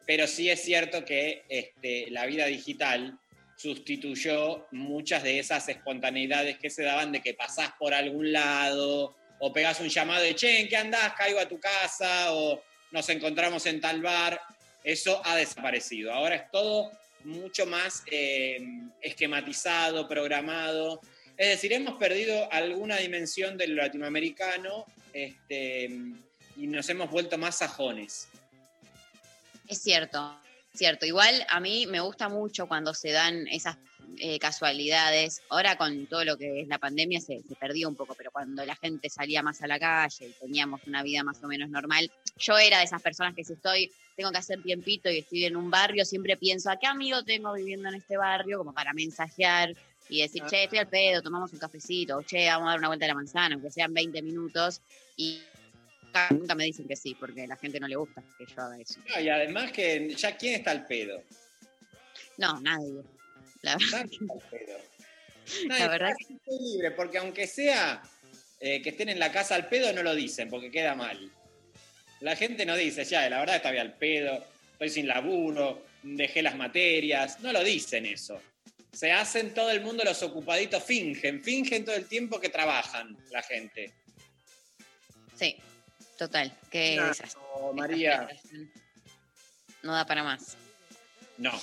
Pero 0.07 0.27
sí 0.27 0.49
es 0.49 0.63
cierto 0.63 1.05
que 1.05 1.45
este, 1.51 2.11
la 2.11 2.25
vida 2.25 2.47
digital 2.47 3.19
sustituyó 3.57 4.67
muchas 4.71 5.23
de 5.23 5.39
esas 5.39 5.69
espontaneidades 5.69 6.57
que 6.57 6.71
se 6.71 6.83
daban 6.83 7.13
de 7.13 7.21
que 7.21 7.35
pasás 7.35 7.73
por 7.79 7.93
algún 7.93 8.33
lado 8.33 9.15
o 9.39 9.53
pegás 9.53 9.81
un 9.81 9.91
llamado 9.91 10.23
de, 10.23 10.35
che, 10.35 10.61
¿en 10.61 10.69
qué 10.71 10.79
andás? 10.79 11.13
Caigo 11.13 11.41
a 11.41 11.47
tu 11.47 11.61
casa 11.61 12.33
o 12.33 12.63
nos 12.91 13.07
encontramos 13.11 13.67
en 13.67 13.83
tal 13.83 14.01
bar. 14.01 14.41
Eso 14.85 15.21
ha 15.25 15.37
desaparecido. 15.37 16.13
Ahora 16.13 16.37
es 16.37 16.51
todo 16.51 16.91
mucho 17.25 17.67
más 17.67 18.03
eh, 18.11 18.59
esquematizado, 19.01 20.09
programado. 20.09 21.01
Es 21.37 21.49
decir, 21.49 21.73
hemos 21.73 21.99
perdido 21.99 22.51
alguna 22.53 22.97
dimensión 22.97 23.57
del 23.57 23.77
latinoamericano 23.77 24.87
este, 25.13 25.85
y 26.57 26.67
nos 26.67 26.89
hemos 26.89 27.11
vuelto 27.11 27.39
más 27.39 27.59
sajones. 27.59 28.29
Es 29.69 29.83
cierto, 29.83 30.39
cierto. 30.75 31.07
Igual 31.07 31.47
a 31.49 31.61
mí 31.61 31.87
me 31.87 32.01
gusta 32.01 32.29
mucho 32.29 32.67
cuando 32.67 32.95
se 32.95 33.11
dan 33.11 33.47
esas 33.49 33.77
eh, 34.19 34.39
casualidades. 34.39 35.43
Ahora 35.49 35.77
con 35.77 36.07
todo 36.07 36.25
lo 36.25 36.37
que 36.37 36.61
es 36.61 36.69
la 36.69 36.79
pandemia 36.79 37.21
se, 37.21 37.43
se 37.43 37.55
perdió 37.57 37.89
un 37.89 37.97
poco, 37.97 38.15
pero 38.15 38.31
cuando 38.31 38.65
la 38.65 38.77
gente 38.77 39.09
salía 39.09 39.43
más 39.43 39.63
a 39.63 39.67
la 39.67 39.79
calle 39.79 40.29
y 40.29 40.33
teníamos 40.33 40.83
una 40.87 41.03
vida 41.03 41.23
más 41.23 41.43
o 41.43 41.47
menos 41.47 41.71
normal, 41.71 42.11
yo 42.37 42.59
era 42.59 42.79
de 42.79 42.85
esas 42.85 43.03
personas 43.03 43.35
que 43.35 43.45
si 43.45 43.55
estoy, 43.55 43.93
tengo 44.17 44.31
que 44.33 44.39
hacer 44.39 44.63
tiempito 44.63 45.11
y 45.11 45.19
estoy 45.19 45.45
en 45.45 45.57
un 45.57 45.71
barrio, 45.71 46.05
siempre 46.05 46.37
pienso, 46.37 46.71
¿a 46.71 46.79
qué 46.79 46.87
amigo 46.87 47.23
tengo 47.25 47.53
viviendo 47.53 47.89
en 47.89 47.97
este 47.97 48.17
barrio? 48.17 48.59
Como 48.59 48.73
para 48.73 48.93
mensajear 48.93 49.75
y 50.09 50.23
decir, 50.23 50.43
che, 50.49 50.65
estoy 50.65 50.79
al 50.79 50.89
pedo, 50.89 51.23
tomamos 51.23 51.53
un 51.53 51.59
cafecito, 51.59 52.19
o 52.19 52.23
che, 52.23 52.47
vamos 52.49 52.67
a 52.67 52.71
dar 52.71 52.79
una 52.79 52.89
vuelta 52.89 53.05
a 53.05 53.09
la 53.09 53.15
manzana, 53.15 53.55
aunque 53.55 53.71
sean 53.71 53.95
20 53.95 54.21
minutos. 54.23 54.83
Y 55.17 55.41
nunca, 56.31 56.55
me 56.55 56.65
dicen 56.65 56.89
que 56.89 56.97
sí, 56.97 57.17
porque 57.19 57.45
a 57.45 57.47
la 57.47 57.57
gente 57.57 57.79
no 57.79 57.87
le 57.87 57.97
gusta 57.97 58.23
que 58.37 58.45
yo 58.45 58.61
haga 58.61 58.79
eso. 58.79 59.01
No, 59.09 59.21
y 59.21 59.29
además 59.29 59.71
que 59.73 60.13
ya 60.15 60.37
quién 60.37 60.55
está 60.55 60.73
al 60.73 60.87
pedo. 60.87 61.23
No, 62.37 62.61
nadie. 62.61 63.03
La 63.63 63.77
verdad. 63.77 64.07
Pedo. 64.51 64.79
La 65.69 65.89
verdad 65.89 66.13
está 66.19 66.35
estoy 66.35 66.59
libre, 66.61 66.91
porque 66.93 67.19
aunque 67.19 67.47
sea 67.47 68.03
eh, 68.61 68.83
que 68.83 68.91
estén 68.91 69.09
en 69.09 69.19
la 69.19 69.33
casa 69.33 69.55
al 69.55 69.69
pedo, 69.69 69.93
no 69.93 70.03
lo 70.03 70.15
dicen, 70.15 70.49
porque 70.49 70.71
queda 70.71 70.95
mal. 70.95 71.31
La 72.21 72.37
gente 72.37 72.67
no 72.67 72.77
dice, 72.77 73.05
ya, 73.05 73.29
la 73.29 73.41
verdad 73.41 73.57
estaba 73.57 73.81
al 73.81 73.95
pedo, 73.95 74.45
estoy 74.73 74.91
sin 74.91 75.09
laburo, 75.09 75.87
dejé 76.03 76.43
las 76.43 76.57
materias. 76.57 77.41
No 77.41 77.53
lo 77.53 77.65
dicen 77.65 78.07
eso. 78.07 78.41
Se 78.93 79.13
hacen 79.13 79.55
todo 79.55 79.71
el 79.71 79.81
mundo 79.81 80.05
los 80.05 80.23
ocupaditos, 80.23 80.83
fingen, 80.83 81.43
fingen 81.43 81.85
todo 81.85 81.95
el 81.95 82.07
tiempo 82.07 82.41
que 82.41 82.49
trabajan 82.49 83.17
la 83.31 83.43
gente. 83.43 83.93
Sí, 85.37 85.57
total. 86.19 86.53
Qué 86.71 86.97
No, 86.97 87.07
desastre. 87.07 87.41
María. 87.75 88.29
No 89.83 89.95
da 89.95 90.05
para 90.05 90.23
más. 90.23 90.57
No. 91.39 91.59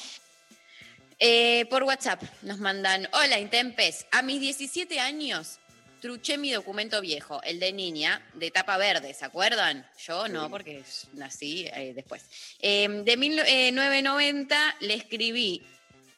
Eh, 1.19 1.65
por 1.69 1.83
WhatsApp 1.83 2.21
nos 2.43 2.59
mandan, 2.59 3.07
hola 3.11 3.39
Intempes, 3.39 4.05
a 4.11 4.21
mis 4.21 4.39
17 4.39 4.99
años 4.99 5.59
truché 5.99 6.37
mi 6.37 6.51
documento 6.51 7.01
viejo, 7.01 7.41
el 7.41 7.59
de 7.59 7.73
niña, 7.73 8.23
de 8.35 8.51
tapa 8.51 8.77
verde, 8.77 9.15
¿se 9.15 9.25
acuerdan? 9.25 9.83
Yo 10.05 10.27
no, 10.27 10.47
porque 10.51 10.83
nací 11.13 11.65
eh, 11.73 11.93
después. 11.95 12.23
Eh, 12.59 12.87
de 13.03 13.17
1990 13.17 14.75
le 14.81 14.93
escribí, 14.93 15.63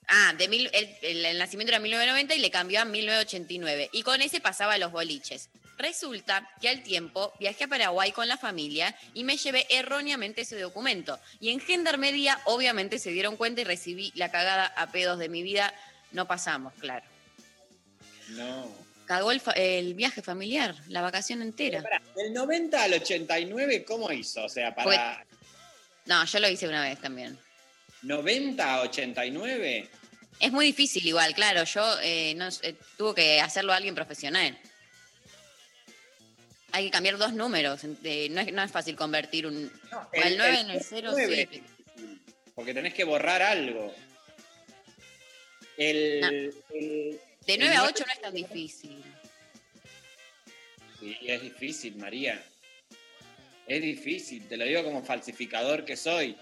ah, 0.09 0.33
de 0.37 0.49
mil- 0.49 0.69
el, 0.73 1.37
nacimiento 1.37 1.71
era 1.71 1.79
1990 1.79 2.35
y 2.35 2.39
le 2.39 2.51
cambió 2.51 2.81
a 2.81 2.85
1989, 2.85 3.89
y 3.93 4.03
con 4.03 4.21
ese 4.21 4.41
pasaba 4.41 4.73
a 4.73 4.77
los 4.77 4.91
boliches. 4.91 5.49
Resulta 5.79 6.45
que 6.59 6.67
al 6.67 6.83
tiempo 6.83 7.33
viajé 7.39 7.63
a 7.63 7.67
Paraguay 7.69 8.11
con 8.11 8.27
la 8.27 8.35
familia 8.37 8.93
y 9.13 9.23
me 9.23 9.37
llevé 9.37 9.65
erróneamente 9.69 10.41
ese 10.41 10.59
documento. 10.59 11.17
Y 11.39 11.51
en 11.51 11.61
Gendarmería 11.61 12.37
obviamente 12.45 12.99
se 12.99 13.11
dieron 13.11 13.37
cuenta 13.37 13.61
y 13.61 13.63
recibí 13.63 14.11
la 14.15 14.29
cagada 14.29 14.65
a 14.75 14.91
pedos 14.91 15.17
de 15.19 15.29
mi 15.29 15.41
vida. 15.41 15.73
No 16.11 16.27
pasamos, 16.27 16.73
claro. 16.79 17.05
No. 18.31 18.69
Cagó 19.05 19.31
el, 19.31 19.39
fa- 19.39 19.53
el 19.53 19.93
viaje 19.93 20.21
familiar, 20.21 20.75
la 20.89 21.01
vacación 21.01 21.41
entera. 21.41 21.81
Del 22.13 22.33
90 22.33 22.83
al 22.83 22.93
89, 22.95 23.85
¿cómo 23.85 24.11
hizo? 24.11 24.43
O 24.43 24.49
sea, 24.49 24.75
para 24.75 25.25
No, 26.05 26.25
yo 26.25 26.39
lo 26.39 26.49
hice 26.49 26.67
una 26.67 26.81
vez 26.83 26.99
también. 26.99 27.39
90 28.01 28.73
a 28.75 28.81
89. 28.81 29.89
Es 30.41 30.51
muy 30.51 30.65
difícil 30.65 31.07
igual, 31.07 31.33
claro. 31.33 31.63
Yo 31.63 31.99
eh, 32.01 32.33
no, 32.35 32.49
eh, 32.63 32.75
tuvo 32.97 33.15
que 33.15 33.39
hacerlo 33.39 33.71
alguien 33.71 33.95
profesional. 33.95 34.57
Hay 36.71 36.85
que 36.85 36.91
cambiar 36.91 37.17
dos 37.17 37.33
números. 37.33 37.81
eh, 38.03 38.27
no, 38.29 38.41
es, 38.41 38.53
no 38.53 38.63
es 38.63 38.71
fácil 38.71 38.95
convertir 38.95 39.47
un... 39.47 39.71
el- 40.13 40.23
el 40.23 40.37
9 40.37 40.53
el 40.59 40.65
en 40.65 40.69
el 40.71 40.83
0, 40.83 41.09
9. 41.11 41.47
7. 41.51 41.63
Porque 42.55 42.73
tenés 42.73 42.93
que 42.93 43.03
borrar 43.03 43.41
algo. 43.41 43.93
El, 45.77 46.23
el- 46.71 47.19
De 47.45 47.53
el 47.53 47.59
9 47.59 47.75
a 47.75 47.77
nueve- 47.79 47.93
8 47.95 48.03
no 48.05 48.13
es 48.13 48.21
tan 48.21 48.33
difícil. 48.33 49.03
Sí, 50.99 51.17
es 51.25 51.41
difícil, 51.41 51.95
María. 51.95 52.43
Es 53.65 53.81
difícil, 53.81 54.47
te 54.47 54.57
lo 54.57 54.65
digo 54.65 54.83
como 54.83 55.03
falsificador 55.03 55.85
que 55.85 55.95
soy. 55.95 56.35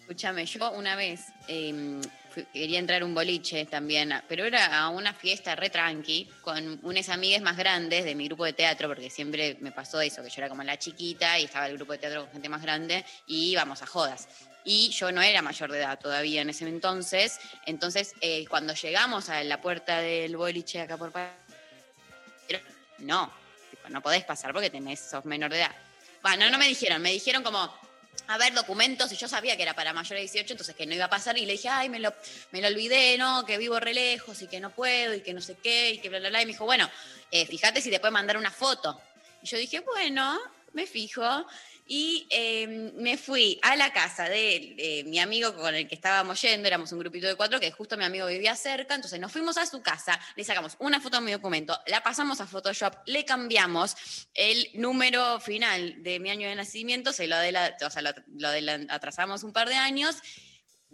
Escúchame, 0.00 0.44
yo 0.46 0.70
una 0.72 0.94
vez 0.96 1.20
eh, 1.48 2.00
quería 2.52 2.78
entrar 2.78 3.02
un 3.04 3.14
boliche 3.14 3.64
también, 3.66 4.12
pero 4.28 4.44
era 4.44 4.78
a 4.78 4.88
una 4.88 5.12
fiesta 5.12 5.54
re 5.54 5.70
tranqui, 5.70 6.28
con 6.42 6.80
unas 6.82 7.08
amigas 7.08 7.42
más 7.42 7.56
grandes 7.56 8.04
de 8.04 8.14
mi 8.14 8.26
grupo 8.26 8.44
de 8.44 8.52
teatro, 8.52 8.88
porque 8.88 9.10
siempre 9.10 9.56
me 9.60 9.72
pasó 9.72 10.00
eso, 10.00 10.22
que 10.22 10.30
yo 10.30 10.36
era 10.38 10.48
como 10.48 10.62
la 10.62 10.78
chiquita 10.78 11.38
y 11.38 11.44
estaba 11.44 11.66
el 11.66 11.76
grupo 11.76 11.92
de 11.92 11.98
teatro 11.98 12.22
con 12.22 12.32
gente 12.32 12.48
más 12.48 12.62
grande 12.62 13.04
y 13.26 13.50
íbamos 13.50 13.82
a 13.82 13.86
jodas. 13.86 14.28
Y 14.64 14.90
yo 14.90 15.12
no 15.12 15.20
era 15.20 15.42
mayor 15.42 15.70
de 15.70 15.78
edad 15.78 15.98
todavía 15.98 16.42
en 16.42 16.50
ese 16.50 16.66
entonces, 16.66 17.38
entonces 17.66 18.14
eh, 18.20 18.46
cuando 18.48 18.74
llegamos 18.74 19.28
a 19.28 19.44
la 19.44 19.60
puerta 19.60 20.00
del 20.00 20.36
boliche 20.36 20.80
acá 20.80 20.96
por 20.96 21.12
no, 22.98 23.30
no 23.90 24.00
podés 24.00 24.24
pasar 24.24 24.52
porque 24.52 24.70
tenés, 24.70 25.00
sos 25.00 25.24
menor 25.24 25.50
de 25.50 25.58
edad. 25.58 25.74
Bueno, 26.22 26.48
no 26.48 26.56
me 26.56 26.66
dijeron, 26.66 27.02
me 27.02 27.12
dijeron 27.12 27.42
como, 27.42 27.70
a 28.26 28.38
ver, 28.38 28.54
documentos, 28.54 29.12
y 29.12 29.16
yo 29.16 29.28
sabía 29.28 29.56
que 29.56 29.62
era 29.62 29.74
para 29.74 29.92
mayores 29.92 30.20
de 30.20 30.32
18, 30.32 30.54
entonces 30.54 30.74
que 30.74 30.86
no 30.86 30.94
iba 30.94 31.06
a 31.06 31.10
pasar, 31.10 31.36
y 31.36 31.44
le 31.46 31.52
dije, 31.52 31.68
ay, 31.68 31.88
me 31.88 31.98
lo, 31.98 32.12
me 32.52 32.60
lo 32.60 32.68
olvidé, 32.68 33.18
no, 33.18 33.44
que 33.44 33.58
vivo 33.58 33.78
re 33.80 33.94
lejos, 33.94 34.40
y 34.42 34.46
que 34.46 34.60
no 34.60 34.70
puedo, 34.70 35.14
y 35.14 35.20
que 35.20 35.34
no 35.34 35.40
sé 35.40 35.56
qué, 35.62 35.90
y 35.92 35.98
que 35.98 36.08
bla, 36.08 36.18
bla, 36.20 36.30
bla, 36.30 36.42
y 36.42 36.46
me 36.46 36.52
dijo, 36.52 36.64
bueno, 36.64 36.88
eh, 37.30 37.46
fíjate 37.46 37.80
si 37.80 37.90
te 37.90 38.00
puede 38.00 38.12
mandar 38.12 38.36
una 38.36 38.50
foto. 38.50 39.00
Y 39.42 39.46
yo 39.46 39.58
dije, 39.58 39.80
bueno, 39.80 40.40
me 40.72 40.86
fijo, 40.86 41.46
y 41.86 42.26
eh, 42.30 42.92
me 42.96 43.18
fui 43.18 43.58
a 43.62 43.76
la 43.76 43.92
casa 43.92 44.24
de 44.28 45.04
mi 45.06 45.18
amigo 45.18 45.54
con 45.54 45.74
el 45.74 45.86
que 45.86 45.94
estábamos 45.94 46.40
yendo, 46.40 46.66
éramos 46.66 46.90
un 46.92 46.98
grupito 46.98 47.26
de 47.26 47.34
cuatro, 47.34 47.60
que 47.60 47.70
justo 47.72 47.96
mi 47.96 48.04
amigo 48.04 48.26
vivía 48.26 48.56
cerca, 48.56 48.94
entonces 48.94 49.20
nos 49.20 49.30
fuimos 49.30 49.58
a 49.58 49.66
su 49.66 49.82
casa, 49.82 50.18
le 50.36 50.44
sacamos 50.44 50.76
una 50.78 51.00
foto 51.00 51.18
a 51.18 51.20
mi 51.20 51.32
documento, 51.32 51.78
la 51.86 52.02
pasamos 52.02 52.40
a 52.40 52.46
Photoshop, 52.46 52.94
le 53.06 53.24
cambiamos 53.24 53.96
el 54.34 54.70
número 54.74 55.40
final 55.40 56.02
de 56.02 56.20
mi 56.20 56.30
año 56.30 56.48
de 56.48 56.54
nacimiento, 56.54 57.12
se 57.12 57.26
lo, 57.26 57.36
adela- 57.36 57.76
o 57.84 57.90
sea, 57.90 58.02
lo, 58.02 58.12
lo 58.38 58.48
atrasamos 58.88 59.42
un 59.42 59.52
par 59.52 59.68
de 59.68 59.74
años, 59.74 60.16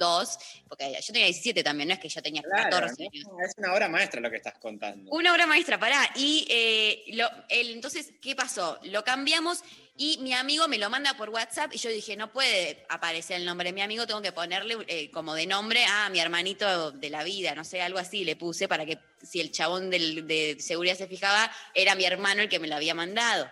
dos, 0.01 0.37
porque 0.69 0.93
yo 1.01 1.13
tenía 1.13 1.27
17 1.27 1.63
también, 1.63 1.89
no 1.89 1.95
es 1.95 2.01
que 2.01 2.09
yo 2.09 2.21
tenía 2.21 2.43
Claro, 2.43 2.71
14 2.71 3.05
¿no? 3.05 3.09
años. 3.13 3.29
Es 3.49 3.55
una 3.59 3.73
obra 3.73 3.89
maestra 3.89 4.21
lo 4.21 4.29
que 4.31 4.37
estás 4.39 4.55
contando. 4.59 5.13
Una 5.13 5.33
obra 5.33 5.47
maestra, 5.47 5.79
pará. 5.79 6.11
Y 6.17 6.45
eh, 6.51 7.05
lo- 7.15 7.31
el- 7.49 7.71
entonces, 7.71 8.13
¿qué 8.21 8.35
pasó? 8.35 8.81
Lo 8.83 9.05
cambiamos 9.05 9.63
y 9.97 10.17
mi 10.19 10.33
amigo 10.33 10.67
me 10.67 10.79
lo 10.79 10.89
manda 10.91 11.15
por 11.17 11.29
WhatsApp 11.29 11.73
y 11.75 11.79
yo 11.79 11.91
dije, 11.91 12.17
no 12.17 12.33
puede 12.33 12.85
aparecer 12.89 13.37
el 13.37 13.45
nombre 13.45 13.69
de 13.69 13.73
mi 13.75 13.83
amigo, 13.83 14.07
tengo 14.07 14.23
que 14.23 14.33
ponerle 14.33 14.79
eh, 14.89 15.11
como 15.11 15.35
de 15.35 15.47
nombre 15.47 15.85
a 15.85 16.09
mi 16.09 16.19
hermanito 16.21 16.91
de 16.93 17.11
la 17.11 17.23
vida, 17.23 17.55
no 17.55 17.65
sé, 17.65 17.83
algo 17.83 17.99
así 17.99 18.25
le 18.25 18.35
puse 18.35 18.67
para 18.67 18.87
que 18.87 18.99
si 19.23 19.41
el 19.41 19.53
chabón 19.53 19.91
del- 19.91 20.27
de 20.27 20.57
seguridad 20.59 20.97
se 20.97 21.07
fijaba, 21.07 21.53
era 21.75 21.95
mi 21.95 22.05
hermano 22.07 22.41
el 22.41 22.49
que 22.49 22.59
me 22.59 22.67
lo 22.67 22.77
había 22.77 22.95
mandado. 22.95 23.51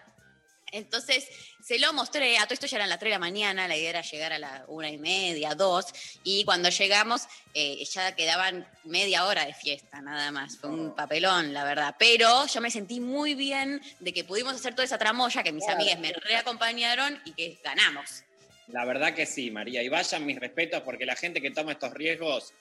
Entonces 0.73 1.27
se 1.65 1.79
lo 1.79 1.93
mostré, 1.93 2.39
a 2.39 2.45
todo 2.45 2.55
esto 2.55 2.67
ya 2.67 2.77
eran 2.79 2.89
las 2.89 2.99
3 2.99 3.09
de 3.11 3.15
la 3.15 3.19
mañana, 3.19 3.69
la 3.69 3.77
idea 3.77 3.91
era 3.91 4.03
llegar 4.03 4.33
a 4.33 4.39
la 4.39 4.65
una 4.69 4.91
y 4.91 4.99
media, 4.99 5.55
dos, 5.55 5.87
y 6.25 6.45
cuando 6.45 6.69
llegamos 6.71 7.23
eh, 7.55 7.85
ya 7.85 8.15
quedaban 8.15 8.67
media 8.85 9.25
hora 9.27 9.45
de 9.47 9.55
fiesta, 9.55 10.01
nada 10.01 10.31
más. 10.31 10.59
Fue 10.59 10.71
un 10.71 10.95
papelón, 10.95 11.53
la 11.53 11.65
verdad. 11.65 11.95
Pero 11.99 12.47
yo 12.47 12.61
me 12.61 12.71
sentí 12.71 13.01
muy 13.01 13.35
bien 13.35 13.81
de 14.01 14.13
que 14.13 14.25
pudimos 14.25 14.55
hacer 14.55 14.75
toda 14.75 14.85
esa 14.85 14.99
tramoya, 14.99 15.43
que 15.43 15.53
mis 15.53 15.65
Claro. 15.65 15.81
amigas 15.81 15.99
me 16.01 16.13
reacompañaron 16.13 17.21
y 17.25 17.33
que 17.33 17.59
ganamos. 17.65 18.23
La 18.69 18.85
verdad 18.85 19.15
que 19.15 19.25
sí, 19.27 19.51
María. 19.51 19.83
Y 19.83 19.89
vayan 19.89 20.27
mis 20.27 20.39
respetos 20.39 20.83
porque 20.83 21.07
la 21.07 21.17
gente 21.17 21.41
que 21.41 21.51
toma 21.51 21.73
estos 21.73 21.93
riesgos, 21.95 22.53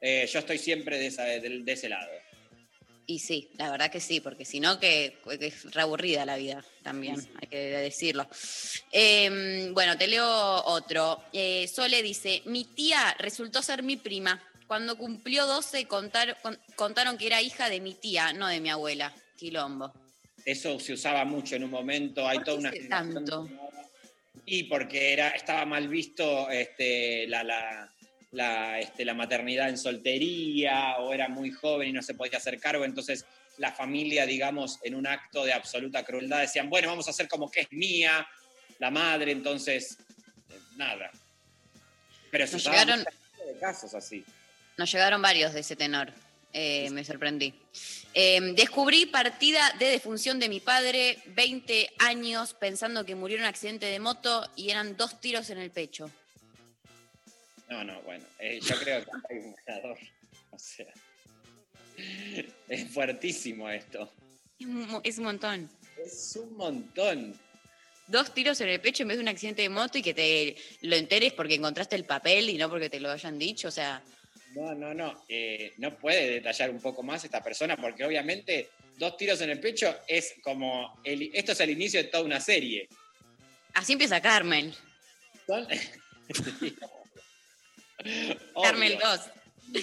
eh, 0.00 0.26
yo 0.32 0.38
estoy 0.38 0.58
siempre 0.58 0.98
de, 0.98 1.06
esa- 1.08 1.24
de- 1.24 1.40
de 1.62 1.72
ese 1.72 1.88
lado. 1.88 2.10
Y 3.12 3.18
sí, 3.18 3.50
la 3.58 3.70
verdad 3.70 3.90
que 3.90 4.00
sí, 4.00 4.20
porque 4.20 4.46
si 4.46 4.58
no, 4.58 4.80
que, 4.80 5.18
que 5.38 5.48
es 5.48 5.70
reaburrida 5.74 6.24
la 6.24 6.36
vida 6.36 6.64
también, 6.82 7.16
hay 7.38 7.46
que 7.46 7.58
decirlo. 7.58 8.26
Eh, 8.90 9.68
bueno, 9.74 9.98
te 9.98 10.06
leo 10.06 10.64
otro. 10.64 11.22
Eh, 11.34 11.68
Sole 11.68 12.02
dice, 12.02 12.40
mi 12.46 12.64
tía 12.64 13.14
resultó 13.18 13.60
ser 13.60 13.82
mi 13.82 13.98
prima. 13.98 14.42
Cuando 14.66 14.96
cumplió 14.96 15.44
12 15.46 15.86
contar- 15.86 16.40
con- 16.40 16.58
contaron 16.74 17.18
que 17.18 17.26
era 17.26 17.42
hija 17.42 17.68
de 17.68 17.80
mi 17.80 17.92
tía, 17.92 18.32
no 18.32 18.48
de 18.48 18.60
mi 18.60 18.70
abuela. 18.70 19.12
Quilombo. 19.36 19.92
Eso 20.46 20.80
se 20.80 20.94
usaba 20.94 21.26
mucho 21.26 21.56
en 21.56 21.64
un 21.64 21.70
momento. 21.70 22.26
Hay 22.26 22.38
toda 22.42 22.56
una 22.56 22.72
tanto? 22.88 23.46
Y 24.46 24.62
porque 24.64 25.12
era, 25.12 25.28
estaba 25.30 25.66
mal 25.66 25.86
visto 25.86 26.48
este, 26.48 27.26
la, 27.26 27.44
la, 27.44 27.91
la, 28.32 28.80
este, 28.80 29.04
la 29.04 29.14
maternidad 29.14 29.68
en 29.68 29.78
soltería, 29.78 30.96
o 30.98 31.12
era 31.12 31.28
muy 31.28 31.50
joven 31.50 31.88
y 31.88 31.92
no 31.92 32.02
se 32.02 32.14
podía 32.14 32.38
hacer 32.38 32.58
cargo. 32.58 32.84
Entonces, 32.84 33.24
la 33.58 33.72
familia, 33.72 34.26
digamos, 34.26 34.78
en 34.82 34.94
un 34.94 35.06
acto 35.06 35.44
de 35.44 35.52
absoluta 35.52 36.02
crueldad, 36.04 36.40
decían, 36.40 36.68
bueno, 36.70 36.88
vamos 36.88 37.06
a 37.06 37.10
hacer 37.10 37.28
como 37.28 37.50
que 37.50 37.60
es 37.60 37.72
mía, 37.72 38.26
la 38.78 38.90
madre, 38.90 39.32
entonces, 39.32 39.98
eh, 40.50 40.58
nada. 40.76 41.10
Pero 42.30 42.46
Nos 42.50 42.64
llegaron- 42.64 43.04
de 43.04 43.58
casos 43.60 43.94
así. 43.94 44.24
Nos 44.78 44.90
llegaron 44.90 45.20
varios 45.20 45.52
de 45.52 45.60
ese 45.60 45.76
tenor. 45.76 46.10
Eh, 46.54 46.90
me 46.90 47.02
sorprendí. 47.04 47.54
Eh, 48.14 48.38
descubrí 48.54 49.06
partida 49.06 49.74
de 49.78 49.86
defunción 49.86 50.38
de 50.38 50.48
mi 50.50 50.60
padre, 50.60 51.18
20 51.28 51.90
años, 51.98 52.54
pensando 52.54 53.04
que 53.06 53.14
murió 53.14 53.36
en 53.36 53.42
un 53.44 53.48
accidente 53.48 53.86
de 53.86 53.98
moto 53.98 54.50
y 54.56 54.70
eran 54.70 54.96
dos 54.96 55.18
tiros 55.20 55.48
en 55.50 55.58
el 55.58 55.70
pecho. 55.70 56.10
No, 57.72 57.82
no, 57.84 58.02
bueno, 58.02 58.22
eh, 58.38 58.60
yo 58.60 58.76
creo 58.76 59.02
que 59.02 59.10
hay 59.30 59.38
un 59.38 59.56
ganador. 59.66 59.98
O 60.54 60.58
sea, 60.58 60.86
es 62.68 62.88
fuertísimo 62.90 63.70
esto. 63.70 64.12
Es 64.60 64.66
un, 64.66 65.00
es 65.02 65.16
un 65.18 65.24
montón. 65.24 65.70
Es 66.04 66.36
un 66.36 66.54
montón. 66.58 67.34
Dos 68.06 68.34
tiros 68.34 68.60
en 68.60 68.68
el 68.68 68.78
pecho 68.78 69.02
en 69.02 69.08
vez 69.08 69.16
de 69.16 69.22
un 69.22 69.28
accidente 69.28 69.62
de 69.62 69.70
moto 69.70 69.96
y 69.96 70.02
que 70.02 70.12
te 70.12 70.54
lo 70.82 70.94
enteres 70.96 71.32
porque 71.32 71.54
encontraste 71.54 71.96
el 71.96 72.04
papel 72.04 72.50
y 72.50 72.58
no 72.58 72.68
porque 72.68 72.90
te 72.90 73.00
lo 73.00 73.10
hayan 73.10 73.38
dicho. 73.38 73.68
O 73.68 73.70
sea, 73.70 74.02
No, 74.54 74.74
no, 74.74 74.92
no. 74.92 75.24
eh, 75.30 75.72
no 75.78 75.96
puede 75.96 76.28
detallar 76.32 76.68
un 76.68 76.80
poco 76.82 77.02
más 77.02 77.24
esta 77.24 77.42
persona 77.42 77.78
porque 77.78 78.04
obviamente 78.04 78.68
dos 78.98 79.16
tiros 79.16 79.40
en 79.40 79.48
el 79.48 79.58
pecho 79.58 79.96
es 80.06 80.34
como... 80.42 81.00
el- 81.04 81.30
esto 81.32 81.52
es 81.52 81.60
el 81.60 81.70
inicio 81.70 82.02
de 82.02 82.10
toda 82.10 82.24
una 82.24 82.40
serie. 82.40 82.90
así 83.72 83.94
empieza 83.94 84.20
Carmel. 84.20 84.74
Son- 85.46 85.66
Carmel 88.62 88.94
Obvio. 88.94 89.08
2. 89.08 89.20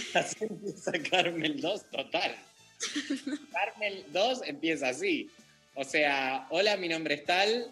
Así 0.16 0.38
empieza 0.46 0.91
Carmel 1.10 1.60
2 1.62 1.90
total. 1.91 2.36
Carmel 3.52 4.06
2 4.10 4.41
empieza 4.46 4.90
así. 4.90 5.30
O 5.76 5.84
sea, 5.84 6.48
hola, 6.52 6.78
mi 6.78 6.88
nombre 6.88 7.16
es 7.16 7.26
tal 7.26 7.72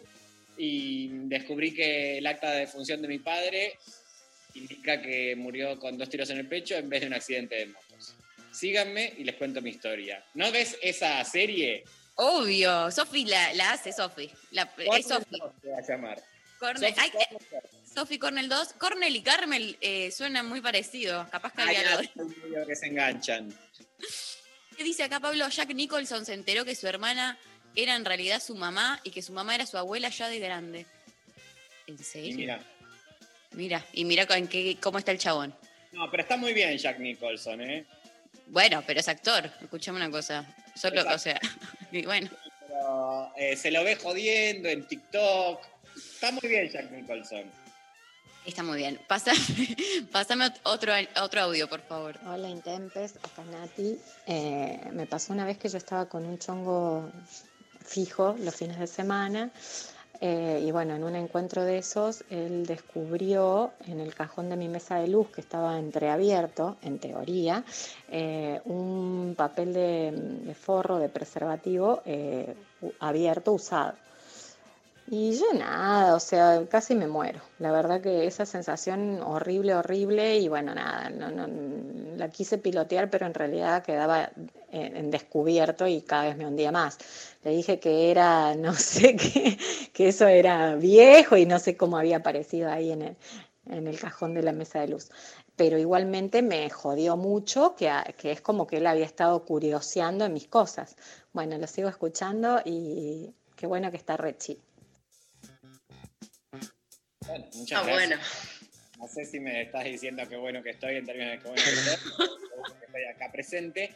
y 0.57 1.09
descubrí 1.27 1.73
que 1.73 2.17
el 2.17 2.27
acta 2.27 2.51
de 2.51 2.61
defunción 2.61 3.01
de 3.01 3.07
mi 3.07 3.19
padre 3.19 3.77
indica 4.55 5.01
que 5.01 5.35
murió 5.35 5.77
con 5.79 5.97
dos 5.97 6.09
tiros 6.09 6.29
en 6.31 6.37
el 6.39 6.47
pecho 6.47 6.75
en 6.75 6.89
vez 6.89 7.01
de 7.01 7.07
un 7.07 7.13
accidente 7.13 7.55
de 7.55 7.65
motos. 7.67 8.15
Síganme 8.51 9.13
y 9.17 9.23
les 9.23 9.35
cuento 9.35 9.61
mi 9.61 9.69
historia. 9.69 10.23
¿No 10.33 10.51
ves 10.51 10.77
esa 10.81 11.23
serie? 11.23 11.83
Obvio. 12.15 12.89
Sofi 12.89 13.25
la, 13.25 13.53
la 13.53 13.73
hace, 13.73 13.91
Sofi. 13.93 14.29
La- 14.51 14.73
Es 14.77 15.07
Sofi. 15.07 15.25
Se 15.61 15.69
va 15.69 15.77
a 15.77 15.81
llamar. 15.87 16.23
Cornel, 16.59 16.93
ay, 16.97 17.11
eh, 17.19 17.37
Sofi 17.97 18.19
Cornel 18.19 18.47
2. 18.47 18.73
Cornel 18.73 19.15
y 19.15 19.21
Carmel 19.23 19.75
eh, 19.81 20.11
suenan 20.11 20.47
muy 20.47 20.61
parecidos. 20.61 21.27
Capaz 21.29 21.51
que 21.51 21.63
Ay, 21.63 21.77
había 21.77 21.97
ay, 21.97 22.09
algo. 22.15 22.67
que 22.67 22.75
se 22.75 22.85
enganchan. 22.85 23.51
¿Qué 24.77 24.83
dice 24.83 25.01
acá 25.01 25.19
Pablo? 25.19 25.49
Jack 25.49 25.73
Nicholson 25.73 26.23
se 26.23 26.35
enteró 26.35 26.63
que 26.63 26.75
su 26.75 26.85
hermana 26.85 27.39
era 27.75 27.95
en 27.95 28.05
realidad 28.05 28.39
su 28.39 28.53
mamá 28.53 28.99
y 29.03 29.09
que 29.09 29.23
su 29.23 29.33
mamá 29.33 29.55
era 29.55 29.65
su 29.65 29.79
abuela 29.79 30.09
ya 30.09 30.29
de 30.29 30.37
grande. 30.37 30.85
¿En 31.87 31.97
serio? 31.97 32.35
Mira, 32.37 32.59
Mira, 33.53 33.83
y 33.93 34.05
mira 34.05 34.27
con 34.27 34.47
qué, 34.47 34.77
cómo 34.79 34.99
está 34.99 35.11
el 35.11 35.17
chabón. 35.17 35.55
no, 35.91 36.11
pero 36.11 36.21
está 36.21 36.37
muy 36.37 36.53
bien 36.53 36.77
Jack 36.77 36.99
Nicholson, 36.99 37.61
¿eh? 37.61 37.83
Bueno, 38.45 38.83
pero 38.85 38.99
es 38.99 39.07
actor. 39.07 39.49
Escuchame 39.59 39.97
una 39.97 40.11
cosa. 40.11 40.45
Solo, 40.75 41.01
Exacto. 41.01 41.15
o 41.15 41.17
sea, 41.17 41.39
y 41.91 42.05
bueno. 42.05 42.29
Pero 42.67 43.33
eh, 43.37 43.55
se 43.55 43.71
lo 43.71 43.83
ve 43.83 43.95
jodiendo 43.95 44.69
en 44.69 44.87
TikTok. 44.87 45.65
Está 45.95 46.31
muy 46.31 46.47
bien 46.47 46.69
Jack 46.69 46.91
Nicholson. 46.91 47.51
Está 48.47 48.63
muy 48.63 48.77
bien. 48.77 48.97
Pásame, 49.07 49.37
pásame 50.11 50.45
ot- 50.45 50.59
otro, 50.63 50.93
otro 51.21 51.41
audio, 51.41 51.67
por 51.67 51.81
favor. 51.81 52.15
Hola 52.25 52.49
Intempes, 52.49 53.15
acá 53.17 53.43
Nati. 53.51 53.99
Eh, 54.25 54.79
me 54.93 55.05
pasó 55.05 55.33
una 55.33 55.45
vez 55.45 55.57
que 55.57 55.67
yo 55.67 55.77
estaba 55.77 56.05
con 56.07 56.25
un 56.25 56.39
chongo 56.39 57.11
fijo 57.85 58.35
los 58.39 58.55
fines 58.55 58.79
de 58.79 58.87
semana 58.87 59.51
eh, 60.21 60.63
y 60.65 60.71
bueno, 60.71 60.95
en 60.95 61.03
un 61.03 61.15
encuentro 61.15 61.63
de 61.63 61.77
esos, 61.77 62.23
él 62.29 62.65
descubrió 62.65 63.73
en 63.85 63.99
el 63.99 64.15
cajón 64.15 64.49
de 64.49 64.55
mi 64.55 64.67
mesa 64.69 64.95
de 64.95 65.07
luz 65.09 65.29
que 65.29 65.41
estaba 65.41 65.77
entreabierto, 65.77 66.77
en 66.81 66.99
teoría, 66.99 67.63
eh, 68.09 68.61
un 68.65 69.35
papel 69.37 69.73
de, 69.73 70.55
forro 70.59 70.97
de 70.99 71.09
preservativo 71.09 72.01
abierto, 72.99 73.51
usado. 73.53 73.93
Y 75.09 75.37
yo 75.39 75.53
nada, 75.53 76.15
o 76.15 76.19
sea, 76.19 76.65
casi 76.69 76.93
me 76.93 77.07
muero. 77.07 77.39
La 77.59 77.71
verdad 77.71 78.01
que 78.01 78.25
esa 78.27 78.45
sensación 78.45 79.21
horrible, 79.21 79.73
horrible, 79.73 80.37
y 80.37 80.49
bueno, 80.49 80.75
nada, 80.75 81.09
no, 81.09 81.31
no, 81.31 81.47
la 82.17 82.29
quise 82.29 82.57
pilotear, 82.57 83.09
pero 83.09 83.25
en 83.25 83.33
realidad 83.33 83.83
quedaba 83.83 84.29
en, 84.69 85.09
descubierto 85.09 85.87
y 85.87 86.01
cada 86.01 86.25
vez 86.25 86.35
me 86.37 86.45
hundía 86.45 86.73
más. 86.73 86.97
Le 87.43 87.51
dije 87.51 87.79
que 87.79 88.11
era, 88.11 88.53
no 88.55 88.73
sé, 88.75 89.15
que, 89.15 89.57
que 89.93 90.09
eso 90.09 90.27
era 90.27 90.75
viejo 90.75 91.37
y 91.37 91.45
no 91.45 91.57
sé 91.59 91.77
cómo 91.77 91.97
había 91.97 92.17
aparecido 92.17 92.69
ahí 92.69 92.91
en 92.91 93.01
el, 93.03 93.15
en 93.69 93.87
el 93.87 93.97
cajón 93.99 94.33
de 94.33 94.43
la 94.43 94.51
mesa 94.51 94.81
de 94.81 94.89
luz. 94.89 95.09
Pero 95.55 95.77
igualmente 95.77 96.41
me 96.41 96.69
jodió 96.69 97.15
mucho, 97.15 97.75
que, 97.77 97.89
que 98.17 98.31
es 98.31 98.41
como 98.41 98.67
que 98.67 98.77
él 98.77 98.87
había 98.87 99.05
estado 99.05 99.45
curioseando 99.45 100.25
en 100.25 100.33
mis 100.33 100.47
cosas. 100.49 100.97
Bueno, 101.33 101.57
lo 101.57 101.67
sigo 101.67 101.87
escuchando 101.87 102.61
y 102.65 103.33
qué 103.55 103.67
bueno 103.67 103.89
que 103.89 103.97
está 103.97 104.17
Rechi. 104.17 104.59
Bueno, 107.27 107.45
muchas 107.53 107.79
Ah, 107.79 107.83
gracias. 107.85 108.09
bueno. 108.09 108.23
No 108.99 109.07
sé 109.07 109.25
si 109.25 109.39
me 109.39 109.61
estás 109.61 109.83
diciendo 109.83 110.23
qué 110.27 110.37
bueno 110.37 110.63
que 110.63 110.71
estoy 110.71 110.95
en 110.95 111.05
términos 111.05 111.31
de 111.33 111.39
qué 111.39 111.47
bueno 111.47 111.63
que 111.63 111.69
estoy, 111.69 112.27
que 112.79 112.85
estoy 112.85 113.03
acá 113.05 113.31
presente. 113.31 113.91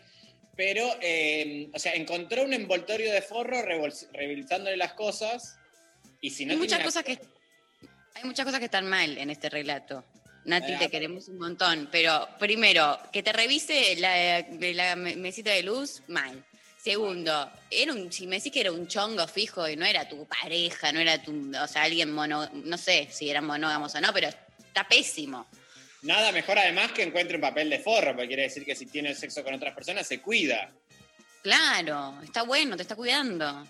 Pero, 0.55 0.85
eh, 1.01 1.69
o 1.73 1.79
sea, 1.79 1.93
encontró 1.93 2.43
un 2.43 2.53
envoltorio 2.53 3.11
de 3.11 3.21
forro 3.21 3.63
revol- 3.63 4.07
revisándole 4.13 4.77
las 4.77 4.93
cosas. 4.93 5.57
Y 6.19 6.29
si 6.29 6.45
no 6.45 6.51
hay, 6.51 6.57
muchas 6.57 6.83
cosas 6.83 7.03
que, 7.03 7.17
hay 8.13 8.23
muchas 8.25 8.45
cosas 8.45 8.59
que 8.59 8.65
están 8.65 8.87
mal 8.87 9.17
en 9.17 9.29
este 9.31 9.49
relato. 9.49 10.05
Nati, 10.45 10.73
Eh, 10.73 10.77
te 10.77 10.89
queremos 10.89 11.27
un 11.29 11.39
montón. 11.39 11.89
Pero 11.91 12.27
primero, 12.37 12.99
que 13.11 13.23
te 13.23 13.31
revise 13.33 13.95
la, 13.97 14.95
mesita 14.95 15.51
de 15.51 15.63
luz, 15.63 16.03
mal. 16.07 16.43
Segundo, 16.81 17.51
era 17.69 17.93
un, 17.93 18.11
si 18.11 18.25
me 18.25 18.37
decís 18.37 18.51
que 18.51 18.61
era 18.61 18.71
un 18.71 18.87
chongo 18.87 19.27
fijo 19.27 19.69
y 19.69 19.75
no 19.75 19.85
era 19.85 20.09
tu 20.09 20.25
pareja, 20.25 20.91
no 20.91 20.99
era 20.99 21.21
tu, 21.21 21.51
o 21.55 21.67
sea, 21.67 21.83
alguien 21.83 22.11
mono, 22.11 22.49
no 22.51 22.75
sé 22.75 23.07
si 23.11 23.29
eran 23.29 23.45
monógamos 23.45 23.93
o 23.93 24.01
no, 24.01 24.11
pero 24.11 24.29
está 24.29 24.87
pésimo. 24.87 25.45
Nada 26.01 26.31
mejor 26.31 26.57
además 26.57 26.91
que 26.91 27.03
encuentre 27.03 27.35
un 27.35 27.41
papel 27.41 27.69
de 27.69 27.77
forro, 27.77 28.13
porque 28.13 28.29
quiere 28.29 28.43
decir 28.43 28.65
que 28.65 28.75
si 28.75 28.87
tiene 28.87 29.13
sexo 29.13 29.43
con 29.43 29.53
otras 29.53 29.75
personas 29.75 30.07
se 30.07 30.21
cuida. 30.21 30.71
Claro, 31.43 32.19
está 32.23 32.41
bueno, 32.41 32.75
te 32.75 32.81
está 32.81 32.95
cuidando. 32.95 33.63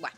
Bueno, 0.00 0.16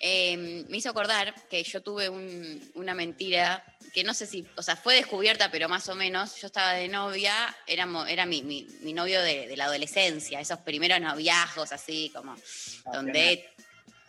eh, 0.00 0.64
me 0.68 0.78
hizo 0.78 0.90
acordar 0.90 1.34
que 1.48 1.62
yo 1.62 1.82
tuve 1.82 2.08
un- 2.08 2.70
una 2.74 2.94
mentira 2.94 3.62
que 3.92 4.02
no 4.04 4.14
sé 4.14 4.26
si, 4.26 4.46
o 4.56 4.62
sea, 4.62 4.76
fue 4.76 4.94
descubierta, 4.94 5.50
pero 5.50 5.68
más 5.68 5.88
o 5.88 5.94
menos, 5.94 6.36
yo 6.40 6.46
estaba 6.46 6.72
de 6.74 6.88
novia, 6.88 7.34
era, 7.66 7.86
era 8.08 8.24
mi, 8.24 8.42
mi, 8.42 8.66
mi 8.80 8.92
novio 8.92 9.20
de, 9.20 9.46
de 9.48 9.56
la 9.56 9.64
adolescencia, 9.64 10.40
esos 10.40 10.58
primeros 10.60 11.00
noviazgos 11.00 11.72
así, 11.72 12.10
como, 12.14 12.34
donde 12.92 13.50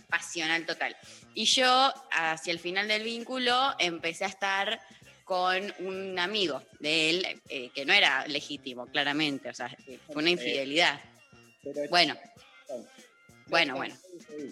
pasional 0.10 0.66
total. 0.66 0.96
Y 1.34 1.46
yo, 1.46 1.94
hacia 2.12 2.52
el 2.54 2.60
final 2.60 2.88
del 2.88 3.04
vínculo, 3.04 3.74
empecé 3.80 4.26
a 4.26 4.28
estar 4.28 4.80
con 5.24 5.74
un 5.80 6.20
amigo 6.20 6.62
de 6.80 7.10
él, 7.10 7.42
eh, 7.50 7.70
que 7.74 7.86
no 7.86 7.94
era 7.94 8.28
legítimo, 8.28 8.86
claramente, 8.88 9.50
o 9.50 9.54
sea, 9.54 9.76
fue 10.08 10.18
una 10.22 10.30
infidelidad. 10.30 11.00
Bueno, 11.90 12.16
bueno, 13.52 13.76
bueno. 13.76 13.96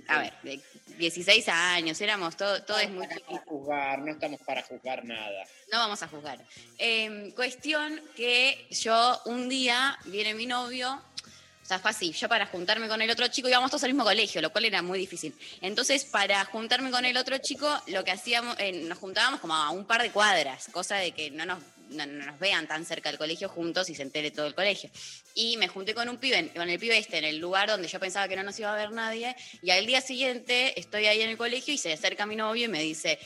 A 0.10 0.20
ver, 0.20 0.34
de 0.44 0.62
16 0.98 1.48
años, 1.48 2.00
éramos, 2.02 2.36
todo, 2.36 2.62
todo 2.64 2.78
es 2.80 2.92
muy 2.92 3.08
chiquito. 3.08 3.42
juzgar, 3.46 4.00
no 4.00 4.12
estamos 4.12 4.42
para 4.42 4.62
juzgar 4.62 5.06
nada. 5.06 5.46
No 5.72 5.80
vamos 5.80 6.04
a 6.04 6.08
juzgar. 6.08 6.38
Eh, 6.78 7.32
cuestión 7.36 8.02
que 8.16 8.68
yo 8.70 9.22
un 9.26 9.48
día 9.48 9.98
viene 10.06 10.34
mi 10.34 10.46
novio, 10.46 10.92
o 10.94 11.66
sea, 11.66 11.80
fue 11.80 11.92
así, 11.92 12.12
yo 12.12 12.28
para 12.28 12.46
juntarme 12.48 12.90
con 12.90 13.02
el 13.02 13.10
otro 13.10 13.28
chico 13.30 13.48
íbamos 13.48 13.72
todos 13.72 13.84
al 13.86 13.92
mismo 13.92 14.04
colegio, 14.04 14.42
lo 14.42 14.52
cual 14.52 14.66
era 14.66 14.82
muy 14.82 15.00
difícil. 15.00 15.34
Entonces, 15.62 16.04
para 16.04 16.44
juntarme 16.46 16.92
con 16.92 17.06
el 17.06 17.16
otro 17.16 17.38
chico, 17.38 17.82
lo 17.88 18.04
que 18.04 18.12
hacíamos, 18.12 18.58
eh, 18.60 18.74
nos 18.74 18.98
juntábamos 18.98 19.40
como 19.40 19.56
a 19.56 19.70
un 19.70 19.86
par 19.86 20.02
de 20.02 20.12
cuadras, 20.12 20.68
cosa 20.74 20.98
de 20.98 21.14
que 21.14 21.32
no 21.32 21.46
nos, 21.46 21.60
no, 21.90 22.06
no 22.06 22.26
nos 22.26 22.40
vean 22.40 22.68
tan 22.68 22.86
cerca 22.86 23.10
del 23.10 23.18
colegio 23.18 23.50
juntos 23.50 23.90
y 23.90 23.96
se 23.96 24.02
entere 24.04 24.32
todo 24.32 24.48
el 24.48 24.56
colegio. 24.56 24.90
Y 25.36 25.58
me 25.58 25.68
junté 25.68 25.94
con 25.94 26.08
un 26.10 26.18
pibe, 26.18 26.50
con 26.56 26.70
el 26.70 26.80
pibe 26.80 26.98
este, 26.98 27.18
en 27.18 27.26
el 27.26 27.38
lugar 27.38 27.70
donde 27.70 27.88
yo 27.88 28.00
pensaba 28.00 28.28
que 28.28 28.36
no 28.36 28.44
nos 28.44 28.60
iba 28.60 28.74
a 28.74 28.78
ver 28.78 28.92
nadie, 28.92 29.36
y 29.62 29.70
al 29.72 29.86
día 29.86 30.02
siguiente 30.02 30.80
estoy 30.80 31.06
ahí 31.06 31.22
en 31.22 31.30
el 31.30 31.38
colegio 31.38 31.74
y 31.74 31.78
se 31.78 31.94
acerca 31.94 32.26
mi 32.26 32.36
novio 32.36 32.66
y 32.66 32.70
me 32.70 32.82
dice, 32.82 33.20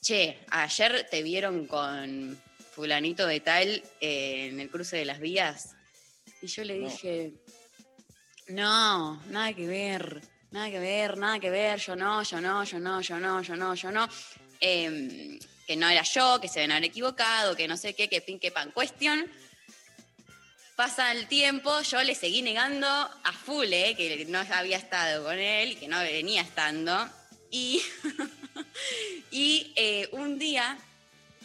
che, 0.00 0.38
ayer 0.50 1.06
te 1.10 1.22
vieron 1.22 1.66
con 1.66 2.40
fulanito 2.74 3.26
de 3.26 3.40
tal 3.40 3.82
eh, 4.00 4.48
en 4.50 4.60
el 4.60 4.68
cruce 4.70 4.96
de 4.96 5.04
las 5.04 5.20
vías. 5.20 5.70
Y 6.42 6.46
yo 6.48 6.64
le 6.64 6.78
No. 6.78 6.88
dije, 6.88 7.32
no, 8.48 9.22
nada 9.30 9.52
que 9.54 9.66
ver, 9.66 10.20
nada 10.50 10.70
que 10.70 10.78
ver, 10.78 11.16
nada 11.16 11.38
que 11.38 11.50
ver, 11.50 11.78
yo 11.78 11.96
no, 11.96 12.22
yo 12.22 12.40
no, 12.40 12.64
yo 12.64 12.78
no, 12.78 13.00
yo 13.00 13.18
no, 13.18 13.40
yo 13.42 13.56
no, 13.56 13.74
yo 13.74 13.90
no. 13.90 14.08
Em, 14.60 15.38
que 15.66 15.76
no 15.76 15.88
era 15.88 16.02
yo, 16.02 16.40
que 16.40 16.48
se 16.48 16.60
deben 16.60 16.72
haber 16.72 16.84
equivocado, 16.84 17.56
que 17.56 17.68
no 17.68 17.76
sé 17.76 17.94
qué, 17.94 18.08
que 18.08 18.20
pin, 18.20 18.38
que 18.38 18.50
pan. 18.50 18.70
Cuestión, 18.72 19.30
pasa 20.76 21.12
el 21.12 21.26
tiempo, 21.26 21.80
yo 21.82 22.02
le 22.02 22.14
seguí 22.14 22.42
negando 22.42 22.86
a 22.88 23.32
full, 23.32 23.72
eh, 23.72 23.94
que 23.96 24.24
no 24.26 24.40
había 24.50 24.76
estado 24.76 25.24
con 25.24 25.38
él 25.38 25.78
que 25.78 25.88
no 25.88 25.98
venía 26.00 26.42
estando. 26.42 27.08
Y, 27.50 27.82
y 29.30 29.72
eh, 29.76 30.08
un 30.12 30.38
día 30.38 30.78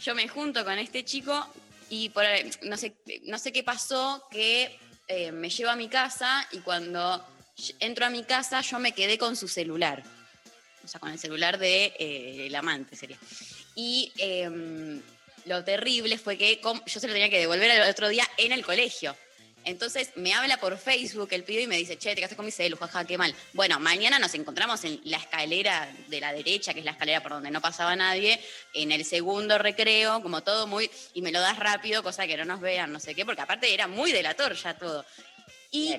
yo 0.01 0.15
me 0.15 0.27
junto 0.27 0.63
con 0.63 0.79
este 0.79 1.03
chico 1.03 1.47
y 1.89 2.11
no, 2.63 2.77
sé, 2.77 2.95
no 3.23 3.37
sé 3.37 3.51
qué 3.51 3.63
pasó, 3.63 4.27
que 4.31 4.79
eh, 5.07 5.31
me 5.31 5.49
llevo 5.49 5.71
a 5.71 5.75
mi 5.75 5.89
casa 5.89 6.47
y 6.51 6.59
cuando 6.59 7.25
entro 7.79 8.05
a 8.05 8.09
mi 8.09 8.23
casa 8.23 8.61
yo 8.61 8.79
me 8.79 8.93
quedé 8.93 9.17
con 9.17 9.35
su 9.35 9.47
celular. 9.47 10.03
O 10.83 10.87
sea, 10.87 10.99
con 10.99 11.11
el 11.11 11.19
celular 11.19 11.57
de 11.57 11.93
eh, 11.99 12.55
amante 12.55 12.95
sería. 12.95 13.17
Y 13.75 14.11
em, 14.17 15.01
lo 15.45 15.63
terrible 15.63 16.17
fue 16.17 16.37
que 16.37 16.61
yo 16.61 16.99
se 16.99 17.07
lo 17.07 17.13
tenía 17.13 17.29
que 17.29 17.39
devolver 17.39 17.71
al 17.71 17.89
otro 17.89 18.09
día 18.09 18.27
en 18.37 18.51
el 18.51 18.65
colegio. 18.65 19.15
Entonces 19.65 20.11
me 20.15 20.33
habla 20.33 20.57
por 20.57 20.77
Facebook 20.77 21.29
el 21.31 21.43
pibe 21.43 21.63
y 21.63 21.67
me 21.67 21.77
dice, 21.77 21.97
che, 21.97 22.09
te 22.11 22.15
quedaste 22.15 22.35
con 22.35 22.45
mi 22.45 22.51
celu, 22.51 22.77
jaja, 22.77 23.05
qué 23.05 23.17
mal. 23.17 23.35
Bueno, 23.53 23.79
mañana 23.79 24.17
nos 24.17 24.33
encontramos 24.33 24.83
en 24.85 24.99
la 25.03 25.17
escalera 25.17 25.93
de 26.07 26.19
la 26.21 26.33
derecha, 26.33 26.73
que 26.73 26.79
es 26.79 26.85
la 26.85 26.91
escalera 26.91 27.21
por 27.21 27.33
donde 27.33 27.51
no 27.51 27.61
pasaba 27.61 27.95
nadie, 27.95 28.39
en 28.73 28.91
el 28.91 29.03
segundo 29.05 29.57
recreo, 29.57 30.21
como 30.21 30.41
todo 30.41 30.65
muy, 30.65 30.89
y 31.13 31.21
me 31.21 31.31
lo 31.31 31.41
das 31.41 31.59
rápido, 31.59 32.03
cosa 32.03 32.25
que 32.25 32.37
no 32.37 32.45
nos 32.45 32.61
vean, 32.61 32.91
no 32.91 32.99
sé 32.99 33.13
qué, 33.13 33.25
porque 33.25 33.41
aparte 33.41 33.73
era 33.73 33.87
muy 33.87 34.11
delator 34.11 34.55
ya 34.55 34.77
todo. 34.77 35.05
Y 35.71 35.93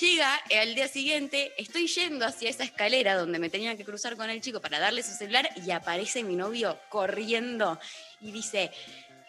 llega 0.00 0.34
al 0.60 0.74
día 0.74 0.88
siguiente, 0.88 1.52
estoy 1.56 1.86
yendo 1.86 2.26
hacia 2.26 2.50
esa 2.50 2.64
escalera 2.64 3.14
donde 3.14 3.38
me 3.38 3.50
tenía 3.50 3.76
que 3.76 3.84
cruzar 3.84 4.16
con 4.16 4.30
el 4.30 4.40
chico 4.40 4.60
para 4.60 4.78
darle 4.78 5.02
su 5.02 5.12
celular 5.12 5.48
y 5.64 5.70
aparece 5.70 6.22
mi 6.22 6.36
novio 6.36 6.78
corriendo 6.88 7.78
y 8.20 8.32
dice, 8.32 8.70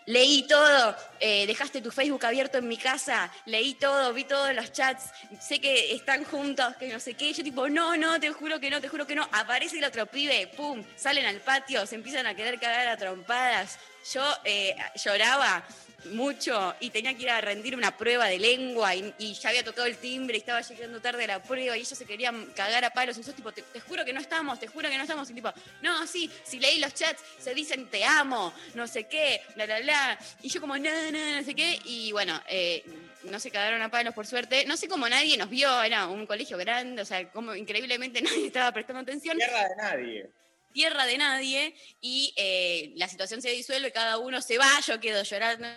leí 0.08 0.48
todo, 0.48 0.96
eh, 1.20 1.46
dejaste 1.46 1.82
tu 1.82 1.92
Facebook 1.92 2.26
abierto 2.26 2.58
en 2.58 2.68
mi 2.68 2.78
casa, 2.78 3.32
leí 3.46 3.74
todo, 3.76 4.14
vi 4.14 4.24
todos 4.24 4.54
los 4.56 4.72
chats, 4.72 5.12
sé 5.40 5.60
que 5.60 5.94
están 5.94 6.24
juntos, 6.24 6.76
que 6.78 6.88
no 6.88 7.00
sé 7.00 7.14
qué, 7.14 7.34
yo 7.34 7.44
tipo, 7.44 7.70
no, 7.70 7.98
no, 7.98 8.20
te 8.20 8.32
juro 8.32 8.60
que 8.60 8.70
no, 8.70 8.82
te 8.82 8.88
juro 8.88 9.06
que 9.06 9.16
no, 9.16 9.28
aparece 9.32 9.78
el 9.78 9.84
otro 9.84 10.06
pibe, 10.06 10.48
pum, 10.56 10.84
salen 10.96 11.26
al 11.26 11.42
patio, 11.42 11.86
se 11.86 11.96
empiezan 11.96 12.26
a 12.26 12.36
querer 12.36 12.60
cagar 12.60 12.88
a 12.88 12.98
trompadas, 12.98 13.78
yo 14.14 14.24
eh, 14.46 14.76
lloraba 14.96 15.66
mucho 16.12 16.76
y 16.80 16.90
tenía 16.90 17.16
que 17.16 17.24
ir 17.24 17.30
a 17.30 17.42
rendir 17.42 17.76
una 17.76 17.96
prueba 17.98 18.28
de 18.28 18.40
lengua 18.40 18.96
y, 18.96 19.14
y 19.18 19.34
ya 19.34 19.50
había 19.50 19.64
tocado 19.64 19.88
el 19.88 19.98
timbre 19.98 20.38
y 20.38 20.40
estaba 20.40 20.62
llegando 20.62 21.02
tarde 21.02 21.24
a 21.26 21.28
la 21.28 21.44
prueba 21.44 21.76
y 21.76 21.82
ellos 21.82 21.98
se 21.98 22.06
querían 22.06 22.46
cagar 22.48 22.86
a 22.86 22.92
palos 22.92 23.18
y 23.18 23.24
yo 23.24 23.34
tipo, 23.34 23.52
te, 23.52 23.62
te 23.62 23.80
juro 23.80 24.06
que 24.06 24.14
no 24.14 24.20
estamos, 24.20 24.60
te 24.60 24.68
juro 24.68 24.90
que 24.90 24.98
no 24.98 25.04
estamos 25.04 25.30
y 25.30 25.34
tipo, 25.34 25.52
no, 25.82 26.06
sí, 26.08 26.30
si 26.44 26.60
leí 26.60 26.80
los 26.80 26.94
chats 26.94 27.22
se 27.40 27.54
dicen 27.54 27.88
te 27.88 28.04
amo, 28.04 28.54
no 28.76 28.88
sé 28.88 29.06
qué, 29.06 29.42
bla, 29.56 29.66
bla, 29.66 29.80
bla. 29.80 30.20
Y 30.42 30.50
yo 30.50 30.62
como, 30.62 30.78
no, 30.78 31.12
no, 31.12 31.38
no 31.38 31.44
sé 31.44 31.56
qué 31.56 31.80
y 31.86 32.12
bueno, 32.12 32.40
eh, 32.48 32.84
no 33.24 33.40
se 33.40 33.52
cagaron 33.52 33.82
a 33.82 33.90
palos 33.90 34.14
por 34.14 34.28
suerte, 34.28 34.66
no 34.66 34.78
sé 34.78 34.88
cómo 34.88 35.08
nadie 35.10 35.38
nos 35.38 35.50
vio, 35.50 35.82
era 35.84 36.08
un 36.08 36.26
colegio 36.26 36.58
grande, 36.58 37.02
o 37.02 37.06
sea, 37.06 37.30
como 37.32 37.56
increíblemente 37.56 38.22
nadie 38.22 38.48
estaba 38.48 38.72
prestando 38.72 39.02
atención. 39.02 39.38
Tierra 39.38 39.68
de 39.70 39.76
nadie. 39.76 40.30
tierra 40.74 41.06
de 41.06 41.18
nadie. 41.18 41.76
Y 42.02 42.34
eh, 42.38 42.94
la 42.96 43.08
situación 43.08 43.42
se 43.42 43.50
disuelve, 43.50 43.92
cada 43.92 44.18
uno 44.18 44.42
se 44.42 44.58
va, 44.58 44.80
yo 44.86 45.00
quedo 45.00 45.24
llorando. 45.24 45.68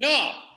¡No! 0.00 0.50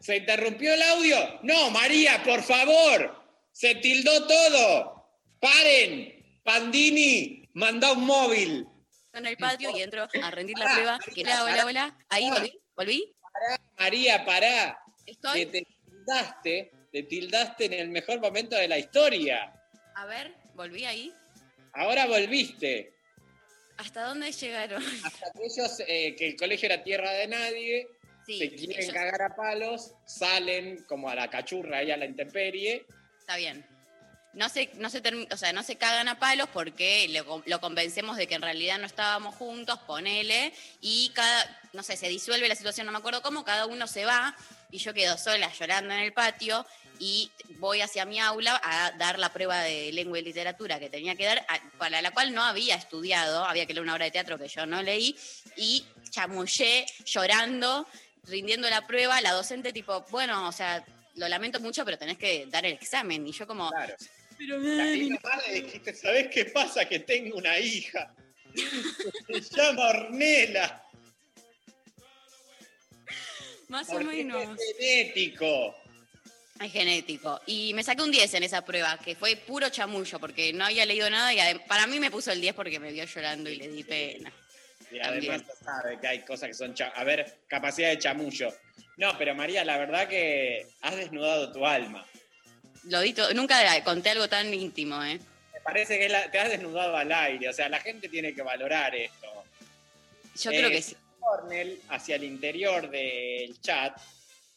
¿Se 0.00 0.16
interrumpió 0.16 0.72
el 0.72 0.82
audio? 0.82 1.40
No, 1.42 1.70
María, 1.70 2.22
por 2.22 2.42
favor. 2.42 3.14
Se 3.52 3.74
tildó 3.76 4.26
todo. 4.26 5.10
Paren. 5.40 6.14
Pandini, 6.44 7.46
manda 7.52 7.92
un 7.92 8.06
móvil. 8.06 8.66
en 9.12 9.26
el 9.26 9.36
patio 9.36 9.76
y 9.76 9.82
entro 9.82 10.08
a 10.22 10.30
rendir 10.30 10.56
la 10.56 10.72
prueba. 10.72 10.98
Que 11.14 11.22
hola, 11.22 11.44
hola, 11.44 11.66
hola. 11.66 11.98
Ahí 12.08 12.30
volví, 12.30 12.58
volví. 12.74 13.16
María, 13.76 14.24
pará. 14.24 14.80
Estoy. 15.04 15.40
Que 15.40 15.46
te 15.46 15.66
tildaste, 15.84 16.70
te 16.92 17.02
tildaste 17.02 17.64
en 17.66 17.72
el 17.74 17.88
mejor 17.88 18.20
momento 18.20 18.56
de 18.56 18.68
la 18.68 18.78
historia. 18.78 19.52
A 19.96 20.06
ver, 20.06 20.34
volví 20.54 20.84
ahí. 20.84 21.12
Ahora 21.74 22.06
volviste. 22.06 22.94
¿Hasta 23.76 24.04
dónde 24.04 24.32
llegaron? 24.32 24.82
Hasta 25.04 25.32
que 25.32 25.44
ellos, 25.44 25.82
eh, 25.86 26.16
que 26.16 26.28
el 26.28 26.36
colegio 26.36 26.66
era 26.66 26.82
tierra 26.82 27.10
de 27.12 27.26
nadie, 27.26 27.88
Sí, 28.28 28.38
se 28.38 28.50
quieren 28.50 28.78
ellos- 28.78 28.92
cagar 28.92 29.22
a 29.22 29.34
palos, 29.34 29.92
salen 30.04 30.84
como 30.84 31.08
a 31.08 31.14
la 31.14 31.30
cachurra 31.30 31.78
ahí 31.78 31.90
a 31.90 31.96
la 31.96 32.04
intemperie. 32.04 32.84
Está 33.18 33.36
bien. 33.36 33.64
No 34.34 34.50
se, 34.50 34.68
no, 34.74 34.90
se 34.90 35.02
term- 35.02 35.26
o 35.32 35.36
sea, 35.38 35.54
no 35.54 35.62
se 35.62 35.76
cagan 35.76 36.06
a 36.08 36.18
palos 36.18 36.46
porque 36.52 37.08
lo, 37.08 37.42
lo 37.46 37.60
convencemos 37.60 38.18
de 38.18 38.26
que 38.26 38.34
en 38.34 38.42
realidad 38.42 38.78
no 38.78 38.84
estábamos 38.86 39.34
juntos, 39.34 39.78
ponele, 39.86 40.52
y 40.82 41.10
cada, 41.14 41.60
no 41.72 41.82
sé, 41.82 41.96
se 41.96 42.08
disuelve 42.10 42.46
la 42.48 42.54
situación, 42.54 42.84
no 42.84 42.92
me 42.92 42.98
acuerdo 42.98 43.22
cómo, 43.22 43.42
cada 43.44 43.64
uno 43.64 43.86
se 43.86 44.04
va 44.04 44.36
y 44.70 44.76
yo 44.78 44.92
quedo 44.92 45.16
sola 45.16 45.50
llorando 45.58 45.94
en 45.94 46.00
el 46.00 46.12
patio 46.12 46.66
y 47.00 47.30
voy 47.58 47.80
hacia 47.80 48.04
mi 48.04 48.20
aula 48.20 48.60
a 48.62 48.92
dar 48.98 49.18
la 49.18 49.32
prueba 49.32 49.60
de 49.62 49.90
lengua 49.92 50.18
y 50.18 50.22
literatura 50.22 50.78
que 50.78 50.90
tenía 50.90 51.16
que 51.16 51.24
dar, 51.24 51.46
para 51.78 52.02
la 52.02 52.10
cual 52.10 52.34
no 52.34 52.42
había 52.44 52.74
estudiado, 52.74 53.46
había 53.46 53.64
que 53.64 53.72
leer 53.72 53.82
una 53.84 53.94
obra 53.94 54.04
de 54.04 54.10
teatro 54.10 54.36
que 54.38 54.48
yo 54.48 54.66
no 54.66 54.82
leí, 54.82 55.16
y 55.56 55.86
chamullé 56.10 56.84
llorando, 57.06 57.86
rindiendo 58.28 58.68
la 58.70 58.86
prueba, 58.86 59.20
la 59.20 59.32
docente 59.32 59.72
tipo, 59.72 60.04
bueno, 60.10 60.48
o 60.48 60.52
sea, 60.52 60.84
lo 61.14 61.28
lamento 61.28 61.60
mucho, 61.60 61.84
pero 61.84 61.98
tenés 61.98 62.18
que 62.18 62.46
dar 62.46 62.64
el 62.64 62.74
examen. 62.74 63.26
Y 63.26 63.32
yo 63.32 63.46
como, 63.46 63.70
pero 64.38 64.58
La 64.58 64.84
misma 64.84 65.18
madre 65.22 65.62
dijiste, 65.62 65.94
¿sabés 65.94 66.28
qué 66.28 66.44
pasa? 66.46 66.88
Que 66.88 67.00
tengo 67.00 67.36
una 67.36 67.58
hija. 67.58 68.14
Se 69.28 69.56
llama 69.56 69.88
Ornela. 69.88 70.84
más 73.68 73.88
o 73.90 74.00
menos. 74.00 74.58
Es 74.58 74.76
genético. 74.76 75.74
Es 76.60 76.72
genético. 76.72 77.40
Y 77.46 77.72
me 77.74 77.82
saqué 77.82 78.02
un 78.02 78.10
10 78.10 78.34
en 78.34 78.42
esa 78.44 78.64
prueba, 78.64 78.98
que 78.98 79.14
fue 79.14 79.36
puro 79.36 79.68
chamullo, 79.68 80.18
porque 80.18 80.52
no 80.52 80.64
había 80.64 80.86
leído 80.86 81.10
nada 81.10 81.32
y 81.32 81.58
para 81.66 81.86
mí 81.86 82.00
me 82.00 82.10
puso 82.10 82.32
el 82.32 82.40
10 82.40 82.54
porque 82.54 82.80
me 82.80 82.92
vio 82.92 83.04
llorando 83.04 83.50
y 83.50 83.56
le 83.56 83.68
di 83.68 83.84
pena. 83.84 84.32
Y 84.90 84.98
además 85.00 85.42
sabe 85.62 85.98
que 86.00 86.06
hay 86.08 86.20
cosas 86.20 86.48
que 86.48 86.54
son... 86.54 86.74
A 86.94 87.04
ver, 87.04 87.38
capacidad 87.46 87.88
de 87.90 87.98
chamullo. 87.98 88.52
No, 88.96 89.16
pero 89.18 89.34
María, 89.34 89.64
la 89.64 89.76
verdad 89.78 90.08
que 90.08 90.66
has 90.82 90.96
desnudado 90.96 91.52
tu 91.52 91.64
alma. 91.66 92.06
Lo 92.84 93.00
di 93.00 93.14
nunca 93.34 93.82
conté 93.84 94.10
algo 94.10 94.28
tan 94.28 94.52
íntimo, 94.52 95.02
¿eh? 95.04 95.18
Me 95.52 95.60
parece 95.60 95.98
que 95.98 96.08
la- 96.08 96.30
te 96.30 96.38
has 96.38 96.48
desnudado 96.50 96.96
al 96.96 97.12
aire. 97.12 97.48
O 97.48 97.52
sea, 97.52 97.68
la 97.68 97.80
gente 97.80 98.08
tiene 98.08 98.34
que 98.34 98.42
valorar 98.42 98.94
esto. 98.94 99.44
Yo 100.42 100.50
creo 100.50 100.68
Eh, 100.68 100.72
que 100.72 100.82
sí. 100.82 100.96
Cornell, 101.20 101.78
hacia 101.90 102.16
el 102.16 102.24
interior 102.24 102.88
del 102.88 103.60
chat, 103.60 104.00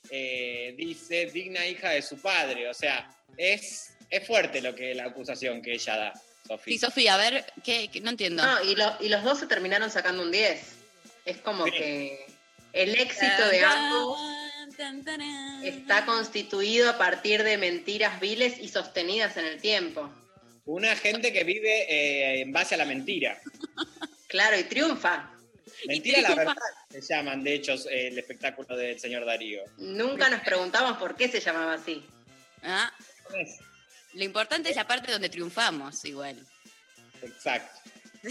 eh, 0.09 0.73
dice 0.77 1.25
digna 1.25 1.65
hija 1.65 1.89
de 1.89 2.01
su 2.01 2.21
padre. 2.21 2.69
O 2.69 2.73
sea, 2.73 3.13
es, 3.37 3.93
es 4.09 4.25
fuerte 4.25 4.61
lo 4.61 4.73
que 4.73 4.95
la 4.95 5.05
acusación 5.05 5.61
que 5.61 5.73
ella 5.73 5.97
da 5.97 6.13
Sofía. 6.57 6.73
Sí, 6.73 6.79
Sofía, 6.79 7.13
a 7.15 7.17
ver, 7.17 7.45
¿qué, 7.63 7.89
qué- 7.91 8.01
no 8.01 8.09
entiendo. 8.11 8.43
No, 8.45 8.63
y, 8.63 8.75
lo- 8.75 8.95
y 8.99 9.09
los 9.09 9.23
dos 9.23 9.39
se 9.39 9.47
terminaron 9.47 9.89
sacando 9.89 10.23
un 10.23 10.31
10. 10.31 10.61
Es 11.25 11.37
como 11.37 11.65
que 11.65 12.25
el 12.73 12.95
éxito 12.95 13.47
de 13.49 13.63
ambos 13.63 14.19
está 15.63 16.05
constituido 16.05 16.89
a 16.89 16.97
partir 16.97 17.43
de 17.43 17.57
mentiras 17.57 18.19
viles 18.19 18.57
y 18.59 18.67
sostenidas 18.69 19.37
en 19.37 19.45
el 19.45 19.61
tiempo. 19.61 20.09
Una 20.65 20.95
gente 20.95 21.31
que 21.33 21.43
vive 21.43 21.83
eh, 21.89 22.41
en 22.41 22.51
base 22.51 22.75
a 22.75 22.77
la 22.77 22.85
mentira. 22.85 23.39
Claro, 24.27 24.57
y 24.57 24.63
triunfa. 24.63 25.31
Mentira 25.85 26.21
la 26.21 26.27
triunfa. 26.29 26.43
verdad 26.53 26.61
se 26.89 27.01
llaman, 27.01 27.43
de 27.43 27.53
hecho, 27.55 27.73
el 27.89 28.17
espectáculo 28.17 28.75
del 28.77 28.99
señor 28.99 29.25
Darío. 29.25 29.63
Nunca 29.77 30.29
nos 30.29 30.41
preguntamos 30.41 30.97
por 30.97 31.15
qué 31.15 31.27
se 31.27 31.39
llamaba 31.39 31.73
así. 31.73 32.05
Ah, 32.63 32.91
Lo 34.13 34.23
importante 34.23 34.69
es 34.69 34.75
la 34.75 34.87
parte 34.87 35.11
donde 35.11 35.29
triunfamos, 35.29 36.03
igual. 36.05 36.37
Exacto. 37.21 37.79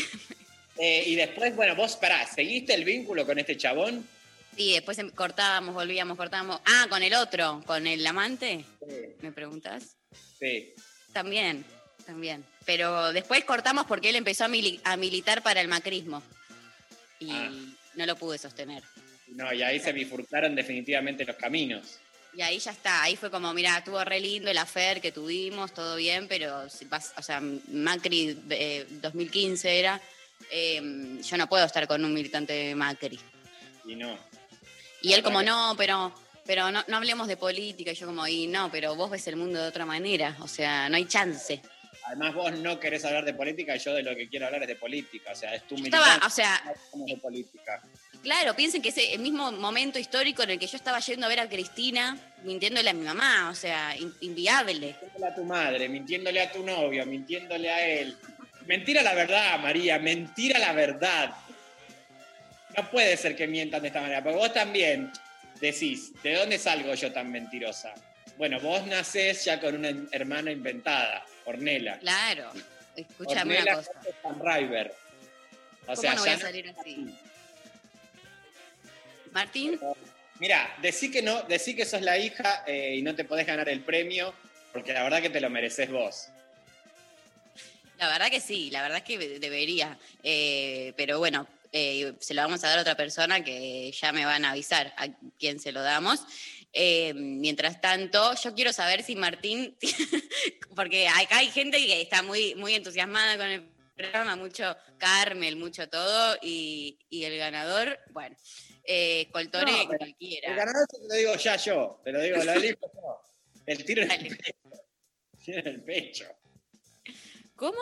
Eh, 0.82 1.02
y 1.08 1.14
después, 1.14 1.54
bueno, 1.54 1.74
vos, 1.76 1.96
pará, 1.96 2.26
¿seguiste 2.26 2.72
el 2.72 2.84
vínculo 2.84 3.26
con 3.26 3.38
este 3.38 3.54
chabón? 3.54 4.08
Sí, 4.56 4.72
después 4.72 4.96
em- 4.98 5.10
cortábamos, 5.10 5.74
volvíamos, 5.74 6.16
cortábamos. 6.16 6.58
Ah, 6.64 6.86
con 6.88 7.02
el 7.02 7.12
otro, 7.12 7.62
con 7.66 7.86
el 7.86 8.06
amante, 8.06 8.64
Sí. 8.88 8.94
¿me 9.20 9.30
preguntas? 9.30 9.96
Sí. 10.38 10.72
También, 11.12 11.66
también. 12.06 12.46
Pero 12.64 13.12
después 13.12 13.44
cortamos 13.44 13.84
porque 13.86 14.08
él 14.08 14.16
empezó 14.16 14.44
a, 14.44 14.48
mili- 14.48 14.80
a 14.84 14.96
militar 14.96 15.42
para 15.42 15.60
el 15.60 15.68
macrismo. 15.68 16.22
Y 17.18 17.30
Ah. 17.30 17.50
no 17.96 18.06
lo 18.06 18.16
pude 18.16 18.38
sostener. 18.38 18.82
No, 19.26 19.52
y 19.52 19.62
ahí 19.62 19.80
se 19.80 19.92
bifurcaron 19.92 20.54
definitivamente 20.54 21.26
los 21.26 21.36
caminos. 21.36 21.98
Y 22.32 22.42
ahí 22.42 22.58
ya 22.58 22.70
está, 22.70 23.02
ahí 23.02 23.16
fue 23.16 23.30
como, 23.30 23.52
mira, 23.52 23.78
estuvo 23.78 24.02
re 24.04 24.20
lindo 24.20 24.50
el 24.50 24.58
afer 24.58 25.00
que 25.00 25.10
tuvimos, 25.10 25.72
todo 25.74 25.96
bien, 25.96 26.28
pero, 26.28 26.68
si 26.68 26.84
vas- 26.84 27.12
o 27.16 27.22
sea, 27.22 27.40
Macri 27.40 28.38
eh, 28.50 28.86
2015 28.88 29.78
era, 29.78 30.00
eh, 30.50 31.18
yo 31.22 31.36
no 31.36 31.48
puedo 31.48 31.64
estar 31.64 31.86
con 31.88 32.04
un 32.04 32.14
militante 32.14 32.52
de 32.52 32.74
Macri. 32.74 33.18
Y 33.84 33.96
no. 33.96 34.16
Y 35.02 35.12
él 35.12 35.22
como, 35.24 35.42
no, 35.42 35.74
pero, 35.76 36.14
pero 36.46 36.70
no, 36.70 36.84
no 36.86 36.96
hablemos 36.98 37.26
de 37.26 37.36
política, 37.36 37.90
y 37.90 37.94
yo 37.96 38.06
como, 38.06 38.26
y 38.28 38.46
no, 38.46 38.70
pero 38.70 38.94
vos 38.94 39.10
ves 39.10 39.26
el 39.26 39.36
mundo 39.36 39.60
de 39.60 39.68
otra 39.68 39.84
manera, 39.84 40.36
o 40.40 40.46
sea, 40.48 40.88
no 40.88 40.96
hay 40.96 41.06
chance. 41.06 41.60
Además, 42.06 42.34
vos 42.34 42.52
no 42.58 42.78
querés 42.80 43.04
hablar 43.04 43.24
de 43.24 43.34
política 43.34 43.76
yo 43.76 43.92
de 43.94 44.02
lo 44.02 44.16
que 44.16 44.28
quiero 44.28 44.46
hablar 44.46 44.62
es 44.62 44.68
de 44.68 44.74
política. 44.74 45.30
O 45.30 45.34
sea, 45.36 45.54
es 45.54 45.64
tu 45.68 45.76
Estaba, 45.76 46.04
militante. 46.06 46.26
o 46.26 46.30
sea, 46.30 46.62
de 47.06 47.16
política. 47.18 47.82
Claro, 48.22 48.54
piensen 48.54 48.82
que 48.82 48.90
es 48.90 48.98
el 48.98 49.18
mismo 49.20 49.50
momento 49.52 49.98
histórico 49.98 50.42
en 50.42 50.50
el 50.50 50.58
que 50.58 50.66
yo 50.66 50.76
estaba 50.76 50.98
yendo 51.00 51.24
a 51.24 51.28
ver 51.28 51.40
a 51.40 51.48
Cristina 51.48 52.18
mintiéndole 52.44 52.90
a 52.90 52.92
mi 52.92 53.04
mamá, 53.04 53.48
o 53.50 53.54
sea, 53.54 53.96
in- 53.96 54.14
inviable. 54.20 54.94
Mintiéndole 55.00 55.26
a 55.26 55.34
tu 55.34 55.44
madre, 55.44 55.88
mintiéndole 55.88 56.40
a 56.42 56.52
tu 56.52 56.62
novio, 56.64 57.06
mintiéndole 57.06 57.70
a 57.70 57.86
él. 57.86 58.16
Mentira 58.66 59.02
la 59.02 59.14
verdad, 59.14 59.58
María, 59.58 59.98
mentira 59.98 60.58
la 60.58 60.72
verdad. 60.72 61.34
No 62.76 62.90
puede 62.90 63.16
ser 63.16 63.34
que 63.36 63.46
mientan 63.46 63.82
de 63.82 63.88
esta 63.88 64.00
manera, 64.02 64.22
porque 64.22 64.38
vos 64.38 64.52
también 64.52 65.10
decís, 65.60 66.12
¿de 66.22 66.34
dónde 66.34 66.58
salgo 66.58 66.94
yo 66.94 67.10
tan 67.12 67.30
mentirosa? 67.32 67.94
Bueno, 68.36 68.60
vos 68.60 68.86
nacés 68.86 69.44
ya 69.44 69.60
con 69.60 69.74
una 69.76 69.90
hermana 70.12 70.50
inventada, 70.50 71.24
Ornela. 71.46 71.98
Claro, 71.98 72.50
escúchame 72.96 73.58
Ornella 73.58 73.62
una 73.62 73.74
cosa. 73.76 73.90
O 75.82 75.86
¿Cómo 75.86 75.96
sea, 75.96 76.14
no 76.14 76.20
voy 76.20 76.30
a 76.30 76.38
salir 76.38 76.74
así? 76.78 77.14
Martín, 79.32 79.78
Mira, 80.40 80.74
decí 80.80 81.10
que 81.10 81.20
no, 81.20 81.42
decí 81.42 81.76
que 81.76 81.84
sos 81.84 82.00
la 82.00 82.16
hija 82.16 82.64
eh, 82.66 82.94
y 82.96 83.02
no 83.02 83.14
te 83.14 83.24
podés 83.24 83.46
ganar 83.46 83.68
el 83.68 83.80
premio, 83.80 84.34
porque 84.72 84.94
la 84.94 85.02
verdad 85.02 85.20
que 85.20 85.28
te 85.28 85.40
lo 85.40 85.50
mereces 85.50 85.90
vos. 85.90 86.28
la 87.98 88.08
verdad 88.08 88.30
que 88.30 88.40
sí, 88.40 88.70
la 88.70 88.80
verdad 88.80 88.98
es 88.98 89.04
que 89.04 89.38
debería. 89.38 89.98
Eh, 90.22 90.94
pero 90.96 91.18
bueno, 91.18 91.46
eh, 91.72 92.14
se 92.20 92.32
lo 92.32 92.40
vamos 92.40 92.64
a 92.64 92.68
dar 92.68 92.78
a 92.78 92.82
otra 92.82 92.96
persona 92.96 93.44
que 93.44 93.92
ya 93.92 94.12
me 94.12 94.24
van 94.24 94.46
a 94.46 94.52
avisar 94.52 94.94
a 94.96 95.08
quién 95.38 95.60
se 95.60 95.72
lo 95.72 95.82
damos. 95.82 96.20
Eh, 96.72 97.12
mientras 97.14 97.80
tanto, 97.82 98.34
yo 98.42 98.54
quiero 98.54 98.72
saber 98.72 99.02
si 99.02 99.16
Martín, 99.16 99.76
porque 100.74 101.06
acá 101.06 101.38
hay 101.38 101.50
gente 101.50 101.76
que 101.76 102.00
está 102.00 102.22
muy, 102.22 102.54
muy 102.54 102.74
entusiasmada 102.74 103.36
con 103.36 103.46
el 103.46 103.68
programa, 103.94 104.36
mucho 104.36 104.74
Carmel, 104.96 105.56
mucho 105.56 105.88
todo, 105.90 106.38
y, 106.40 106.98
y 107.10 107.24
el 107.24 107.36
ganador, 107.36 107.98
bueno, 108.12 108.36
eh, 108.92 109.28
Coltore, 109.30 109.70
No, 109.70 109.86
cualquiera. 109.86 110.50
El 110.50 110.56
ganador 110.56 110.86
te 110.88 110.98
lo 110.98 111.14
digo 111.14 111.36
ya 111.36 111.56
yo, 111.56 112.00
te 112.02 112.10
lo 112.10 112.20
digo, 112.20 112.42
lo 112.42 112.52
elijo 112.52 112.90
yo. 112.92 113.22
El 113.66 113.84
tiro 113.84 114.02
en 114.02 114.10
el 114.10 114.36
pecho. 114.36 114.52
El 115.32 115.38
tiro 115.44 115.58
en 115.60 115.66
el 115.68 115.82
pecho. 115.82 116.24
¿Cómo? 117.54 117.78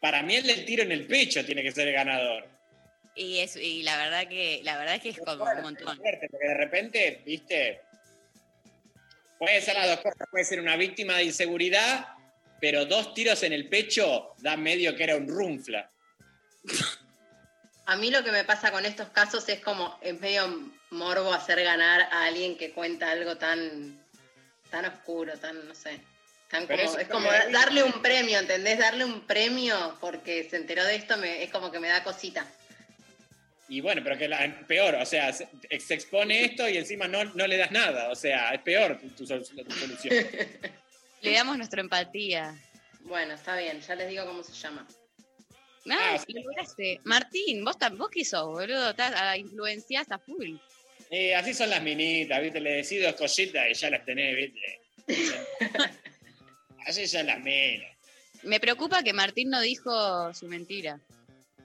Para 0.00 0.22
mí 0.22 0.34
el 0.34 0.46
del 0.46 0.64
tiro 0.64 0.82
en 0.82 0.90
el 0.90 1.06
pecho 1.06 1.44
tiene 1.44 1.62
que 1.62 1.70
ser 1.70 1.86
el 1.88 1.94
ganador. 1.94 2.48
Y, 3.14 3.38
es, 3.38 3.54
y 3.54 3.84
la 3.84 3.96
verdad 3.96 4.26
que 4.28 4.60
la 4.64 4.76
verdad 4.76 4.96
es 4.96 5.02
que 5.02 5.10
es 5.10 5.18
como 5.18 5.44
un 5.44 5.62
montón. 5.62 5.96
Fuerte, 5.98 6.28
porque 6.28 6.48
de 6.48 6.54
repente, 6.54 7.22
viste, 7.24 7.82
puede 9.38 9.60
ser 9.60 9.76
las 9.76 9.86
dos 9.86 10.00
cosas, 10.00 10.26
puede 10.30 10.44
ser 10.44 10.60
una 10.60 10.76
víctima 10.76 11.18
de 11.18 11.24
inseguridad, 11.24 12.08
pero 12.60 12.86
dos 12.86 13.14
tiros 13.14 13.40
en 13.44 13.52
el 13.52 13.68
pecho 13.68 14.34
da 14.38 14.56
medio 14.56 14.96
que 14.96 15.04
era 15.04 15.16
un 15.16 15.28
runfla. 15.28 15.92
A 17.86 17.96
mí 17.96 18.10
lo 18.10 18.24
que 18.24 18.32
me 18.32 18.44
pasa 18.44 18.70
con 18.72 18.86
estos 18.86 19.08
casos 19.10 19.48
es 19.48 19.60
como, 19.60 19.98
es 20.00 20.18
medio 20.20 20.70
morbo 20.90 21.32
hacer 21.32 21.62
ganar 21.62 22.02
a 22.10 22.24
alguien 22.24 22.56
que 22.56 22.70
cuenta 22.72 23.10
algo 23.10 23.36
tan, 23.36 24.02
tan 24.70 24.84
oscuro, 24.86 25.36
tan, 25.38 25.66
no 25.68 25.74
sé. 25.74 26.00
Tan 26.50 26.66
como, 26.66 26.98
es 26.98 27.08
como 27.08 27.28
darle 27.52 27.82
un 27.82 28.00
premio, 28.00 28.38
¿entendés? 28.38 28.78
Darle 28.78 29.04
un 29.04 29.22
premio 29.26 29.96
porque 30.00 30.48
se 30.48 30.56
enteró 30.56 30.84
de 30.84 30.94
esto 30.96 31.16
me, 31.18 31.42
es 31.42 31.50
como 31.50 31.70
que 31.70 31.80
me 31.80 31.88
da 31.88 32.02
cosita. 32.04 32.46
Y 33.68 33.80
bueno, 33.80 34.02
pero 34.04 34.16
que 34.18 34.28
la, 34.28 34.60
peor, 34.66 34.94
o 34.94 35.06
sea, 35.06 35.32
se, 35.32 35.48
se 35.80 35.94
expone 35.94 36.44
esto 36.44 36.68
y 36.68 36.76
encima 36.76 37.08
no, 37.08 37.24
no 37.24 37.46
le 37.46 37.56
das 37.56 37.70
nada, 37.70 38.10
o 38.10 38.14
sea, 38.14 38.50
es 38.54 38.60
peor 38.60 39.00
tu, 39.00 39.08
tu 39.10 39.26
sol- 39.26 39.42
tu 39.44 39.70
solución. 39.74 40.14
Le 41.22 41.32
damos 41.32 41.56
nuestra 41.56 41.80
empatía. 41.80 42.54
Bueno, 43.00 43.32
está 43.34 43.56
bien, 43.56 43.80
ya 43.80 43.94
les 43.94 44.08
digo 44.10 44.26
cómo 44.26 44.42
se 44.42 44.52
llama. 44.52 44.86
Ah, 45.90 46.16
lo 46.28 46.42
lograste. 46.42 47.00
Martín, 47.04 47.64
vos, 47.64 47.76
vos 47.96 48.08
qué 48.10 48.24
sos, 48.24 48.46
boludo, 48.46 48.90
estás 48.90 49.14
a 49.14 49.36
influencias 49.36 50.10
a 50.10 50.18
full. 50.18 50.56
Eh, 51.10 51.34
así 51.34 51.52
son 51.52 51.70
las 51.70 51.82
minitas, 51.82 52.40
¿viste? 52.40 52.60
Le 52.60 52.76
decido 52.76 53.06
dos 53.06 53.16
cositas 53.16 53.66
y 53.70 53.74
ya 53.74 53.90
las 53.90 54.04
tenés, 54.04 54.36
¿viste? 54.36 54.80
así 56.86 57.06
son 57.06 57.26
las 57.26 57.40
minas. 57.40 57.92
Me 58.42 58.60
preocupa 58.60 59.02
que 59.02 59.12
Martín 59.12 59.50
no 59.50 59.60
dijo 59.60 60.32
su 60.34 60.46
mentira. 60.48 61.00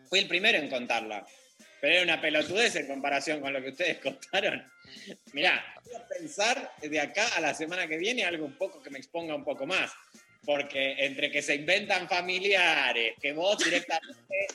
Fui 0.10 0.20
el 0.20 0.28
primero 0.28 0.58
en 0.58 0.70
contarla, 0.70 1.26
pero 1.80 1.94
era 1.94 2.04
una 2.04 2.22
pelotudez 2.22 2.76
en 2.76 2.88
comparación 2.88 3.42
con 3.42 3.54
lo 3.54 3.62
que 3.62 3.70
ustedes 3.70 3.98
contaron. 4.04 4.64
Mirá, 5.34 5.64
voy 5.86 5.96
a 5.96 6.08
pensar 6.08 6.74
de 6.82 7.00
acá 7.00 7.28
a 7.36 7.42
la 7.42 7.54
semana 7.54 7.88
que 7.88 7.98
viene 7.98 8.26
algo 8.26 8.46
un 8.46 8.58
poco 8.58 8.82
que 8.82 8.90
me 8.90 9.00
exponga 9.00 9.36
un 9.36 9.44
poco 9.44 9.66
más. 9.66 9.92
Porque 10.46 10.96
entre 11.06 11.30
que 11.32 11.42
se 11.42 11.56
inventan 11.56 12.08
familiares, 12.08 13.16
que 13.22 13.34
vos 13.34 13.58
directamente 13.64 14.48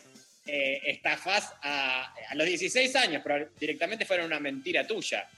eh, 0.46 0.80
estafás 0.86 1.52
a, 1.62 2.12
a 2.30 2.34
los 2.34 2.46
16 2.46 2.96
años, 2.96 3.22
pero 3.22 3.48
directamente 3.58 4.04
fueron 4.04 4.26
una 4.26 4.40
mentira 4.40 4.86
tuya. 4.86 5.28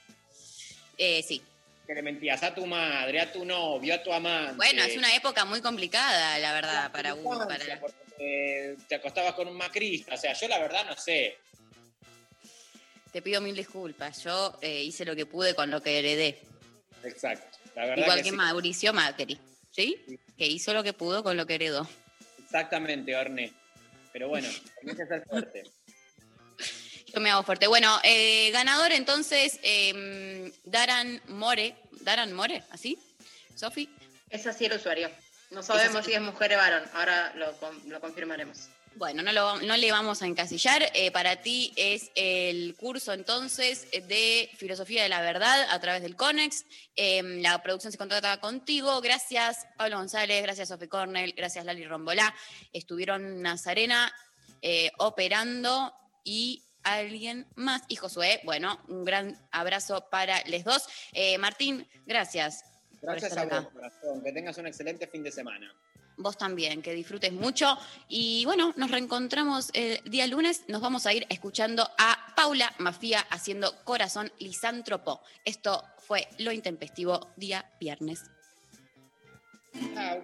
Eh, 0.96 1.22
sí. 1.22 1.42
Que 1.86 1.94
le 1.94 2.02
mentías 2.02 2.42
a 2.42 2.54
tu 2.54 2.66
madre, 2.66 3.20
a 3.20 3.30
tu 3.30 3.44
novio, 3.44 3.94
a 3.94 4.02
tu 4.02 4.12
amante. 4.12 4.56
Bueno, 4.56 4.82
es 4.82 4.96
una 4.96 5.14
época 5.14 5.44
muy 5.44 5.60
complicada, 5.60 6.38
la 6.38 6.52
verdad, 6.52 6.90
para 6.90 7.14
uno. 7.14 7.46
Para... 7.46 7.80
Eh, 8.18 8.76
te 8.88 8.96
acostabas 8.96 9.34
con 9.34 9.46
un 9.46 9.56
macrista. 9.56 10.14
O 10.14 10.18
sea, 10.18 10.32
yo 10.32 10.48
la 10.48 10.58
verdad 10.58 10.84
no 10.86 10.96
sé. 10.96 11.38
Te 13.12 13.22
pido 13.22 13.40
mil 13.40 13.54
disculpas. 13.54 14.24
Yo 14.24 14.58
eh, 14.60 14.82
hice 14.82 15.04
lo 15.04 15.14
que 15.14 15.26
pude 15.26 15.54
con 15.54 15.70
lo 15.70 15.80
que 15.80 15.98
heredé. 15.98 16.40
Exacto. 17.04 17.58
La 17.76 17.86
verdad 17.86 18.02
Igual 18.02 18.16
que 18.18 18.24
que, 18.24 18.30
sí. 18.30 18.36
Mauricio 18.36 18.92
Macri. 18.92 19.38
¿Sí? 19.76 20.18
Que 20.38 20.46
hizo 20.46 20.72
lo 20.72 20.82
que 20.82 20.94
pudo 20.94 21.22
con 21.22 21.36
lo 21.36 21.46
que 21.46 21.56
heredó. 21.56 21.86
Exactamente, 22.42 23.14
Orne. 23.14 23.52
Pero 24.10 24.28
bueno, 24.28 24.48
tenés 24.80 24.96
que 24.96 25.06
ser 25.06 25.22
fuerte. 25.28 25.64
Yo 27.14 27.20
me 27.20 27.30
hago 27.30 27.42
fuerte. 27.42 27.66
Bueno, 27.66 27.98
eh, 28.02 28.50
ganador 28.52 28.92
entonces, 28.92 29.60
eh, 29.62 30.50
Daran 30.64 31.20
More. 31.28 31.76
¿Daran 32.00 32.32
More? 32.32 32.62
¿Así? 32.70 32.98
¿Sofi? 33.54 33.90
Es 34.30 34.46
así 34.46 34.64
el 34.64 34.72
usuario. 34.72 35.10
No 35.50 35.62
sabemos 35.62 36.06
si 36.06 36.12
es 36.14 36.20
mujer 36.22 36.54
o 36.54 36.56
varón, 36.56 36.82
ahora 36.94 37.32
lo, 37.36 37.52
con- 37.58 37.88
lo 37.88 38.00
confirmaremos. 38.00 38.68
Bueno, 38.96 39.22
no, 39.22 39.30
lo, 39.32 39.60
no 39.60 39.76
le 39.76 39.92
vamos 39.92 40.22
a 40.22 40.26
encasillar. 40.26 40.90
Eh, 40.94 41.10
para 41.10 41.36
ti 41.42 41.70
es 41.76 42.10
el 42.14 42.74
curso 42.76 43.12
entonces 43.12 43.86
de 43.90 44.48
Filosofía 44.56 45.02
de 45.02 45.10
la 45.10 45.20
Verdad 45.20 45.66
a 45.70 45.78
través 45.80 46.00
del 46.00 46.16
CONEX. 46.16 46.64
Eh, 46.96 47.22
la 47.42 47.62
producción 47.62 47.92
se 47.92 47.98
contrata 47.98 48.40
contigo. 48.40 49.02
Gracias 49.02 49.66
Pablo 49.76 49.98
González, 49.98 50.42
gracias 50.42 50.68
Sofi 50.70 50.88
Cornell, 50.88 51.34
gracias 51.36 51.66
Lali 51.66 51.84
Rombolá. 51.84 52.34
Estuvieron 52.72 53.42
Nazarena 53.42 54.10
eh, 54.62 54.90
operando 54.96 55.92
y 56.24 56.62
alguien 56.82 57.46
más. 57.54 57.82
Y 57.88 57.96
Josué, 57.96 58.40
bueno, 58.44 58.80
un 58.88 59.04
gran 59.04 59.38
abrazo 59.50 60.08
para 60.08 60.42
les 60.44 60.64
dos. 60.64 60.84
Eh, 61.12 61.36
Martín, 61.36 61.86
gracias. 62.06 62.64
por 63.00 63.10
Gracias 63.10 63.32
estar 63.32 63.44
a 63.44 63.46
acá. 63.46 63.60
vos, 63.60 63.72
corazón. 63.74 64.22
Que 64.24 64.32
tengas 64.32 64.56
un 64.56 64.66
excelente 64.68 65.06
fin 65.06 65.22
de 65.22 65.32
semana. 65.32 65.70
Vos 66.18 66.38
también, 66.38 66.80
que 66.80 66.94
disfrutes 66.94 67.32
mucho. 67.32 67.76
Y 68.08 68.44
bueno, 68.46 68.72
nos 68.76 68.90
reencontramos 68.90 69.70
el 69.74 70.00
día 70.10 70.26
lunes. 70.26 70.62
Nos 70.68 70.80
vamos 70.80 71.06
a 71.06 71.12
ir 71.12 71.26
escuchando 71.28 71.88
a 71.98 72.16
Paula 72.34 72.72
Mafía 72.78 73.20
haciendo 73.30 73.74
Corazón 73.84 74.32
Lisántropo. 74.38 75.20
Esto 75.44 75.84
fue 75.98 76.28
Lo 76.38 76.52
Intempestivo, 76.52 77.28
día 77.36 77.70
viernes. 77.78 78.22
Chao. 79.94 80.22